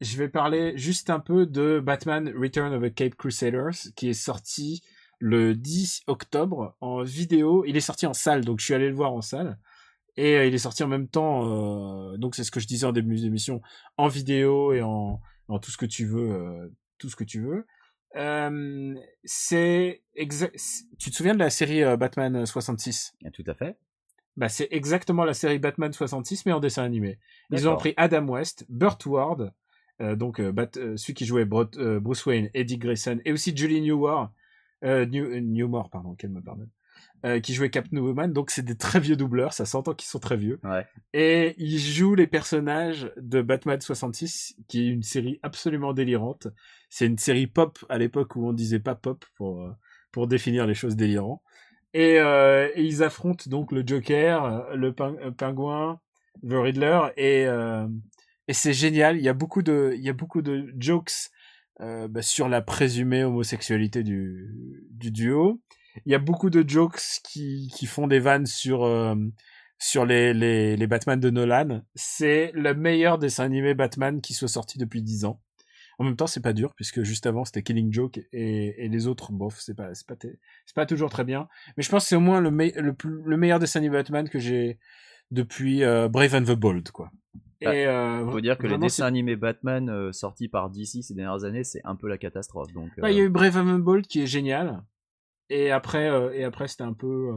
Je 0.00 0.16
vais 0.18 0.28
parler 0.28 0.76
juste 0.76 1.08
un 1.10 1.20
peu 1.20 1.46
de 1.46 1.80
Batman 1.80 2.30
Return 2.36 2.72
of 2.74 2.82
the 2.82 2.94
Cape 2.94 3.14
Crusaders, 3.14 3.92
qui 3.96 4.08
est 4.08 4.14
sorti 4.14 4.82
le 5.18 5.54
10 5.54 6.02
octobre 6.06 6.76
en 6.80 7.02
vidéo. 7.02 7.64
Il 7.66 7.76
est 7.76 7.80
sorti 7.80 8.06
en 8.06 8.12
salle, 8.12 8.44
donc 8.44 8.60
je 8.60 8.66
suis 8.66 8.74
allé 8.74 8.88
le 8.88 8.94
voir 8.94 9.12
en 9.14 9.22
salle. 9.22 9.58
Et 10.18 10.36
euh, 10.36 10.46
il 10.46 10.54
est 10.54 10.58
sorti 10.58 10.82
en 10.82 10.88
même 10.88 11.08
temps, 11.08 12.12
euh, 12.12 12.16
donc 12.18 12.34
c'est 12.36 12.44
ce 12.44 12.50
que 12.50 12.60
je 12.60 12.66
disais 12.66 12.86
en 12.86 12.92
début 12.92 13.16
d'émission, 13.16 13.60
en 13.98 14.08
vidéo 14.08 14.72
et 14.72 14.80
en, 14.82 15.20
en 15.48 15.58
tout 15.58 15.70
ce 15.70 15.76
que 15.76 15.84
tu 15.86 16.06
veux, 16.06 16.30
euh, 16.32 16.68
tout 16.98 17.08
ce 17.10 17.16
que 17.16 17.24
tu 17.24 17.40
veux. 17.42 17.66
Euh, 18.16 18.94
c'est 19.24 20.02
tu 20.98 21.10
te 21.10 21.14
souviens 21.14 21.34
de 21.34 21.38
la 21.38 21.50
série 21.50 21.82
Batman 21.98 22.46
66 22.46 23.14
Ah, 23.26 23.30
Tout 23.30 23.44
à 23.46 23.54
fait. 23.54 23.76
Bah, 24.36 24.48
c'est 24.48 24.68
exactement 24.70 25.24
la 25.24 25.34
série 25.34 25.58
Batman 25.58 25.92
66, 25.92 26.46
mais 26.46 26.52
en 26.52 26.60
dessin 26.60 26.82
animé. 26.84 27.18
Ils 27.50 27.68
ont 27.68 27.72
pris 27.76 27.94
Adam 27.96 28.26
West, 28.28 28.66
Burt 28.68 29.04
Ward, 29.06 29.52
euh, 30.00 30.14
donc 30.16 30.40
euh, 30.40 30.52
Bat- 30.52 30.76
euh, 30.76 30.96
celui 30.96 31.14
qui 31.14 31.24
jouait 31.26 31.44
Bro- 31.44 31.70
euh, 31.78 32.00
Bruce 32.00 32.24
Wayne, 32.26 32.50
Eddie 32.54 32.78
Grayson, 32.78 33.18
et 33.24 33.32
aussi 33.32 33.56
Julie 33.56 33.80
Newmar, 33.80 34.32
euh, 34.84 35.06
New, 35.06 35.24
euh, 35.24 35.40
Newmar, 35.40 35.88
pardon, 35.90 36.14
qu'elle 36.14 36.30
me 36.30 36.42
pardonne, 36.42 36.68
euh, 37.24 37.40
qui 37.40 37.54
jouait 37.54 37.70
Captain 37.70 37.96
Woman. 37.96 38.30
Donc 38.30 38.50
c'est 38.50 38.62
des 38.64 38.76
très 38.76 39.00
vieux 39.00 39.16
doubleurs, 39.16 39.54
ça 39.54 39.64
s'entend 39.64 39.94
qu'ils 39.94 40.08
sont 40.08 40.18
très 40.18 40.36
vieux. 40.36 40.60
Ouais. 40.64 40.86
Et 41.14 41.54
ils 41.56 41.78
jouent 41.78 42.14
les 42.14 42.26
personnages 42.26 43.10
de 43.16 43.40
Batman 43.40 43.80
66, 43.80 44.54
qui 44.68 44.86
est 44.86 44.90
une 44.90 45.02
série 45.02 45.40
absolument 45.42 45.94
délirante. 45.94 46.48
C'est 46.90 47.06
une 47.06 47.16
série 47.18 47.46
pop 47.46 47.78
à 47.88 47.96
l'époque 47.96 48.36
où 48.36 48.46
on 48.46 48.52
disait 48.52 48.80
pas 48.80 48.94
pop 48.94 49.24
pour 49.36 49.66
pour 50.12 50.26
définir 50.26 50.66
les 50.66 50.74
choses 50.74 50.96
délirantes. 50.96 51.40
Et, 51.96 52.18
euh, 52.18 52.68
et 52.74 52.84
ils 52.84 53.02
affrontent 53.02 53.48
donc 53.48 53.72
le 53.72 53.82
Joker, 53.82 54.44
euh, 54.44 54.76
le 54.76 54.94
euh, 55.00 55.30
pingouin, 55.30 55.98
The 56.46 56.52
Riddler, 56.52 57.00
et 57.16 57.46
c'est 58.52 58.74
génial. 58.74 59.16
Il 59.16 59.22
y 59.22 59.30
a 59.30 59.32
beaucoup 59.32 59.62
de 59.62 59.94
il 59.96 60.04
y 60.04 60.10
a 60.10 60.12
beaucoup 60.12 60.42
de 60.42 60.74
jokes 60.78 61.30
bah, 61.80 62.20
sur 62.20 62.50
la 62.50 62.60
présumée 62.60 63.24
homosexualité 63.24 64.02
du 64.02 64.84
du 64.90 65.10
duo. 65.10 65.62
Il 66.04 66.12
y 66.12 66.14
a 66.14 66.18
beaucoup 66.18 66.50
de 66.50 66.68
jokes 66.68 67.00
qui 67.24 67.86
font 67.86 68.06
des 68.06 68.18
vannes 68.18 68.44
sur 68.44 68.86
sur 69.78 70.04
les, 70.04 70.34
les, 70.34 70.76
les 70.76 70.86
Batman 70.86 71.18
de 71.18 71.30
Nolan. 71.30 71.80
C'est 71.94 72.50
le 72.52 72.74
meilleur 72.74 73.18
dessin 73.18 73.44
animé 73.44 73.72
Batman 73.72 74.20
qui 74.20 74.34
soit 74.34 74.48
sorti 74.48 74.76
depuis 74.76 75.02
10 75.02 75.24
ans. 75.24 75.40
En 75.98 76.04
même 76.04 76.16
temps, 76.16 76.26
c'est 76.26 76.42
pas 76.42 76.52
dur, 76.52 76.74
puisque 76.74 77.02
juste 77.02 77.26
avant, 77.26 77.44
c'était 77.46 77.62
Killing 77.62 77.90
Joke, 77.92 78.20
et, 78.32 78.84
et 78.84 78.88
les 78.88 79.06
autres, 79.06 79.32
bof, 79.32 79.58
c'est 79.58 79.74
pas, 79.74 79.94
c'est 79.94 80.06
pas, 80.06 80.14
c'est 80.20 80.74
pas 80.74 80.84
toujours 80.86 81.08
très 81.10 81.24
bien. 81.24 81.48
Mais 81.76 81.82
je 81.82 81.88
pense 81.88 82.04
que 82.04 82.08
c'est 82.10 82.16
au 82.16 82.20
moins 82.20 82.40
le, 82.40 82.50
me- 82.50 82.78
le, 82.80 82.92
plus- 82.92 83.22
le 83.24 83.36
meilleur 83.38 83.58
dessin 83.58 83.80
animé 83.80 83.96
Batman 83.96 84.28
que 84.28 84.38
j'ai 84.38 84.78
depuis 85.30 85.82
euh, 85.84 86.08
Brave 86.08 86.34
and 86.34 86.42
the 86.44 86.52
Bold, 86.56 86.90
quoi. 86.90 87.10
Bah, 87.64 87.74
et 87.74 87.86
euh, 87.86 88.30
Faut 88.30 88.40
dire 88.42 88.58
que 88.58 88.66
les 88.66 88.76
dessins 88.76 89.06
animés 89.06 89.36
Batman 89.36 89.88
euh, 89.88 90.12
sortis 90.12 90.48
par 90.48 90.68
DC 90.68 91.02
ces 91.02 91.14
dernières 91.14 91.44
années, 91.44 91.64
c'est 91.64 91.80
un 91.84 91.96
peu 91.96 92.08
la 92.08 92.18
catastrophe. 92.18 92.70
Donc, 92.74 92.90
Ouais, 92.98 93.12
il 93.14 93.16
y 93.16 93.20
a 93.20 93.24
eu 93.24 93.30
Brave 93.30 93.56
and 93.56 93.78
the 93.78 93.80
Bold 93.82 94.06
qui 94.06 94.20
est 94.20 94.26
génial. 94.26 94.82
Et 95.48 95.70
après, 95.70 96.10
et 96.36 96.44
après, 96.44 96.68
c'était 96.68 96.82
un 96.82 96.92
peu, 96.92 97.30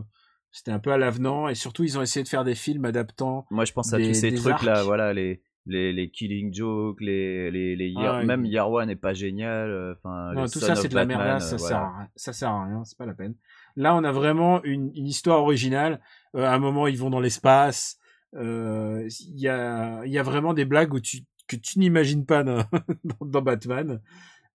c'était 0.52 0.72
un 0.72 0.80
peu 0.80 0.92
à 0.92 0.98
l'avenant. 0.98 1.48
Et 1.48 1.56
surtout, 1.56 1.84
ils 1.86 1.98
ont 1.98 2.02
essayé 2.02 2.24
de 2.24 2.28
faire 2.28 2.44
des 2.44 2.56
films 2.56 2.84
adaptant. 2.86 3.46
moi, 3.52 3.64
je 3.64 3.72
pense 3.72 3.94
à 3.94 3.98
des- 3.98 4.08
tous 4.08 4.14
ces 4.16 4.32
des 4.32 4.36
trucs-là, 4.38 4.78
arcs. 4.80 4.86
voilà, 4.86 5.14
les, 5.14 5.42
les, 5.66 5.94
les 5.94 6.10
Killing 6.10 6.54
Joke, 6.54 7.00
les, 7.02 7.52
les, 7.52 7.76
les 7.76 7.90
Year- 7.90 8.16
Ah, 8.16 8.24
même 8.24 8.46
One 8.46 8.88
n'est 8.88 8.96
pas 8.96 9.14
génial. 9.14 9.70
euh, 9.70 9.94
Enfin, 9.98 10.34
Non, 10.34 10.44
tout 10.46 10.60
Son 10.60 10.66
ça, 10.68 10.76
c'est 10.76 10.88
de 10.90 10.96
la 10.96 11.06
merde. 11.06 11.22
euh, 11.22 11.40
ça, 11.40 11.58
voilà. 11.58 11.68
sert 11.70 11.78
à, 11.78 11.98
rien. 11.98 12.08
ça 12.16 12.34
sert 12.34 12.50
à 12.50 12.66
rien. 12.66 12.84
C'est 12.86 12.98
pas 12.98 13.06
la 13.06 13.14
peine. 13.14 13.36
Là, 13.76 13.96
on 13.96 14.04
a 14.04 14.12
vraiment 14.12 14.64
une, 14.64 14.92
une 14.96 15.06
histoire 15.08 15.42
originale. 15.42 16.02
Euh, 16.36 16.44
à 16.46 16.54
un 16.54 16.60
moment, 16.60 16.88
ils 16.88 16.98
vont 16.98 17.10
dans 17.10 17.20
l'espace. 17.20 17.98
Euh, 18.36 19.08
Il 19.30 19.40
y 19.40 19.48
a, 19.48 20.04
y 20.06 20.18
a 20.18 20.24
vraiment 20.24 20.54
des 20.54 20.66
blagues 20.66 20.94
où 20.94 21.00
tu, 21.00 21.20
que 21.48 21.56
tu 21.56 21.80
n'imagines 21.80 22.26
pas 22.26 22.44
dans, 22.44 22.64
dans, 23.26 23.42
Batman. 23.42 24.02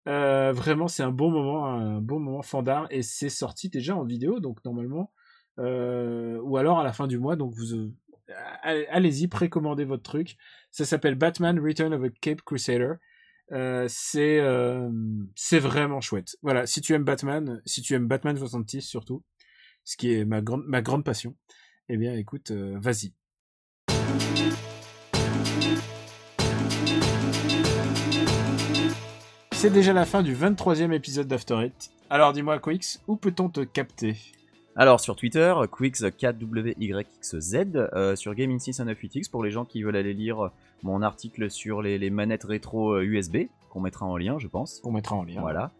Euh, 0.09 0.53
vraiment, 0.53 0.87
c'est 0.89 1.03
un 1.03 1.11
bon 1.11 1.31
moment, 1.31 1.67
un 1.67 2.01
bon 2.01 2.19
moment 2.21 2.43
fandard. 2.43 2.87
Et 2.91 3.03
c'est 3.03 3.29
sorti 3.31 3.69
déjà 3.69 3.97
en 3.97 4.05
vidéo, 4.05 4.39
donc 4.41 4.65
normalement, 4.65 5.13
euh, 5.59 6.39
ou 6.43 6.57
alors 6.57 6.79
à 6.81 6.85
la 6.85 6.93
fin 6.93 7.07
du 7.07 7.19
mois. 7.19 7.37
Donc 7.37 7.55
vous, 7.55 7.93
allez-y, 8.63 9.29
précommandez 9.29 9.85
votre 9.85 10.03
truc. 10.03 10.37
Ça 10.71 10.85
s'appelle 10.85 11.15
Batman 11.15 11.59
Return 11.59 11.93
of 11.93 12.05
a 12.05 12.09
Cape 12.21 12.43
Crusader. 12.43 12.95
Euh, 13.53 13.87
c'est 13.89 14.41
euh, 14.41 14.89
c'est 15.35 15.59
vraiment 15.59 16.01
chouette. 16.01 16.37
Voilà, 16.43 16.67
si 16.67 16.81
tu 16.81 16.95
aimes 16.95 17.05
Batman, 17.05 17.61
si 17.67 17.83
tu 17.83 17.95
aimes 17.95 18.07
Batman 18.07 18.37
66 18.37 18.81
surtout, 18.83 19.23
ce 19.85 19.97
qui 19.97 20.15
est 20.15 20.25
ma 20.25 20.41
grande 20.41 20.65
ma 20.67 20.81
grande 20.81 21.05
passion, 21.05 21.37
eh 21.89 21.97
bien 21.97 22.15
écoute, 22.15 22.53
euh, 22.53 22.79
vas-y. 22.81 23.13
C'est 29.53 29.71
déjà 29.71 29.93
la 29.93 30.05
fin 30.05 30.23
du 30.23 30.35
23e 30.35 30.93
épisode 30.93 31.27
d'After 31.27 31.59
Eight. 31.65 31.91
Alors 32.11 32.33
dis-moi, 32.33 32.59
Quix, 32.59 33.01
où 33.07 33.17
peut-on 33.17 33.49
te 33.49 33.61
capter? 33.61 34.17
Alors 34.77 34.99
sur 34.99 35.15
Twitter, 35.15 35.55
KWYXZ, 35.71 37.57
euh, 37.77 38.17
sur 38.17 38.35
Gaming 38.35 38.59
698X 38.59 39.31
pour 39.31 39.45
les 39.45 39.53
gens 39.53 39.65
qui 39.65 39.85
veulent 39.85 39.95
aller 39.95 40.15
lire 40.15 40.51
mon 40.83 41.01
article 41.01 41.49
sur 41.49 41.81
les, 41.81 41.97
les 41.97 42.11
manettes 42.11 42.43
rétro 42.43 42.95
euh, 42.95 43.05
USB, 43.05 43.47
qu'on 43.71 43.81
mettra 43.81 44.05
en 44.05 44.17
lien, 44.17 44.37
je 44.41 44.49
pense. 44.49 44.81
On 44.83 44.91
mettra 44.91 45.15
en 45.15 45.23
lien. 45.23 45.41
Voilà. 45.41 45.71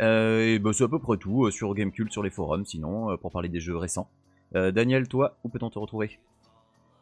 Euh, 0.00 0.54
et 0.54 0.58
bah, 0.58 0.70
c'est 0.72 0.84
à 0.84 0.88
peu 0.88 0.98
près 0.98 1.18
tout 1.18 1.44
euh, 1.44 1.50
sur 1.50 1.74
Gamecult, 1.74 2.10
sur 2.10 2.22
les 2.22 2.30
forums, 2.30 2.64
sinon, 2.64 3.10
euh, 3.10 3.16
pour 3.18 3.30
parler 3.30 3.50
des 3.50 3.60
jeux 3.60 3.76
récents. 3.76 4.08
Euh, 4.54 4.70
Daniel, 4.70 5.08
toi, 5.08 5.36
où 5.44 5.50
peut-on 5.50 5.68
te 5.68 5.78
retrouver? 5.78 6.18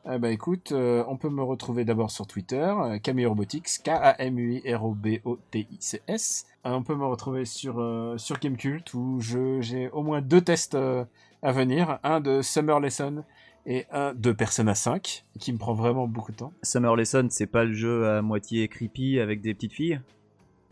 Eh 0.08 0.18
bah 0.18 0.30
écoute, 0.30 0.70
euh, 0.70 1.02
on 1.08 1.16
peut 1.16 1.30
me 1.30 1.42
retrouver 1.42 1.84
d'abord 1.84 2.12
sur 2.12 2.28
Twitter, 2.28 2.72
euh, 2.78 2.98
Camille 2.98 3.26
Robotics, 3.26 3.82
K-A-M-U-I-R-O-B-O-T-I-C-S. 3.82 6.46
Euh, 6.64 6.70
on 6.70 6.84
peut 6.84 6.94
me 6.94 7.06
retrouver 7.06 7.44
sur, 7.44 7.80
euh, 7.80 8.16
sur 8.16 8.38
Gamecult 8.38 8.94
où 8.94 9.20
j'ai 9.20 9.90
au 9.90 10.04
moins 10.04 10.20
deux 10.20 10.40
tests 10.40 10.76
euh, 10.76 11.04
à 11.46 11.52
venir, 11.52 12.00
un 12.02 12.18
de 12.18 12.42
Summer 12.42 12.80
Lesson 12.80 13.22
et 13.66 13.86
un 13.92 14.14
de 14.14 14.32
Persona 14.32 14.74
5, 14.74 15.24
qui 15.38 15.52
me 15.52 15.58
prend 15.58 15.74
vraiment 15.74 16.08
beaucoup 16.08 16.32
de 16.32 16.36
temps. 16.38 16.52
Summer 16.64 16.96
Lesson, 16.96 17.28
c'est 17.30 17.46
pas 17.46 17.62
le 17.64 17.72
jeu 17.72 18.08
à 18.08 18.20
moitié 18.20 18.66
creepy 18.66 19.20
avec 19.20 19.40
des 19.42 19.54
petites 19.54 19.72
filles? 19.72 20.00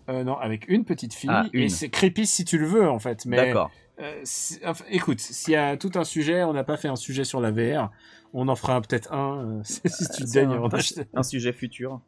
Euh, 0.09 0.25
non, 0.25 0.37
avec 0.37 0.68
une 0.68 0.85
petite 0.85 1.14
fille, 1.14 1.31
Ah, 1.33 1.47
et 1.53 1.62
une. 1.62 1.68
c'est 1.68 1.91
creepy 1.91 2.27
si 2.27 2.45
tu 2.45 2.59
le 2.59 2.66
veux 2.66 2.89
en 2.91 2.99
fait. 2.99 3.25
Mais 3.25 3.37
D'accord. 3.37 3.70
euh, 4.01 4.22
enfin, 4.66 4.85
écoute, 4.91 5.20
s'il 5.20 5.53
y 5.55 5.57
a 5.57 5.77
tout 5.77 5.93
un 5.95 6.03
sujet, 6.05 6.43
on 6.43 6.53
n'a 6.53 6.64
pas 6.64 6.77
fait 6.77 6.89
un 6.89 6.97
sujet 6.97 7.22
sur 7.22 7.41
la 7.41 7.53
VR, 7.53 7.91
on 8.33 8.49
en 8.49 8.57
fera 8.57 8.81
peut-être 8.81 9.12
un 9.12 9.61
euh, 9.61 9.61
si 9.64 10.09
tu 10.11 10.25
daignes 10.25 10.55
un- 10.55 10.61
en 10.62 10.68
acheter. 10.70 11.05
Un 11.14 11.22
sujet 11.22 11.53
futur. 11.53 12.01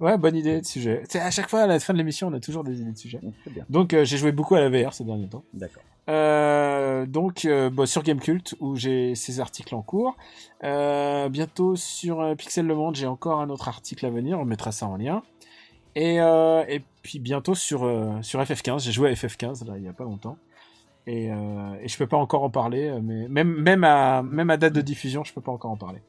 Ouais, 0.00 0.16
bonne 0.18 0.36
idée 0.36 0.60
de 0.60 0.66
sujet. 0.66 1.02
C'est 1.08 1.20
à 1.20 1.30
chaque 1.30 1.48
fois 1.48 1.62
à 1.62 1.66
la 1.66 1.80
fin 1.80 1.92
de 1.92 1.98
l'émission, 1.98 2.28
on 2.28 2.32
a 2.32 2.40
toujours 2.40 2.64
des 2.64 2.80
idées 2.80 2.92
de. 2.92 2.96
Très 2.96 3.50
bien. 3.50 3.64
Donc 3.68 3.94
euh, 3.94 4.04
j'ai 4.04 4.16
joué 4.16 4.32
beaucoup 4.32 4.54
à 4.54 4.60
la 4.60 4.68
VR 4.68 4.92
ces 4.92 5.04
derniers 5.04 5.28
temps. 5.28 5.44
D'accord. 5.52 5.82
Euh, 6.08 7.06
donc 7.06 7.44
euh, 7.44 7.70
bon, 7.70 7.86
sur 7.86 8.02
Gamecult 8.02 8.54
où 8.60 8.76
j'ai 8.76 9.14
ces 9.14 9.40
articles 9.40 9.74
en 9.74 9.82
cours. 9.82 10.16
Euh, 10.64 11.28
bientôt 11.28 11.76
sur 11.76 12.34
Pixel 12.36 12.66
Le 12.66 12.74
Monde, 12.74 12.96
j'ai 12.96 13.06
encore 13.06 13.40
un 13.40 13.50
autre 13.50 13.68
article 13.68 14.06
à 14.06 14.10
venir. 14.10 14.38
On 14.38 14.44
mettra 14.44 14.72
ça 14.72 14.86
en 14.86 14.96
lien. 14.96 15.22
Et, 15.96 16.16
et 16.16 16.82
puis 17.02 17.18
bientôt 17.18 17.54
sur 17.54 17.80
sur 18.22 18.40
FF15. 18.40 18.80
J'ai 18.80 18.92
joué 18.92 19.10
à 19.10 19.12
FF15 19.12 19.66
là 19.66 19.74
il 19.76 19.84
y 19.84 19.88
a 19.88 19.92
pas 19.92 20.04
longtemps. 20.04 20.36
Et, 21.06 21.26
et 21.26 21.88
je 21.88 21.96
peux 21.98 22.06
pas 22.06 22.16
encore 22.16 22.44
en 22.44 22.50
parler, 22.50 22.92
mais 23.02 23.26
même 23.28 23.48
même 23.48 23.84
à 23.84 24.22
même 24.22 24.50
à 24.50 24.56
date 24.56 24.72
de 24.72 24.80
diffusion, 24.80 25.24
je 25.24 25.32
peux 25.32 25.40
pas 25.40 25.50
encore 25.50 25.72
en 25.72 25.76
parler. 25.76 26.00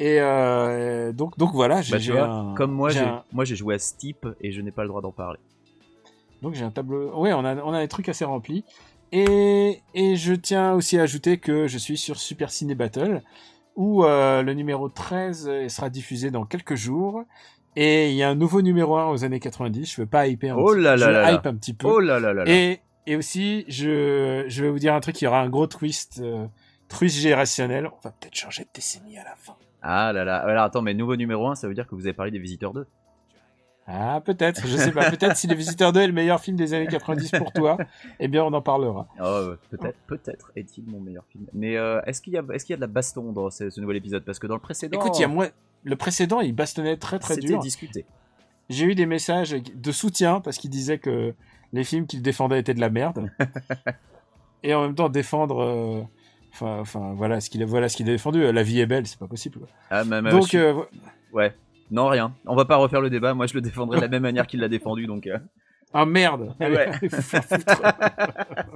Et 0.00 0.18
euh, 0.20 1.12
donc 1.12 1.36
donc 1.38 1.52
voilà, 1.52 1.80
j'ai 1.82 1.92
Bah, 1.92 1.98
tu 1.98 2.04
j'ai 2.04 2.12
vois, 2.12 2.24
un- 2.26 2.54
comme 2.54 2.72
moi, 2.72 2.90
j'ai 2.90 2.98
j'ai 3.00 3.04
un- 3.04 3.24
moi 3.32 3.44
j'ai 3.44 3.56
joué 3.56 3.74
à 3.74 3.78
Steep 3.78 4.26
et 4.40 4.50
je 4.52 4.60
n'ai 4.60 4.72
pas 4.72 4.82
le 4.82 4.88
droit 4.88 5.00
d'en 5.00 5.12
parler. 5.12 5.38
Donc 6.42 6.54
j'ai 6.54 6.64
un 6.64 6.70
tableau. 6.70 7.16
Ouais, 7.18 7.32
on 7.32 7.44
a, 7.44 7.56
on 7.56 7.72
a 7.72 7.80
des 7.80 7.88
trucs 7.88 8.08
assez 8.08 8.24
remplis. 8.24 8.64
Et, 9.12 9.80
et 9.94 10.16
je 10.16 10.34
tiens 10.34 10.72
aussi 10.74 10.98
à 10.98 11.02
ajouter 11.02 11.38
que 11.38 11.68
je 11.68 11.78
suis 11.78 11.96
sur 11.96 12.18
Super 12.18 12.50
Ciné 12.50 12.74
Battle, 12.74 13.22
où 13.76 14.04
euh, 14.04 14.42
le 14.42 14.54
numéro 14.54 14.88
13 14.88 15.68
sera 15.68 15.88
diffusé 15.90 16.30
dans 16.32 16.44
quelques 16.44 16.74
jours. 16.74 17.22
Et 17.76 18.10
il 18.10 18.16
y 18.16 18.22
a 18.22 18.28
un 18.28 18.34
nouveau 18.34 18.62
numéro 18.62 18.96
1 18.96 19.06
aux 19.10 19.24
années 19.24 19.40
90. 19.40 19.92
Je 19.94 20.00
veux 20.00 20.06
pas 20.06 20.26
hyper 20.26 20.56
un 20.56 20.60
Oh 20.60 20.72
petit- 20.72 20.80
là 20.82 20.96
là 20.96 21.06
je 21.06 21.10
là 21.10 21.32
hype 21.32 21.46
un 21.46 21.54
petit 21.54 21.74
peu. 21.74 21.88
Oh 21.88 22.00
là 22.00 22.18
là 22.20 22.32
là. 22.32 22.44
et, 22.46 22.80
et 23.06 23.16
aussi, 23.16 23.64
je, 23.68 24.44
je 24.48 24.62
vais 24.64 24.70
vous 24.70 24.78
dire 24.78 24.94
un 24.94 25.00
truc, 25.00 25.20
il 25.20 25.24
y 25.24 25.26
aura 25.28 25.40
un 25.40 25.48
gros 25.48 25.66
twist, 25.66 26.20
euh, 26.22 26.46
twist 26.88 27.16
générationnel. 27.18 27.86
On 27.86 28.00
va 28.02 28.10
peut-être 28.10 28.34
changer 28.34 28.64
de 28.64 28.68
décennie 28.74 29.18
à 29.18 29.24
la 29.24 29.34
fin. 29.36 29.54
Ah 29.86 30.12
là 30.14 30.24
là. 30.24 30.36
Alors 30.38 30.64
attends, 30.64 30.80
mais 30.82 30.94
nouveau 30.94 31.14
numéro 31.16 31.46
1, 31.46 31.54
ça 31.56 31.68
veut 31.68 31.74
dire 31.74 31.86
que 31.86 31.94
vous 31.94 32.06
avez 32.06 32.14
parlé 32.14 32.30
des 32.30 32.38
Visiteurs 32.38 32.72
2 32.72 32.86
Ah, 33.86 34.22
peut-être, 34.24 34.66
je 34.66 34.76
sais 34.78 34.92
pas. 34.92 35.10
Peut-être 35.10 35.36
si 35.36 35.46
Les 35.46 35.54
Visiteurs 35.54 35.92
2 35.92 36.00
est 36.00 36.06
le 36.06 36.12
meilleur 36.14 36.40
film 36.40 36.56
des 36.56 36.72
années 36.72 36.86
90 36.86 37.32
pour 37.32 37.52
toi, 37.52 37.76
eh 38.18 38.28
bien 38.28 38.42
on 38.44 38.52
en 38.54 38.62
parlera. 38.62 39.06
Oh, 39.22 39.50
peut-être, 39.70 39.98
peut-être 40.06 40.52
est-il 40.56 40.84
mon 40.86 41.00
meilleur 41.00 41.24
film. 41.26 41.44
Mais 41.52 41.76
euh, 41.76 42.00
est-ce 42.06 42.22
qu'il 42.22 42.32
y, 42.32 42.38
a- 42.38 42.40
y 42.42 42.74
de 42.76 42.80
la 42.80 42.86
baston 42.86 43.32
dans 43.32 43.50
ce, 43.50 43.68
ce 43.68 43.78
nouvel 43.82 43.96
épisode? 43.98 44.24
Parce 44.24 44.38
que 44.38 44.46
dans 44.46 44.54
le 44.54 44.60
précédent, 44.60 44.98
Écoute, 44.98 45.18
il 45.18 45.22
y 45.22 45.24
a 45.24 45.28
moins. 45.28 45.48
Le 45.82 45.96
précédent, 45.96 46.40
il 46.40 46.54
bastonnait 46.54 46.96
très 46.96 47.18
très 47.18 47.34
c'était 47.34 47.48
dur. 47.48 47.58
discuté. 47.58 48.06
J'ai 48.70 48.86
eu 48.86 48.94
des 48.94 49.04
messages 49.04 49.50
de 49.50 49.92
soutien 49.92 50.40
parce 50.40 50.56
qu'il 50.56 50.70
disait 50.70 50.96
que 50.98 51.34
les 51.74 51.84
films 51.84 52.06
qu'il 52.06 52.22
défendait 52.22 52.58
étaient 52.60 52.72
de 52.72 52.80
la 52.80 52.88
merde. 52.88 53.28
Et 54.62 54.72
en 54.74 54.80
même 54.80 54.94
temps, 54.94 55.10
défendre. 55.10 55.60
euh, 55.62 56.02
Enfin, 56.54 56.78
enfin, 56.78 57.14
voilà 57.16 57.40
ce 57.40 57.50
qu'il 57.50 57.62
a, 57.62 57.66
voilà 57.66 57.88
ce 57.88 57.96
qu'il 57.96 58.08
a 58.08 58.12
défendu. 58.12 58.40
La 58.52 58.62
vie 58.62 58.78
est 58.80 58.86
belle, 58.86 59.06
c'est 59.06 59.18
pas 59.18 59.26
possible. 59.26 59.58
Ah, 59.90 60.04
mais, 60.04 60.22
mais, 60.22 60.30
Donc, 60.30 60.46
suis- 60.48 60.58
euh, 60.58 60.74
ouais. 61.32 61.52
Non, 61.90 62.06
rien. 62.06 62.32
On 62.46 62.54
va 62.54 62.64
pas 62.64 62.76
refaire 62.76 63.00
le 63.00 63.10
débat. 63.10 63.34
Moi, 63.34 63.46
je 63.46 63.54
le 63.54 63.60
défendrai 63.60 63.96
de 63.96 64.02
la 64.02 64.08
même 64.08 64.22
manière 64.22 64.46
qu'il 64.46 64.60
l'a 64.60 64.68
défendu. 64.68 65.06
Donc, 65.06 65.26
euh, 65.26 65.38
ah 65.92 66.06
merde. 66.06 66.54
Allez, 66.60 66.76
Ouais. 66.76 67.08
foutre. 67.08 67.82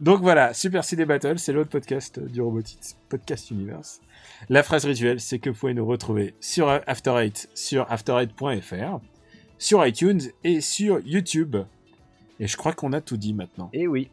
Donc 0.00 0.20
voilà, 0.20 0.52
Super 0.54 0.82
CD 0.84 1.04
Battle, 1.04 1.38
c'est 1.38 1.52
l'autre 1.52 1.70
podcast 1.70 2.18
du 2.18 2.40
Robotics 2.40 2.96
Podcast 3.08 3.50
Universe. 3.50 4.00
La 4.48 4.62
phrase 4.64 4.84
rituelle, 4.84 5.20
c'est 5.20 5.38
que 5.38 5.50
vous 5.50 5.56
pouvez 5.56 5.74
nous 5.74 5.86
retrouver 5.86 6.34
sur 6.40 6.68
After 6.86 7.12
Eight, 7.18 7.48
sur 7.54 7.84
after8.fr, 7.88 9.00
sur 9.58 9.86
iTunes 9.86 10.20
et 10.42 10.60
sur 10.60 10.98
YouTube. 11.04 11.56
Et 12.40 12.48
je 12.48 12.56
crois 12.56 12.72
qu'on 12.72 12.92
a 12.92 13.00
tout 13.00 13.16
dit 13.16 13.34
maintenant. 13.34 13.70
et 13.72 13.86
oui. 13.86 14.08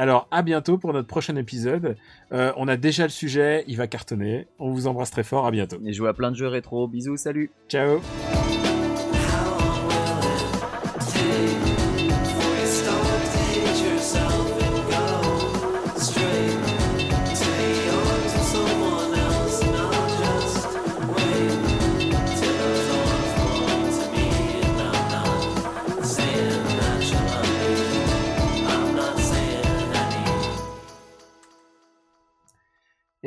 Alors 0.00 0.28
à 0.30 0.40
bientôt 0.40 0.78
pour 0.78 0.94
notre 0.94 1.08
prochain 1.08 1.36
épisode. 1.36 1.94
Euh, 2.32 2.54
on 2.56 2.68
a 2.68 2.78
déjà 2.78 3.02
le 3.02 3.10
sujet, 3.10 3.64
il 3.68 3.76
va 3.76 3.86
cartonner. 3.86 4.46
On 4.58 4.70
vous 4.70 4.86
embrasse 4.86 5.10
très 5.10 5.24
fort, 5.24 5.44
à 5.44 5.50
bientôt. 5.50 5.76
Et 5.84 5.92
jouer 5.92 6.08
à 6.08 6.14
plein 6.14 6.30
de 6.30 6.36
jeux 6.36 6.48
rétro. 6.48 6.88
Bisous, 6.88 7.18
salut. 7.18 7.50
Ciao 7.68 8.00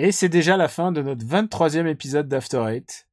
Et 0.04 0.12
c'est 0.12 0.28
déjà 0.28 0.58
la 0.58 0.68
fin 0.68 0.91
de 0.91 1.01
notre 1.01 1.26
23e 1.26 1.88
épisode 1.88 2.28
d'After 2.28 2.62
Eight. 2.68 3.08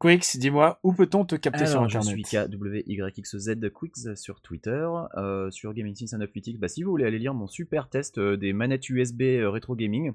Quix, 0.00 0.36
dis-moi, 0.38 0.80
où 0.82 0.92
peut-on 0.92 1.24
te 1.24 1.36
capter 1.36 1.66
sur 1.66 1.78
Alors, 1.78 1.88
je 1.88 1.98
Internet 1.98 2.26
suis 2.26 2.36
KWYXZ 2.36 3.60
Quicks 3.72 4.16
sur 4.16 4.40
Twitter, 4.40 4.88
euh, 5.16 5.52
sur 5.52 5.72
Gaming 5.72 5.94
698X. 5.94 6.58
Bah, 6.58 6.66
si 6.66 6.82
vous 6.82 6.90
voulez 6.90 7.04
aller 7.04 7.20
lire 7.20 7.32
mon 7.32 7.46
super 7.46 7.88
test 7.88 8.18
euh, 8.18 8.36
des 8.36 8.52
manettes 8.52 8.90
USB 8.90 9.22
euh, 9.22 9.50
rétro 9.50 9.76
gaming, 9.76 10.14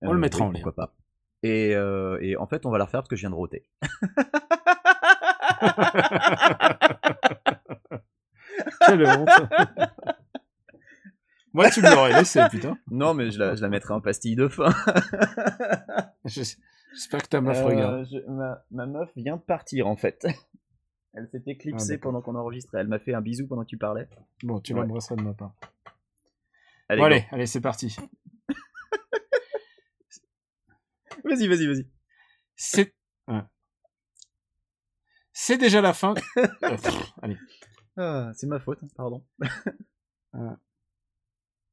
On 0.00 0.14
le 0.14 0.18
mettra 0.18 0.46
en 0.46 0.48
lien. 0.48 0.54
Pourquoi 0.54 0.74
pas. 0.74 0.94
Et, 1.42 1.74
euh, 1.74 2.16
et 2.22 2.38
en 2.38 2.46
fait, 2.46 2.64
on 2.64 2.70
va 2.70 2.78
la 2.78 2.86
refaire 2.86 3.00
parce 3.00 3.10
que 3.10 3.16
je 3.16 3.20
viens 3.20 3.28
de 3.28 3.34
roter. 3.34 3.68
Quelle 8.86 9.06
honte 9.06 9.28
Moi, 11.54 11.70
tu 11.70 11.80
me 11.80 11.90
l'aurais 11.90 12.12
laissé, 12.12 12.40
putain. 12.50 12.76
Non, 12.90 13.14
mais 13.14 13.30
je 13.30 13.38
la, 13.38 13.54
je 13.54 13.62
la 13.62 13.68
mettrai 13.68 13.94
en 13.94 14.00
pastille 14.00 14.36
de 14.36 14.48
fin. 14.48 14.68
Je- 16.26 16.42
J'espère 16.94 17.22
que 17.22 17.28
ta 17.28 17.40
meuf 17.40 17.58
Euh, 17.58 17.64
regarde. 17.64 18.06
je- 18.10 18.28
ma, 18.30 18.64
ma 18.70 18.86
meuf 18.86 19.10
vient 19.16 19.36
de 19.36 19.42
partir 19.42 19.86
en 19.88 19.96
fait. 19.96 20.26
Elle 21.14 21.28
s'est 21.28 21.42
Ah, 21.46 21.50
éclipsée 21.50 21.88
d'accord. 21.96 22.12
pendant 22.12 22.22
qu'on 22.22 22.34
enregistrait. 22.34 22.80
Elle 22.80 22.88
m'a 22.88 22.98
fait 22.98 23.14
un 23.14 23.20
bisou 23.20 23.46
pendant 23.46 23.62
que 23.62 23.68
tu 23.68 23.76
parlais. 23.78 24.08
Bon, 24.42 24.60
tu 24.60 24.74
ouais. 24.74 24.80
l'embrasseras 24.80 25.16
de 25.16 25.22
ma 25.22 25.32
part. 25.34 25.54
Allez, 26.88 27.00
bon, 27.00 27.06
allez, 27.06 27.26
allez, 27.30 27.46
c'est 27.46 27.60
parti. 27.60 27.96
Vas-y, 31.24 31.46
vas-y, 31.48 31.66
vas-y. 31.66 31.86
C'est... 32.56 32.94
ouais. 33.28 33.42
C'est 35.32 35.58
déjà 35.58 35.80
la 35.80 35.92
fin. 35.94 36.14
Euh, 36.36 36.46
allez. 37.22 37.38
Ah, 37.96 38.30
c'est 38.34 38.46
ma 38.46 38.58
faute, 38.60 38.80
pardon. 38.96 39.24